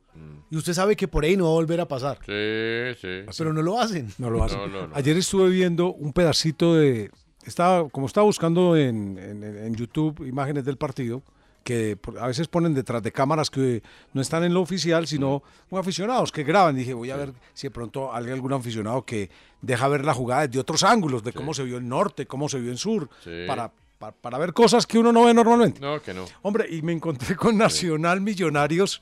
Y 0.50 0.56
usted 0.56 0.74
sabe 0.74 0.96
que 0.96 1.08
por 1.08 1.24
ahí 1.24 1.36
no 1.36 1.44
va 1.44 1.50
a 1.50 1.54
volver 1.54 1.80
a 1.80 1.88
pasar. 1.88 2.18
Sí, 2.26 3.00
sí. 3.00 3.24
Pero 3.38 3.52
no 3.54 3.62
lo 3.62 3.80
hacen. 3.80 4.08
No 4.18 4.28
lo 4.28 4.44
hacen. 4.44 4.58
No, 4.58 4.66
no, 4.66 4.86
no. 4.88 4.94
Ayer 4.96 5.16
estuve 5.16 5.48
viendo 5.48 5.92
un 5.94 6.12
pedacito 6.12 6.74
de. 6.74 7.10
Estaba, 7.46 7.88
como 7.88 8.06
estaba 8.06 8.24
buscando 8.26 8.76
en, 8.76 9.16
en- 9.18 9.42
en 9.44 9.74
YouTube 9.74 10.26
imágenes 10.26 10.64
del 10.66 10.76
partido, 10.76 11.22
que 11.64 11.96
a 12.20 12.26
veces 12.26 12.48
ponen 12.48 12.74
detrás 12.74 13.02
de 13.02 13.10
cámaras 13.12 13.48
que 13.48 13.82
no 14.12 14.20
están 14.20 14.44
en 14.44 14.52
lo 14.52 14.60
oficial, 14.60 15.06
sino 15.06 15.42
muy 15.70 15.80
aficionados 15.80 16.30
que 16.30 16.44
graban. 16.44 16.76
Dije, 16.76 16.92
voy 16.92 17.10
a 17.10 17.16
ver 17.16 17.32
si 17.54 17.68
de 17.68 17.70
pronto 17.70 18.14
hay 18.14 18.28
algún 18.30 18.52
aficionado 18.52 19.04
que 19.06 19.30
deja 19.62 19.88
ver 19.88 20.04
la 20.04 20.12
jugada 20.12 20.46
desde 20.46 20.60
otros 20.60 20.82
ángulos, 20.82 21.22
de 21.24 21.32
cómo 21.32 21.54
se 21.54 21.64
vio 21.64 21.78
en 21.78 21.88
norte, 21.88 22.26
cómo 22.26 22.48
se 22.50 22.60
vio 22.60 22.70
en 22.70 22.76
sur, 22.78 23.08
Sí. 23.24 23.44
para, 23.46 23.72
para, 24.02 24.12
para 24.12 24.38
ver 24.38 24.52
cosas 24.52 24.84
que 24.84 24.98
uno 24.98 25.12
no 25.12 25.24
ve 25.26 25.34
normalmente. 25.34 25.80
No, 25.80 26.02
que 26.02 26.12
no. 26.12 26.24
Hombre, 26.42 26.66
y 26.68 26.82
me 26.82 26.92
encontré 26.92 27.36
con 27.36 27.56
Nacional 27.56 28.20
Millonarios 28.20 29.00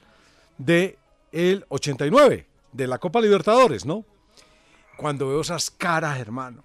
de 0.58 0.98
el 1.32 1.64
89, 1.70 2.46
de 2.72 2.86
la 2.86 2.98
Copa 2.98 3.20
Libertadores, 3.20 3.86
¿no? 3.86 4.04
Cuando 4.98 5.28
veo 5.28 5.40
esas 5.40 5.70
caras, 5.70 6.18
hermano, 6.18 6.62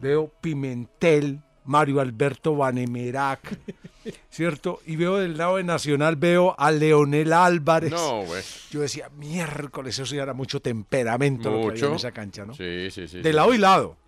veo 0.00 0.32
Pimentel, 0.40 1.42
Mario 1.66 2.00
Alberto 2.00 2.56
Vanemerac, 2.56 3.58
¿cierto? 4.30 4.80
Y 4.86 4.96
veo 4.96 5.16
del 5.16 5.36
lado 5.36 5.56
de 5.56 5.64
Nacional, 5.64 6.16
veo 6.16 6.54
a 6.56 6.70
Leonel 6.70 7.32
Álvarez. 7.34 7.90
No, 7.90 8.22
güey. 8.22 8.42
Yo 8.70 8.80
decía, 8.80 9.10
miércoles, 9.18 9.98
eso 9.98 10.06
sí 10.06 10.16
era 10.16 10.32
mucho 10.32 10.60
temperamento 10.60 11.50
lo 11.50 11.56
que 11.56 11.62
había 11.72 11.84
en 11.84 11.90
Mucho. 11.90 11.96
esa 11.96 12.12
cancha, 12.12 12.46
¿no? 12.46 12.54
Sí, 12.54 12.90
sí, 12.90 13.06
sí. 13.06 13.18
de 13.18 13.30
sí. 13.30 13.36
lado 13.36 13.52
y 13.52 13.58
lado. 13.58 13.98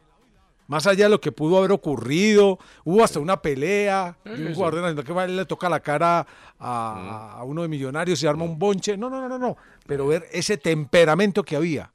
Más 0.68 0.86
allá 0.86 1.04
de 1.04 1.10
lo 1.10 1.20
que 1.20 1.30
pudo 1.32 1.58
haber 1.58 1.72
ocurrido, 1.72 2.58
hubo 2.84 3.04
hasta 3.04 3.20
una 3.20 3.40
pelea 3.40 4.16
Sí, 4.24 4.30
de 4.30 4.42
un 4.42 4.48
sí. 4.48 4.54
jugador 4.54 4.74
de 4.76 4.80
Nacional 4.82 5.04
que 5.04 5.12
va 5.12 5.26
le 5.26 5.44
toca 5.46 5.68
la 5.68 5.80
cara 5.80 6.26
a, 6.58 7.36
a 7.38 7.44
uno 7.44 7.62
de 7.62 7.68
Millonarios 7.68 8.22
y 8.22 8.26
arma 8.26 8.44
un 8.44 8.58
bonche. 8.58 8.96
No, 8.96 9.08
no, 9.08 9.20
no, 9.20 9.28
no, 9.28 9.38
no. 9.38 9.56
Pero 9.86 10.06
ver 10.08 10.26
ese 10.32 10.56
temperamento 10.56 11.42
que 11.44 11.54
había 11.56 11.92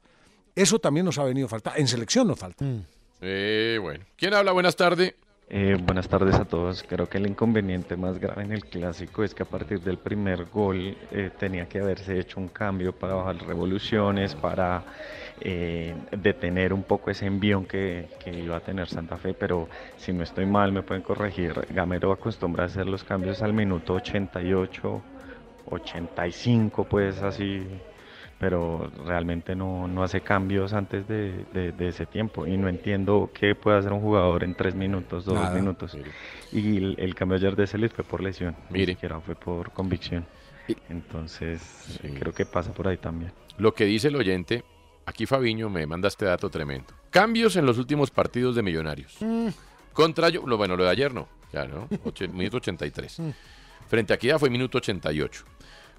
Eso 0.54 0.78
también 0.78 1.04
nos 1.06 1.18
ha 1.18 1.24
venido 1.24 1.48
falta. 1.48 1.74
En 1.76 1.86
selección 1.88 2.26
nos 2.28 2.38
falta. 2.38 2.64
Eh, 3.20 3.78
bueno. 3.80 4.04
¿Quién 4.16 4.34
habla? 4.34 4.52
Buenas 4.52 4.76
tardes. 4.76 5.14
Eh, 5.54 5.76
buenas 5.84 6.08
tardes 6.08 6.36
a 6.36 6.46
todos. 6.46 6.82
Creo 6.82 7.10
que 7.10 7.18
el 7.18 7.26
inconveniente 7.26 7.94
más 7.94 8.18
grave 8.18 8.42
en 8.42 8.52
el 8.52 8.64
clásico 8.64 9.22
es 9.22 9.34
que 9.34 9.42
a 9.42 9.46
partir 9.46 9.82
del 9.82 9.98
primer 9.98 10.46
gol 10.46 10.96
eh, 11.10 11.30
tenía 11.38 11.68
que 11.68 11.78
haberse 11.78 12.18
hecho 12.18 12.40
un 12.40 12.48
cambio 12.48 12.94
para 12.94 13.16
bajar 13.16 13.36
revoluciones, 13.46 14.34
para 14.34 14.82
eh, 15.42 15.94
detener 16.10 16.72
un 16.72 16.84
poco 16.84 17.10
ese 17.10 17.26
envión 17.26 17.66
que, 17.66 18.08
que 18.24 18.32
iba 18.32 18.56
a 18.56 18.60
tener 18.60 18.88
Santa 18.88 19.18
Fe, 19.18 19.34
pero 19.34 19.68
si 19.98 20.14
no 20.14 20.22
estoy 20.22 20.46
mal 20.46 20.72
me 20.72 20.82
pueden 20.82 21.02
corregir. 21.02 21.52
Gamero 21.68 22.12
acostumbra 22.12 22.62
a 22.62 22.66
hacer 22.68 22.86
los 22.86 23.04
cambios 23.04 23.42
al 23.42 23.52
minuto 23.52 23.92
88, 23.92 25.02
85, 25.66 26.84
pues 26.84 27.20
así 27.20 27.66
pero 28.42 28.90
realmente 29.06 29.54
no, 29.54 29.86
no 29.86 30.02
hace 30.02 30.20
cambios 30.20 30.72
antes 30.72 31.06
de, 31.06 31.44
de- 31.54 31.70
de 31.70 31.88
ese 31.88 32.06
tiempo 32.06 32.44
y 32.44 32.56
no 32.56 32.68
entiendo 32.68 33.30
qué 33.32 33.54
puede 33.54 33.78
hacer 33.78 33.92
un 33.92 34.00
jugador 34.00 34.42
en 34.42 34.56
tres 34.56 34.74
minutos, 34.74 35.24
dos 35.24 35.34
Nada. 35.36 35.54
minutos. 35.54 35.96
Y 36.50 36.76
el, 36.76 36.96
el 36.98 37.14
cambio 37.14 37.36
ayer 37.38 37.54
de 37.54 37.68
Celis 37.68 37.92
fue 37.92 38.02
por 38.02 38.20
lesión, 38.20 38.56
Mire. 38.68 38.86
ni 38.86 38.92
siquiera 38.94 39.20
fue 39.20 39.36
por 39.36 39.70
convicción. 39.70 40.26
Entonces 40.88 42.00
creo 42.18 42.32
que 42.34 42.44
pasa 42.44 42.72
por 42.74 42.88
ahí 42.88 42.96
también. 42.96 43.32
Lo 43.58 43.74
que 43.74 43.84
dice 43.84 44.08
el 44.08 44.16
oyente, 44.16 44.64
aquí 45.06 45.24
Fabiño 45.24 45.70
me 45.70 45.86
manda 45.86 46.08
este 46.08 46.24
dato 46.24 46.50
tremendo. 46.50 46.88
Cambios 47.10 47.54
en 47.54 47.64
los 47.64 47.78
últimos 47.78 48.10
partidos 48.10 48.56
de 48.56 48.62
Millonarios. 48.62 49.18
Contra 49.92 50.30
yo, 50.30 50.44
lo, 50.48 50.56
bueno, 50.56 50.76
lo 50.76 50.82
de 50.82 50.90
ayer 50.90 51.14
no, 51.14 51.28
ya 51.52 51.64
no, 51.64 51.86
Oche- 52.04 52.28
minuto 52.28 52.56
83. 52.56 53.18
Frente 53.88 54.12
a 54.12 54.16
Equidad 54.16 54.38
fue 54.40 54.50
minuto 54.50 54.78
88. 54.78 55.44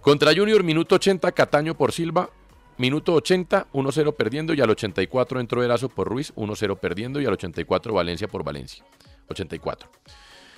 Contra 0.04 0.36
Junior, 0.36 0.66
minuto 0.66 0.95
80, 0.95 1.32
Cataño 1.32 1.76
por 1.76 1.93
Silva. 1.93 2.30
Minuto 2.78 3.14
80, 3.14 3.68
1-0 3.72 4.16
perdiendo 4.18 4.54
y 4.54 4.60
al 4.60 4.70
84 4.70 5.39
entró 5.39 5.64
Erazo 5.64 5.88
por 5.88 6.10
Ruiz, 6.10 6.34
1-0 6.36 6.78
perdiendo 6.78 7.22
y 7.22 7.26
al 7.26 7.32
84 7.32 7.93
Valencia 7.93 8.28
por 8.28 8.43
Valencia. 8.43 8.84
84. 9.30 9.89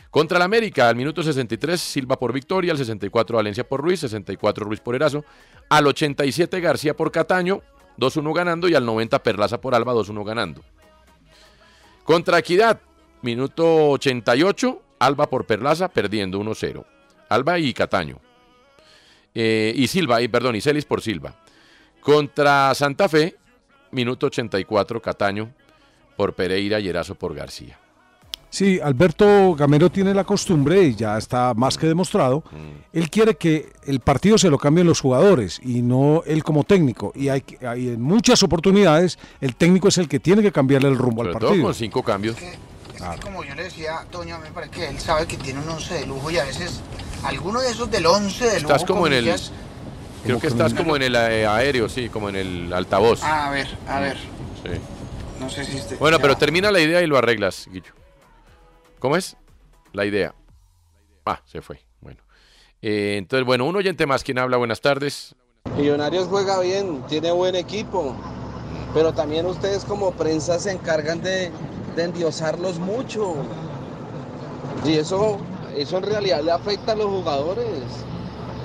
Contra 0.09 0.37
el 0.37 0.41
América, 0.41 0.89
al 0.89 0.95
minuto 0.95 1.21
63, 1.21 1.79
Silva 1.79 2.17
por 2.17 2.33
Victoria, 2.33 2.71
al 2.71 2.79
64 2.79 3.35
Valencia 3.35 3.67
por 3.67 3.81
Ruiz, 3.81 3.99
64 3.99 4.65
Ruiz 4.65 4.79
por 4.79 4.95
Erazo, 4.95 5.23
al 5.69 5.85
87 5.85 6.59
García 6.59 6.95
por 6.95 7.11
Cataño, 7.11 7.61
2-1 7.99 8.33
ganando 8.33 8.67
y 8.67 8.73
al 8.73 8.83
90 8.83 9.21
Perlaza 9.21 9.61
por 9.61 9.75
Alba, 9.75 9.93
2-1 9.93 10.25
ganando. 10.25 10.63
Contra 12.03 12.39
Equidad, 12.39 12.81
minuto 13.21 13.91
88, 13.91 14.81
Alba 14.97 15.29
por 15.29 15.45
Perlaza, 15.45 15.89
perdiendo 15.89 16.39
1-0. 16.39 16.83
Alba 17.29 17.59
y 17.59 17.73
Cataño. 17.75 18.24
Eh, 19.35 19.73
y 19.75 19.87
Silva, 19.87 20.21
y, 20.21 20.27
perdón, 20.29 20.55
y 20.55 20.61
Celis 20.61 20.85
por 20.85 21.01
Silva. 21.01 21.35
Contra 22.01 22.73
Santa 22.75 23.09
Fe, 23.09 23.35
minuto 23.91 24.27
84, 24.27 25.01
Cataño 25.01 25.51
por 26.15 26.33
Pereira 26.33 26.79
y 26.79 26.87
Erazo 26.87 27.15
por 27.15 27.33
García. 27.35 27.77
Sí, 28.49 28.79
Alberto 28.81 29.53
Gamero 29.55 29.89
tiene 29.89 30.13
la 30.13 30.23
costumbre, 30.23 30.81
y 30.83 30.95
ya 30.95 31.17
está 31.17 31.53
más 31.53 31.77
que 31.77 31.87
demostrado, 31.87 32.41
él 32.93 33.09
quiere 33.09 33.35
que 33.35 33.69
el 33.85 33.99
partido 33.99 34.37
se 34.37 34.49
lo 34.49 34.57
cambien 34.57 34.87
los 34.87 35.01
jugadores 35.01 35.59
y 35.61 35.81
no 35.81 36.23
él 36.25 36.41
como 36.41 36.63
técnico. 36.63 37.11
Y 37.15 37.27
hay, 37.27 37.41
que- 37.41 37.67
hay 37.67 37.89
en 37.89 38.01
muchas 38.01 38.41
oportunidades 38.43 39.19
el 39.41 39.55
técnico 39.57 39.89
es 39.89 39.97
el 39.97 40.07
que 40.07 40.21
tiene 40.21 40.41
que 40.41 40.53
cambiarle 40.53 40.87
el 40.87 40.97
rumbo 40.97 41.23
al 41.23 41.31
todo 41.31 41.39
partido. 41.47 41.63
con 41.65 41.73
cinco 41.73 42.01
cambios. 42.01 42.37
Como 43.21 43.43
yo 43.43 43.53
le 43.55 43.63
decía 43.63 43.99
a 43.99 44.05
Toño, 44.05 44.39
me 44.39 44.49
parece 44.51 44.71
que 44.71 44.87
él 44.87 44.99
sabe 44.99 45.27
que 45.27 45.35
tiene 45.35 45.59
un 45.59 45.67
once 45.67 45.93
de 45.93 46.05
lujo 46.07 46.31
y 46.31 46.37
a 46.37 46.45
veces 46.45 46.81
alguno 47.25 47.61
de 47.61 47.69
esos 47.71 47.89
del 47.89 48.05
once 48.05 48.45
de 48.45 48.61
lujo. 48.61 48.73
Estás 48.73 48.85
como 48.85 49.07
en 49.07 49.13
el. 49.13 49.35
Creo 50.23 50.39
que 50.39 50.47
estás 50.47 50.73
como 50.73 50.95
en 50.95 51.03
el 51.03 51.15
eh, 51.15 51.45
aéreo, 51.45 51.87
sí, 51.87 52.09
como 52.09 52.29
en 52.29 52.35
el 52.35 52.73
altavoz. 52.73 53.23
A 53.23 53.49
ver, 53.51 53.67
a 53.87 53.99
ver. 53.99 54.17
Sí. 54.17 54.71
No 55.39 55.49
sé 55.49 55.65
si 55.65 55.77
este. 55.77 55.95
Bueno, 55.97 56.17
ya 56.17 56.21
pero 56.21 56.33
va. 56.33 56.39
termina 56.39 56.71
la 56.71 56.79
idea 56.79 57.01
y 57.01 57.07
lo 57.07 57.17
arreglas, 57.17 57.67
Guillo. 57.71 57.93
¿Cómo 58.99 59.17
es? 59.17 59.37
La 59.93 60.05
idea. 60.05 60.33
Ah, 61.25 61.41
se 61.45 61.61
fue. 61.61 61.79
Bueno. 62.01 62.21
Eh, 62.81 63.15
entonces, 63.17 63.45
bueno, 63.45 63.65
un 63.65 63.75
oyente 63.75 64.05
más. 64.05 64.23
¿Quién 64.23 64.39
habla? 64.39 64.57
Buenas 64.57 64.81
tardes. 64.81 65.35
Millonarios 65.77 66.27
juega 66.27 66.59
bien, 66.59 67.03
tiene 67.07 67.31
buen 67.31 67.55
equipo, 67.55 68.15
pero 68.93 69.13
también 69.13 69.45
ustedes 69.45 69.83
como 69.83 70.11
prensa 70.11 70.59
se 70.59 70.71
encargan 70.71 71.21
de, 71.21 71.51
de 71.95 72.03
endiosarlos 72.03 72.79
mucho. 72.79 73.35
Y 74.85 74.93
eso, 74.93 75.39
eso 75.77 75.97
en 75.97 76.03
realidad 76.03 76.41
le 76.41 76.51
afecta 76.51 76.93
a 76.93 76.95
los 76.95 77.07
jugadores, 77.07 77.65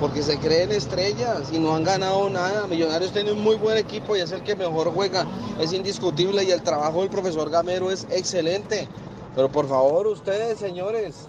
porque 0.00 0.22
se 0.22 0.38
creen 0.38 0.72
estrellas 0.72 1.50
y 1.52 1.58
no 1.58 1.74
han 1.74 1.84
ganado 1.84 2.30
nada. 2.30 2.66
Millonarios 2.66 3.12
tiene 3.12 3.32
un 3.32 3.42
muy 3.42 3.56
buen 3.56 3.76
equipo 3.76 4.16
y 4.16 4.20
es 4.20 4.32
el 4.32 4.42
que 4.42 4.56
mejor 4.56 4.92
juega, 4.92 5.26
es 5.60 5.72
indiscutible 5.72 6.42
y 6.44 6.50
el 6.50 6.62
trabajo 6.62 7.00
del 7.00 7.10
profesor 7.10 7.50
Gamero 7.50 7.90
es 7.90 8.06
excelente. 8.10 8.88
Pero 9.34 9.50
por 9.50 9.68
favor, 9.68 10.06
ustedes, 10.06 10.58
señores, 10.58 11.26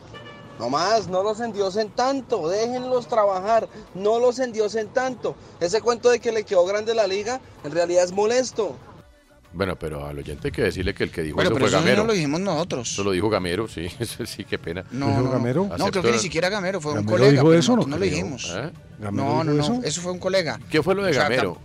no 0.60 0.70
más, 0.70 1.08
no 1.08 1.24
los 1.24 1.40
endiosen 1.40 1.90
tanto, 1.90 2.48
déjenlos 2.48 3.08
trabajar, 3.08 3.68
no 3.94 4.20
los 4.20 4.40
endiosen 4.40 4.88
tanto. 4.90 5.36
Ese 5.60 5.82
cuento 5.82 6.10
de 6.10 6.20
que 6.20 6.32
le 6.32 6.44
quedó 6.44 6.66
grande 6.66 6.94
la 6.94 7.08
liga, 7.08 7.42
en 7.64 7.72
realidad 7.72 8.04
es 8.04 8.12
molesto. 8.12 8.76
Bueno, 9.54 9.76
pero 9.78 10.06
al 10.08 10.18
oyente 10.18 10.47
hay 10.47 10.52
que 10.52 10.62
decirle 10.64 10.93
que 10.93 11.04
el 11.04 11.12
que 11.12 11.24
dijo 11.24 11.36
Bueno, 11.36 11.49
eso 11.49 11.56
pero 11.56 11.66
fue 11.68 11.70
eso 11.78 11.80
Gamero. 11.84 12.02
no 12.04 12.08
lo 12.08 12.14
dijimos 12.14 12.39
nosotros. 12.39 12.91
Eso 12.91 13.04
lo 13.04 13.12
dijo 13.12 13.30
Gamero, 13.30 13.68
sí. 13.68 13.88
Eso 13.99 14.26
sí, 14.26 14.45
qué 14.45 14.58
pena. 14.58 14.86
No, 14.91 15.22
no, 15.22 15.39
No, 15.78 15.88
creo 15.91 16.04
que 16.04 16.12
ni 16.12 16.20
siquiera 16.20 16.47
Gamero, 16.49 16.80
fue 16.80 16.91
un 16.93 16.99
¿Gamero 16.99 17.12
colega. 17.18 17.32
dijo 17.32 17.43
pero 17.47 17.60
eso 17.60 17.72
no 17.72 17.76
nosotros 17.78 17.99
no 17.99 18.06
lo 18.06 18.10
dijimos. 18.10 18.54
¿Eh? 18.56 18.70
¿Gamero 18.99 19.12
No, 19.26 19.43
no, 19.43 19.52
dijo 19.54 19.68
no, 19.70 19.74
eso? 19.80 19.84
eso 19.88 20.02
fue 20.02 20.12
un 20.14 20.20
colega. 20.20 20.60
¿Qué 20.70 20.82
fue 20.82 20.95
lo 20.95 21.04
de 21.04 21.12
O 21.12 21.14
sea, 21.14 21.24
Gamero? 21.24 21.58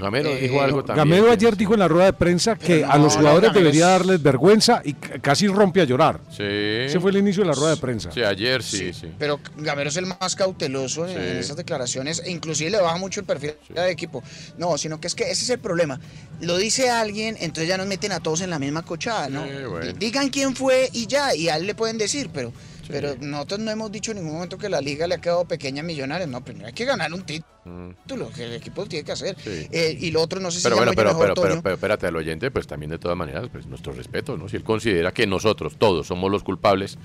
Gamero 0.00 0.30
Eh, 0.30 0.40
dijo 0.40 0.60
algo 0.62 0.82
también. 0.84 1.08
Gamero 1.08 1.30
ayer 1.32 1.56
dijo 1.56 1.74
en 1.74 1.80
la 1.80 1.88
rueda 1.88 2.06
de 2.06 2.12
prensa 2.14 2.56
que 2.56 2.80
no, 2.80 2.90
a 2.90 2.98
los 2.98 3.14
jugadores 3.16 3.50
Gamero 3.50 3.60
debería 3.60 3.84
es- 3.84 3.98
darles 3.98 4.22
vergüenza 4.22 4.82
y 4.84 4.94
casi 4.94 5.46
rompe 5.46 5.80
a 5.80 5.84
llorar. 5.84 6.20
Sí. 6.30 6.42
Ese 6.42 6.98
fue 7.00 7.10
el 7.10 7.18
inicio 7.18 7.42
de 7.42 7.48
la 7.50 7.54
rueda 7.54 7.74
de 7.74 7.80
prensa. 7.80 8.10
Sí, 8.12 8.22
ayer 8.22 8.62
sí, 8.62 8.92
sí. 8.92 9.12
Pero 9.18 9.38
Gamero 9.56 9.88
es 9.90 9.96
el 9.96 10.06
más 10.06 10.34
cauteloso 10.36 11.06
en, 11.06 11.10
Sí. 11.16 11.16
en 11.16 11.36
esas 11.36 11.56
declaraciones 11.56 12.22
e 12.24 12.30
inclusive 12.30 12.70
le 12.70 12.80
baja 12.80 12.96
mucho 12.96 13.20
el 13.20 13.26
perfil 13.26 13.52
de 13.68 13.90
equipo. 13.90 14.22
No, 14.58 14.76
sino 14.78 15.00
que 15.00 15.06
es 15.06 15.14
que 15.14 15.24
ese 15.24 15.44
es 15.44 15.50
el 15.50 15.58
problema. 15.58 16.00
Lo 16.40 16.56
dice 16.56 16.90
alguien, 16.90 17.36
entonces 17.40 17.68
ya 17.68 17.76
nos 17.76 17.86
meten 17.86 18.12
a 18.12 18.20
todos 18.20 18.40
en 18.40 18.50
la 18.50 18.58
misma 18.58 18.82
cochada, 18.82 19.28
¿no? 19.28 19.44
Sí, 19.44 19.50
bueno. 19.68 19.92
Digan 19.98 20.28
quién 20.30 20.56
fue 20.56 20.88
y 20.92 21.06
ya, 21.06 21.34
y 21.34 21.48
a 21.48 21.56
él 21.56 21.66
le 21.66 21.74
pueden 21.74 21.98
decir, 21.98 22.30
pero, 22.32 22.52
pero 22.90 23.16
nosotros 23.20 23.60
no 23.60 23.70
hemos 23.70 23.92
dicho 23.92 24.10
en 24.10 24.18
ningún 24.18 24.34
momento 24.34 24.58
que 24.58 24.68
la 24.68 24.80
liga 24.80 25.06
le 25.06 25.16
ha 25.16 25.20
quedado 25.20 25.44
pequeña 25.44 25.80
a 25.80 25.84
Millonarios. 25.84 26.28
No, 26.28 26.44
primero 26.44 26.66
hay 26.66 26.72
que 26.72 26.84
ganar 26.84 27.12
un 27.12 27.22
título, 27.22 28.30
que 28.34 28.44
el 28.44 28.54
equipo 28.54 28.86
tiene 28.86 29.04
que 29.04 29.12
hacer. 29.12 29.36
Eh, 29.46 29.96
y 30.00 30.10
lo 30.10 30.22
otro, 30.22 30.40
no 30.40 30.50
sé 30.50 30.58
si 30.58 30.64
Pero 30.64 30.76
bueno, 30.76 30.92
pero, 30.94 31.10
mejor, 31.10 31.22
pero, 31.22 31.34
pero, 31.34 31.48
Toño. 31.48 31.62
pero 31.62 31.74
espérate 31.74 32.06
al 32.06 32.16
oyente, 32.16 32.50
pues 32.50 32.66
también 32.66 32.90
de 32.90 32.98
todas 32.98 33.16
maneras, 33.16 33.48
pues 33.52 33.66
nuestro 33.66 33.92
respeto, 33.92 34.36
¿no? 34.36 34.48
Si 34.48 34.56
él 34.56 34.64
considera 34.64 35.12
que 35.12 35.26
nosotros 35.26 35.76
todos 35.78 36.06
somos 36.06 36.30
los 36.30 36.42
culpables 36.42 36.98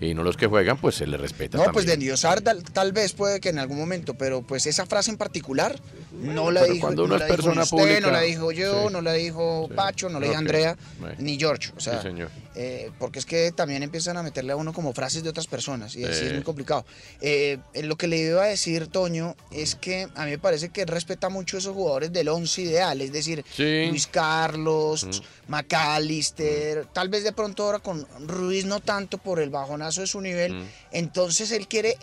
y 0.00 0.14
no 0.14 0.24
los 0.24 0.36
que 0.36 0.46
juegan, 0.46 0.78
pues 0.78 0.96
se 0.96 1.06
le 1.06 1.16
respeta 1.16 1.58
No, 1.58 1.70
pues 1.72 1.86
de 1.86 1.94
endiosar 1.94 2.40
tal, 2.40 2.62
tal 2.64 2.92
vez 2.92 3.12
puede 3.12 3.40
que 3.40 3.50
en 3.50 3.58
algún 3.58 3.78
momento, 3.78 4.14
pero 4.14 4.42
pues 4.42 4.66
esa 4.66 4.84
frase 4.86 5.10
en 5.10 5.16
particular 5.16 5.78
no 6.12 6.50
la 6.50 6.64
dijo, 6.64 6.80
cuando 6.80 7.06
no 7.06 7.14
dijo 7.14 7.28
persona 7.28 7.62
usted, 7.62 7.76
pública, 7.76 8.00
no 8.00 8.10
la 8.10 8.20
dijo 8.22 8.52
yo, 8.52 8.88
sí, 8.88 8.92
no 8.92 9.00
la 9.00 9.12
dijo 9.12 9.68
Pacho, 9.74 10.08
no 10.08 10.18
la 10.18 10.26
dijo 10.26 10.38
Andrea, 10.38 10.76
ni 11.18 11.38
George. 11.38 11.72
O 11.76 11.80
sea, 11.80 12.02
Sí, 12.02 12.08
señor. 12.08 12.30
Eh, 12.54 12.90
porque 12.98 13.18
es 13.18 13.26
que 13.26 13.50
también 13.52 13.82
empiezan 13.82 14.16
a 14.16 14.22
meterle 14.22 14.52
a 14.52 14.56
uno 14.56 14.72
como 14.72 14.92
frases 14.92 15.22
de 15.22 15.30
otras 15.30 15.46
personas 15.46 15.96
y 15.96 16.04
así 16.04 16.26
es 16.26 16.32
muy 16.34 16.42
complicado. 16.42 16.84
Eh, 17.20 17.58
lo 17.82 17.96
que 17.96 18.06
le 18.08 18.18
iba 18.18 18.42
a 18.42 18.46
decir, 18.46 18.88
Toño, 18.88 19.36
es 19.50 19.74
que 19.74 20.08
a 20.14 20.24
mí 20.24 20.32
me 20.32 20.38
parece 20.38 20.68
que 20.68 20.84
respeta 20.84 21.28
mucho 21.30 21.56
esos 21.58 21.74
jugadores 21.74 22.12
del 22.12 22.28
once 22.28 22.62
ideal, 22.62 23.00
es 23.00 23.12
decir, 23.12 23.44
Sí. 23.54 23.86
Luis 23.88 24.06
Carlos, 24.06 25.22
McAllister, 25.48 26.86
tal 26.92 27.08
vez 27.08 27.24
de 27.24 27.32
pronto 27.32 27.64
ahora 27.64 27.78
con 27.80 28.06
Ruiz 28.28 28.64
no 28.64 28.80
tanto 28.80 29.18
por 29.18 29.40
el 29.40 29.50
bajonazo 29.50 30.00
de 30.02 30.06
su 30.06 30.20
nivel, 30.20 30.52
Mm. 30.54 30.66
entonces 30.92 31.50
él 31.52 31.66
quiere 31.68 31.96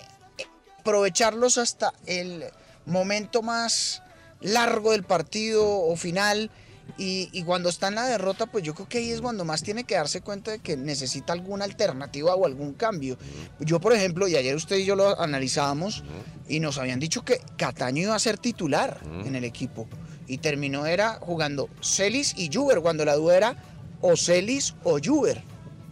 aprovecharlos 0.80 1.58
hasta 1.58 1.93
el 2.06 2.45
momento 2.86 3.41
más 3.41 4.02
largo 4.41 4.91
del 4.91 5.04
partido 5.04 5.66
o 5.68 5.95
final. 5.95 6.50
Y, 6.97 7.29
y 7.31 7.43
cuando 7.43 7.69
está 7.69 7.87
en 7.87 7.95
la 7.95 8.05
derrota, 8.05 8.45
pues 8.45 8.63
yo 8.63 8.73
creo 8.73 8.87
que 8.87 8.97
ahí 8.97 9.11
es 9.11 9.21
cuando 9.21 9.45
más 9.45 9.63
tiene 9.63 9.83
que 9.83 9.95
darse 9.95 10.21
cuenta 10.21 10.51
de 10.51 10.59
que 10.59 10.75
necesita 10.77 11.33
alguna 11.33 11.65
alternativa 11.65 12.35
o 12.35 12.45
algún 12.45 12.73
cambio. 12.73 13.17
Yo, 13.59 13.79
por 13.79 13.93
ejemplo, 13.93 14.27
y 14.27 14.35
ayer 14.35 14.55
usted 14.55 14.77
y 14.77 14.85
yo 14.85 14.95
lo 14.95 15.19
analizábamos 15.19 16.03
y 16.47 16.59
nos 16.59 16.77
habían 16.77 16.99
dicho 16.99 17.23
que 17.23 17.41
Cataño 17.57 18.03
iba 18.03 18.15
a 18.15 18.19
ser 18.19 18.37
titular 18.37 18.99
en 19.25 19.35
el 19.35 19.43
equipo. 19.43 19.87
Y 20.27 20.37
terminó 20.37 20.85
era 20.85 21.13
jugando 21.21 21.69
Celis 21.81 22.35
y 22.37 22.49
Juber, 22.53 22.81
cuando 22.81 23.03
la 23.05 23.15
duda 23.15 23.37
era 23.37 23.63
o 24.01 24.15
Celis 24.15 24.75
o 24.83 24.99
Juber. 25.03 25.41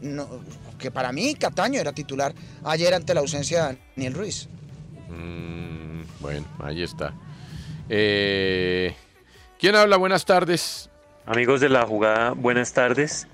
No, 0.02 0.28
que 0.78 0.92
para 0.92 1.12
mí 1.12 1.34
Cataño 1.36 1.80
era 1.80 1.92
titular 1.92 2.34
ayer 2.64 2.94
ante 2.94 3.14
la 3.14 3.22
ausencia 3.22 3.68
de 3.68 3.78
Daniel 3.96 4.14
Ruiz. 4.14 4.48
Mm, 5.10 6.02
bueno, 6.20 6.46
ahí 6.60 6.84
está. 6.84 7.14
Eh, 7.90 8.94
¿Quién 9.60 9.76
habla? 9.76 9.98
Buenas 9.98 10.26
tardes. 10.26 10.90
Amigos 11.26 11.62
de 11.62 11.70
la 11.70 11.86
jugada, 11.86 12.32
buenas 12.32 12.74
tardes. 12.74 13.28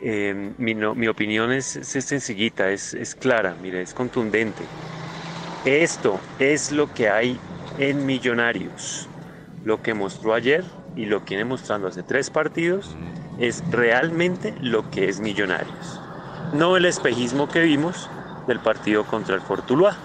Eh, 0.00 0.52
mi, 0.58 0.74
no- 0.74 0.94
mi 0.94 1.08
opinión 1.08 1.50
es, 1.52 1.76
es 1.76 2.04
sencillita, 2.04 2.70
es, 2.70 2.94
es 2.94 3.14
clara, 3.14 3.56
mire, 3.60 3.80
es 3.82 3.94
contundente. 3.94 4.62
Esto 5.64 6.20
es 6.38 6.70
lo 6.72 6.92
que 6.92 7.08
hay 7.08 7.38
en 7.78 8.06
Millonarios. 8.06 9.08
lo 9.64 9.82
que 9.82 9.94
mostró 9.94 10.32
ayer 10.34 10.64
y 10.94 11.06
lo 11.06 11.24
que 11.24 11.30
viene 11.34 11.44
mostrando 11.44 11.88
hace 11.88 12.04
tres 12.04 12.30
partidos 12.30 12.94
es 13.40 13.64
realmente 13.70 14.54
lo 14.60 14.88
que 14.92 15.08
es 15.08 15.18
Millonarios. 15.18 16.00
No 16.52 16.76
el 16.76 16.84
espejismo 16.84 17.48
que 17.48 17.60
vimos 17.62 18.08
del 18.46 18.60
partido 18.60 19.04
contra 19.04 19.34
el 19.34 19.40
Fortuluá. 19.40 19.96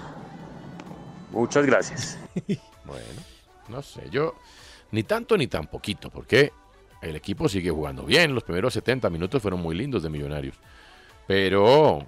Muchas 1.32 1.66
gracias. 1.66 2.18
Bueno, 2.86 3.22
no 3.70 3.82
sé, 3.84 4.10
yo 4.10 4.34
ni 4.92 5.04
tanto 5.04 5.38
ni 5.38 5.48
tan 5.48 5.68
poquito, 5.68 6.10
porque 6.10 6.52
el 7.02 7.16
equipo 7.16 7.50
sigue 7.50 7.72
jugando 7.72 8.04
bien. 8.04 8.34
Los 8.34 8.44
primeros 8.44 8.74
70 8.74 9.10
minutos 9.10 9.42
fueron 9.42 9.60
muy 9.62 9.76
lindos 9.76 10.04
de 10.04 10.10
Millonarios. 10.10 10.56
Pero, 11.28 12.00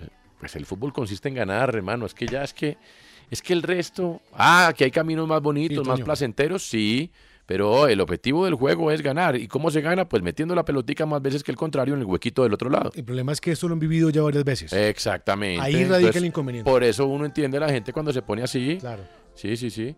eh, 0.00 0.08
pues 0.38 0.54
el 0.56 0.66
fútbol 0.66 0.92
consiste 0.92 1.28
en 1.28 1.34
ganar, 1.34 1.74
hermano. 1.74 2.06
Es 2.06 2.14
que 2.14 2.26
ya 2.26 2.44
es 2.44 2.54
que, 2.54 2.76
es 3.30 3.42
que 3.42 3.52
el 3.52 3.62
resto, 3.62 4.20
ah, 4.34 4.72
que 4.76 4.84
hay 4.84 4.90
caminos 4.90 5.26
más 5.26 5.42
bonitos, 5.42 5.86
más 5.86 6.00
placenteros, 6.00 6.62
sí. 6.62 7.10
Pero 7.46 7.88
el 7.88 8.00
objetivo 8.00 8.44
del 8.44 8.54
juego 8.54 8.92
es 8.92 9.02
ganar. 9.02 9.34
¿Y 9.34 9.48
cómo 9.48 9.72
se 9.72 9.80
gana? 9.80 10.08
Pues 10.08 10.22
metiendo 10.22 10.54
la 10.54 10.64
pelotica 10.64 11.04
más 11.04 11.20
veces 11.20 11.42
que 11.42 11.50
el 11.50 11.56
contrario 11.56 11.94
en 11.94 12.00
el 12.00 12.06
huequito 12.06 12.44
del 12.44 12.54
otro 12.54 12.70
lado. 12.70 12.92
El 12.94 13.02
problema 13.02 13.32
es 13.32 13.40
que 13.40 13.50
esto 13.50 13.66
lo 13.66 13.72
han 13.72 13.80
vivido 13.80 14.08
ya 14.10 14.22
varias 14.22 14.44
veces. 14.44 14.72
Exactamente. 14.72 15.60
Ahí 15.60 15.84
radica 15.84 16.16
el 16.16 16.26
inconveniente. 16.26 16.70
Por 16.70 16.84
eso 16.84 17.06
uno 17.08 17.24
entiende 17.24 17.56
a 17.56 17.60
la 17.62 17.68
gente 17.68 17.92
cuando 17.92 18.12
se 18.12 18.22
pone 18.22 18.44
así. 18.44 18.76
Claro. 18.78 19.02
Sí, 19.34 19.56
sí, 19.56 19.68
sí. 19.68 19.96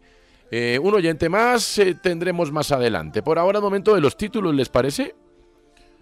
Eh, 0.55 0.79
un 0.79 0.93
oyente 0.93 1.31
más 1.31 1.79
eh, 1.79 1.95
tendremos 1.95 2.53
más 2.53 2.71
adelante. 2.73 3.23
Por 3.23 3.39
ahora, 3.39 3.59
el 3.59 3.63
momento 3.63 3.95
de 3.95 4.03
los 4.03 4.19
títulos, 4.19 4.55
¿les 4.55 4.69
parece? 4.69 5.15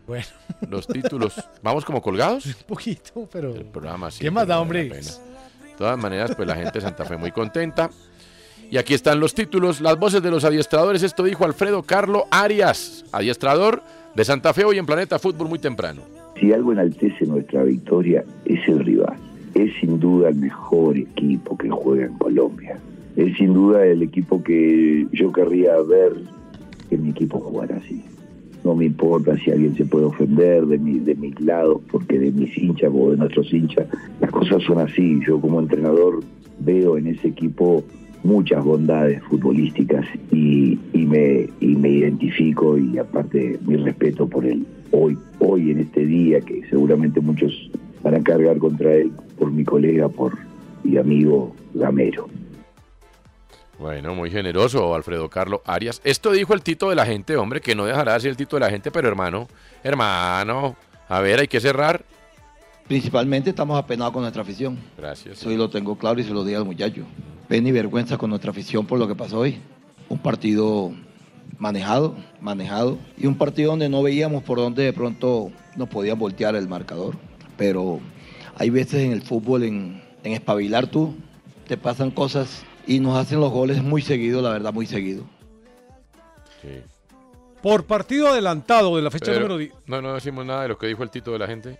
Bueno. 0.08 0.26
Los 0.68 0.88
títulos. 0.88 1.34
¿Vamos 1.62 1.84
como 1.84 2.02
colgados? 2.02 2.46
Un 2.46 2.54
poquito, 2.66 3.28
pero. 3.30 3.54
El 3.54 3.66
programa 3.66 4.10
sí. 4.10 4.24
¿Qué 4.24 4.30
más 4.32 4.48
da, 4.48 4.60
hombre? 4.60 4.88
De 4.88 5.02
todas 5.78 5.96
maneras, 5.96 6.34
pues 6.34 6.48
la 6.48 6.56
gente 6.56 6.72
de 6.72 6.80
Santa 6.80 7.04
Fe 7.04 7.16
muy 7.16 7.30
contenta. 7.30 7.90
Y 8.68 8.76
aquí 8.76 8.92
están 8.92 9.20
los 9.20 9.34
títulos, 9.34 9.80
las 9.80 9.96
voces 9.96 10.20
de 10.20 10.32
los 10.32 10.42
adiestradores. 10.42 11.04
Esto 11.04 11.22
dijo 11.22 11.44
Alfredo 11.44 11.84
Carlo 11.84 12.26
Arias, 12.32 13.04
adiestrador 13.12 13.84
de 14.16 14.24
Santa 14.24 14.52
Fe 14.52 14.64
hoy 14.64 14.78
en 14.78 14.86
Planeta 14.86 15.20
Fútbol 15.20 15.48
muy 15.48 15.60
temprano. 15.60 16.02
Si 16.40 16.52
algo 16.52 16.72
enaltece 16.72 17.24
nuestra 17.24 17.62
victoria 17.62 18.24
es 18.46 18.66
el 18.66 18.80
rival. 18.80 19.14
Es 19.54 19.70
sin 19.78 20.00
duda 20.00 20.30
el 20.30 20.36
mejor 20.36 20.96
equipo 20.96 21.56
que 21.56 21.70
juega 21.70 22.06
en 22.06 22.14
Colombia. 22.14 22.80
Es 23.16 23.36
sin 23.36 23.54
duda 23.54 23.84
el 23.84 24.02
equipo 24.02 24.42
que 24.42 25.06
yo 25.12 25.32
querría 25.32 25.76
ver 25.82 26.12
que 26.88 26.96
mi 26.96 27.10
equipo 27.10 27.38
jugara 27.38 27.76
así. 27.76 28.02
No 28.64 28.74
me 28.74 28.84
importa 28.84 29.36
si 29.38 29.50
alguien 29.50 29.74
se 29.74 29.86
puede 29.86 30.04
ofender 30.04 30.66
de, 30.66 30.78
mi, 30.78 30.98
de 30.98 31.14
mis 31.14 31.38
lados, 31.40 31.80
porque 31.90 32.18
de 32.18 32.30
mis 32.30 32.56
hinchas 32.58 32.90
o 32.94 33.10
de 33.10 33.16
nuestros 33.16 33.52
hinchas, 33.52 33.86
las 34.20 34.30
cosas 34.30 34.62
son 34.62 34.78
así. 34.78 35.18
Yo 35.26 35.40
como 35.40 35.60
entrenador 35.60 36.20
veo 36.58 36.98
en 36.98 37.06
ese 37.06 37.28
equipo 37.28 37.82
muchas 38.22 38.62
bondades 38.62 39.22
futbolísticas 39.24 40.06
y, 40.30 40.78
y 40.92 41.06
me, 41.06 41.48
y 41.60 41.74
me 41.76 41.88
identifico 41.88 42.76
y 42.76 42.98
aparte 42.98 43.58
mi 43.66 43.76
respeto 43.76 44.28
por 44.28 44.44
él 44.44 44.66
hoy, 44.90 45.16
hoy 45.38 45.70
en 45.70 45.80
este 45.80 46.04
día 46.04 46.40
que 46.40 46.62
seguramente 46.68 47.20
muchos 47.20 47.70
van 48.02 48.14
a 48.14 48.22
cargar 48.22 48.58
contra 48.58 48.94
él 48.94 49.10
por 49.38 49.50
mi 49.50 49.64
colega 49.64 50.08
por 50.08 50.32
y 50.84 50.96
amigo 50.96 51.54
Gamero. 51.74 52.26
Bueno, 53.80 54.14
muy 54.14 54.30
generoso, 54.30 54.94
Alfredo 54.94 55.30
Carlo 55.30 55.62
Arias. 55.64 56.02
Esto 56.04 56.32
dijo 56.32 56.52
el 56.52 56.60
tito 56.60 56.90
de 56.90 56.96
la 56.96 57.06
gente, 57.06 57.34
hombre, 57.38 57.62
que 57.62 57.74
no 57.74 57.86
dejará 57.86 58.12
de 58.12 58.20
ser 58.20 58.30
el 58.32 58.36
tito 58.36 58.56
de 58.56 58.60
la 58.60 58.68
gente, 58.68 58.90
pero 58.90 59.08
hermano, 59.08 59.48
hermano, 59.82 60.76
a 61.08 61.20
ver, 61.20 61.40
hay 61.40 61.48
que 61.48 61.60
cerrar. 61.60 62.04
Principalmente 62.86 63.48
estamos 63.48 63.78
apenados 63.78 64.12
con 64.12 64.20
nuestra 64.20 64.42
afición. 64.42 64.78
Gracias. 64.98 65.38
Eso 65.38 65.48
lo 65.48 65.70
tengo 65.70 65.96
claro 65.96 66.20
y 66.20 66.24
se 66.24 66.30
lo 66.34 66.44
digo 66.44 66.58
al 66.58 66.66
muchacho. 66.66 67.04
Pena 67.48 67.70
y 67.70 67.72
vergüenza 67.72 68.18
con 68.18 68.28
nuestra 68.28 68.50
afición 68.50 68.84
por 68.84 68.98
lo 68.98 69.08
que 69.08 69.14
pasó 69.14 69.38
hoy. 69.38 69.58
Un 70.10 70.18
partido 70.18 70.92
manejado, 71.56 72.16
manejado. 72.38 72.98
Y 73.16 73.28
un 73.28 73.36
partido 73.36 73.70
donde 73.70 73.88
no 73.88 74.02
veíamos 74.02 74.42
por 74.42 74.58
dónde 74.58 74.82
de 74.82 74.92
pronto 74.92 75.52
nos 75.74 75.88
podían 75.88 76.18
voltear 76.18 76.54
el 76.54 76.68
marcador. 76.68 77.16
Pero 77.56 77.98
hay 78.58 78.68
veces 78.68 79.04
en 79.04 79.12
el 79.12 79.22
fútbol, 79.22 79.62
en, 79.62 80.02
en 80.22 80.32
espabilar 80.34 80.86
tú, 80.86 81.14
te 81.66 81.78
pasan 81.78 82.10
cosas 82.10 82.66
y 82.90 82.98
nos 82.98 83.16
hacen 83.16 83.38
los 83.38 83.52
goles 83.52 83.80
muy 83.84 84.02
seguido, 84.02 84.42
la 84.42 84.50
verdad, 84.50 84.72
muy 84.72 84.84
seguido. 84.84 85.22
Por 87.62 87.84
partido 87.84 88.28
adelantado 88.28 88.96
de 88.96 89.02
la 89.02 89.10
fecha 89.12 89.26
Pero- 89.26 89.40
número 89.40 89.58
10. 89.58 89.72
No, 89.86 90.02
no 90.02 90.14
decimos 90.14 90.44
nada 90.44 90.62
de 90.62 90.68
lo 90.68 90.78
que 90.78 90.86
dijo 90.88 91.02
el 91.04 91.10
tito 91.10 91.30
de 91.32 91.38
la 91.38 91.46
gente. 91.46 91.78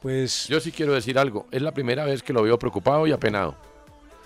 Pues. 0.00 0.46
Yo 0.48 0.58
sí 0.60 0.72
quiero 0.72 0.92
decir 0.94 1.18
algo. 1.18 1.46
Es 1.50 1.60
la 1.60 1.72
primera 1.72 2.04
vez 2.04 2.22
que 2.22 2.32
lo 2.32 2.42
veo 2.42 2.58
preocupado 2.58 3.06
y 3.06 3.12
apenado. 3.12 3.56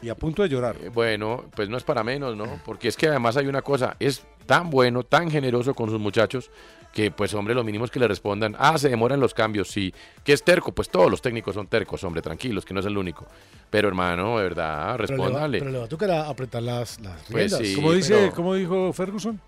Y 0.01 0.09
a 0.11 0.15
punto 0.15 0.43
de 0.43 0.49
llorar. 0.49 0.77
Eh, 0.81 0.91
Bueno, 0.91 1.45
pues 1.57 1.69
no 1.69 1.77
es 1.77 1.83
para 1.83 2.05
menos, 2.05 2.37
¿no? 2.37 2.61
Porque 2.65 2.87
es 2.89 2.97
que 2.97 3.09
además 3.09 3.37
hay 3.37 3.47
una 3.49 3.63
cosa, 3.63 3.97
es 3.99 4.23
tan 4.47 4.71
bueno, 4.71 5.03
tan 5.03 5.29
generoso 5.31 5.75
con 5.75 5.91
sus 5.91 5.99
muchachos, 5.99 6.51
que 6.93 7.11
pues 7.11 7.33
hombre, 7.35 7.55
lo 7.55 7.63
mínimo 7.63 7.85
es 7.85 7.91
que 7.91 8.01
le 8.01 8.09
respondan, 8.09 8.57
ah, 8.59 8.77
se 8.79 8.89
demoran 8.89 9.21
los 9.21 9.35
cambios, 9.35 9.69
sí. 9.69 9.93
¿Qué 10.25 10.33
es 10.33 10.43
terco? 10.43 10.73
Pues 10.73 10.89
todos 10.89 11.11
los 11.11 11.23
técnicos 11.23 11.55
son 11.55 11.67
tercos, 11.69 12.03
hombre, 12.05 12.23
tranquilos, 12.23 12.65
que 12.65 12.75
no 12.75 12.81
es 12.81 12.87
el 12.87 12.97
único. 12.99 13.27
Pero 13.71 13.89
hermano, 13.89 14.39
de 14.39 14.45
verdad, 14.45 14.97
respóndale. 14.97 15.59
pero 15.59 15.71
le 15.71 15.79
va 15.79 15.85
a 15.85 15.89
tocar 15.89 16.11
apretar 16.11 16.63
las, 16.63 16.99
las 17.01 17.23
Pues 17.31 17.53
riendas. 17.53 17.61
sí, 17.69 17.75
¿Cómo, 17.77 17.93
dice, 17.93 18.15
pero- 18.15 18.33
¿Cómo 18.35 18.55
dijo 18.55 18.93
Ferguson? 18.93 19.41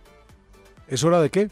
¿Es 0.88 1.02
hora 1.04 1.20
de 1.20 1.30
qué? 1.30 1.48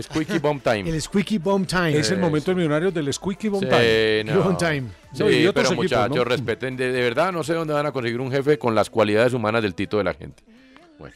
Squeaky 0.00 0.38
bomb 0.38 0.62
time. 0.62 0.80
El 0.88 1.02
squeaky 1.02 1.36
bomb 1.38 1.66
time. 1.66 1.98
Es 1.98 2.10
el 2.10 2.18
momento 2.18 2.46
del 2.50 2.56
millonario 2.56 2.90
del 2.90 3.12
squeaky 3.12 3.48
bomb 3.48 3.62
Sí, 3.64 3.68
time. 3.68 4.24
no. 4.24 4.42
Bomb 4.42 4.56
time. 4.56 4.84
Sí, 5.12 5.22
No, 5.22 5.30
y 5.30 5.46
otros 5.46 5.52
pero 5.54 5.66
equipos, 5.68 5.76
muchachos, 5.84 6.16
¿no? 6.16 6.24
respeten, 6.24 6.76
de, 6.78 6.92
de 6.92 7.00
verdad 7.02 7.30
no 7.30 7.42
sé 7.44 7.52
dónde 7.52 7.74
van 7.74 7.84
a 7.84 7.92
conseguir 7.92 8.18
un 8.20 8.30
jefe 8.30 8.58
con 8.58 8.74
las 8.74 8.88
cualidades 8.88 9.34
humanas 9.34 9.62
del 9.62 9.74
tito 9.74 9.98
de 9.98 10.04
la 10.04 10.14
gente. 10.14 10.42
Bueno, 10.98 11.14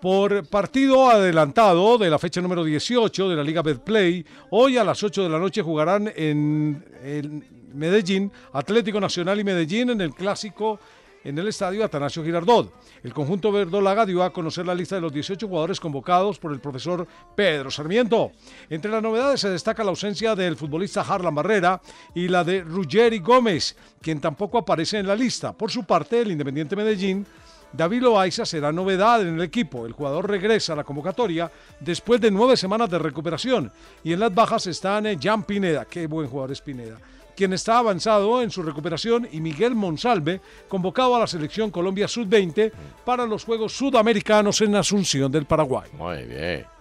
Por 0.00 0.46
partido 0.46 1.10
adelantado 1.10 1.98
de 1.98 2.08
la 2.08 2.20
fecha 2.20 2.40
número 2.40 2.62
18 2.62 3.30
de 3.30 3.34
la 3.34 3.42
Liga 3.42 3.62
Betplay, 3.62 4.24
hoy 4.50 4.76
a 4.76 4.84
las 4.84 5.02
8 5.02 5.24
de 5.24 5.28
la 5.28 5.40
noche 5.40 5.60
jugarán 5.60 6.12
en, 6.14 7.44
Medellín, 7.74 8.30
Atlético 8.52 9.00
Nacional 9.00 9.40
y 9.40 9.44
Medellín 9.44 9.90
en 9.90 10.00
el 10.00 10.14
clásico 10.14 10.78
en 11.24 11.36
el 11.36 11.48
estadio 11.48 11.84
Atanasio 11.84 12.22
Girardot. 12.22 12.72
El 13.02 13.12
conjunto 13.12 13.50
verdolaga 13.50 14.06
dio 14.06 14.22
a 14.22 14.32
conocer 14.32 14.64
la 14.66 14.74
lista 14.74 14.94
de 14.94 15.00
los 15.00 15.12
18 15.12 15.48
jugadores 15.48 15.80
convocados 15.80 16.38
por 16.38 16.52
el 16.52 16.60
profesor 16.60 17.04
Pedro 17.34 17.68
Sarmiento. 17.68 18.30
Entre 18.70 18.92
las 18.92 19.02
novedades 19.02 19.40
se 19.40 19.50
destaca 19.50 19.82
la 19.82 19.90
ausencia 19.90 20.36
del 20.36 20.56
futbolista 20.56 21.00
Harlan 21.00 21.34
Barrera 21.34 21.82
y 22.14 22.28
la 22.28 22.44
de 22.44 22.60
Ruggeri 22.62 23.18
Gómez, 23.18 23.74
quien 24.00 24.20
tampoco 24.20 24.58
aparece 24.58 24.98
en 24.98 25.08
la 25.08 25.16
lista. 25.16 25.52
Por 25.52 25.72
su 25.72 25.82
parte, 25.82 26.20
el 26.20 26.30
Independiente 26.30 26.76
Medellín 26.76 27.26
David 27.72 28.02
Loaiza 28.02 28.46
será 28.46 28.72
novedad 28.72 29.22
en 29.22 29.34
el 29.34 29.42
equipo. 29.42 29.86
El 29.86 29.92
jugador 29.92 30.28
regresa 30.28 30.72
a 30.72 30.76
la 30.76 30.84
convocatoria 30.84 31.50
después 31.80 32.20
de 32.20 32.30
nueve 32.30 32.56
semanas 32.56 32.90
de 32.90 32.98
recuperación. 32.98 33.70
Y 34.02 34.12
en 34.12 34.20
las 34.20 34.34
bajas 34.34 34.66
están 34.66 35.06
eh, 35.06 35.18
Jan 35.20 35.42
Pineda, 35.42 35.84
qué 35.84 36.06
buen 36.06 36.28
jugador 36.28 36.52
es 36.52 36.60
Pineda, 36.60 36.98
quien 37.36 37.52
está 37.52 37.78
avanzado 37.78 38.42
en 38.42 38.50
su 38.50 38.62
recuperación, 38.62 39.28
y 39.30 39.40
Miguel 39.40 39.74
Monsalve, 39.74 40.40
convocado 40.68 41.14
a 41.14 41.20
la 41.20 41.26
selección 41.26 41.70
Colombia 41.70 42.08
Sub-20 42.08 42.72
para 43.04 43.26
los 43.26 43.44
Juegos 43.44 43.76
Sudamericanos 43.76 44.60
en 44.60 44.74
Asunción 44.74 45.30
del 45.30 45.44
Paraguay. 45.44 45.88
muy 45.92 46.24
bien. 46.24 46.77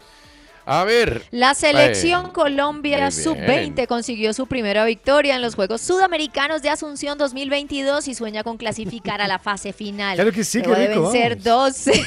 A 0.70 0.84
ver. 0.84 1.24
La 1.32 1.54
selección 1.54 2.26
eh, 2.26 2.30
Colombia 2.34 3.00
muy 3.00 3.12
Sub-20 3.12 3.74
bien. 3.74 3.86
consiguió 3.88 4.34
su 4.34 4.48
primera 4.48 4.84
victoria 4.84 5.38
en 5.38 5.42
los 5.42 5.56
Juegos 5.56 5.80
Sudamericanos 5.80 6.62
de 6.62 6.70
Asunción 6.70 7.18
2022 7.18 8.06
y 8.10 8.14
sueña 8.14 8.44
con 8.44 8.58
clasificar 8.58 9.22
a 9.22 9.30
la 9.30 9.40
fase 9.40 9.72
final. 9.72 10.16
Claro 10.16 10.34
que 10.34 10.44
sí, 10.44 10.62
qué 10.62 10.76
rico, 10.76 11.04
vencer 11.04 11.42
12. 11.42 11.94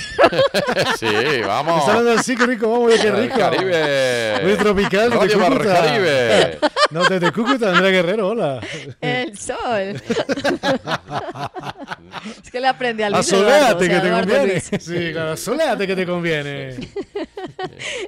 sí, 0.99 1.07
vamos. 1.47 1.78
Está 1.78 1.93
hablando 1.97 2.20
así, 2.20 2.37
qué 2.37 2.47
rico, 2.47 2.70
vamos, 2.70 2.93
qué 3.01 3.11
rico. 3.11 3.39
Caribe. 3.39 4.41
Muy 4.43 4.57
tropical, 4.57 5.11
Radio. 5.11 5.39
Barcaribe. 5.39 6.59
No, 6.91 7.05
desde 7.05 7.31
Cúcuta, 7.33 7.71
Andrea 7.71 7.91
Guerrero, 7.91 8.29
hola. 8.29 8.61
El 9.01 9.39
sol. 9.39 10.01
es 12.43 12.51
que 12.51 12.61
le 12.61 12.67
aprendí 12.69 13.03
al 13.03 13.15
Asoléate 13.15 13.89
que 13.89 14.01
te 14.01 14.11
conviene. 14.11 14.61
Sí, 14.81 15.12
claro, 15.12 15.33
asoléate 15.33 15.87
que 15.87 15.97
te 15.97 16.07
conviene. 16.07 16.77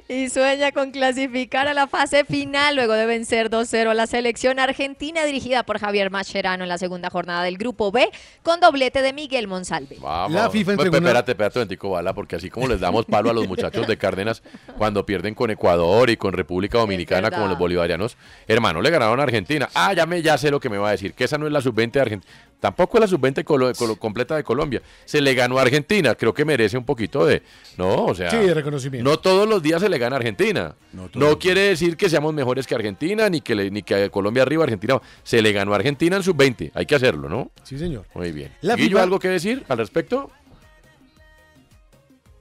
y 0.09 0.29
sueña 0.29 0.71
con 0.71 0.91
clasificar 0.91 1.67
a 1.67 1.73
la 1.73 1.87
fase 1.87 2.25
final 2.25 2.75
luego 2.75 2.93
de 2.93 3.05
vencer 3.05 3.49
2-0 3.49 3.89
a 3.89 3.93
la 3.93 4.07
selección 4.07 4.59
argentina 4.59 5.23
dirigida 5.23 5.63
por 5.63 5.79
Javier 5.79 6.09
Mascherano 6.11 6.63
en 6.63 6.69
la 6.69 6.77
segunda 6.77 7.09
jornada 7.09 7.43
del 7.43 7.57
Grupo 7.57 7.91
B 7.91 8.09
con 8.41 8.59
doblete 8.59 9.01
de 9.01 9.13
Miguel 9.13 9.47
Monsalve. 9.47 9.97
Vamos. 10.01 10.33
La 10.33 10.49
FIFA 10.49 10.75
Pues, 10.75 10.85
entregó 10.87 10.97
una- 10.97 11.07
espérate, 11.09 11.31
espérate, 11.31 11.59
un 11.59 11.61
momentico, 11.63 11.89
Bala, 11.91 12.13
porque 12.13 12.35
así 12.35 12.49
como 12.49 12.67
les 12.67 12.79
damos 12.79 13.05
palo 13.05 13.29
a 13.29 13.33
los 13.33 13.47
muchachos 13.47 13.87
de 13.87 13.97
Cárdenas 13.97 14.43
cuando 14.77 15.05
pierden 15.05 15.35
con 15.35 15.51
Ecuador 15.51 16.09
y 16.09 16.17
con 16.17 16.33
República 16.33 16.79
Dominicana 16.79 17.31
como 17.31 17.47
los 17.47 17.57
bolivarianos, 17.57 18.17
hermano, 18.47 18.72
le 18.81 18.89
ganaron 18.89 19.19
a 19.19 19.23
Argentina. 19.23 19.69
Ah, 19.73 19.93
ya 19.93 20.05
me 20.05 20.21
ya 20.21 20.37
sé 20.37 20.49
lo 20.51 20.59
que 20.59 20.69
me 20.69 20.77
va 20.77 20.89
a 20.89 20.91
decir, 20.91 21.13
que 21.13 21.23
esa 21.25 21.37
no 21.37 21.45
es 21.47 21.51
la 21.53 21.61
sub-20 21.61 21.91
de 21.91 22.01
Argentina. 22.01 22.33
Tampoco 22.59 22.97
es 22.97 23.01
la 23.01 23.07
sub-20 23.07 23.43
colo- 23.43 23.73
colo- 23.75 23.97
completa 23.97 24.35
de 24.37 24.43
Colombia. 24.43 24.81
Se 25.03 25.19
le 25.19 25.33
ganó 25.33 25.59
a 25.59 25.63
Argentina, 25.63 26.15
creo 26.15 26.33
que 26.33 26.45
merece 26.45 26.77
un 26.77 26.85
poquito 26.85 27.25
de, 27.25 27.43
no, 27.77 28.05
o 28.05 28.15
sea, 28.15 28.29
Sí, 28.31 28.37
de 28.37 28.53
reconocimiento. 28.53 29.09
no 29.09 29.17
todos 29.19 29.47
los 29.49 29.61
días 29.61 29.81
se 29.81 29.89
le 29.89 29.97
gana 29.97 30.15
a 30.15 30.19
Argentina. 30.19 30.73
No, 31.13 31.37
quiere 31.39 31.61
decir 31.61 31.97
que 31.97 32.09
seamos 32.09 32.33
mejores 32.33 32.65
que 32.65 32.73
Argentina, 32.75 33.29
ni 33.29 33.41
que, 33.41 33.53
le- 33.55 33.69
ni 33.69 33.83
que 33.83 34.09
Colombia 34.09 34.43
arriba, 34.43 34.63
Argentina. 34.63 35.01
Se 35.23 35.41
le 35.41 35.51
ganó 35.51 35.73
a 35.73 35.75
Argentina 35.75 36.15
en 36.15 36.23
sub-20. 36.23 36.71
Hay 36.73 36.85
que 36.85 36.95
hacerlo, 36.95 37.27
¿no? 37.27 37.51
Sí, 37.63 37.77
señor. 37.77 38.05
Muy 38.13 38.31
bien. 38.31 38.53
La 38.61 38.75
¿Guillo 38.75 38.97
FIFA- 38.97 39.03
algo 39.03 39.19
que 39.19 39.27
decir 39.27 39.63
al 39.67 39.77
respecto? 39.77 40.31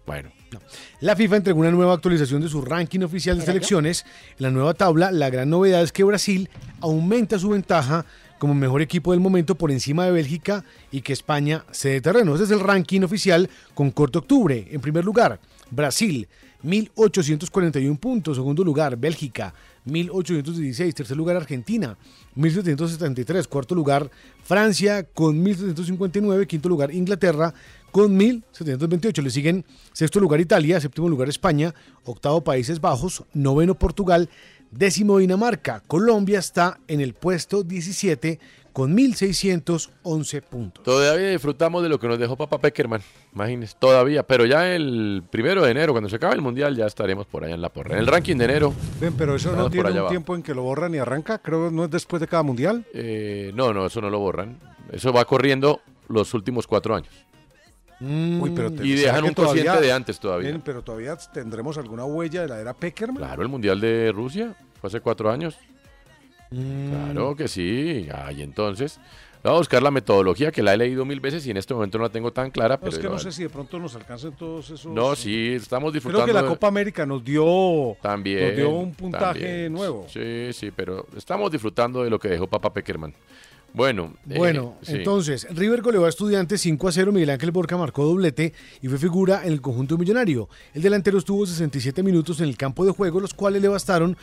Bueno. 0.07 0.31
La 1.03 1.17
FIFA 1.17 1.39
entregó 1.39 1.59
una 1.59 1.73
nueva 1.73 1.95
actualización 1.95 2.43
de 2.43 2.49
su 2.49 2.63
ranking 2.63 3.01
oficial 3.01 3.37
de 3.37 3.45
selecciones. 3.45 4.05
En 4.39 4.45
la 4.45 4.51
nueva 4.53 4.73
tabla, 4.73 5.11
la 5.11 5.31
gran 5.31 5.51
novedad 5.51 5.83
es 5.83 5.91
que 5.91 6.05
Brasil 6.05 6.49
aumenta 6.81 7.41
su 7.41 7.49
ventaja 7.49 8.07
como 8.39 8.55
mejor 8.55 8.83
equipo 8.83 9.11
del 9.11 9.19
momento 9.19 9.57
por 9.57 9.73
encima 9.73 10.05
de 10.05 10.13
Bélgica 10.13 10.65
y 10.93 11.01
que 11.01 11.13
España 11.13 11.65
cede 11.73 12.01
terreno. 12.01 12.37
Ese 12.37 12.45
es 12.45 12.53
el 12.53 12.61
ranking 12.61 13.01
oficial 13.01 13.51
con 13.75 13.91
corto 13.91 14.21
octubre. 14.21 14.69
En 14.71 14.81
primer 14.81 15.05
lugar, 15.05 15.41
Brasil, 15.73 16.29
1841 16.63 17.99
puntos. 17.99 18.37
Segundo 18.37 18.63
lugar, 18.63 18.97
Bélgica, 18.97 19.53
1816. 19.85 20.95
Tercer 20.95 21.17
lugar, 21.17 21.37
Argentina, 21.37 21.97
1773. 22.35 23.49
Cuarto 23.49 23.75
lugar, 23.75 24.11
Francia 24.43 25.05
con 25.05 25.43
1759. 25.43 26.47
Quinto 26.47 26.69
lugar, 26.69 26.95
Inglaterra 26.95 27.55
con 27.91 28.17
1728. 28.17 29.23
Le 29.23 29.31
siguen 29.31 29.65
sexto 29.93 30.21
lugar 30.21 30.41
Italia, 30.41 30.81
séptimo 30.81 31.09
lugar 31.09 31.29
España, 31.29 31.75
octavo 32.05 32.43
Países 32.43 32.81
Bajos, 32.81 33.25
noveno 33.35 33.75
Portugal, 33.75 34.29
décimo 34.71 35.19
Dinamarca. 35.19 35.83
Colombia 35.87 36.39
está 36.39 36.81
en 36.89 37.01
el 37.01 37.15
puesto 37.15 37.63
17 37.63 38.41
con 38.73 38.95
1611 38.95 40.43
puntos. 40.43 40.85
Todavía 40.85 41.29
disfrutamos 41.29 41.83
de 41.83 41.89
lo 41.89 41.99
que 42.01 42.09
nos 42.09 42.19
dejó 42.19 42.37
Papá 42.37 42.59
Peckerman, 42.59 43.03
imagínense, 43.35 43.75
todavía. 43.79 44.23
Pero 44.27 44.47
ya 44.47 44.75
el 44.75 45.23
primero 45.31 45.63
de 45.65 45.71
enero, 45.71 45.93
cuando 45.93 46.09
se 46.09 46.17
acabe 46.17 46.35
el 46.35 46.41
mundial, 46.43 46.77
ya 46.77 46.87
estaremos 46.87 47.27
por 47.27 47.45
allá 47.45 47.55
en 47.55 47.63
la 47.63 47.69
porra. 47.69 47.93
En 47.95 47.99
el 48.01 48.07
ranking 48.07 48.37
de 48.37 48.45
enero. 48.47 48.75
Ven, 49.01 49.15
pero 49.15 49.37
eso 49.37 49.53
no 49.55 49.69
tiene 49.71 49.91
un 49.91 49.97
abajo. 49.99 50.11
tiempo 50.11 50.35
en 50.35 50.43
que 50.43 50.55
lo 50.55 50.63
borran 50.63 50.95
y 50.95 50.99
arranca. 50.99 51.39
Creo 51.39 51.69
que 51.69 51.75
no 51.75 51.85
es 51.85 51.91
después 51.91 52.21
de 52.21 52.27
cada 52.29 52.43
mundial. 52.43 52.85
Eh, 52.95 53.53
no, 53.55 53.73
no, 53.75 53.87
eso 53.87 54.01
no 54.01 54.11
lo 54.11 54.19
borran. 54.19 54.59
Eso 54.91 55.13
va 55.13 55.25
corriendo 55.25 55.81
los 56.09 56.33
últimos 56.35 56.67
cuatro 56.67 56.95
años. 56.95 57.13
Uy, 58.01 58.51
pero 58.55 58.73
te- 58.73 58.85
y 58.85 58.97
¿será 58.99 59.13
dejan 59.13 59.25
un 59.29 59.35
cociente 59.35 59.63
todavía- 59.69 59.87
de 59.87 59.93
antes 59.93 60.19
todavía. 60.19 60.51
Ven, 60.51 60.61
pero 60.63 60.83
todavía 60.83 61.17
tendremos 61.33 61.79
alguna 61.79 62.05
huella 62.05 62.43
de 62.43 62.49
la 62.49 62.59
era 62.61 62.75
Peckerman. 62.75 63.17
Claro, 63.19 63.43
el 63.43 63.49
mundial 63.49 63.81
de 63.81 64.11
Rusia 64.13 64.57
fue 64.81 64.89
hace 64.89 65.01
cuatro 65.01 65.31
años. 65.31 65.57
Mm. 66.53 66.91
Claro 67.13 67.37
que 67.37 67.49
sí. 67.49 68.09
Ay, 68.15 68.43
entonces, 68.43 69.01
voy 69.43 69.53
a 69.55 69.57
buscar 69.57 69.83
la 69.83 69.91
metodología 69.91 70.53
que 70.53 70.63
la 70.63 70.75
he 70.75 70.77
leído 70.77 71.05
mil 71.05 71.21
veces 71.21 71.47
y 71.47 71.51
en 71.51 71.57
este 71.57 71.75
momento 71.75 71.99
no 71.99 72.05
la 72.05 72.11
tengo 72.11 72.33
tan 72.33 72.51
clara. 72.51 72.77
No, 72.77 72.81
Pero 72.81 72.93
es 72.93 72.99
que 72.99 73.09
no 73.09 73.19
sé 73.19 73.33
si 73.33 73.43
de 73.45 73.49
pronto 73.51 73.79
nos 73.79 73.95
alcancen 73.97 74.33
todos 74.33 74.67
esos. 74.71 74.87
No, 74.93 75.17
sí, 75.17 75.53
estamos 75.55 75.93
disfrutando. 75.93 76.25
Creo 76.25 76.37
que 76.37 76.43
la 76.43 76.49
Copa 76.49 76.69
América 76.69 77.07
nos 77.07 77.25
dio, 77.25 77.97
También. 78.03 78.47
nos 78.49 78.57
dio 78.57 78.71
un 78.71 78.95
puntaje 78.95 79.41
también. 79.41 79.73
nuevo. 79.73 80.07
Sí, 80.09 80.53
sí, 80.53 80.71
pero 80.75 81.07
estamos 81.17 81.51
disfrutando 81.51 82.05
de 82.05 82.11
lo 82.11 82.19
que 82.19 82.29
dejó 82.29 82.47
Papá 82.47 82.73
Peckerman. 82.73 83.15
Bueno, 83.75 84.13
eh, 84.29 84.37
Bueno, 84.37 84.77
sí. 84.83 84.97
entonces, 84.97 85.47
River 85.51 85.81
goleó 85.81 86.05
a 86.05 86.09
Estudiantes 86.11 86.61
5 86.61 86.89
a 86.89 86.93
0. 86.93 87.11
Miguel 87.11 87.31
Ángel 87.31 87.53
Borca 87.53 87.75
marcó 87.79 88.05
doblete 88.05 88.53
y 88.83 88.89
fue 88.89 88.99
figura 88.99 89.47
en 89.47 89.53
el 89.55 89.63
conjunto 89.63 89.97
millonario. 89.97 90.51
El 90.75 90.83
delantero 90.83 91.17
estuvo 91.17 91.47
67 91.47 92.03
minutos 92.03 92.39
en 92.41 92.49
el 92.51 92.59
campo 92.59 92.85
de 92.85 92.93
juego, 92.93 93.19
los 93.19 93.33
cuales 93.33 93.63
le 93.63 93.69
bastaron 93.69 94.15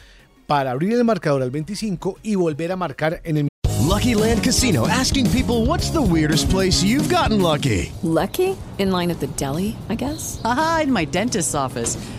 para 0.49 0.71
abrir 0.71 0.93
el 0.93 1.03
marcador 1.03 1.43
al 1.43 1.51
25 1.51 2.17
y 2.23 2.33
volver 2.33 2.71
a 2.71 2.75
marcar 2.75 3.21
en 3.23 3.37
el 3.37 3.47
Lucky 3.87 4.15
Land 4.15 4.43
Casino 4.43 4.87
asking 4.87 5.29
people 5.29 5.65
what's 5.67 5.91
the 5.91 6.01
weirdest 6.01 6.49
place 6.49 6.83
you've 6.83 7.07
gotten 7.07 7.39
lucky? 7.39 7.91
Lucky? 8.01 8.57
In 8.79 8.91
line 8.91 9.11
at 9.11 9.19
the 9.19 9.27
deli, 9.37 9.75
I 9.89 9.95
guess? 9.95 10.41
Aha, 10.43 10.81
in 10.85 10.91
my 10.91 11.05
dentist's 11.05 11.53
office. 11.53 11.97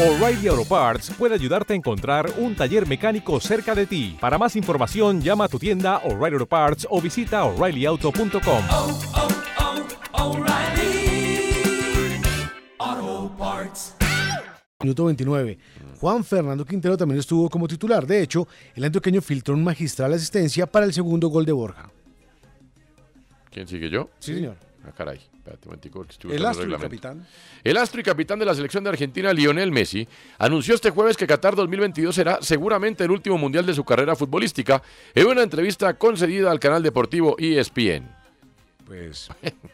O'Reilly 0.00 0.48
Auto 0.48 0.64
Parts 0.64 1.10
puede 1.10 1.34
ayudarte 1.34 1.74
a 1.74 1.76
encontrar 1.76 2.32
un 2.38 2.56
taller 2.56 2.88
mecánico 2.88 3.38
cerca 3.38 3.74
de 3.74 3.84
ti. 3.84 4.16
Para 4.18 4.38
más 4.38 4.56
información, 4.56 5.20
llama 5.20 5.44
a 5.44 5.48
tu 5.48 5.58
tienda 5.58 5.98
O'Reilly 5.98 6.36
Auto 6.36 6.46
Parts 6.46 6.86
o 6.88 7.02
visita 7.02 7.44
oreillyauto.com. 7.44 8.64
O'Reilly 10.14 11.42
Auto 12.78 13.36
Parts. 13.36 13.94
minuto 14.80 15.04
29. 15.04 15.58
Juan 16.00 16.24
Fernando 16.24 16.64
Quintero 16.64 16.96
también 16.96 17.18
estuvo 17.20 17.50
como 17.50 17.68
titular. 17.68 18.06
De 18.06 18.22
hecho, 18.22 18.48
el 18.74 18.84
antioqueño 18.84 19.20
filtró 19.20 19.52
una 19.52 19.64
magistral 19.64 20.14
asistencia 20.14 20.66
para 20.66 20.86
el 20.86 20.94
segundo 20.94 21.28
gol 21.28 21.44
de 21.44 21.52
Borja. 21.52 21.90
¿Quién 23.50 23.68
sigue 23.68 23.90
yo? 23.90 24.08
Sí, 24.18 24.32
señor. 24.34 24.56
Ah, 24.82 24.92
caray. 24.96 25.20
Espérate 25.40 25.68
un 25.68 25.70
momentico, 25.70 26.04
que 26.04 26.12
estoy 26.12 26.32
El 26.36 26.44
astro 26.44 26.68
y 26.68 26.76
capitán. 26.78 27.26
El 27.64 27.76
astro 27.78 27.98
y 28.00 28.04
capitán 28.04 28.38
de 28.38 28.44
la 28.44 28.54
selección 28.54 28.84
de 28.84 28.90
Argentina, 28.90 29.32
Lionel 29.32 29.72
Messi, 29.72 30.06
anunció 30.38 30.74
este 30.74 30.90
jueves 30.90 31.16
que 31.16 31.26
Qatar 31.26 31.56
2022 31.56 32.14
será 32.14 32.38
seguramente 32.42 33.04
el 33.04 33.10
último 33.10 33.38
mundial 33.38 33.64
de 33.64 33.72
su 33.72 33.82
carrera 33.82 34.14
futbolística 34.14 34.82
en 35.14 35.26
una 35.26 35.42
entrevista 35.42 35.94
concedida 35.94 36.50
al 36.50 36.60
canal 36.60 36.82
deportivo 36.82 37.36
E 37.38 37.58
ESPN. 37.58 38.06
Pues, 38.86 39.28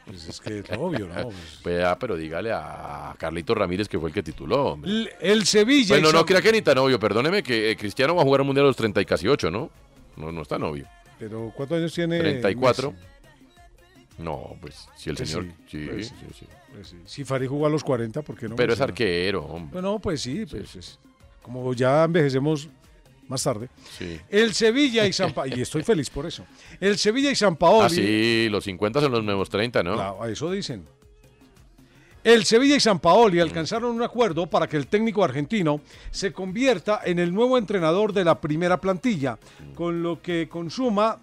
pues 0.04 0.28
es 0.28 0.40
que 0.40 0.58
es 0.60 0.64
obvio, 0.78 1.08
¿no? 1.08 1.14
Pues- 1.24 1.58
Pues, 1.64 1.84
ah, 1.84 1.96
pero 1.98 2.16
dígale 2.16 2.52
a 2.52 3.12
Carlito 3.18 3.52
Ramírez 3.54 3.88
que 3.88 3.98
fue 3.98 4.10
el 4.10 4.14
que 4.14 4.22
tituló. 4.22 4.66
hombre. 4.72 4.88
El, 4.90 5.10
el 5.20 5.46
Sevilla. 5.46 5.96
Bueno, 5.96 6.12
no 6.12 6.24
crea 6.24 6.40
que 6.40 6.52
ni 6.52 6.62
tan 6.62 6.78
obvio, 6.78 7.00
perdóneme 7.00 7.42
que 7.42 7.72
eh, 7.72 7.76
Cristiano 7.76 8.14
va 8.14 8.22
a 8.22 8.24
jugar 8.24 8.42
un 8.42 8.46
mundial 8.48 8.66
a 8.66 8.68
los 8.68 8.76
30 8.76 9.00
y 9.00 9.04
casi 9.04 9.26
8, 9.26 9.50
¿no? 9.50 9.70
No, 10.16 10.30
no 10.30 10.42
es 10.42 10.48
tan 10.48 10.62
obvio. 10.62 10.86
Pero 11.18 11.50
¿cuántos 11.56 11.78
años 11.78 11.92
tiene? 11.94 12.20
34. 12.20 12.92
Messi? 12.92 13.04
No, 14.18 14.56
pues 14.60 14.88
si 14.96 15.10
el 15.10 15.16
Pues 15.16 15.28
señor. 15.28 15.44
sí, 15.44 15.78
Sí, 15.78 15.86
pues 15.90 16.08
sí, 16.08 16.14
sí. 16.38 16.46
Pues 16.72 16.88
sí. 16.88 16.96
Si 17.04 17.24
Farid 17.24 17.48
jugó 17.48 17.66
a 17.66 17.70
los 17.70 17.84
40, 17.84 18.22
¿por 18.22 18.36
qué 18.36 18.48
no? 18.48 18.56
Pero 18.56 18.72
es 18.72 18.78
no? 18.78 18.84
arquero, 18.84 19.44
hombre. 19.44 19.72
Bueno, 19.74 19.98
pues 19.98 20.22
sí, 20.22 20.44
pues 20.46 20.74
es- 20.76 20.98
como 21.42 21.72
ya 21.74 22.04
envejecemos 22.04 22.68
más 23.28 23.42
tarde. 23.42 23.68
Sí. 23.98 24.18
El 24.28 24.54
Sevilla 24.54 25.06
y 25.06 25.12
San 25.12 25.32
Pa- 25.32 25.46
y 25.48 25.60
estoy 25.60 25.82
feliz 25.82 26.08
por 26.10 26.26
eso. 26.26 26.44
El 26.80 26.96
Sevilla 26.98 27.30
y 27.30 27.34
San 27.36 27.56
Paoli. 27.56 27.84
Ah, 27.86 27.90
sí, 27.90 28.48
los 28.50 28.64
50 28.64 29.00
son 29.00 29.12
los 29.12 29.22
nuevos 29.24 29.48
30, 29.50 29.82
¿no? 29.82 29.94
Claro, 29.94 30.22
a 30.22 30.30
eso 30.30 30.50
dicen. 30.50 30.84
El 32.24 32.44
Sevilla 32.44 32.74
y 32.74 32.80
San 32.80 32.98
Paoli 32.98 33.38
alcanzaron 33.38 33.94
un 33.94 34.02
acuerdo 34.02 34.48
para 34.48 34.66
que 34.68 34.76
el 34.76 34.88
técnico 34.88 35.22
argentino 35.22 35.80
se 36.10 36.32
convierta 36.32 37.00
en 37.04 37.20
el 37.20 37.32
nuevo 37.32 37.56
entrenador 37.56 38.12
de 38.12 38.24
la 38.24 38.40
primera 38.40 38.80
plantilla, 38.80 39.38
con 39.76 40.02
lo 40.02 40.20
que 40.20 40.48
consuma 40.48 41.22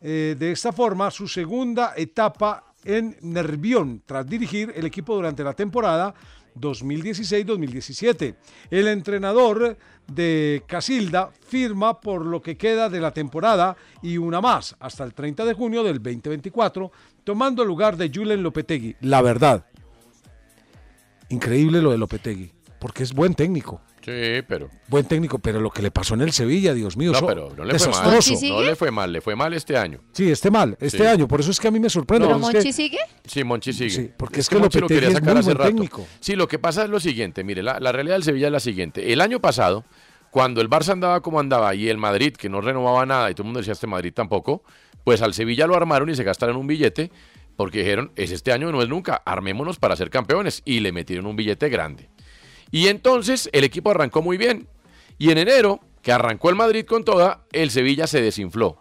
eh, 0.00 0.36
de 0.38 0.52
esta 0.52 0.72
forma 0.72 1.10
su 1.10 1.26
segunda 1.26 1.94
etapa 1.96 2.74
en 2.84 3.16
Nervión, 3.22 4.02
tras 4.06 4.26
dirigir 4.26 4.72
el 4.76 4.86
equipo 4.86 5.14
durante 5.14 5.42
la 5.42 5.54
temporada 5.54 6.14
2016-2017. 6.58 8.34
El 8.70 8.88
entrenador 8.88 9.76
de 10.06 10.62
Casilda 10.66 11.30
firma 11.46 12.00
por 12.00 12.24
lo 12.24 12.40
que 12.40 12.56
queda 12.56 12.88
de 12.88 13.00
la 13.00 13.12
temporada 13.12 13.76
y 14.02 14.18
una 14.18 14.40
más 14.40 14.76
hasta 14.78 15.04
el 15.04 15.14
30 15.14 15.44
de 15.44 15.54
junio 15.54 15.82
del 15.82 16.02
2024, 16.02 16.90
tomando 17.24 17.62
el 17.62 17.68
lugar 17.68 17.96
de 17.96 18.10
Julen 18.12 18.42
Lopetegui. 18.42 18.96
La 19.00 19.22
verdad, 19.22 19.66
increíble 21.28 21.82
lo 21.82 21.90
de 21.90 21.98
Lopetegui, 21.98 22.52
porque 22.78 23.02
es 23.02 23.12
buen 23.12 23.34
técnico. 23.34 23.80
Sí, 24.06 24.40
pero. 24.46 24.70
Buen 24.86 25.04
técnico, 25.04 25.40
pero 25.40 25.60
lo 25.60 25.68
que 25.70 25.82
le 25.82 25.90
pasó 25.90 26.14
en 26.14 26.20
el 26.20 26.30
Sevilla, 26.30 26.72
Dios 26.74 26.96
mío, 26.96 27.10
No, 27.10 27.26
pero 27.26 27.52
no 27.56 27.64
le 27.64 27.76
fue 27.76 27.88
mal. 27.88 28.04
No 28.48 28.62
le 28.62 28.76
fue 28.76 28.90
mal, 28.92 29.12
le 29.12 29.20
fue 29.20 29.34
mal 29.34 29.52
este 29.52 29.76
año. 29.76 29.98
Sí, 30.12 30.30
este 30.30 30.48
mal, 30.48 30.76
este 30.80 30.98
Sí. 30.98 31.04
año, 31.06 31.26
por 31.26 31.40
eso 31.40 31.50
es 31.50 31.58
que 31.58 31.66
a 31.66 31.70
mí 31.72 31.80
me 31.80 31.90
sorprende. 31.90 32.24
¿Pero 32.28 32.38
es 32.38 32.46
que- 32.46 32.52
Monchi 32.54 32.72
sigue? 32.72 32.98
Sí, 33.24 33.42
Monchi 33.42 33.72
sigue. 33.72 33.90
Sí, 33.90 34.10
porque 34.16 34.38
es 34.38 34.48
que 34.48 34.58
Monchi 34.58 34.78
lo 34.78 34.86
quería 34.86 35.08
es 35.08 35.14
sacar 35.14 35.32
muy 35.32 35.40
hace 35.40 35.46
buen 35.48 35.58
rato. 35.58 35.68
técnico. 35.70 36.06
Sí, 36.20 36.36
lo 36.36 36.46
que 36.46 36.60
pasa 36.60 36.84
es 36.84 36.88
lo 36.90 37.00
siguiente, 37.00 37.42
mire, 37.42 37.64
la, 37.64 37.80
la 37.80 37.90
realidad 37.90 38.14
del 38.14 38.22
Sevilla 38.22 38.46
es 38.46 38.52
la 38.52 38.60
siguiente. 38.60 39.12
El 39.12 39.20
año 39.20 39.40
pasado, 39.40 39.84
cuando 40.30 40.60
el 40.60 40.70
Barça 40.70 40.90
andaba 40.92 41.20
como 41.20 41.40
andaba 41.40 41.74
y 41.74 41.88
el 41.88 41.98
Madrid, 41.98 42.32
que 42.34 42.48
no 42.48 42.60
renovaba 42.60 43.04
nada 43.06 43.28
y 43.28 43.34
todo 43.34 43.42
el 43.42 43.46
mundo 43.46 43.58
decía 43.58 43.72
este 43.72 43.88
Madrid 43.88 44.12
tampoco, 44.14 44.62
pues 45.02 45.20
al 45.20 45.34
Sevilla 45.34 45.66
lo 45.66 45.74
armaron 45.74 46.08
y 46.10 46.14
se 46.14 46.22
gastaron 46.22 46.56
un 46.56 46.68
billete 46.68 47.10
porque 47.56 47.78
dijeron, 47.80 48.12
es 48.14 48.30
este 48.30 48.52
año, 48.52 48.70
no 48.70 48.82
es 48.82 48.88
nunca, 48.88 49.20
armémonos 49.24 49.78
para 49.80 49.96
ser 49.96 50.10
campeones 50.10 50.62
y 50.64 50.78
le 50.78 50.92
metieron 50.92 51.26
un 51.26 51.34
billete 51.34 51.68
grande. 51.70 52.08
Y 52.70 52.88
entonces 52.88 53.48
el 53.52 53.64
equipo 53.64 53.90
arrancó 53.90 54.22
muy 54.22 54.36
bien. 54.36 54.68
Y 55.18 55.30
en 55.30 55.38
enero, 55.38 55.80
que 56.02 56.12
arrancó 56.12 56.50
el 56.50 56.56
Madrid 56.56 56.84
con 56.84 57.04
toda, 57.04 57.44
el 57.52 57.70
Sevilla 57.70 58.06
se 58.06 58.20
desinfló. 58.20 58.78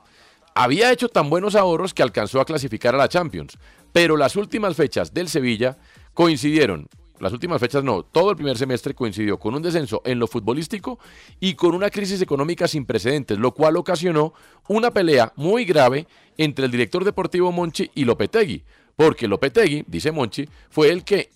Había 0.54 0.92
hecho 0.92 1.10
tan 1.10 1.30
buenos 1.30 1.56
ahorros 1.56 1.94
que 1.94 2.04
alcanzó 2.04 2.40
a 2.40 2.46
clasificar 2.46 2.96
a 2.96 2.98
la 2.98 3.10
Champions. 3.10 3.58
Pero 3.92 4.18
las 4.18 4.36
últimas 4.36 4.76
fechas 4.76 5.14
del 5.14 5.30
Sevilla 5.30 5.78
coincidieron, 6.14 6.88
las 7.20 7.32
últimas 7.32 7.62
fechas 7.62 7.84
no, 7.84 8.04
todo 8.04 8.32
el 8.32 8.36
primer 8.36 8.58
semestre 8.58 8.94
coincidió 8.94 9.40
con 9.40 9.56
un 9.56 9.62
descenso 9.62 10.02
en 10.04 10.20
lo 10.20 10.28
futbolístico 10.28 11.00
y 11.40 11.54
con 11.54 11.74
una 11.74 11.90
crisis 11.90 12.22
económica 12.22 12.68
sin 12.68 12.86
precedentes, 12.86 13.40
lo 13.40 13.54
cual 13.54 13.78
ocasionó 13.78 14.34
una 14.68 14.92
pelea 14.92 15.32
muy 15.38 15.64
grave 15.64 16.08
entre 16.38 16.66
el 16.66 16.72
director 16.72 17.06
deportivo 17.06 17.54
Monchi 17.54 17.90
y 17.96 18.04
Lopetegui. 18.04 18.64
Porque 18.98 19.28
Lopetegui, 19.30 19.86
dice 19.88 20.12
Monchi, 20.12 20.48
fue 20.70 20.90
el 20.90 21.06
que 21.06 21.30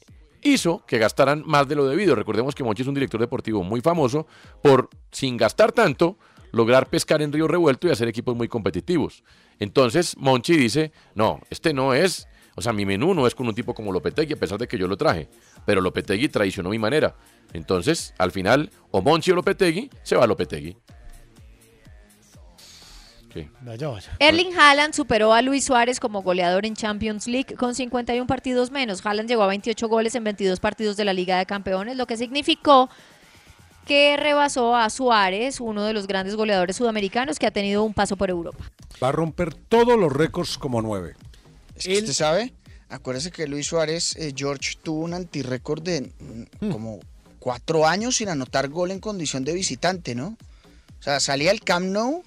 hizo 0.43 0.85
que 0.85 0.97
gastaran 0.97 1.43
más 1.45 1.67
de 1.67 1.75
lo 1.75 1.87
debido. 1.87 2.15
Recordemos 2.15 2.55
que 2.55 2.63
Monchi 2.63 2.81
es 2.81 2.87
un 2.87 2.93
director 2.93 3.19
deportivo 3.19 3.63
muy 3.63 3.81
famoso 3.81 4.27
por, 4.61 4.89
sin 5.11 5.37
gastar 5.37 5.71
tanto, 5.71 6.17
lograr 6.51 6.89
pescar 6.89 7.21
en 7.21 7.31
río 7.31 7.47
revuelto 7.47 7.87
y 7.87 7.91
hacer 7.91 8.07
equipos 8.07 8.35
muy 8.35 8.47
competitivos. 8.47 9.23
Entonces 9.59 10.15
Monchi 10.17 10.55
dice, 10.55 10.91
no, 11.15 11.39
este 11.49 11.73
no 11.73 11.93
es, 11.93 12.27
o 12.55 12.61
sea, 12.61 12.73
mi 12.73 12.85
menú 12.85 13.13
no 13.13 13.27
es 13.27 13.35
con 13.35 13.47
un 13.47 13.55
tipo 13.55 13.73
como 13.73 13.91
Lopetegui, 13.91 14.33
a 14.33 14.37
pesar 14.37 14.57
de 14.57 14.67
que 14.67 14.77
yo 14.77 14.87
lo 14.87 14.97
traje, 14.97 15.29
pero 15.65 15.81
Lopetegui 15.81 16.29
traicionó 16.29 16.69
mi 16.69 16.79
manera. 16.79 17.15
Entonces, 17.53 18.13
al 18.17 18.31
final, 18.31 18.71
o 18.91 19.01
Monchi 19.01 19.31
o 19.31 19.35
Lopetegui, 19.35 19.89
se 20.03 20.15
va 20.15 20.27
Lopetegui. 20.27 20.77
¿Qué? 23.39 23.49
Vaya, 23.61 23.87
vaya. 23.87 24.11
Erling 24.19 24.53
Haaland 24.57 24.93
superó 24.93 25.33
a 25.33 25.41
Luis 25.41 25.65
Suárez 25.65 25.99
como 25.99 26.21
goleador 26.21 26.65
en 26.65 26.75
Champions 26.75 27.27
League 27.27 27.55
con 27.55 27.73
51 27.73 28.27
partidos 28.27 28.71
menos. 28.71 29.05
Haaland 29.05 29.29
llegó 29.29 29.43
a 29.43 29.47
28 29.47 29.87
goles 29.87 30.15
en 30.15 30.23
22 30.23 30.59
partidos 30.59 30.97
de 30.97 31.05
la 31.05 31.13
Liga 31.13 31.37
de 31.37 31.45
Campeones, 31.45 31.95
lo 31.95 32.05
que 32.05 32.17
significó 32.17 32.89
que 33.85 34.17
rebasó 34.17 34.75
a 34.75 34.89
Suárez, 34.89 35.59
uno 35.59 35.83
de 35.83 35.93
los 35.93 36.05
grandes 36.05 36.35
goleadores 36.35 36.75
sudamericanos 36.75 37.39
que 37.39 37.47
ha 37.47 37.51
tenido 37.51 37.83
un 37.83 37.93
paso 37.93 38.17
por 38.17 38.29
Europa. 38.29 38.69
Va 39.01 39.09
a 39.09 39.11
romper 39.11 39.53
todos 39.53 39.97
los 39.97 40.11
récords 40.11 40.57
como 40.57 40.81
nueve. 40.81 41.15
Es 41.75 41.85
que 41.85 41.97
usted 41.97 42.13
sabe, 42.13 42.53
acuérdese 42.89 43.31
que 43.31 43.47
Luis 43.47 43.67
Suárez, 43.67 44.15
eh, 44.17 44.33
George, 44.35 44.75
tuvo 44.83 44.99
un 44.99 45.13
antirrécord 45.13 45.81
de 45.81 46.11
mm, 46.59 46.71
como 46.71 46.99
cuatro 47.39 47.87
años 47.87 48.17
sin 48.17 48.29
anotar 48.29 48.67
gol 48.67 48.91
en 48.91 48.99
condición 48.99 49.45
de 49.45 49.53
visitante, 49.53 50.13
¿no? 50.13 50.37
O 50.99 51.01
sea, 51.01 51.19
salía 51.19 51.51
al 51.51 51.61
Camp 51.61 51.85
Nou 51.85 52.23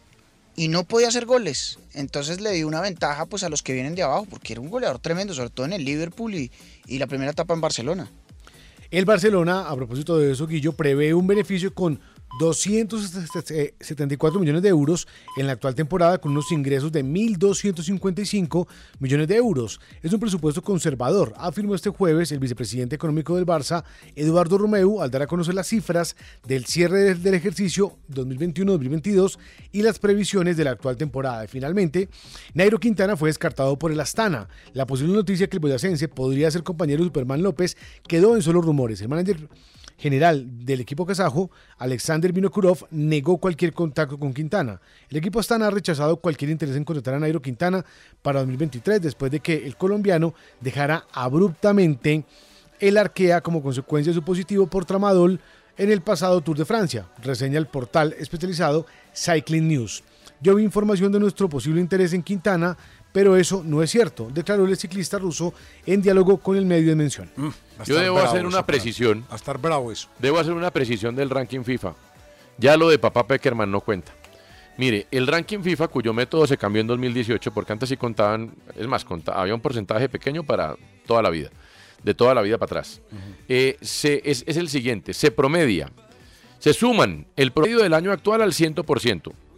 y 0.56 0.68
no 0.68 0.84
podía 0.84 1.08
hacer 1.08 1.26
goles. 1.26 1.78
Entonces 1.94 2.40
le 2.40 2.52
dio 2.52 2.66
una 2.66 2.80
ventaja 2.80 3.26
pues 3.26 3.42
a 3.42 3.48
los 3.48 3.62
que 3.62 3.72
vienen 3.72 3.94
de 3.94 4.02
abajo, 4.02 4.26
porque 4.28 4.52
era 4.52 4.60
un 4.60 4.70
goleador 4.70 4.98
tremendo, 4.98 5.34
sobre 5.34 5.50
todo 5.50 5.66
en 5.66 5.72
el 5.72 5.84
Liverpool 5.84 6.34
y, 6.34 6.50
y 6.86 6.98
la 6.98 7.06
primera 7.06 7.30
etapa 7.30 7.54
en 7.54 7.60
Barcelona. 7.60 8.10
El 8.90 9.06
Barcelona, 9.06 9.68
a 9.70 9.74
propósito 9.74 10.18
de 10.18 10.32
eso, 10.32 10.46
Guillo, 10.46 10.72
prevé 10.72 11.14
un 11.14 11.26
beneficio 11.26 11.72
con 11.72 11.98
274 12.38 14.40
millones 14.40 14.62
de 14.62 14.68
euros 14.68 15.06
en 15.36 15.46
la 15.46 15.52
actual 15.52 15.74
temporada 15.74 16.18
con 16.18 16.32
unos 16.32 16.50
ingresos 16.50 16.90
de 16.90 17.04
1.255 17.04 18.66
millones 18.98 19.28
de 19.28 19.36
euros. 19.36 19.80
Es 20.02 20.12
un 20.12 20.20
presupuesto 20.20 20.62
conservador, 20.62 21.34
afirmó 21.36 21.74
este 21.74 21.90
jueves 21.90 22.32
el 22.32 22.38
vicepresidente 22.38 22.96
económico 22.96 23.36
del 23.36 23.46
Barça, 23.46 23.84
Eduardo 24.16 24.58
Romeu, 24.58 25.02
al 25.02 25.10
dar 25.10 25.22
a 25.22 25.26
conocer 25.26 25.54
las 25.54 25.66
cifras 25.66 26.16
del 26.46 26.64
cierre 26.64 27.14
del, 27.14 27.34
ejercicio 27.34 27.98
2021-2022 28.10 29.38
y 29.72 29.82
las 29.82 29.98
previsiones 29.98 30.56
de 30.56 30.64
la 30.64 30.70
actual 30.70 30.96
temporada. 30.96 31.46
Finalmente, 31.48 32.08
Nairo 32.54 32.78
Quintana 32.78 33.16
fue 33.16 33.28
descartado 33.28 33.78
por 33.78 33.92
el 33.92 34.00
Astana. 34.00 34.48
La 34.72 34.86
posible 34.86 35.12
noticia 35.12 35.48
que 35.48 35.56
el 35.56 35.60
boyacense 35.60 36.08
podría 36.08 36.50
ser 36.50 36.62
compañero 36.62 37.00
de 37.00 37.08
Superman 37.08 37.42
López 37.42 37.76
quedó 38.06 38.36
en 38.36 38.42
solo 38.42 38.60
rumores. 38.60 39.00
El 39.00 39.08
manager 39.08 39.48
general 40.02 40.44
del 40.66 40.80
equipo 40.80 41.06
kazajo, 41.06 41.48
Alexander 41.78 42.32
Vinokurov, 42.32 42.86
negó 42.90 43.38
cualquier 43.38 43.72
contacto 43.72 44.18
con 44.18 44.34
Quintana. 44.34 44.80
El 45.08 45.18
equipo 45.18 45.38
Astana 45.38 45.68
ha 45.68 45.70
rechazado 45.70 46.16
cualquier 46.16 46.50
interés 46.50 46.74
en 46.74 46.84
contratar 46.84 47.14
a 47.14 47.20
Nairo 47.20 47.40
Quintana 47.40 47.84
para 48.20 48.40
2023 48.40 49.00
después 49.00 49.30
de 49.30 49.38
que 49.38 49.64
el 49.64 49.76
colombiano 49.76 50.34
dejara 50.60 51.06
abruptamente 51.12 52.24
el 52.80 52.98
Arkea 52.98 53.42
como 53.42 53.62
consecuencia 53.62 54.10
de 54.10 54.16
su 54.16 54.24
positivo 54.24 54.66
por 54.66 54.84
tramadol 54.84 55.38
en 55.78 55.92
el 55.92 56.00
pasado 56.00 56.40
Tour 56.40 56.58
de 56.58 56.64
Francia, 56.64 57.06
reseña 57.22 57.58
el 57.58 57.66
portal 57.66 58.14
especializado 58.18 58.86
Cycling 59.14 59.68
News. 59.68 60.02
Yo 60.40 60.56
vi 60.56 60.64
información 60.64 61.12
de 61.12 61.20
nuestro 61.20 61.48
posible 61.48 61.80
interés 61.80 62.12
en 62.12 62.24
Quintana, 62.24 62.76
pero 63.12 63.36
eso 63.36 63.62
no 63.64 63.82
es 63.82 63.90
cierto, 63.90 64.30
declaró 64.32 64.64
el 64.66 64.76
ciclista 64.76 65.18
ruso 65.18 65.52
en 65.86 66.00
diálogo 66.02 66.38
con 66.38 66.56
el 66.56 66.64
medio 66.66 66.88
de 66.88 66.96
mención. 66.96 67.30
Yo 67.84 67.96
debo 67.98 68.18
hacer 68.18 68.46
una 68.46 68.64
precisión. 68.66 69.24
A 69.30 69.36
estar 69.36 69.58
bravo 69.58 69.92
eso. 69.92 70.08
Debo 70.18 70.38
hacer 70.38 70.52
una 70.52 70.70
precisión 70.70 71.14
del 71.14 71.28
ranking 71.30 71.62
FIFA. 71.62 71.94
Ya 72.58 72.76
lo 72.76 72.88
de 72.88 72.98
papá 72.98 73.26
Peckerman 73.26 73.70
no 73.70 73.80
cuenta. 73.80 74.12
Mire, 74.78 75.06
el 75.10 75.26
ranking 75.26 75.60
FIFA, 75.60 75.88
cuyo 75.88 76.14
método 76.14 76.46
se 76.46 76.56
cambió 76.56 76.80
en 76.80 76.86
2018, 76.86 77.52
porque 77.52 77.72
antes 77.74 77.90
sí 77.90 77.96
contaban, 77.98 78.54
es 78.74 78.86
más, 78.86 79.04
había 79.26 79.54
un 79.54 79.60
porcentaje 79.60 80.08
pequeño 80.08 80.42
para 80.44 80.76
toda 81.06 81.20
la 81.22 81.28
vida, 81.28 81.50
de 82.02 82.14
toda 82.14 82.34
la 82.34 82.40
vida 82.40 82.56
para 82.56 82.66
atrás. 82.80 83.02
Eh, 83.48 83.76
se- 83.82 84.22
es, 84.24 84.42
es 84.46 84.56
el 84.56 84.70
siguiente, 84.70 85.12
se 85.12 85.30
promedia, 85.30 85.90
se 86.58 86.72
suman 86.72 87.26
el 87.36 87.52
promedio 87.52 87.80
del 87.80 87.92
año 87.92 88.12
actual 88.12 88.40
al 88.40 88.52
100%, 88.52 89.32
y 89.32 89.51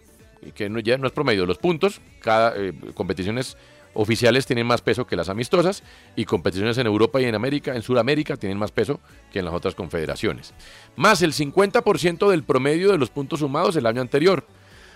que 0.53 0.69
no, 0.69 0.81
ya 0.81 0.99
no 0.99 1.07
es 1.07 1.13
promedio, 1.13 1.47
los 1.47 1.59
puntos, 1.59 2.01
cada 2.21 2.55
eh, 2.57 2.73
competiciones 2.95 3.57
oficiales 3.95 4.47
tienen 4.47 4.67
más 4.67 4.83
peso 4.83 5.07
que 5.07 5.17
las 5.17 5.29
amistosas 5.29 5.83
y 6.17 6.25
competiciones 6.25 6.77
en 6.79 6.87
Europa 6.87 7.21
y 7.21 7.25
en 7.25 7.35
América, 7.35 7.75
en 7.75 7.83
Sudamérica 7.83 8.37
tienen 8.37 8.59
más 8.59 8.73
peso 8.73 9.01
que 9.33 9.39
en 9.39 9.45
las 9.45 9.55
otras 9.55 9.75
confederaciones. 9.75 10.53
Más 10.97 11.23
el 11.23 11.33
50% 11.33 12.29
del 12.31 12.43
promedio 12.43 12.91
de 12.91 12.99
los 12.99 13.11
puntos 13.11 13.41
sumados 13.41 13.77
el 13.77 13.87
año 13.87 14.01
anterior, 14.01 14.45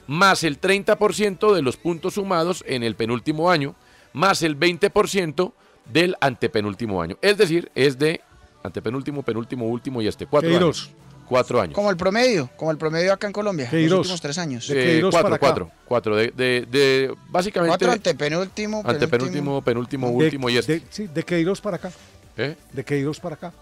más 0.06 0.42
el 0.44 0.60
30% 0.60 1.54
de 1.54 1.62
los 1.62 1.76
puntos 1.76 2.14
sumados 2.14 2.64
en 2.66 2.82
el 2.82 2.96
penúltimo 2.96 3.50
año, 3.50 3.74
más 4.12 4.42
el 4.42 4.58
20% 4.58 5.52
del 5.92 6.16
antepenúltimo 6.20 7.00
año. 7.00 7.16
Es 7.22 7.38
decir, 7.38 7.70
es 7.74 7.98
de 7.98 8.20
antepenúltimo, 8.62 9.22
penúltimo, 9.22 9.66
último 9.66 10.02
y 10.02 10.08
este 10.08 10.26
cuatro 10.26 10.54
años. 10.54 10.90
Cuatro 11.28 11.60
años. 11.60 11.74
Como 11.74 11.90
el 11.90 11.96
promedio, 11.96 12.48
como 12.56 12.70
el 12.70 12.78
promedio 12.78 13.12
acá 13.12 13.26
en 13.26 13.32
Colombia, 13.32 13.68
Queiroz. 13.68 13.90
los 13.90 13.98
últimos 14.00 14.20
tres 14.22 14.38
años. 14.38 14.68
Eh, 14.72 15.00
cuatro, 15.10 15.36
cuatro, 15.38 15.70
cuatro. 15.84 16.16
De, 16.16 16.32
de, 16.36 16.66
de- 16.70 17.14
básicamente. 17.28 17.70
Cuatro 17.70 17.92
antepenúltimo, 17.92 18.82
Antepenúltimo, 18.84 19.62
penúltimo, 19.62 20.08
De- 20.08 20.14
último 20.14 20.48
y 20.50 20.56
este. 20.56 20.80
de- 20.80 20.82
sí, 20.90 21.06
de 21.06 21.22
Queiroz 21.22 21.60
para 21.60 21.76
acá. 21.76 21.90
¿Eh? 22.36 22.56
De 22.72 22.84
Queiroz 22.84 23.20
para 23.20 23.34
acá. 23.34 23.52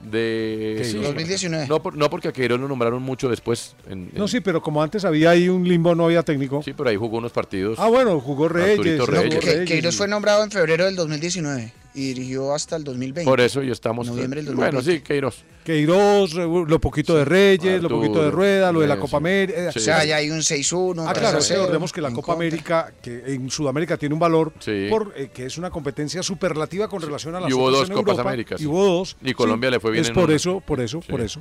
De. 0.00 0.82
Sí. 0.84 0.98
2019. 0.98 1.68
No, 1.68 1.80
por- 1.80 1.96
no 1.96 2.10
porque 2.10 2.28
a 2.28 2.32
Queiroz 2.32 2.58
lo 2.58 2.66
nombraron 2.66 3.00
mucho 3.02 3.28
después. 3.28 3.76
En, 3.88 4.10
No, 4.14 4.26
sí, 4.26 4.40
pero 4.40 4.60
como 4.60 4.82
antes 4.82 5.04
había 5.04 5.30
ahí 5.30 5.48
un 5.48 5.66
limbo, 5.66 5.94
no 5.94 6.06
había 6.06 6.22
técnico. 6.24 6.60
Sí, 6.64 6.72
pero 6.72 6.90
ahí 6.90 6.96
jugó 6.96 7.18
unos 7.18 7.30
partidos. 7.30 7.78
Ah, 7.78 7.86
bueno, 7.88 8.18
jugó 8.20 8.48
Reyes. 8.48 8.78
Reyes. 9.06 9.38
Que- 9.38 9.50
Reyes 9.52 9.68
Queiroz 9.68 9.96
fue 9.96 10.08
nombrado 10.08 10.42
en 10.42 10.50
febrero 10.50 10.86
del 10.86 10.96
2019 10.96 11.72
y 11.94 12.08
dirigió 12.14 12.54
hasta 12.54 12.76
el 12.76 12.84
2020. 12.84 13.28
Por 13.28 13.40
eso 13.40 13.62
ya 13.62 13.72
estamos. 13.72 14.06
Noviembre 14.06 14.42
del 14.42 14.54
bueno, 14.54 14.72
2020. 14.78 15.00
sí, 15.00 15.06
Queiroz. 15.06 15.44
Queiroz, 15.64 16.34
lo 16.34 16.80
poquito 16.80 17.14
de 17.16 17.24
Reyes, 17.24 17.82
lo 17.82 17.88
poquito 17.88 18.14
de 18.20 18.26
Arturo, 18.26 18.30
Rueda, 18.36 18.72
lo 18.72 18.80
de 18.80 18.86
la 18.88 18.94
sí, 18.96 19.00
Copa 19.00 19.10
sí. 19.10 19.16
América. 19.16 19.68
O 19.74 19.78
sea, 19.78 20.04
ya 20.04 20.16
hay 20.16 20.30
un 20.30 20.38
6-1. 20.40 21.04
Ah, 21.06 21.12
claro, 21.12 21.38
3-0, 21.38 21.48
recordemos 21.54 21.92
que 21.92 22.00
la 22.00 22.08
Copa 22.10 22.34
contra. 22.34 22.34
América, 22.34 22.92
que 23.02 23.22
en 23.26 23.50
Sudamérica 23.50 23.96
tiene 23.96 24.14
un 24.14 24.18
valor, 24.18 24.52
por, 24.90 25.12
eh, 25.16 25.30
que 25.32 25.46
es 25.46 25.58
una 25.58 25.70
competencia 25.70 26.22
superlativa 26.22 26.88
con 26.88 27.00
relación 27.02 27.34
a 27.36 27.40
las 27.40 27.50
Y 27.50 27.52
hubo 27.52 27.70
dos 27.70 27.88
en 27.88 27.94
Copas 27.94 28.12
Europa, 28.12 28.28
Américas. 28.30 28.60
Y 28.60 28.66
hubo 28.66 28.84
dos. 28.84 29.16
Y 29.22 29.34
Colombia 29.34 29.70
le 29.70 29.78
fue 29.80 29.92
bien 29.92 30.02
Es 30.02 30.08
en 30.08 30.14
por 30.14 30.24
una. 30.24 30.34
eso, 30.36 30.60
por 30.60 30.80
eso, 30.80 31.00
Sí. 31.02 31.10
por 31.10 31.20
eso. 31.20 31.40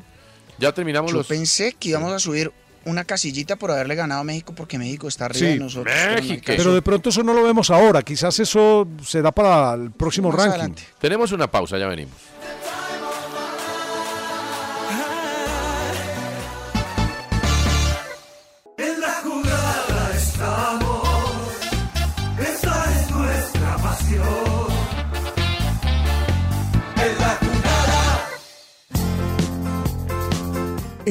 Ya 0.59 0.71
terminamos 0.73 1.11
Yo 1.11 1.17
los. 1.17 1.27
pensé 1.27 1.73
que 1.79 1.89
íbamos 1.89 2.11
a 2.13 2.19
subir 2.19 2.51
una 2.85 3.03
casillita 3.03 3.55
por 3.55 3.71
haberle 3.71 3.95
ganado 3.95 4.21
a 4.21 4.23
México 4.23 4.53
porque 4.55 4.77
México 4.77 5.07
está 5.07 5.25
arriba 5.25 5.47
Sí. 5.47 5.53
de 5.53 5.59
nosotros. 5.59 5.93
pero 5.95 6.11
no 6.11 6.17
hay 6.17 6.27
México. 6.29 6.43
Pero 6.47 6.73
de 6.73 6.81
pronto 6.81 7.09
eso 7.09 7.23
no 7.23 7.33
lo 7.33 7.43
vemos 7.43 7.69
ahora, 7.69 8.01
quizás 8.01 8.39
eso 8.39 8.87
será 9.05 9.31
para 9.31 9.73
el 9.75 9.91
próximo 9.91 10.29
Más 10.29 10.37
ranking. 10.37 10.51
adelante. 10.59 10.83
Tenemos 10.99 11.31
una 11.31 11.49
pausa, 11.49 11.77
ya 11.77 11.87
venimos. 11.87 12.13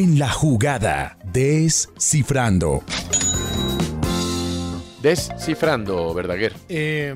En 0.01 0.19
la 0.19 0.31
jugada, 0.31 1.19
descifrando. 1.31 2.83
Descifrando, 5.03 6.15
Verdaguer. 6.15 6.55
Eh, 6.71 7.15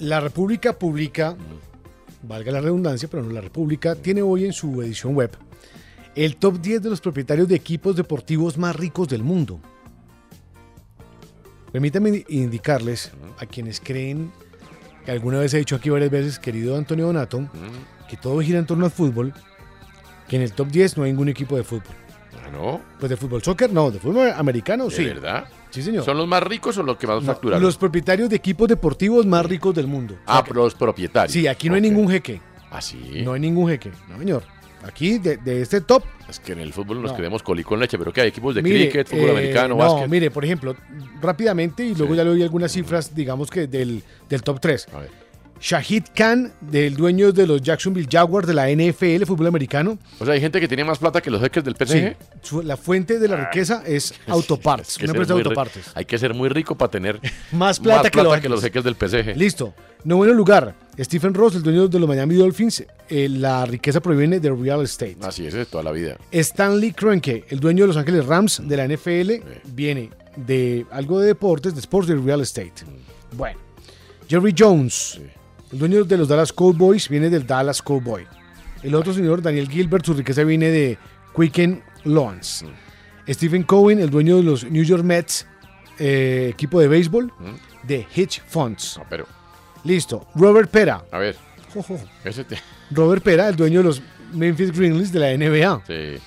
la 0.00 0.20
República 0.20 0.78
publica, 0.78 1.34
valga 2.24 2.52
la 2.52 2.60
redundancia, 2.60 3.08
pero 3.10 3.22
no 3.22 3.32
la 3.32 3.40
República, 3.40 3.94
tiene 3.94 4.20
hoy 4.20 4.44
en 4.44 4.52
su 4.52 4.82
edición 4.82 5.14
web 5.14 5.30
el 6.14 6.36
top 6.36 6.60
10 6.60 6.82
de 6.82 6.90
los 6.90 7.00
propietarios 7.00 7.48
de 7.48 7.54
equipos 7.54 7.96
deportivos 7.96 8.58
más 8.58 8.76
ricos 8.76 9.08
del 9.08 9.22
mundo. 9.22 9.58
Permítanme 11.72 12.22
indicarles 12.28 13.12
a 13.38 13.46
quienes 13.46 13.80
creen 13.80 14.30
que 15.06 15.12
alguna 15.12 15.38
vez 15.38 15.54
he 15.54 15.58
dicho 15.58 15.76
aquí 15.76 15.88
varias 15.88 16.10
veces, 16.10 16.38
querido 16.38 16.76
Antonio 16.76 17.06
Donato, 17.06 17.48
que 18.10 18.18
todo 18.18 18.42
gira 18.42 18.58
en 18.58 18.66
torno 18.66 18.84
al 18.84 18.90
fútbol, 18.90 19.32
que 20.28 20.36
en 20.36 20.42
el 20.42 20.52
top 20.52 20.68
10 20.68 20.96
no 20.98 21.04
hay 21.04 21.10
ningún 21.12 21.28
equipo 21.28 21.56
de 21.56 21.64
fútbol. 21.64 21.94
Ah, 22.44 22.48
¿No? 22.52 22.80
Pues 22.98 23.10
de 23.10 23.16
fútbol 23.16 23.42
soccer, 23.42 23.72
no, 23.72 23.90
de 23.90 23.98
fútbol 23.98 24.30
americano, 24.30 24.84
¿De 24.86 24.90
sí. 24.90 25.04
verdad? 25.04 25.44
Sí, 25.70 25.82
señor. 25.82 26.04
¿Son 26.04 26.16
los 26.16 26.26
más 26.26 26.42
ricos 26.42 26.76
o 26.78 26.82
los 26.82 26.96
que 26.96 27.06
más 27.06 27.22
No, 27.22 27.26
facturan? 27.32 27.60
los 27.60 27.76
propietarios 27.76 28.30
de 28.30 28.36
equipos 28.36 28.68
deportivos 28.68 29.26
más 29.26 29.44
ricos 29.44 29.74
del 29.74 29.86
mundo. 29.86 30.16
Ah, 30.26 30.42
los 30.54 30.74
propietarios. 30.74 31.32
Sí, 31.32 31.46
aquí 31.46 31.68
no 31.68 31.74
hay 31.74 31.80
ningún 31.82 32.08
jeque. 32.08 32.40
¿Ah, 32.70 32.80
sí? 32.80 33.22
No 33.24 33.32
hay 33.34 33.40
ningún 33.40 33.68
jeque. 33.68 33.90
No, 34.08 34.18
señor. 34.18 34.42
Aquí, 34.84 35.18
de, 35.18 35.36
de 35.38 35.60
este 35.60 35.80
top. 35.80 36.04
Es 36.28 36.38
que 36.38 36.52
en 36.52 36.60
el 36.60 36.72
fútbol 36.72 37.02
nos 37.02 37.10
No. 37.10 37.16
quedemos 37.16 37.42
colí 37.42 37.64
con 37.64 37.80
leche, 37.80 37.98
pero 37.98 38.12
que 38.12 38.20
hay 38.20 38.28
equipos 38.28 38.54
de 38.54 38.62
mire, 38.62 38.84
cricket, 38.88 39.08
fútbol 39.08 39.28
eh, 39.28 39.32
americano, 39.32 39.68
no, 39.70 39.76
básquet. 39.76 40.08
mire, 40.08 40.30
por 40.30 40.44
ejemplo, 40.44 40.76
rápidamente, 41.20 41.84
y 41.84 41.94
luego 41.94 42.14
ya 42.14 42.22
le 42.24 42.30
doy 42.30 42.42
algunas 42.42 42.70
cifras, 42.72 43.14
digamos 43.14 43.50
que 43.50 43.66
del, 43.66 44.02
del 44.28 44.42
top 44.42 44.60
3. 44.60 44.86
Shahid 45.60 46.04
Khan, 46.14 46.52
del 46.60 46.94
dueño 46.96 47.32
de 47.32 47.46
los 47.46 47.60
Jacksonville 47.62 48.08
Jaguars 48.10 48.46
de 48.46 48.54
la 48.54 48.68
NFL, 48.70 49.24
fútbol 49.24 49.48
americano. 49.48 49.98
O 50.20 50.24
sea, 50.24 50.34
hay 50.34 50.40
gente 50.40 50.60
que 50.60 50.68
tiene 50.68 50.84
más 50.84 50.98
plata 50.98 51.20
que 51.20 51.30
los 51.30 51.40
jeques 51.40 51.64
del 51.64 51.74
Sí, 51.76 51.84
PSG. 51.84 52.16
su- 52.42 52.62
la 52.62 52.76
fuente 52.76 53.18
de 53.18 53.26
la 53.28 53.36
riqueza 53.36 53.82
es 53.86 54.14
Autoparts, 54.28 54.96
que 54.98 55.04
una 55.04 55.12
empresa 55.12 55.34
de 55.34 55.40
autopartes. 55.40 55.90
Hay 55.94 56.04
que 56.04 56.16
ser 56.18 56.32
muy 56.34 56.48
rico 56.48 56.76
para 56.76 56.90
tener 56.90 57.20
Más 57.52 57.80
plata 57.80 58.10
que 58.10 58.22
los 58.22 58.44
los 58.48 58.62
jeques 58.62 58.84
del 58.84 58.94
PSG. 58.94 59.36
Listo. 59.36 59.74
Noveno 60.04 60.32
lugar, 60.32 60.74
Stephen 60.98 61.34
Ross, 61.34 61.56
el 61.56 61.62
dueño 61.64 61.88
de 61.88 61.98
los 61.98 62.08
Miami 62.08 62.36
Dolphins. 62.36 62.84
eh, 63.08 63.28
la 63.28 63.66
riqueza 63.66 64.00
proviene 64.00 64.38
de 64.38 64.50
real 64.54 64.82
estate. 64.82 65.16
Así 65.22 65.44
es, 65.46 65.54
de 65.54 65.66
toda 65.66 65.82
la 65.82 65.90
vida. 65.90 66.16
Stanley 66.30 66.92
Kroenke, 66.92 67.44
el 67.48 67.58
dueño 67.58 67.82
de 67.84 67.88
Los 67.88 67.96
Ángeles 67.96 68.24
Rams 68.26 68.62
de 68.64 68.76
la 68.76 68.84
NFL, 68.86 69.42
viene 69.74 70.10
de 70.36 70.86
algo 70.92 71.18
de 71.18 71.26
deportes, 71.26 71.74
de 71.74 71.80
sports, 71.80 72.06
de 72.06 72.14
real 72.14 72.40
estate. 72.42 72.72
Bueno, 73.32 73.58
Jerry 74.28 74.54
Jones, 74.56 75.20
el 75.72 75.78
dueño 75.78 76.04
de 76.04 76.16
los 76.16 76.28
Dallas 76.28 76.52
Cowboys, 76.52 77.08
viene 77.08 77.30
del 77.30 77.46
Dallas 77.46 77.82
Cowboy. 77.82 78.26
El 78.82 78.94
otro 78.94 79.12
señor, 79.12 79.42
Daniel 79.42 79.68
Gilbert, 79.68 80.04
su 80.04 80.14
riqueza 80.14 80.44
viene 80.44 80.70
de 80.70 80.98
Quicken 81.36 81.82
Loans. 82.04 82.64
Stephen 83.28 83.64
Cohen, 83.64 83.98
el 83.98 84.10
dueño 84.10 84.36
de 84.36 84.42
los 84.44 84.64
New 84.70 84.84
York 84.84 85.02
Mets, 85.04 85.46
eh, 85.98 86.48
equipo 86.52 86.80
de 86.80 86.88
béisbol, 86.88 87.32
de 87.82 88.06
Hitch 88.14 88.42
Funds. 88.46 89.00
pero, 89.10 89.26
Listo. 89.84 90.26
Robert 90.34 90.70
Pera. 90.70 91.04
a 91.10 91.18
ver. 91.18 91.36
Robert 92.90 93.22
Pera, 93.22 93.48
el 93.48 93.56
dueño 93.56 93.80
de 93.80 93.84
los 93.84 94.02
Memphis 94.32 94.72
Grizzlies 94.72 95.12
de 95.12 95.18
la 95.18 95.32
NBA. 95.36 95.82
Sí. 95.86 96.22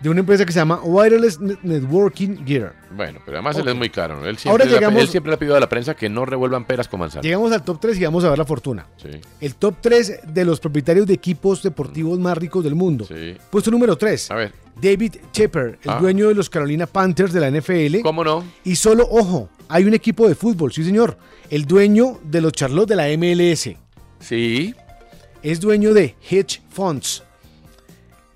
De 0.00 0.08
una 0.08 0.20
empresa 0.20 0.46
que 0.46 0.52
se 0.52 0.58
llama 0.58 0.80
Wireless 0.82 1.38
Net- 1.40 1.58
Networking 1.62 2.44
Gear. 2.46 2.72
Bueno, 2.96 3.20
pero 3.24 3.36
además 3.36 3.56
él 3.58 3.68
es 3.68 3.74
muy 3.74 3.90
claro. 3.90 4.14
¿no? 4.18 4.26
Él 4.26 4.38
Ahora 4.46 4.64
siempre, 4.64 4.64
le 4.66 4.70
ha- 4.70 4.78
llegamos- 4.78 5.02
él 5.02 5.08
siempre 5.08 5.30
le 5.30 5.34
ha 5.34 5.38
pedido 5.38 5.56
a 5.56 5.60
la 5.60 5.68
prensa 5.68 5.94
que 5.94 6.08
no 6.08 6.24
revuelvan 6.24 6.64
peras 6.64 6.88
con 6.88 7.00
manzanas. 7.00 7.22
Llegamos 7.24 7.52
al 7.52 7.62
top 7.62 7.78
3 7.80 7.98
y 7.98 8.04
vamos 8.04 8.24
a 8.24 8.30
ver 8.30 8.38
la 8.38 8.46
fortuna. 8.46 8.86
Sí. 8.96 9.08
El 9.42 9.54
top 9.56 9.74
3 9.82 10.20
de 10.26 10.44
los 10.46 10.58
propietarios 10.58 11.06
de 11.06 11.12
equipos 11.14 11.62
deportivos 11.62 12.18
más 12.18 12.38
ricos 12.38 12.64
del 12.64 12.74
mundo. 12.74 13.06
Puesto 13.50 13.70
número 13.70 13.96
3. 13.96 14.30
A 14.30 14.36
ver. 14.36 14.52
David 14.80 15.16
Shepard, 15.34 15.74
el 15.82 15.90
Ah. 15.90 15.98
dueño 16.00 16.28
de 16.28 16.34
los 16.34 16.48
Carolina 16.48 16.86
Panthers 16.86 17.34
de 17.34 17.40
la 17.40 17.48
NFL. 17.48 18.00
¿Cómo 18.02 18.24
no? 18.24 18.42
Y 18.64 18.76
solo, 18.76 19.06
ojo, 19.10 19.50
hay 19.68 19.84
un 19.84 19.92
equipo 19.92 20.26
de 20.26 20.34
fútbol, 20.34 20.72
sí 20.72 20.82
señor. 20.82 21.18
El 21.50 21.66
dueño 21.66 22.18
de 22.24 22.40
los 22.40 22.52
Charlotte 22.54 22.88
de 22.88 22.96
la 22.96 23.08
MLS. 23.10 23.76
Sí. 24.20 24.74
Es 25.42 25.60
dueño 25.60 25.92
de 25.92 26.14
Hedge 26.30 26.62
Funds. 26.70 27.22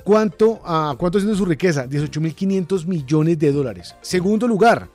¿Cuánto, 0.05 0.61
ah, 0.65 0.95
¿Cuánto 0.99 1.19
es 1.19 1.27
de 1.27 1.35
su 1.35 1.47
riqueza? 1.47 1.87
18.500 1.87 2.85
millones 2.85 3.39
de 3.39 3.51
dólares. 3.51 3.97
Segundo 4.03 4.47
lugar, 4.47 4.89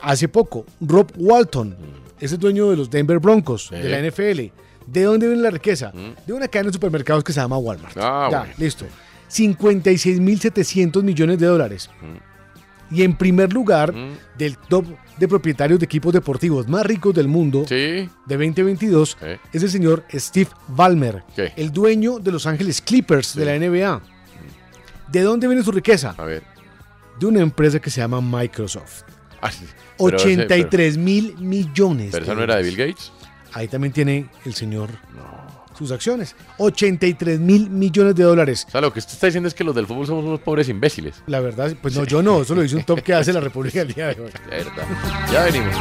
hace 0.00 0.28
poco, 0.28 0.64
Rob 0.80 1.10
Walton. 1.16 1.76
Es 2.20 2.32
el 2.32 2.38
dueño 2.38 2.70
de 2.70 2.76
los 2.76 2.88
Denver 2.88 3.18
Broncos, 3.18 3.70
de 3.70 3.88
la 3.88 3.98
NFL. 3.98 4.52
¿De 4.86 5.02
dónde 5.02 5.26
viene 5.26 5.42
la 5.42 5.50
riqueza? 5.50 5.92
De 6.26 6.32
una 6.32 6.46
cadena 6.46 6.68
de 6.68 6.74
supermercados 6.74 7.24
que 7.24 7.32
se 7.32 7.40
llama 7.40 7.58
Walmart. 7.58 7.96
Ah, 7.96 8.28
ya, 8.30 8.38
bueno. 8.38 8.54
listo. 8.58 8.86
56.700 9.30 11.02
millones 11.02 11.38
de 11.38 11.46
dólares. 11.46 11.90
Y 12.90 13.02
en 13.02 13.16
primer 13.16 13.52
lugar 13.52 13.92
del 14.38 14.56
top 14.58 14.84
de 15.18 15.28
propietarios 15.28 15.78
de 15.78 15.84
equipos 15.84 16.12
deportivos 16.12 16.66
más 16.68 16.84
ricos 16.86 17.14
del 17.14 17.28
mundo 17.28 17.64
de 17.68 18.08
2022 18.26 19.16
es 19.52 19.62
el 19.62 19.70
señor 19.70 20.04
Steve 20.12 20.50
Ballmer, 20.68 21.22
¿Qué? 21.36 21.52
el 21.56 21.70
dueño 21.72 22.18
de 22.18 22.32
Los 22.32 22.46
Ángeles 22.46 22.80
Clippers 22.80 23.34
de 23.34 23.44
la 23.44 23.58
NBA. 23.58 24.00
¿De 25.10 25.20
dónde 25.20 25.46
viene 25.46 25.62
su 25.62 25.72
riqueza? 25.72 26.14
A 26.16 26.24
ver. 26.24 26.42
De 27.20 27.26
una 27.26 27.40
empresa 27.40 27.78
que 27.78 27.90
se 27.90 28.00
llama 28.00 28.20
Microsoft. 28.20 29.02
Ah, 29.44 29.50
sí. 29.50 29.64
Pero 29.98 30.16
ese- 30.18 30.34
83 30.34 30.96
mil 30.98 31.36
millones. 31.38 32.10
Pero, 32.12 32.24
esa 32.24 32.34
no 32.36 32.44
era 32.44 32.54
de. 32.58 32.62
Bill 32.62 32.76
Gates. 32.76 33.10
Ahí 33.54 33.66
también 33.66 33.92
tiene 33.92 34.28
el 34.44 34.54
señor 34.54 34.88
sus 35.76 35.92
acciones. 35.92 36.34
83 36.58 37.40
mil 37.40 37.70
millones 37.70 38.14
de 38.14 38.24
dólares. 38.24 38.64
O 38.68 38.70
sea, 38.70 38.80
lo 38.80 38.92
que 38.92 38.98
usted 38.98 39.14
está 39.14 39.26
diciendo 39.26 39.48
es 39.48 39.54
que 39.54 39.64
los 39.64 39.74
del 39.74 39.86
fútbol 39.86 40.06
somos 40.06 40.24
unos 40.24 40.40
pobres 40.40 40.68
imbéciles. 40.68 41.22
La 41.26 41.40
verdad, 41.40 41.74
pues 41.80 41.96
no, 41.96 42.04
yo 42.04 42.22
no, 42.22 42.42
eso 42.42 42.54
lo 42.54 42.62
dice 42.62 42.76
un 42.76 42.84
top 42.84 43.00
que 43.02 43.14
hace 43.14 43.32
la 43.32 43.40
República 43.40 43.82
el 43.82 43.92
día 43.92 44.08
de 44.08 44.20
hoy. 44.20 44.30
Verdad. 44.50 44.86
Ya 45.32 45.44
venimos. 45.44 45.74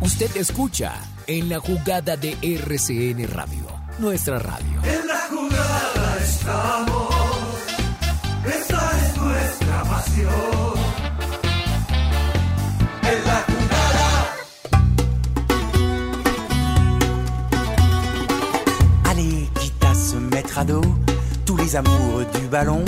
Usted 0.00 0.36
escucha 0.36 0.94
en 1.26 1.48
la 1.48 1.58
jugada 1.58 2.16
de 2.16 2.36
RCN 2.40 3.28
Radio, 3.28 3.66
nuestra 3.98 4.38
radio. 4.38 4.82
En 4.84 5.06
la 5.06 5.20
jugada 5.28 6.18
estamos. 6.22 7.14
Esta 8.46 8.92
es 8.98 9.16
nuestra 9.16 9.82
pasión. 9.82 10.85
Tous 21.44 21.56
les 21.56 21.76
amoureux 21.76 22.24
du 22.40 22.46
ballon, 22.46 22.82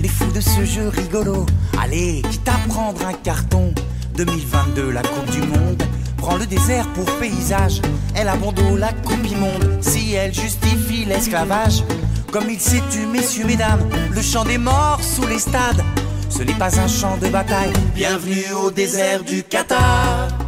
les 0.00 0.08
fous 0.08 0.32
de 0.32 0.40
ce 0.40 0.64
jeu 0.64 0.88
rigolo. 0.88 1.46
Allez, 1.80 2.22
quitte 2.28 2.48
à 2.48 2.68
prendre 2.68 3.06
un 3.06 3.12
carton, 3.12 3.72
2022 4.16 4.90
la 4.90 5.02
Coupe 5.02 5.30
du 5.30 5.42
Monde, 5.42 5.80
prend 6.16 6.36
le 6.36 6.46
désert 6.46 6.88
pour 6.94 7.04
paysage, 7.20 7.80
elle 8.16 8.28
abandonne 8.28 8.78
la 8.78 8.92
Coupe 8.92 9.22
du 9.22 9.36
Monde, 9.36 9.78
si 9.80 10.14
elle 10.14 10.34
justifie 10.34 11.04
l'esclavage. 11.04 11.84
Comme 12.32 12.50
il 12.50 12.58
s'est 12.58 12.82
tu, 12.90 13.06
messieurs, 13.06 13.46
mesdames, 13.46 13.88
le 14.12 14.20
chant 14.20 14.44
des 14.44 14.58
morts 14.58 15.00
sous 15.00 15.26
les 15.28 15.38
stades, 15.38 15.84
ce 16.28 16.42
n'est 16.42 16.54
pas 16.54 16.80
un 16.80 16.88
champ 16.88 17.16
de 17.18 17.28
bataille. 17.28 17.72
Bienvenue 17.94 18.52
au 18.60 18.72
désert 18.72 19.22
du 19.22 19.44
Qatar. 19.44 20.43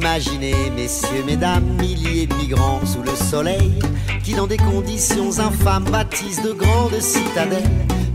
Imaginez, 0.00 0.70
messieurs, 0.74 1.24
mesdames, 1.26 1.76
milliers 1.78 2.26
de 2.26 2.34
migrants 2.36 2.80
sous 2.86 3.02
le 3.02 3.14
soleil, 3.14 3.78
qui 4.24 4.32
dans 4.32 4.46
des 4.46 4.56
conditions 4.56 5.38
infâmes 5.38 5.84
bâtissent 5.84 6.42
de 6.42 6.52
grandes 6.52 6.98
citadelles, 7.02 7.68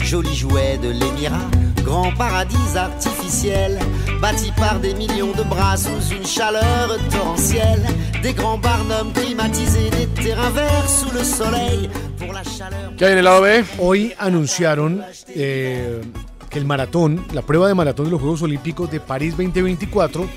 jolis 0.04 0.36
jouets 0.36 0.80
de 0.80 0.90
l'émirat, 0.90 1.48
grand 1.84 2.12
paradis 2.18 2.76
artificiel, 2.76 3.78
bâti 4.20 4.52
par 4.58 4.80
des 4.80 4.96
millions 4.96 5.32
de 5.34 5.44
bras 5.44 5.78
sous 5.78 6.12
une 6.12 6.26
chaleur 6.26 6.98
torrentielle, 7.12 7.86
des 8.24 8.34
grands 8.34 8.58
barnums 8.58 9.14
climatisés, 9.14 9.92
des 9.92 10.08
terrains 10.24 10.50
verts 10.50 10.90
sous 10.90 11.14
le 11.14 11.24
soleil, 11.24 11.88
pour 12.18 12.34
la 12.34 12.44
chaleur. 12.44 12.94
¿Qué 12.98 13.06
hay 13.06 13.12
en 13.12 13.20
el 13.20 13.26
lado 13.26 13.44
B? 13.44 13.64
Hoy 13.78 14.12
anunciaron 14.18 15.04
eh, 15.36 16.02
que 16.50 16.58
el 16.58 16.66
maratón, 16.66 17.24
la 17.32 17.44
prueba 17.44 17.68
de 17.68 17.76
maratón 17.76 18.06
de 18.06 18.12
los 18.12 18.22
Juegos 18.22 18.42
Olímpicos 18.42 18.90
de 18.90 19.00
París 19.00 19.38
2024, 19.38 20.28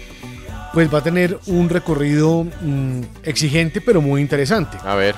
pues 0.73 0.93
va 0.93 0.99
a 0.99 1.03
tener 1.03 1.39
un 1.47 1.69
recorrido 1.69 2.45
mm, 2.45 3.01
exigente 3.25 3.81
pero 3.81 4.01
muy 4.01 4.21
interesante. 4.21 4.77
A 4.85 4.95
ver. 4.95 5.17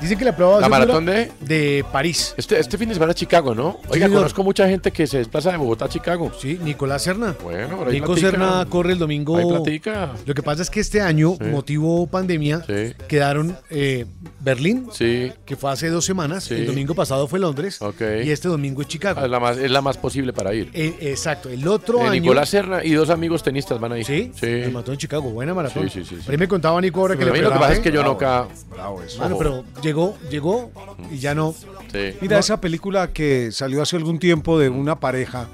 Dicen 0.00 0.18
que 0.18 0.24
la 0.24 0.34
prueba 0.36 0.52
va 0.52 0.58
a 0.58 0.60
¿La 0.60 0.66
ser 0.66 0.70
maratón 0.70 1.06
dura- 1.06 1.18
de? 1.18 1.32
de 1.40 1.84
París. 1.92 2.34
Este, 2.36 2.58
este 2.58 2.78
fin 2.78 2.88
de 2.88 2.94
semana 2.94 3.14
Chicago, 3.14 3.54
¿no? 3.54 3.78
Oiga, 3.88 4.06
señor. 4.06 4.20
conozco 4.20 4.44
mucha 4.44 4.68
gente 4.68 4.90
que 4.92 5.06
se 5.06 5.18
desplaza 5.18 5.50
de 5.50 5.56
Bogotá 5.56 5.86
a 5.86 5.88
Chicago. 5.88 6.30
Sí, 6.40 6.58
Nicolás 6.62 7.02
Serna. 7.02 7.34
Bueno, 7.42 7.76
pero 7.78 7.90
hay 7.90 7.94
Nico 8.00 8.06
platica. 8.14 8.30
Serna 8.30 8.66
corre 8.68 8.92
el 8.92 8.98
domingo. 8.98 9.36
Hay 9.36 9.46
platica. 9.46 10.12
Lo 10.24 10.34
que 10.34 10.42
pasa 10.42 10.62
es 10.62 10.70
que 10.70 10.80
este 10.80 11.00
año, 11.00 11.34
Sí. 11.38 11.44
motivo 11.46 12.06
pandemia, 12.06 12.62
Sí. 12.66 12.94
quedaron 13.08 13.56
eh, 13.70 14.06
Berlín, 14.40 14.88
Sí. 14.92 15.32
que 15.44 15.56
fue 15.56 15.70
hace 15.72 15.88
dos 15.88 16.04
semanas. 16.04 16.50
El 16.50 16.66
domingo 16.66 16.94
pasado 16.94 17.26
fue 17.26 17.38
Londres. 17.38 17.80
Ok. 17.82 18.00
Y 18.24 18.30
este 18.30 18.48
domingo 18.48 18.82
es 18.82 18.88
Chicago. 18.88 19.20
Ah, 19.20 19.24
Es 19.24 19.30
la 19.30 19.40
más, 19.40 19.58
es 19.58 19.70
la 19.70 19.80
más 19.82 19.96
posible 19.98 20.32
para 20.32 20.54
ir. 20.54 20.70
Eh, 20.74 20.96
exacto. 21.00 21.48
El 21.48 21.66
otro 21.66 21.98
Eh, 22.00 22.08
año. 22.08 22.12
Nicolás 22.22 22.48
Serna 22.48 22.84
y 22.84 22.92
dos 22.92 23.10
amigos 23.10 23.42
tenistas 23.42 23.78
van 23.80 23.92
a 23.92 23.98
ir. 23.98 24.04
¿Sí? 24.06 24.32
Sí. 24.38 24.46
El 24.46 24.72
maratón 24.72 24.94
en 24.94 24.98
Chicago, 24.98 25.30
buena 25.30 25.54
maratón. 25.54 25.88
Sí, 25.90 26.04
sí, 26.04 26.16
sí, 26.20 26.30
ahí 26.30 26.36
me 26.36 26.46
contaba 26.48 26.80
Nico 26.80 27.00
ahora 27.00 27.16
que 27.16 27.24
le 27.24 27.42
lo 27.42 27.52
que 27.52 27.58
pasa 27.58 27.72
es 27.74 27.80
que 27.80 27.90
yo 27.92 28.02
no 28.02 28.16
Bravo, 28.16 28.48
ca... 28.48 28.48
bravo 28.70 29.02
eso. 29.02 29.18
Bueno, 29.18 29.36
pero 29.38 29.64
llegó, 29.88 30.16
llegó 30.30 30.70
y 31.10 31.18
ya 31.18 31.34
no. 31.34 31.52
Sí. 31.92 32.14
Mira, 32.20 32.36
No. 32.36 32.40
esa 32.40 32.60
película 32.60 33.12
que 33.12 33.50
salió 33.52 33.82
hace 33.82 33.96
algún 33.96 34.18
tiempo 34.18 34.58
de 34.58 34.68
una 34.68 35.00
pareja, 35.00 35.48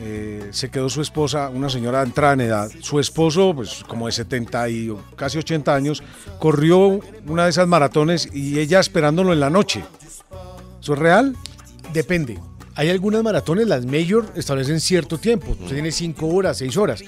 eh, 0.00 0.48
se 0.52 0.70
quedó 0.70 0.88
su 0.90 1.00
esposa, 1.00 1.48
una 1.48 1.68
señora 1.70 2.02
entrada 2.02 2.34
en 2.34 2.40
edad, 2.42 2.70
su 2.80 3.00
esposo, 3.00 3.52
pues 3.54 3.82
como 3.88 4.06
de 4.06 4.12
70 4.12 4.68
y 4.68 4.94
casi 5.16 5.38
80 5.38 5.74
años, 5.74 6.02
corrió 6.38 7.00
una 7.26 7.44
de 7.44 7.50
esas 7.50 7.66
maratones 7.66 8.28
y 8.32 8.58
ella 8.58 8.78
esperándolo 8.80 9.32
en 9.32 9.40
la 9.40 9.48
noche. 9.50 9.84
¿Eso 10.80 10.92
es 10.94 10.98
real? 10.98 11.34
Depende. 11.92 12.38
Hay 12.74 12.90
algunas 12.90 13.22
maratones, 13.22 13.66
las 13.66 13.86
mayor, 13.86 14.26
establecen 14.36 14.80
cierto 14.80 15.16
tiempo. 15.16 15.52
Usted 15.52 15.74
tiene 15.76 15.90
5 15.90 16.26
horas, 16.26 16.58
6 16.58 16.76
horas. 16.76 17.02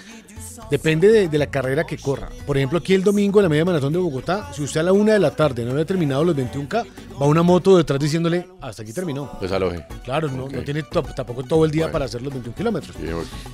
Depende 0.71 1.09
de, 1.09 1.29
de 1.29 1.39
la 1.39 1.47
carrera 1.47 1.85
que 1.85 1.97
corra. 1.97 2.29
Por 2.47 2.57
ejemplo, 2.57 2.79
aquí 2.79 2.95
el 2.95 3.03
domingo, 3.03 3.41
en 3.41 3.45
la 3.45 3.49
media 3.49 3.65
maratón 3.65 3.93
de 3.93 3.99
Bogotá, 3.99 4.51
si 4.53 4.63
usted 4.63 4.81
a 4.81 4.85
la 4.85 4.93
una 4.93 5.15
de 5.15 5.19
la 5.19 5.31
tarde 5.31 5.65
no 5.65 5.73
había 5.73 5.85
terminado 5.85 6.25
los 6.25 6.37
21K, 6.37 6.87
va 7.21 7.27
una 7.27 7.43
moto 7.43 7.77
detrás 7.77 7.99
diciéndole, 7.99 8.47
hasta 8.61 8.83
aquí 8.83 8.93
terminó. 8.93 9.31
Desaloje. 9.41 9.85
Claro, 10.05 10.29
no, 10.29 10.47
tiene 10.63 10.83
tampoco 10.83 11.43
todo 11.43 11.65
el 11.65 11.71
día 11.71 11.85
Bueno. 11.85 11.93
para 11.93 12.05
hacer 12.05 12.23
los 12.23 12.33
21 12.33 12.57
kilómetros. 12.57 12.97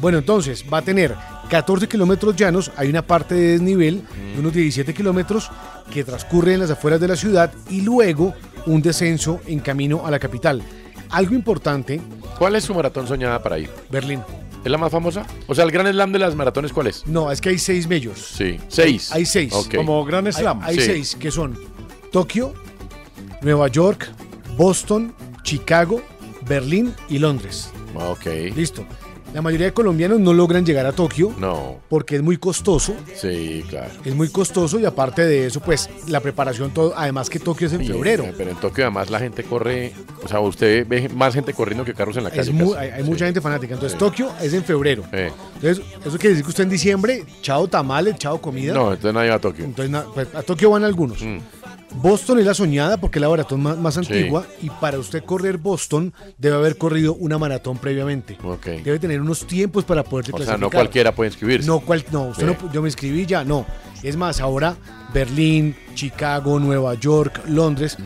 Bueno, 0.00 0.18
entonces 0.18 0.64
va 0.72 0.78
a 0.78 0.82
tener 0.82 1.14
14 1.48 1.86
kilómetros 1.88 2.34
llanos, 2.36 2.70
hay 2.76 2.88
una 2.88 3.02
parte 3.02 3.34
de 3.34 3.52
desnivel 3.52 4.02
de 4.34 4.40
unos 4.40 4.52
17 4.52 4.92
kilómetros 4.94 5.50
que 5.92 6.04
transcurre 6.04 6.54
en 6.54 6.60
las 6.60 6.70
afueras 6.70 7.00
de 7.00 7.08
la 7.08 7.16
ciudad 7.16 7.52
y 7.70 7.82
luego 7.82 8.34
un 8.66 8.82
descenso 8.82 9.40
en 9.46 9.60
camino 9.60 10.06
a 10.06 10.10
la 10.10 10.18
capital. 10.18 10.62
Algo 11.10 11.34
importante 11.34 12.00
¿Cuál 12.38 12.56
es 12.56 12.64
su 12.64 12.74
maratón 12.74 13.06
soñada 13.06 13.40
para 13.40 13.58
ir? 13.58 13.70
Berlín. 13.90 14.20
¿Es 14.64 14.70
la 14.70 14.78
más 14.78 14.90
famosa? 14.90 15.26
O 15.46 15.54
sea, 15.54 15.64
el 15.64 15.70
gran 15.70 15.86
slam 15.86 16.10
de 16.12 16.18
las 16.18 16.34
maratones, 16.34 16.72
¿cuál 16.72 16.86
es? 16.86 17.06
No, 17.06 17.30
es 17.30 17.40
que 17.40 17.50
hay 17.50 17.58
seis 17.58 17.86
majors. 17.88 18.18
Sí. 18.36 18.58
¿Seis? 18.68 19.12
Hay 19.12 19.26
seis. 19.26 19.52
Como 19.74 20.04
Gran 20.04 20.32
Slam. 20.32 20.60
Hay, 20.62 20.74
hay 20.74 20.80
Sí. 20.80 20.86
seis 20.86 21.16
que 21.20 21.30
son 21.30 21.58
Tokio, 22.10 22.54
Nueva 23.42 23.68
York, 23.68 24.08
Boston, 24.56 25.14
Chicago, 25.42 26.00
Berlín 26.48 26.94
y 27.10 27.18
Londres. 27.18 27.70
Ok. 27.94 28.24
Listo. 28.56 28.86
La 29.34 29.42
mayoría 29.42 29.66
de 29.66 29.72
colombianos 29.74 30.20
no 30.20 30.32
logran 30.32 30.64
llegar 30.64 30.86
a 30.86 30.92
Tokio 30.92 31.34
No. 31.38 31.80
porque 31.88 32.14
es 32.16 32.22
muy 32.22 32.36
costoso. 32.36 32.94
Sí, 33.16 33.64
claro. 33.68 33.90
Es 34.04 34.14
muy 34.14 34.28
costoso 34.28 34.78
y 34.78 34.84
aparte 34.86 35.22
de 35.26 35.46
eso, 35.46 35.58
pues 35.60 35.90
la 36.06 36.20
preparación, 36.20 36.70
todo, 36.70 36.94
además 36.96 37.28
que 37.28 37.40
Tokio 37.40 37.66
es 37.66 37.72
en 37.72 37.80
Sí, 37.80 37.88
febrero. 37.88 38.24
Pero 38.36 38.50
en 38.50 38.56
Tokio 38.56 38.84
además 38.84 39.10
la 39.10 39.18
gente 39.18 39.42
corre, 39.42 39.92
o 40.24 40.28
sea, 40.28 40.38
usted 40.38 40.86
ve 40.86 41.08
más 41.08 41.34
gente 41.34 41.52
corriendo 41.52 41.84
que 41.84 41.94
carros 41.94 42.16
en 42.16 42.22
la 42.24 42.30
calle. 42.30 42.42
Es 42.42 42.76
hay, 42.76 43.02
mucha 43.02 43.24
gente 43.26 43.40
fanática. 43.40 43.74
Entonces, 43.74 43.92
Sí. 43.92 43.98
Tokio 43.98 44.30
es 44.40 44.52
en 44.54 44.62
febrero. 44.62 45.02
Entonces, 45.12 45.84
eso 46.04 46.16
quiere 46.16 46.28
decir 46.30 46.44
que 46.44 46.50
usted 46.50 46.64
en 46.64 46.70
diciembre, 46.70 47.24
chao 47.42 47.66
tamales, 47.66 48.16
chao 48.18 48.40
comida. 48.40 48.72
No, 48.72 48.92
entonces 48.92 49.12
nadie 49.14 49.30
va 49.30 49.36
a 49.36 49.40
Tokio. 49.40 49.64
Entonces, 49.64 50.00
pues, 50.14 50.28
a 50.32 50.42
Tokio 50.44 50.70
van 50.70 50.84
algunos. 50.84 51.18
Boston 52.02 52.38
es 52.40 52.46
la 52.46 52.54
soñada 52.54 52.96
porque 52.96 53.18
es 53.18 53.20
la 53.22 53.28
maratón 53.28 53.62
más, 53.62 53.78
más 53.78 53.94
Sí. 53.94 54.00
antigua 54.00 54.46
y 54.60 54.68
para 54.70 54.98
usted 54.98 55.24
correr 55.24 55.58
Boston 55.58 56.12
debe 56.38 56.56
haber 56.56 56.76
corrido 56.76 57.14
una 57.14 57.38
maratón 57.38 57.78
previamente. 57.78 58.36
Ok. 58.42 58.66
Debe 58.84 58.98
tener 58.98 59.20
unos 59.20 59.46
tiempos 59.46 59.84
para 59.84 60.02
poderse 60.02 60.32
O 60.32 60.36
sea, 60.36 60.46
clasificar. 60.46 60.60
no 60.60 60.70
cualquiera 60.70 61.14
puede 61.14 61.30
inscribirse. 61.30 61.66
No, 61.66 61.80
cual, 61.80 62.04
no, 62.12 62.24
usted 62.28 62.46
no- 62.46 62.72
yo 62.72 62.82
me 62.82 62.88
inscribí 62.88 63.24
ya, 63.26 63.44
no. 63.44 63.64
Es 64.02 64.16
más, 64.16 64.40
ahora 64.40 64.76
Berlín, 65.14 65.74
Chicago, 65.94 66.58
Nueva 66.58 66.94
York, 66.94 67.42
Londres. 67.48 67.96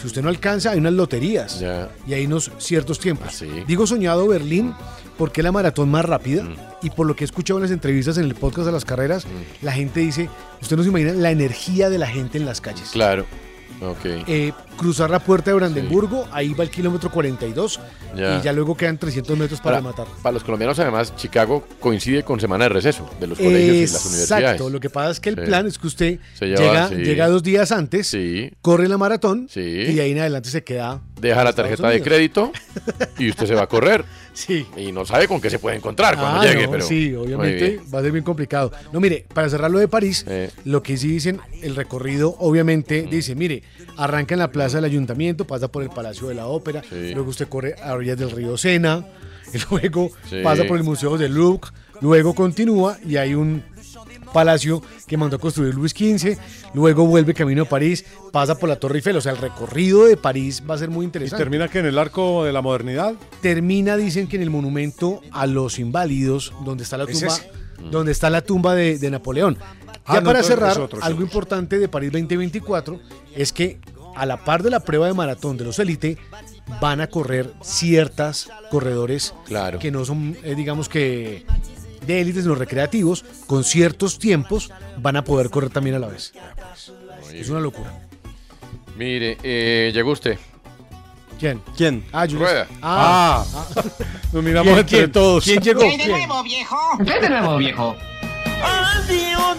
Si 0.00 0.06
usted 0.06 0.22
no 0.22 0.28
alcanza, 0.28 0.70
hay 0.72 0.78
unas 0.78 0.92
loterías 0.92 1.64
y 2.06 2.12
hay 2.14 2.26
unos 2.26 2.52
ciertos 2.58 3.00
tiempos. 3.00 3.28
Ah, 3.30 3.32
sí. 3.32 3.48
Digo 3.66 3.86
soñado 3.86 4.28
Berlín 4.28 4.72
porque 5.18 5.40
es 5.40 5.44
la 5.44 5.52
maratón 5.52 5.90
más 5.90 6.04
rápida 6.04 6.44
Mm. 6.44 6.54
y 6.82 6.90
por 6.90 7.06
lo 7.06 7.14
que 7.16 7.24
he 7.24 7.26
escuchado 7.26 7.58
en 7.58 7.62
las 7.64 7.72
entrevistas 7.72 8.16
en 8.18 8.24
el 8.24 8.34
podcast 8.34 8.66
de 8.66 8.72
las 8.72 8.84
carreras, 8.84 9.26
la 9.60 9.72
gente 9.72 10.00
dice, 10.00 10.28
usted 10.62 10.76
no 10.76 10.82
se 10.84 10.88
imagina 10.88 11.12
la 11.12 11.30
energía 11.30 11.90
de 11.90 11.98
la 11.98 12.06
gente 12.06 12.38
en 12.38 12.46
las 12.46 12.60
calles. 12.60 12.88
Claro. 12.92 13.26
Ok. 13.80 14.04
Eh, 14.26 14.52
cruzar 14.76 15.08
la 15.08 15.20
puerta 15.20 15.52
de 15.52 15.54
Brandenburgo, 15.56 16.26
ahí 16.32 16.52
va 16.52 16.64
el 16.64 16.70
kilómetro 16.70 17.12
42 17.12 17.78
Ya. 18.16 18.38
y 18.38 18.42
ya 18.42 18.52
luego 18.52 18.76
quedan 18.76 18.98
300 18.98 19.38
metros 19.38 19.60
para, 19.60 19.76
Para, 19.80 19.90
matar. 19.90 20.06
para 20.20 20.32
los 20.32 20.42
colombianos, 20.42 20.76
además, 20.80 21.14
Chicago 21.14 21.64
coincide 21.78 22.24
con 22.24 22.40
semana 22.40 22.64
de 22.64 22.70
receso 22.70 23.08
de 23.20 23.28
los 23.28 23.38
colegios 23.38 23.76
y 23.76 23.92
las 23.92 24.04
universidades. 24.06 24.44
Exacto, 24.44 24.70
lo 24.70 24.80
que 24.80 24.90
pasa 24.90 25.10
es 25.12 25.20
que 25.20 25.28
el 25.28 25.36
Sí. 25.36 25.42
plan 25.42 25.66
es 25.68 25.78
que 25.78 25.86
usted 25.86 26.18
lleva, 26.40 26.56
llega, 26.60 26.88
sí. 26.88 26.94
llega 26.96 27.28
dos 27.28 27.42
días 27.44 27.70
antes, 27.70 28.16
corre 28.62 28.88
la 28.88 28.98
maratón 28.98 29.48
y 29.54 29.94
de 29.94 30.00
ahí 30.00 30.10
en 30.10 30.18
adelante 30.20 30.50
se 30.50 30.64
queda. 30.64 31.00
Deja 31.20 31.42
la 31.44 31.52
tarjeta 31.52 31.88
de 31.88 32.00
crédito 32.02 32.52
y 33.18 33.30
usted 33.30 33.46
se 33.46 33.54
va 33.54 33.62
a 33.62 33.66
correr. 33.66 34.04
Sí. 34.38 34.64
Y 34.76 34.92
no 34.92 35.04
sabe 35.04 35.26
con 35.26 35.40
qué 35.40 35.50
se 35.50 35.58
puede 35.58 35.74
encontrar 35.74 36.14
cuando 36.16 36.38
Ah, 36.40 36.44
llegue, 36.44 36.66
no, 36.66 36.70
pero. 36.70 36.84
sí, 36.84 37.12
obviamente 37.12 37.80
va 37.92 37.98
a 37.98 38.02
ser 38.02 38.12
bien 38.12 38.22
complicado. 38.22 38.70
No, 38.92 39.00
mire, 39.00 39.26
para 39.34 39.48
cerrar 39.50 39.68
lo 39.68 39.80
de 39.80 39.88
París, 39.88 40.24
lo 40.64 40.80
que 40.80 40.96
sí 40.96 41.08
dicen, 41.08 41.40
el 41.60 41.74
recorrido, 41.74 42.36
obviamente, 42.38 43.08
dice, 43.10 43.34
mire, 43.34 43.64
arranca 43.96 44.36
en 44.36 44.38
la 44.38 44.52
plaza 44.52 44.76
del 44.76 44.84
ayuntamiento, 44.84 45.44
pasa 45.44 45.66
por 45.66 45.82
el 45.82 45.90
Palacio 45.90 46.28
de 46.28 46.36
la 46.36 46.46
Ópera, 46.46 46.84
luego 46.92 47.30
usted 47.30 47.48
corre 47.48 47.74
a 47.82 47.94
orillas 47.94 48.16
del 48.16 48.30
río 48.30 48.56
Sena, 48.56 49.04
y 49.52 49.58
luego 49.72 50.12
Sí. 50.30 50.36
pasa 50.44 50.62
por 50.68 50.76
el 50.76 50.84
Museo 50.84 51.18
de 51.18 51.28
Louvre, 51.28 51.70
luego 52.00 52.32
continúa 52.32 52.96
y 53.04 53.16
hay 53.16 53.34
un 53.34 53.64
palacio 54.32 54.82
que 55.06 55.16
mandó 55.16 55.36
a 55.36 55.38
construir 55.38 55.74
Luis 55.74 55.92
XV, 55.92 56.36
luego 56.74 57.06
vuelve 57.06 57.34
camino 57.34 57.62
a 57.62 57.68
París, 57.68 58.04
pasa 58.32 58.56
por 58.58 58.68
la 58.68 58.76
Torre 58.76 58.96
Eiffel, 58.96 59.16
o 59.16 59.20
sea, 59.20 59.32
el 59.32 59.38
recorrido 59.38 60.04
de 60.04 60.16
París 60.16 60.62
va 60.68 60.74
a 60.74 60.78
ser 60.78 60.90
muy 60.90 61.04
¿Y 61.04 61.06
interesante. 61.06 61.42
termina 61.42 61.68
que 61.68 61.78
en 61.80 61.86
el 61.86 61.98
arco 61.98 62.44
de 62.44 62.52
la 62.52 62.62
modernidad? 62.62 63.14
Termina, 63.40 63.96
dicen 63.96 64.26
que 64.28 64.36
en 64.36 64.42
el 64.42 64.50
monumento 64.50 65.20
a 65.32 65.46
los 65.46 65.78
inválidos, 65.78 66.52
donde 66.64 66.84
está 66.84 66.96
la 66.98 67.04
¿Es 67.04 67.18
tumba, 67.18 67.34
ese? 67.34 67.50
donde 67.90 68.12
está 68.12 68.28
la 68.30 68.40
tumba 68.42 68.74
de, 68.74 68.98
de 68.98 69.10
Napoleón. 69.10 69.56
Ah, 70.04 70.14
ya 70.14 70.20
no, 70.20 70.26
para 70.26 70.42
cerrar, 70.42 70.78
otro, 70.80 71.02
algo 71.02 71.22
importante 71.22 71.78
de 71.78 71.88
París 71.88 72.10
2024 72.12 72.98
es 73.36 73.52
que 73.52 73.78
a 74.16 74.26
la 74.26 74.42
par 74.44 74.62
de 74.64 74.70
la 74.70 74.80
prueba 74.80 75.06
de 75.06 75.14
maratón 75.14 75.56
de 75.56 75.64
los 75.64 75.78
élite, 75.78 76.18
van 76.80 77.00
a 77.00 77.06
correr 77.06 77.52
ciertas 77.62 78.48
corredores 78.70 79.32
Claro. 79.46 79.78
que 79.78 79.90
no 79.92 80.04
son, 80.04 80.36
eh, 80.42 80.54
digamos 80.56 80.88
que 80.88 81.44
de 82.08 82.20
élites, 82.20 82.42
sino 82.42 82.54
recreativos, 82.56 83.24
con 83.46 83.62
ciertos 83.62 84.18
tiempos, 84.18 84.70
van 84.98 85.16
a 85.16 85.22
poder 85.24 85.50
correr 85.50 85.70
también 85.70 85.94
a 85.94 85.98
la 86.00 86.08
vez. 86.08 86.32
Es 87.32 87.48
una 87.50 87.60
locura. 87.60 87.92
Mire, 88.96 89.38
eh, 89.44 89.92
llegó 89.94 90.10
usted. 90.12 90.38
¿Quién? 91.38 91.60
¿Quién? 91.76 92.04
Ah, 92.12 92.24
yo 92.26 92.38
Rueda. 92.40 92.66
Ah, 92.82 93.44
Ah. 93.54 93.66
ah. 93.76 93.82
Nos 94.32 94.42
miramos 94.42 94.64
¿Quién, 94.72 94.78
entre 94.80 94.98
quién? 94.98 95.12
todos. 95.12 95.44
¿Quién 95.44 95.60
llegó? 95.62 95.80
¿Qué 95.80 95.86
hay 95.86 95.96
de 95.98 96.04
¿Quién? 96.04 96.18
nuevo, 96.18 96.42
viejo? 96.42 96.76
¿Qué 97.04 97.12
hay 97.12 97.20
de 97.20 97.28
nuevo, 97.28 97.56
viejo? 97.58 97.96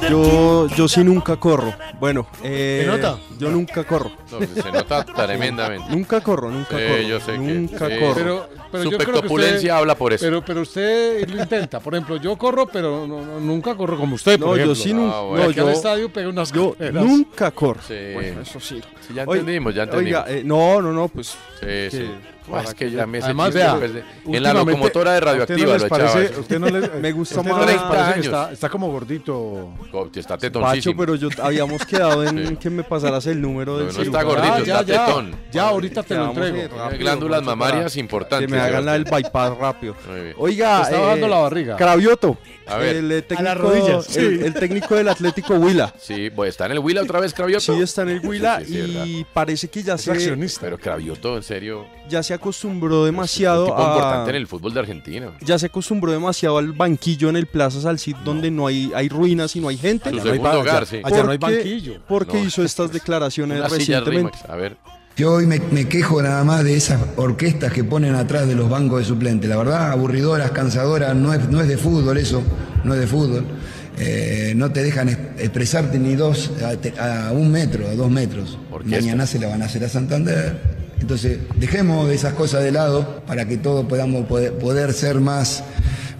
Yo, 0.10 0.68
yo 0.76 0.88
sí 0.88 1.04
nunca 1.04 1.36
corro. 1.36 1.74
Bueno, 2.00 2.26
eh, 2.44 2.82
¿Se 2.84 2.90
nota? 2.90 3.20
Yo 3.38 3.50
nunca 3.52 3.84
corro. 3.84 4.12
No, 4.32 4.40
se 4.40 4.72
nota 4.72 5.04
tremendamente. 5.04 5.90
Nunca 5.92 6.22
corro, 6.22 6.50
nunca 6.50 6.78
Sí, 6.78 6.84
corro. 6.88 7.02
yo 7.02 7.20
sé 7.20 7.32
que- 7.34 7.38
nunca 7.38 7.88
sí. 7.90 8.00
corro. 8.00 8.16
Pero, 8.16 8.50
pero 8.72 8.84
Su 8.84 8.90
yo 8.92 8.98
creo 8.98 9.08
que 9.08 9.14
pectopulencia 9.14 9.58
usted- 9.58 9.70
habla 9.70 9.96
por 9.96 10.14
eso. 10.14 10.26
Pero, 10.26 10.44
pero 10.44 10.62
usted 10.62 11.28
lo 11.30 11.42
intenta. 11.44 11.80
Por 11.80 11.94
ejemplo, 11.94 12.16
yo 12.18 12.36
corro, 12.38 12.66
pero 12.68 13.06
no- 13.06 13.24
no- 13.24 13.40
nunca 13.40 13.76
corro 13.76 13.98
como 13.98 14.16
usted. 14.16 14.40
No, 14.40 14.48
por 14.48 14.58
yo 14.60 14.74
sí 14.74 14.94
nun- 14.94 15.12
Ah, 15.14 15.22
bueno. 15.22 15.46
al 15.46 15.54
yo- 15.54 15.70
estadio 15.70 16.10
pego 16.12 16.30
unas 16.30 16.52
Yo 16.52 16.74
carreras. 16.74 17.04
nunca 17.06 17.52
corro. 17.52 17.82
Sí. 17.88 17.96
Bueno, 18.14 18.42
eso 18.42 18.60
sí. 18.60 18.82
Sí, 19.08 19.14
ya 19.14 19.24
entendimos, 19.24 19.76
ya 19.76 19.84
entendimos. 19.84 20.24
Oiga, 20.24 20.40
eh, 20.40 20.44
no, 20.44 20.82
no, 20.82 20.92
no, 20.92 21.08
pues. 21.08 21.28
Sí, 21.28 21.66
que- 21.66 21.90
sí. 21.92 22.10
Para 22.50 22.64
es 22.64 22.74
que 22.74 22.86
que- 22.86 22.92
ya 22.92 23.06
me 23.06 23.18
ese 23.20 23.26
Además, 23.26 23.54
vea, 23.54 23.76
pues, 23.78 23.94
de- 23.94 24.00
en 24.00 24.06
la 24.06 24.10
últimamente, 24.26 24.72
locomotora 24.72 25.12
de 25.12 25.18
¿a 25.18 25.20
usted 25.20 25.26
radioactiva 25.32 25.68
no 25.68 25.74
les 25.74 25.82
lo 25.82 25.88
echaba 25.88 26.14
parece, 26.14 26.40
usted 26.40 26.60
no 26.60 26.68
les- 26.70 26.94
Me 27.02 27.12
gusta 27.12 27.40
usted 27.40 27.52
no 27.52 27.58
más- 27.58 27.66
les 27.68 27.78
parece 27.82 28.06
que 28.06 28.20
30 28.22 28.42
está, 28.42 28.52
está 28.54 28.70
como 28.70 28.92
gordito. 28.92 29.70
Está 30.16 30.36
Pacho, 30.36 30.40
tetoncísimo. 30.40 30.96
pero 31.00 31.16
yo 31.16 31.30
habíamos 31.42 31.86
quedado 31.86 32.24
en 32.24 32.48
Sí. 32.50 32.56
que 32.58 32.70
me 32.70 32.84
pasaras 32.84 33.26
el 33.28 33.42
número 33.42 33.78
del 33.78 33.88
No, 33.88 33.94
no 33.94 34.02
está 34.02 34.24
gordito, 34.24 34.54
Ah, 34.54 34.60
ya, 34.64 34.80
está 34.80 34.94
ya. 34.94 35.06
tetón. 35.06 35.36
Ya, 35.52 35.68
ahorita 35.70 36.04
te 36.04 36.16
lo 36.16 36.26
entrego. 36.30 36.58
en 36.58 36.70
rápido, 36.72 37.00
glándulas 37.00 37.40
Pacho, 37.40 37.50
mamarias 37.56 37.98
importantes. 37.98 38.48
Que 38.48 38.54
me 38.56 38.60
hagan 38.62 38.86
la 38.86 38.94
del 38.94 39.06
Sebastián. 39.06 39.32
bypass 39.34 39.58
rápido. 39.58 39.96
Oiga, 40.38 40.78
Te 40.78 40.84
está 40.92 41.00
bajando 41.00 41.28
la 41.28 41.38
barriga. 41.38 41.76
Cravioto. 41.78 42.38
A 42.72 42.78
ver. 42.78 42.96
El, 42.98 43.12
eh, 43.12 43.18
A 43.18 43.22
técnico, 43.22 43.44
las 43.44 43.58
rodillas, 43.58 44.18
el, 44.18 44.40
sí. 44.40 44.46
el 44.46 44.54
técnico 44.54 44.96
del 44.96 45.10
Atlético 45.10 45.56
Huila. 45.56 45.94
Sí, 46.00 46.30
pues 46.30 46.50
está 46.52 46.66
en 46.68 46.74
el 46.74 46.80
Huila 46.80 47.02
otra 47.04 47.20
vez 47.20 47.34
Cravioto. 47.34 47.62
Sí, 47.76 47.82
está 47.82 48.02
en 48.04 48.10
el 48.10 48.26
Huila 48.26 48.60
Sí, 48.66 48.74
sí, 48.74 48.94
y 49.20 49.26
parece 49.34 49.68
que 49.70 49.84
ya 49.84 49.96
Es 49.96 50.02
se, 50.02 50.12
accionista. 50.12 50.62
Pero 50.62 50.78
Cravioto, 50.78 51.36
en 51.38 51.44
serio, 51.44 51.86
ya 52.10 52.24
se 52.24 52.34
acostumbró 52.34 53.06
es 53.06 53.12
demasiado 53.12 53.66
un 53.66 53.72
tipo 53.72 53.82
a... 53.82 53.88
importante 53.96 54.30
en 54.32 54.36
el 54.36 54.48
fútbol 54.48 54.74
de 54.74 54.80
Argentina. 54.80 55.32
Ya 55.42 55.58
se 55.60 55.66
acostumbró 55.68 56.12
demasiado 56.12 56.58
al 56.58 56.72
banquillo 56.74 57.30
en 57.30 57.36
el 57.38 57.46
Plaza 57.48 57.82
Salcid 57.82 58.16
donde 58.24 58.52
no 58.52 58.68
hay, 58.68 58.92
hay 58.96 59.10
ruinas 59.10 59.56
y 59.56 59.60
no 59.60 59.70
hay 59.70 59.78
gente. 59.78 60.10
Allá 60.10 60.24
no 60.24 60.32
hay 60.32 60.40
hogar, 60.40 60.76
allá- 60.78 60.86
sí. 60.86 61.02
allá 61.04 61.24
no 61.24 61.32
hay 61.32 61.38
banquillo. 61.38 62.02
Porque 62.08 62.38
No. 62.38 62.44
hizo 62.46 62.64
estas 62.64 62.92
declaraciones 62.94 63.60
Una 63.60 63.68
recientemente. 63.68 64.38
A 64.48 64.56
ver. 64.56 64.78
Yo 65.20 65.34
hoy 65.34 65.46
me, 65.46 65.60
me 65.60 65.86
quejo 65.90 66.22
nada 66.22 66.46
más 66.46 66.64
de 66.64 66.78
esas 66.78 66.98
orquestas 67.18 67.74
que 67.74 67.84
ponen 67.84 68.16
atrás 68.16 68.48
de 68.48 68.56
los 68.56 68.70
bancos 68.70 69.00
de 69.00 69.06
suplentes. 69.06 69.50
La 69.50 69.58
verdad, 69.58 69.92
aburridoras, 69.92 70.52
cansadoras, 70.52 71.14
no 71.14 71.34
es, 71.34 71.50
no 71.50 71.60
es 71.60 71.68
de 71.68 71.76
fútbol 71.78 72.18
eso, 72.18 72.42
no 72.86 72.94
es 72.94 73.02
de 73.02 73.08
fútbol. 73.08 73.44
Eh, 73.98 74.54
no 74.56 74.72
te 74.72 74.82
dejan 74.82 75.10
es- 75.10 75.18
expresarte 75.40 76.00
ni 76.00 76.16
dos, 76.16 76.52
a, 76.98 77.28
a 77.28 77.32
un 77.34 77.52
metro, 77.52 77.86
a 77.90 77.96
dos 77.96 78.10
metros. 78.10 78.58
Mañana 79.02 79.28
se 79.28 79.40
la 79.40 79.48
van 79.50 79.62
a 79.62 79.66
hacer 79.66 79.84
a 79.84 79.90
Santander. 79.90 80.58
Entonces, 81.00 81.40
dejemos 81.56 82.08
de 82.08 82.16
esas 82.16 82.34
cosas 82.34 82.64
de 82.64 82.72
lado 82.72 83.22
para 83.26 83.46
que 83.48 83.58
todos 83.58 83.86
podamos 83.86 84.26
poder, 84.26 84.54
poder 84.54 84.94
ser 84.94 85.20
más, 85.20 85.64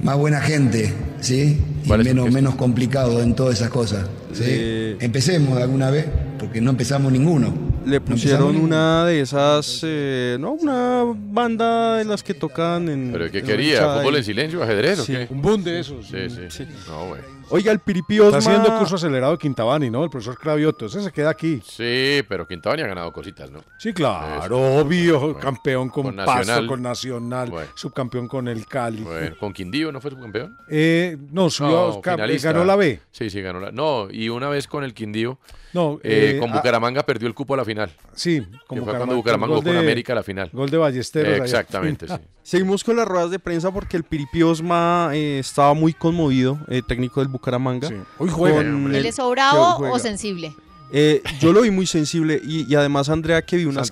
más 0.02 0.18
buena 0.18 0.42
gente, 0.42 0.94
¿sí? 1.20 1.62
Y 1.84 1.88
¿Cuál 1.88 2.02
es 2.02 2.08
menos, 2.08 2.32
menos 2.32 2.56
complicado 2.56 3.22
en 3.22 3.36
todas 3.36 3.56
esas 3.56 3.70
cosas. 3.70 4.06
¿sí? 4.34 4.44
Eh, 4.46 4.98
Empecemos 5.02 5.58
de 5.58 5.64
alguna 5.64 5.90
vez, 5.92 6.06
porque 6.38 6.62
no 6.62 6.72
empezamos 6.72 7.12
ninguno. 7.12 7.54
Le 7.86 8.00
pusieron 8.02 8.56
una 8.56 9.06
de 9.06 9.22
esas, 9.22 9.82
eh, 9.84 10.38
no, 10.40 10.54
una 10.54 11.04
banda 11.32 11.98
de 11.98 12.06
las 12.06 12.22
que 12.24 12.34
tocan 12.34 12.88
en. 12.90 13.10
¿Pero 13.12 13.32
qué 13.32 13.40
en 13.40 13.46
quería? 13.46 13.96
¿Fútbol 13.98 14.18
en 14.18 14.24
silencio? 14.24 14.62
¿Ajedrez 14.62 15.00
o 15.00 15.06
Sí. 15.06 15.14
qué? 15.14 15.28
Un 15.30 15.42
boom 15.42 15.64
de 15.64 15.80
esos. 15.80 16.06
Sí, 16.08 16.30
sí. 16.30 16.42
Sí. 16.50 16.64
No, 16.88 17.08
güey. 17.08 17.22
Oiga, 17.52 17.72
el 17.72 17.80
Piripi 17.80 18.20
Osma. 18.20 18.38
Está 18.38 18.52
haciendo 18.52 18.78
curso 18.78 18.96
acelerado 18.96 19.32
de 19.34 19.40
Quintabani, 19.40 19.90
¿no? 19.90 20.04
El 20.04 20.10
profesor 20.12 20.38
Cravioto. 20.38 20.86
Ese 20.86 21.02
se 21.02 21.12
queda 21.12 21.32
aquí. 21.32 21.62
Sí, 21.66 22.22
pero 22.30 22.48
Quintabani 22.48 22.84
ha 22.84 22.88
ganado 22.88 23.12
cositas, 23.12 23.50
¿no? 23.50 23.64
Sí, 23.80 23.92
claro, 23.92 24.80
obvio. 24.80 25.36
campeón 25.40 25.90
con, 25.90 26.04
Con 26.04 26.16
Pasto, 26.18 26.32
Nacional. 26.36 26.68
con 26.68 26.82
Nacional, 26.84 27.50
Bueno. 27.50 27.72
subcampeón 27.74 28.28
con 28.28 28.48
el 28.48 28.68
Cali. 28.68 29.02
Bueno, 29.02 29.36
¿Con 29.40 29.52
Quindío 29.54 29.92
no 29.92 30.00
fue 30.00 30.12
subcampeón? 30.12 30.56
Eh, 30.70 31.18
no, 31.32 31.50
subió, 31.50 31.72
No, 31.96 32.02
finalista. 32.04 32.52
ganó 32.52 32.66
la 32.66 32.76
B. 32.76 33.00
Sí, 33.12 33.30
sí, 33.32 33.42
ganó 33.42 33.60
la. 33.60 33.72
No, 33.72 34.08
y 34.12 34.30
una 34.30 34.50
vez 34.50 34.68
con 34.68 34.84
el 34.84 34.94
Quindío, 34.94 35.40
No, 35.74 36.00
eh, 36.04 36.34
eh, 36.36 36.40
con 36.40 36.50
ah, 36.52 36.56
Bucaramanga 36.56 37.04
perdió 37.04 37.28
el 37.28 37.34
cupo 37.36 37.54
a 37.54 37.58
la 37.58 37.66
final. 37.66 37.92
Sí, 38.16 38.42
Que 38.42 38.58
como 38.68 38.86
fue 38.86 38.96
cuando 38.96 39.16
Bucaramanga 39.16 39.56
con 39.56 39.64
de- 39.66 39.78
América 39.78 40.14
a 40.14 40.16
la 40.16 40.24
final. 40.24 40.50
Gol 40.52 40.70
de 40.70 40.78
Ballesteros. 40.78 41.40
Exactamente, 41.40 42.08
sí. 42.08 42.14
Seguimos 42.42 42.84
con 42.84 42.96
las 42.96 43.08
ruedas 43.08 43.30
de 43.30 43.38
prensa 43.40 43.72
porque 43.72 43.96
el 43.98 44.04
Piripi 44.04 44.42
Osma 44.42 45.10
eh, 45.14 45.40
estaba 45.40 45.74
muy 45.76 45.94
conmovido, 45.94 46.60
eh, 46.68 46.82
técnico 46.88 47.20
del 47.20 47.30
Bucaramanga. 47.30 47.88
Sí. 47.88 47.96
Hoy 48.18 48.30
juega. 48.30 48.58
con 48.58 48.88
¿Él 48.88 48.96
el- 48.96 49.06
es 49.06 49.16
que 49.16 49.22
juega. 49.22 49.94
o 49.94 50.00
sensible? 50.00 50.56
Eh, 50.92 51.22
yo 51.40 51.54
lo 51.54 51.62
vi 51.62 51.70
muy 51.70 51.86
sensible 51.86 52.42
y, 52.44 52.66
y 52.72 52.74
además 52.76 53.10
Andrea 53.10 53.44
que 53.44 53.58
vi 53.58 53.66
unas, 53.66 53.92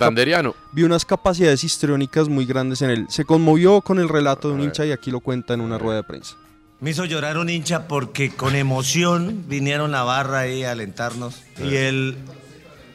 vi 0.72 0.82
unas 0.84 1.06
capacidades 1.06 1.64
histriónicas 1.64 2.28
muy 2.28 2.46
grandes 2.48 2.82
en 2.82 2.90
él. 2.90 3.06
Se 3.10 3.24
conmovió 3.24 3.82
con 3.82 4.00
el 4.00 4.10
relato 4.10 4.48
de 4.50 4.56
un 4.56 4.62
hincha 4.62 4.84
y 4.84 4.92
aquí 4.92 5.12
lo 5.12 5.20
cuenta 5.20 5.54
en 5.54 5.62
una 5.62 5.78
rueda 5.78 5.98
de 5.98 6.04
prensa. 6.04 6.36
Me 6.80 6.92
hizo 6.92 7.06
llorar 7.06 7.38
un 7.38 7.50
hincha 7.50 7.88
porque 7.88 8.30
con 8.32 8.56
emoción 8.56 9.46
vinieron 9.48 9.92
la 9.92 10.04
barra 10.04 10.40
ahí 10.42 10.64
a 10.64 10.72
alentarnos. 10.72 11.42
Y 11.58 11.76
el, 11.76 12.18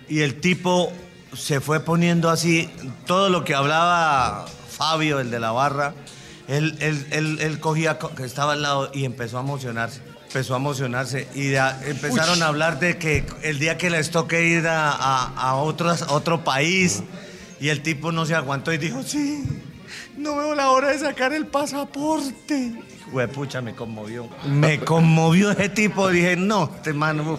y 0.09 0.21
el 0.21 0.41
tipo 0.41 0.93
se 1.37 1.61
fue 1.61 1.81
poniendo 1.81 2.31
así, 2.31 2.71
todo 3.07 3.29
lo 3.29 3.43
que 3.45 3.55
hablaba 3.55 4.47
Fabio, 4.71 5.19
el 5.19 5.31
de 5.31 5.41
la 5.41 5.51
barra, 5.51 5.95
él, 6.49 6.77
él, 6.81 7.07
él, 7.11 7.39
él 7.41 7.59
cogía, 7.61 7.99
co- 7.99 8.15
que 8.15 8.25
estaba 8.25 8.53
al 8.53 8.63
lado 8.63 8.91
y 8.95 9.05
empezó 9.05 9.39
a 9.39 9.41
emocionarse. 9.41 10.01
Empezó 10.29 10.55
a 10.55 10.59
emocionarse 10.59 11.27
y 11.35 11.49
de 11.49 11.59
a- 11.59 11.81
empezaron 11.87 12.37
Uy. 12.37 12.43
a 12.43 12.47
hablar 12.47 12.79
de 12.79 12.99
que 12.99 13.27
el 13.43 13.59
día 13.59 13.77
que 13.79 13.91
les 13.91 14.11
toque 14.11 14.47
ir 14.47 14.67
a, 14.69 14.91
a, 14.93 15.27
a 15.51 15.55
otros- 15.57 16.03
a 16.03 16.13
otro 16.13 16.45
país 16.45 17.03
y 17.61 17.69
el 17.69 17.83
tipo 17.83 18.13
no 18.13 18.27
se 18.27 18.35
aguantó 18.35 18.73
y 18.73 18.79
dijo, 18.79 19.03
sí, 19.03 19.43
no 20.17 20.37
veo 20.37 20.55
la 20.55 20.71
hora 20.71 20.89
de 20.89 20.99
sacar 21.01 21.33
el 21.33 21.47
pasaporte. 21.47 22.73
Huepucha, 23.13 23.61
me 23.61 23.75
conmovió. 23.75 24.29
Me 24.47 24.81
conmovió 24.81 25.51
ese 25.53 25.69
tipo. 25.69 26.09
Dije, 26.09 26.37
no, 26.37 26.71
este 26.75 26.93
mano. 26.93 27.39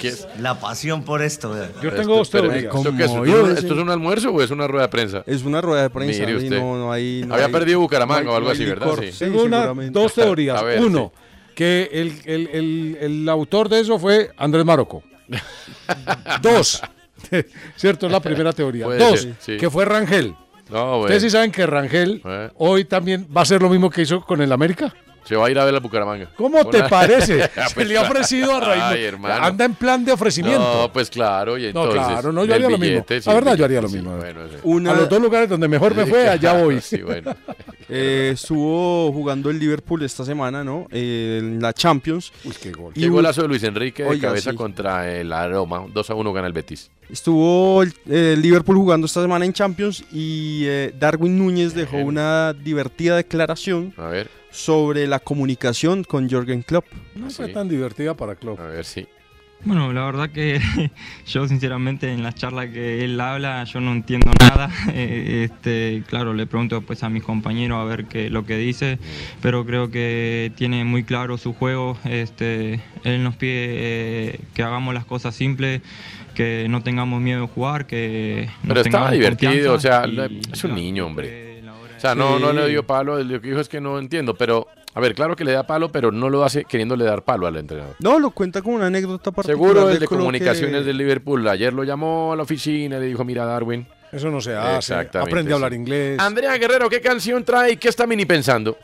¿Qué 0.00 0.08
es? 0.08 0.26
La 0.40 0.58
pasión 0.58 1.04
por 1.04 1.22
esto. 1.22 1.50
vea. 1.50 1.64
Esto- 1.66 2.20
espere, 2.22 2.58
¿Esto, 2.58 2.82
qué 2.96 3.04
es? 3.04 3.10
¿Esto 3.10 3.46
es- 3.50 3.58
esto 3.58 3.74
es 3.74 3.80
un 3.80 3.90
almuerzo 3.90 4.30
o 4.30 4.42
es 4.42 4.50
una 4.50 4.66
rueda 4.66 4.84
de 4.86 4.88
prensa? 4.88 5.22
Es 5.26 5.42
una 5.44 5.60
rueda 5.60 5.82
de 5.82 5.90
prensa. 5.90 6.20
Mire 6.20 6.32
y 6.32 6.36
usted. 6.36 6.58
no- 6.58 6.76
no 6.76 6.92
hay- 6.92 7.22
no 7.26 7.34
Había 7.34 7.46
hay- 7.46 7.52
perdido 7.52 7.80
Bucaramanga 7.80 8.22
no 8.24 8.30
hay- 8.30 8.34
o 8.34 8.36
algo 8.38 8.50
así, 8.50 8.64
¿verdad? 8.64 8.86
licor. 8.86 9.04
Sí. 9.04 9.12
Sí, 9.12 9.18
Tengo 9.20 9.44
una, 9.44 9.66
dos 9.90 10.14
teorías. 10.14 10.62
Ver, 10.64 10.80
Uno, 10.80 11.12
que 11.54 11.88
el, 11.92 12.20
el- 12.24 12.48
el- 12.52 12.98
el 13.00 13.28
autor 13.28 13.68
de 13.68 13.80
eso 13.80 13.98
fue 13.98 14.30
Andrés 14.36 14.64
Marocco. 14.64 15.02
dos, 16.42 16.82
¿cierto? 17.76 18.06
Es 18.06 18.12
la 18.12 18.20
primera 18.20 18.52
teoría. 18.52 18.86
Puede 18.86 18.98
dos, 18.98 19.20
ser, 19.20 19.34
sí. 19.38 19.56
que 19.58 19.70
fue 19.70 19.84
Rangel. 19.84 20.34
No. 20.74 20.98
Ustedes 21.00 21.22
sí 21.22 21.30
saben 21.30 21.50
que 21.52 21.64
Rangel 21.66 22.20
Eh. 22.24 22.50
hoy 22.56 22.84
también 22.84 23.26
va 23.34 23.40
a 23.40 23.42
hacer 23.42 23.62
lo 23.62 23.68
mismo 23.70 23.88
que 23.90 24.02
hizo 24.02 24.20
con 24.22 24.42
el 24.42 24.50
América. 24.52 24.92
Se 25.24 25.36
va 25.36 25.46
a 25.46 25.50
ir 25.50 25.58
a 25.58 25.64
ver 25.64 25.74
a 25.74 25.80
Bucaramanga. 25.80 26.28
¿Cómo 26.36 26.64
te 26.68 26.78
Una- 26.78 26.88
parece? 26.88 27.42
Ah, 27.56 27.68
Se 27.68 27.74
pues 27.74 27.88
le 27.88 27.96
ha 27.98 28.02
ofrecido 28.02 28.54
a 28.56 28.60
Raimundo. 28.60 28.94
Ay, 28.94 29.04
hermano. 29.04 29.44
Anda 29.44 29.64
en 29.64 29.74
plan 29.74 30.04
de 30.04 30.12
ofrecimiento. 30.12 30.82
No, 30.82 30.92
pues 30.92 31.08
claro. 31.10 31.56
Y 31.58 31.62
No, 31.62 31.68
entonces, 31.84 32.02
claro, 32.06 32.32
no, 32.32 32.44
yo 32.44 32.54
haría 32.54 32.68
lo 32.68 32.78
mismo. 32.78 33.04
sí, 33.08 33.20
la 33.26 33.34
verdad, 33.34 33.56
yo 33.56 33.64
haría 33.64 33.80
lo 33.80 33.88
sí, 33.88 33.94
mismo. 33.96 34.16
bueno, 34.16 34.40
sí. 34.50 34.56
Una- 34.64 34.90
A 34.92 34.94
los 34.94 35.08
dos 35.08 35.20
lugares 35.22 35.48
donde 35.48 35.66
mejor 35.68 35.94
me 35.94 36.06
fue, 36.06 36.28
allá 36.28 36.52
voy. 36.54 36.80
sí, 36.80 37.02
bueno. 37.02 37.34
Eh, 37.86 38.30
estuvo 38.32 39.12
jugando 39.12 39.50
el 39.50 39.58
Liverpool 39.58 40.02
esta 40.02 40.24
semana, 40.24 40.64
¿no? 40.64 40.86
Eh, 40.90 41.36
en 41.42 41.60
la 41.60 41.74
Champions. 41.74 42.32
Uy, 42.42 42.54
qué 42.60 42.72
gol. 42.72 42.94
Qué 42.94 43.08
golazo 43.10 43.42
de 43.42 43.48
Luis 43.48 43.62
Enrique 43.62 44.02
de 44.02 44.08
Oiga, 44.08 44.28
cabeza 44.30 44.52
sí. 44.52 44.56
contra 44.56 45.12
el 45.14 45.30
Aroma. 45.30 45.84
2 45.92 46.10
a 46.10 46.14
1 46.14 46.32
gana 46.32 46.46
el 46.46 46.54
Betis. 46.54 46.90
Estuvo 47.10 47.82
el, 47.82 47.92
el 48.10 48.40
Liverpool 48.40 48.76
jugando 48.76 49.06
esta 49.06 49.20
semana 49.20 49.44
en 49.44 49.52
Champions 49.52 50.02
y 50.10 50.62
eh, 50.64 50.94
Darwin 50.98 51.36
Núñez 51.38 51.74
dejó 51.74 51.98
una 51.98 52.54
divertida 52.54 53.16
declaración 53.16 53.92
A 53.98 54.06
ver. 54.08 54.30
Sobre 54.54 55.08
la 55.08 55.18
comunicación 55.18 56.04
con 56.04 56.28
Jürgen 56.28 56.62
Klopp. 56.62 56.86
No 57.16 57.28
fue 57.28 57.48
tan 57.48 57.68
divertida 57.68 58.14
para 58.16 58.36
Klopp. 58.36 58.60
A 58.60 58.66
ver, 58.68 58.84
sí. 58.84 59.06
Bueno, 59.64 59.92
la 59.94 60.04
verdad 60.04 60.30
que 60.30 60.60
yo 61.26 61.48
sinceramente 61.48 62.12
en 62.12 62.22
las 62.22 62.34
charlas 62.34 62.66
que 62.68 63.02
él 63.02 63.18
habla 63.20 63.64
yo 63.64 63.80
no 63.80 63.92
entiendo 63.92 64.30
nada. 64.40 64.70
Eh, 64.92 65.48
este, 65.50 66.04
claro, 66.06 66.34
le 66.34 66.46
pregunto 66.46 66.80
pues 66.82 67.02
a 67.02 67.08
mis 67.08 67.22
compañeros 67.24 67.78
a 67.80 67.84
ver 67.84 68.04
qué 68.04 68.30
lo 68.30 68.44
que 68.46 68.56
dice, 68.58 68.98
pero 69.42 69.64
creo 69.66 69.90
que 69.90 70.52
tiene 70.56 70.84
muy 70.84 71.02
claro 71.02 71.36
su 71.36 71.52
juego. 71.52 71.98
Este, 72.04 72.80
él 73.02 73.24
nos 73.24 73.34
pide 73.36 73.50
eh, 73.56 74.40
que 74.54 74.62
hagamos 74.62 74.94
las 74.94 75.04
cosas 75.04 75.34
simples, 75.34 75.80
que 76.34 76.66
no 76.68 76.82
tengamos 76.82 77.20
miedo 77.20 77.40
de 77.40 77.46
jugar, 77.48 77.86
que 77.86 78.48
nos 78.62 78.68
Pero 78.74 78.80
estaba 78.82 79.10
divertido, 79.10 79.74
o 79.74 79.80
sea, 79.80 80.06
y- 80.06 80.40
es 80.52 80.62
un 80.62 80.74
niño, 80.74 81.06
hombre. 81.06 81.43
O 82.04 82.06
sea, 82.06 82.14
no, 82.14 82.36
Sí. 82.36 82.42
no 82.42 82.52
le 82.52 82.68
dio 82.68 82.86
palo, 82.86 83.18
lo 83.22 83.40
que 83.40 83.48
dijo 83.48 83.60
es 83.60 83.68
que 83.70 83.80
no 83.80 83.98
entiendo, 83.98 84.34
pero, 84.34 84.66
a 84.92 85.00
ver, 85.00 85.14
claro 85.14 85.34
que 85.36 85.44
le 85.44 85.52
da 85.52 85.66
palo, 85.66 85.90
pero 85.90 86.12
no 86.12 86.28
lo 86.28 86.44
hace 86.44 86.66
queriéndole 86.66 87.04
dar 87.06 87.22
palo 87.24 87.46
al 87.46 87.56
entrenador. 87.56 87.96
No, 87.98 88.18
lo 88.18 88.30
cuenta 88.30 88.60
como 88.60 88.76
una 88.76 88.88
anécdota 88.88 89.32
particular. 89.32 89.72
Seguro 89.72 89.88
el 89.90 89.98
de 89.98 90.06
Colo 90.06 90.18
que- 90.18 90.22
comunicaciones 90.24 90.84
del 90.84 90.98
Liverpool, 90.98 91.48
ayer 91.48 91.72
lo 91.72 91.82
llamó 91.82 92.34
a 92.34 92.36
la 92.36 92.42
oficina 92.42 92.98
y 92.98 93.00
le 93.00 93.06
dijo, 93.06 93.24
mira 93.24 93.46
Darwin. 93.46 93.86
Eso 94.12 94.30
no 94.30 94.40
se 94.42 94.54
hace. 94.54 94.76
Exactamente, 94.76 95.30
Aprende 95.32 95.52
a 95.52 95.54
hablar 95.56 95.72
inglés. 95.72 96.18
Andrea 96.20 96.56
Guerrero, 96.58 96.90
¿qué 96.90 97.00
canción 97.00 97.42
trae 97.42 97.72
y 97.72 97.76
qué 97.78 97.88
está 97.88 98.06
mini 98.06 98.26
pensando? 98.26 98.76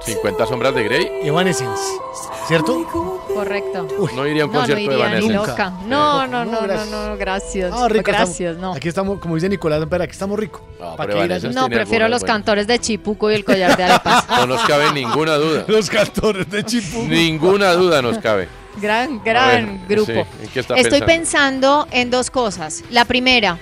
50 0.00 0.46
sombras 0.46 0.74
de 0.74 0.84
Grey. 0.84 1.08
Evanescence, 1.22 1.82
¿cierto? 2.46 3.13
Correcto. 3.34 3.88
No 4.14 4.26
iría 4.26 4.44
a 4.44 4.46
un 4.46 4.52
no, 4.52 4.58
no 4.60 4.66
concierto 4.66 4.74
de 4.74 4.82
iría 4.82 4.96
ni 5.20 5.26
Evanescence. 5.26 5.34
loca. 5.50 5.70
No, 5.86 6.26
no, 6.26 6.44
No, 6.44 6.52
no, 6.52 6.52
no, 6.52 6.62
gracias. 6.66 6.90
no, 6.90 7.16
gracias. 7.16 7.72
Ah, 7.76 7.88
rico, 7.88 8.04
gracias, 8.06 8.40
estamos- 8.54 8.60
no. 8.60 8.74
Aquí 8.74 8.88
estamos, 8.88 9.18
como 9.20 9.34
dice 9.34 9.48
Nicolás, 9.48 9.80
espera, 9.82 10.04
aquí 10.04 10.12
estamos 10.12 10.38
ricos. 10.38 10.62
No, 10.80 10.96
No, 11.52 11.68
prefiero 11.68 12.08
los 12.08 12.22
cantores 12.24 12.66
de 12.66 12.78
Chipuco 12.78 13.30
y 13.30 13.34
el 13.34 13.44
collar 13.44 13.76
de 13.76 13.84
arepas. 13.84 14.24
No 14.28 14.46
nos 14.46 14.62
cabe 14.62 14.92
ninguna 14.92 15.34
duda. 15.36 15.64
Los 15.68 15.88
cantores 15.90 16.48
de 16.50 16.64
Chipú. 16.64 17.02
Ninguna 17.04 17.72
duda 17.72 18.00
nos 18.02 18.18
cabe. 18.18 18.48
Gran, 18.80 19.22
gran 19.22 19.78
ver, 19.86 19.96
grupo. 19.96 20.12
sí, 20.12 20.42
¿en 20.42 20.48
qué 20.52 20.60
está 20.60 20.74
Estoy 20.74 21.00
pensando? 21.02 21.06
pensando 21.06 21.88
en 21.92 22.10
dos 22.10 22.30
cosas. 22.30 22.82
La 22.90 23.04
primera, 23.04 23.56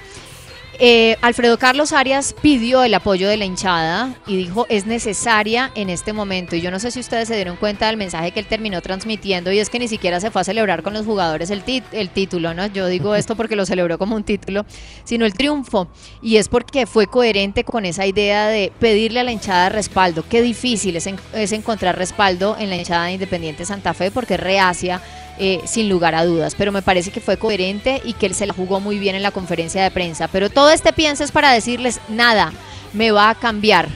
eh, 0.85 1.17
Alfredo 1.23 1.59
Carlos 1.61 1.93
Arias 1.93 2.35
pidió 2.43 2.83
el 2.83 2.93
apoyo 2.95 3.29
de 3.29 3.37
la 3.37 3.45
hinchada 3.45 4.17
y 4.27 4.37
dijo 4.37 4.67
es 4.69 4.85
necesaria 4.85 5.71
en 5.77 5.89
este 5.89 6.13
momento. 6.13 6.57
Y 6.57 6.61
yo 6.61 6.73
no 6.73 6.81
sé 6.81 6.91
si 6.91 6.99
ustedes 6.99 7.29
se 7.29 7.37
dieron 7.37 7.55
cuenta 7.55 7.87
del 7.87 7.97
mensaje 7.97 8.33
que 8.33 8.41
él 8.41 8.47
terminó 8.47 8.81
transmitiendo 8.83 9.53
y 9.53 9.61
es 9.61 9.71
que 9.71 9.79
ni 9.79 9.87
siquiera 9.87 10.19
se 10.19 10.33
fue 10.33 10.41
a 10.41 10.45
celebrar 10.45 10.83
con 10.83 10.93
los 10.93 11.07
jugadores 11.07 11.51
el, 11.51 11.65
tit- 11.65 11.85
el 11.93 12.11
título, 12.11 12.53
¿no? 12.53 12.67
Yo 12.67 12.89
digo 12.89 13.15
esto 13.15 13.37
porque 13.37 13.55
lo 13.55 13.65
celebró 13.65 13.97
como 13.97 14.17
un 14.17 14.25
título, 14.25 14.67
sino 15.05 15.25
el 15.25 15.35
triunfo. 15.35 15.87
Y 16.21 16.39
es 16.39 16.49
porque 16.49 16.87
fue 16.87 17.07
coherente 17.07 17.63
con 17.63 17.85
esa 17.85 18.05
idea 18.05 18.49
de 18.49 18.73
pedirle 18.81 19.21
a 19.21 19.23
la 19.23 19.31
hinchada 19.31 19.69
respaldo. 19.69 20.25
Qué 20.29 20.43
difícil 20.43 20.97
es, 20.97 21.07
en- 21.07 21.21
es 21.33 21.53
encontrar 21.53 21.97
respaldo 21.97 22.57
en 22.59 22.71
la 22.71 22.77
hinchada 22.77 23.05
de 23.05 23.13
Independiente 23.13 23.65
Santa 23.65 23.95
Fe 23.95 24.11
porque 24.11 24.37
reacia 24.37 25.01
eh, 25.39 25.61
sin 25.65 25.89
lugar 25.89 26.15
a 26.15 26.25
dudas, 26.25 26.55
pero 26.57 26.73
me 26.73 26.83
parece 26.83 27.11
que 27.11 27.21
fue 27.21 27.37
coherente 27.37 28.01
y 28.05 28.13
que 28.13 28.27
él 28.27 28.35
se 28.35 28.47
la 28.47 28.55
jugó 28.55 28.81
muy 28.81 28.99
bien 28.99 29.15
en 29.15 29.23
la 29.23 29.31
conferencia 29.31 29.83
de 29.83 29.91
prensa. 29.91 30.29
Pero 30.29 30.51
todo 30.51 30.71
este 30.71 30.93
pienso 30.93 31.25
es 31.25 31.33
para 31.33 31.53
decirles, 31.53 32.01
nada, 32.09 32.53
me 32.93 33.11
va 33.11 33.31
a 33.31 33.35
cambiar 33.35 33.89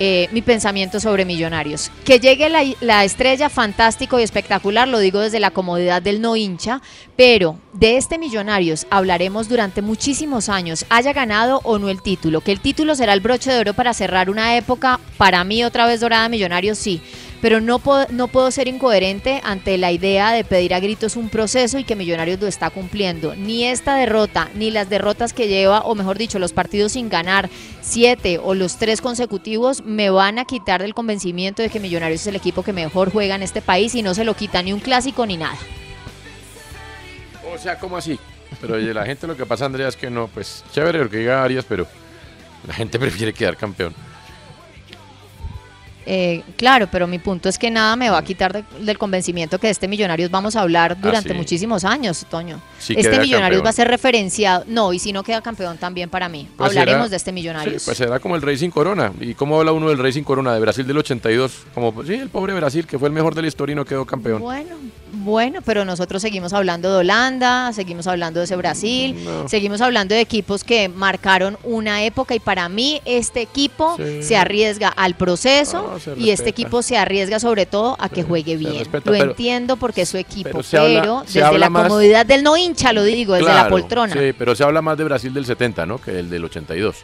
eh, 0.00 0.28
mi 0.30 0.42
pensamiento 0.42 1.00
sobre 1.00 1.24
Millonarios. 1.24 1.90
Que 2.04 2.20
llegue 2.20 2.48
la, 2.48 2.62
la 2.80 3.04
estrella, 3.04 3.48
fantástico 3.48 4.20
y 4.20 4.22
espectacular, 4.22 4.86
lo 4.86 5.00
digo 5.00 5.18
desde 5.18 5.40
la 5.40 5.50
comodidad 5.50 6.00
del 6.00 6.20
no 6.20 6.36
hincha, 6.36 6.80
pero 7.16 7.58
de 7.72 7.96
este 7.96 8.16
Millonarios 8.16 8.86
hablaremos 8.90 9.48
durante 9.48 9.82
muchísimos 9.82 10.48
años, 10.48 10.86
haya 10.88 11.12
ganado 11.12 11.60
o 11.64 11.80
no 11.80 11.88
el 11.88 12.00
título, 12.00 12.42
que 12.42 12.52
el 12.52 12.60
título 12.60 12.94
será 12.94 13.12
el 13.12 13.20
broche 13.20 13.50
de 13.50 13.58
oro 13.58 13.74
para 13.74 13.92
cerrar 13.92 14.30
una 14.30 14.56
época, 14.56 15.00
para 15.16 15.42
mí 15.42 15.64
otra 15.64 15.86
vez 15.86 15.98
dorada 15.98 16.28
Millonarios, 16.28 16.78
sí, 16.78 17.02
pero 17.40 17.60
no 17.60 17.78
puedo, 17.78 18.06
no 18.10 18.28
puedo 18.28 18.50
ser 18.50 18.68
incoherente 18.68 19.40
ante 19.44 19.78
la 19.78 19.92
idea 19.92 20.32
de 20.32 20.44
pedir 20.44 20.74
a 20.74 20.80
gritos 20.80 21.16
un 21.16 21.28
proceso 21.28 21.78
y 21.78 21.84
que 21.84 21.96
Millonarios 21.96 22.40
lo 22.40 22.46
está 22.46 22.70
cumpliendo. 22.70 23.34
Ni 23.36 23.64
esta 23.64 23.94
derrota, 23.96 24.48
ni 24.54 24.70
las 24.70 24.88
derrotas 24.88 25.32
que 25.32 25.48
lleva, 25.48 25.80
o 25.80 25.94
mejor 25.94 26.18
dicho, 26.18 26.38
los 26.38 26.52
partidos 26.52 26.92
sin 26.92 27.08
ganar, 27.08 27.48
siete 27.80 28.38
o 28.42 28.54
los 28.54 28.76
tres 28.76 29.00
consecutivos, 29.00 29.84
me 29.84 30.10
van 30.10 30.38
a 30.38 30.44
quitar 30.44 30.82
del 30.82 30.94
convencimiento 30.94 31.62
de 31.62 31.68
que 31.68 31.80
Millonarios 31.80 32.22
es 32.22 32.26
el 32.26 32.36
equipo 32.36 32.62
que 32.62 32.72
mejor 32.72 33.12
juega 33.12 33.34
en 33.34 33.42
este 33.42 33.62
país 33.62 33.94
y 33.94 34.02
no 34.02 34.14
se 34.14 34.24
lo 34.24 34.34
quita 34.34 34.62
ni 34.62 34.72
un 34.72 34.80
clásico 34.80 35.26
ni 35.26 35.36
nada. 35.36 35.58
O 37.54 37.58
sea, 37.58 37.78
¿cómo 37.78 37.96
así? 37.96 38.18
Pero 38.60 38.74
oye, 38.74 38.92
la 38.92 39.04
gente 39.04 39.26
lo 39.26 39.36
que 39.36 39.46
pasa, 39.46 39.66
Andrea, 39.66 39.88
es 39.88 39.96
que 39.96 40.10
no, 40.10 40.28
pues 40.28 40.64
chévere 40.72 40.98
lo 40.98 41.10
que 41.10 41.18
diga 41.18 41.42
Arias, 41.42 41.64
pero 41.68 41.86
la 42.66 42.74
gente 42.74 42.98
prefiere 42.98 43.32
quedar 43.32 43.56
campeón. 43.56 43.94
Eh, 46.10 46.42
claro, 46.56 46.88
pero 46.90 47.06
mi 47.06 47.18
punto 47.18 47.50
es 47.50 47.58
que 47.58 47.70
nada 47.70 47.94
me 47.94 48.08
va 48.08 48.16
a 48.16 48.24
quitar 48.24 48.50
de- 48.54 48.64
del 48.80 48.96
convencimiento 48.96 49.58
que 49.58 49.66
de 49.66 49.72
este 49.72 49.88
Millonarios 49.88 50.30
vamos 50.30 50.56
a 50.56 50.62
hablar 50.62 50.98
durante 50.98 51.28
sí. 51.30 51.34
muchísimos 51.34 51.84
años, 51.84 52.24
Toño. 52.30 52.62
Este 52.78 52.94
Millonarios 53.18 53.40
campeón. 53.60 53.64
va 53.66 53.68
a 53.68 53.72
ser 53.74 53.88
referenciado. 53.88 54.64
No, 54.68 54.94
y 54.94 54.98
si 55.00 55.12
no 55.12 55.22
queda 55.22 55.42
campeón 55.42 55.76
también 55.76 56.08
para 56.08 56.30
mí. 56.30 56.48
Pues 56.56 56.70
Hablaremos 56.70 57.00
será- 57.02 57.08
de 57.10 57.16
este 57.16 57.32
Millonarios. 57.32 57.82
Sí, 57.82 57.86
pues 57.86 57.98
será 57.98 58.18
como 58.20 58.36
el 58.36 58.42
Racing 58.42 58.70
Corona. 58.70 59.12
¿Y 59.20 59.34
cómo 59.34 59.58
habla 59.58 59.72
uno 59.72 59.90
del 59.90 59.98
Racing 59.98 60.22
Corona 60.22 60.54
de 60.54 60.60
Brasil 60.60 60.86
del 60.86 60.96
82? 60.96 61.52
Como, 61.74 61.92
pues, 61.92 62.08
sí, 62.08 62.14
el 62.14 62.30
pobre 62.30 62.54
Brasil, 62.54 62.86
que 62.86 62.98
fue 62.98 63.08
el 63.08 63.14
mejor 63.14 63.34
de 63.34 63.42
la 63.42 63.48
historia 63.48 63.74
y 63.74 63.76
no 63.76 63.84
quedó 63.84 64.06
campeón. 64.06 64.40
Bueno, 64.40 64.76
bueno, 65.12 65.60
pero 65.64 65.84
nosotros 65.84 66.22
seguimos 66.22 66.52
hablando 66.54 66.90
de 66.90 66.96
Holanda, 67.00 67.72
seguimos 67.74 68.06
hablando 68.06 68.40
de 68.40 68.44
ese 68.44 68.56
Brasil, 68.56 69.14
No. 69.24 69.46
seguimos 69.48 69.80
hablando 69.82 70.14
de 70.14 70.20
equipos 70.22 70.64
que 70.64 70.88
marcaron 70.88 71.58
una 71.64 72.02
época 72.04 72.34
y 72.34 72.40
para 72.40 72.68
mí 72.68 73.00
este 73.04 73.40
equipo 73.42 73.96
se 74.20 74.36
arriesga 74.36 74.88
al 74.88 75.14
proceso 75.16 75.97
No, 75.98 76.14
se 76.14 76.20
y 76.20 76.30
este 76.30 76.50
equipo 76.50 76.82
se 76.82 76.96
arriesga 76.96 77.38
sobre 77.40 77.66
todo 77.66 77.96
a 78.00 78.08
que 78.08 78.22
juegue 78.22 78.56
bien. 78.56 78.78
respeta, 78.78 79.10
lo 79.10 79.16
pero- 79.16 79.30
entiendo 79.30 79.76
porque 79.76 80.02
es 80.02 80.08
su 80.08 80.16
equipo, 80.16 80.44
pero 80.44 80.58
pero, 80.58 80.62
se 80.64 80.78
habla- 80.78 81.22
se 81.26 81.40
desde 81.42 81.58
la 81.58 81.70
más- 81.70 81.82
comodidad 81.88 82.26
del 82.26 82.42
no 82.42 82.56
hincha 82.56 82.92
lo 82.92 83.02
digo, 83.04 83.34
desde 83.34 83.46
la 83.52 83.68
poltrona. 83.68 84.12
Sí, 84.12 84.32
pero 84.38 84.54
se 84.54 84.64
habla 84.64 84.82
más 84.82 84.96
de 84.98 85.04
Brasil 85.04 85.32
del 85.34 85.46
70, 85.46 85.86
¿no? 85.86 85.98
Que 86.00 86.18
el 86.18 86.30
del 86.30 86.44
82. 86.44 86.96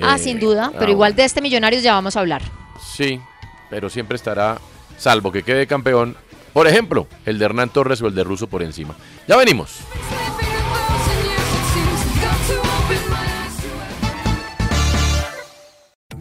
Ah, 0.00 0.16
Eh, 0.16 0.18
sin 0.18 0.40
duda, 0.40 0.70
ah, 0.72 0.76
pero 0.78 0.90
igual 0.90 1.14
de 1.14 1.24
este 1.24 1.40
Millonarios 1.40 1.82
ya 1.82 1.92
vamos 1.94 2.16
a 2.16 2.20
hablar. 2.20 2.42
Sí, 2.94 3.20
pero 3.70 3.88
siempre 3.90 4.16
estará 4.16 4.58
salvo 4.98 5.30
que 5.32 5.42
quede 5.42 5.66
campeón, 5.66 6.16
por 6.52 6.66
ejemplo, 6.66 7.06
el 7.24 7.38
de 7.38 7.44
Hernán 7.44 7.70
Torres 7.70 8.02
o 8.02 8.06
el 8.08 8.14
de 8.14 8.24
Russo 8.24 8.46
por 8.46 8.62
encima. 8.62 8.94
Ya 9.28 9.36
venimos. 9.36 9.78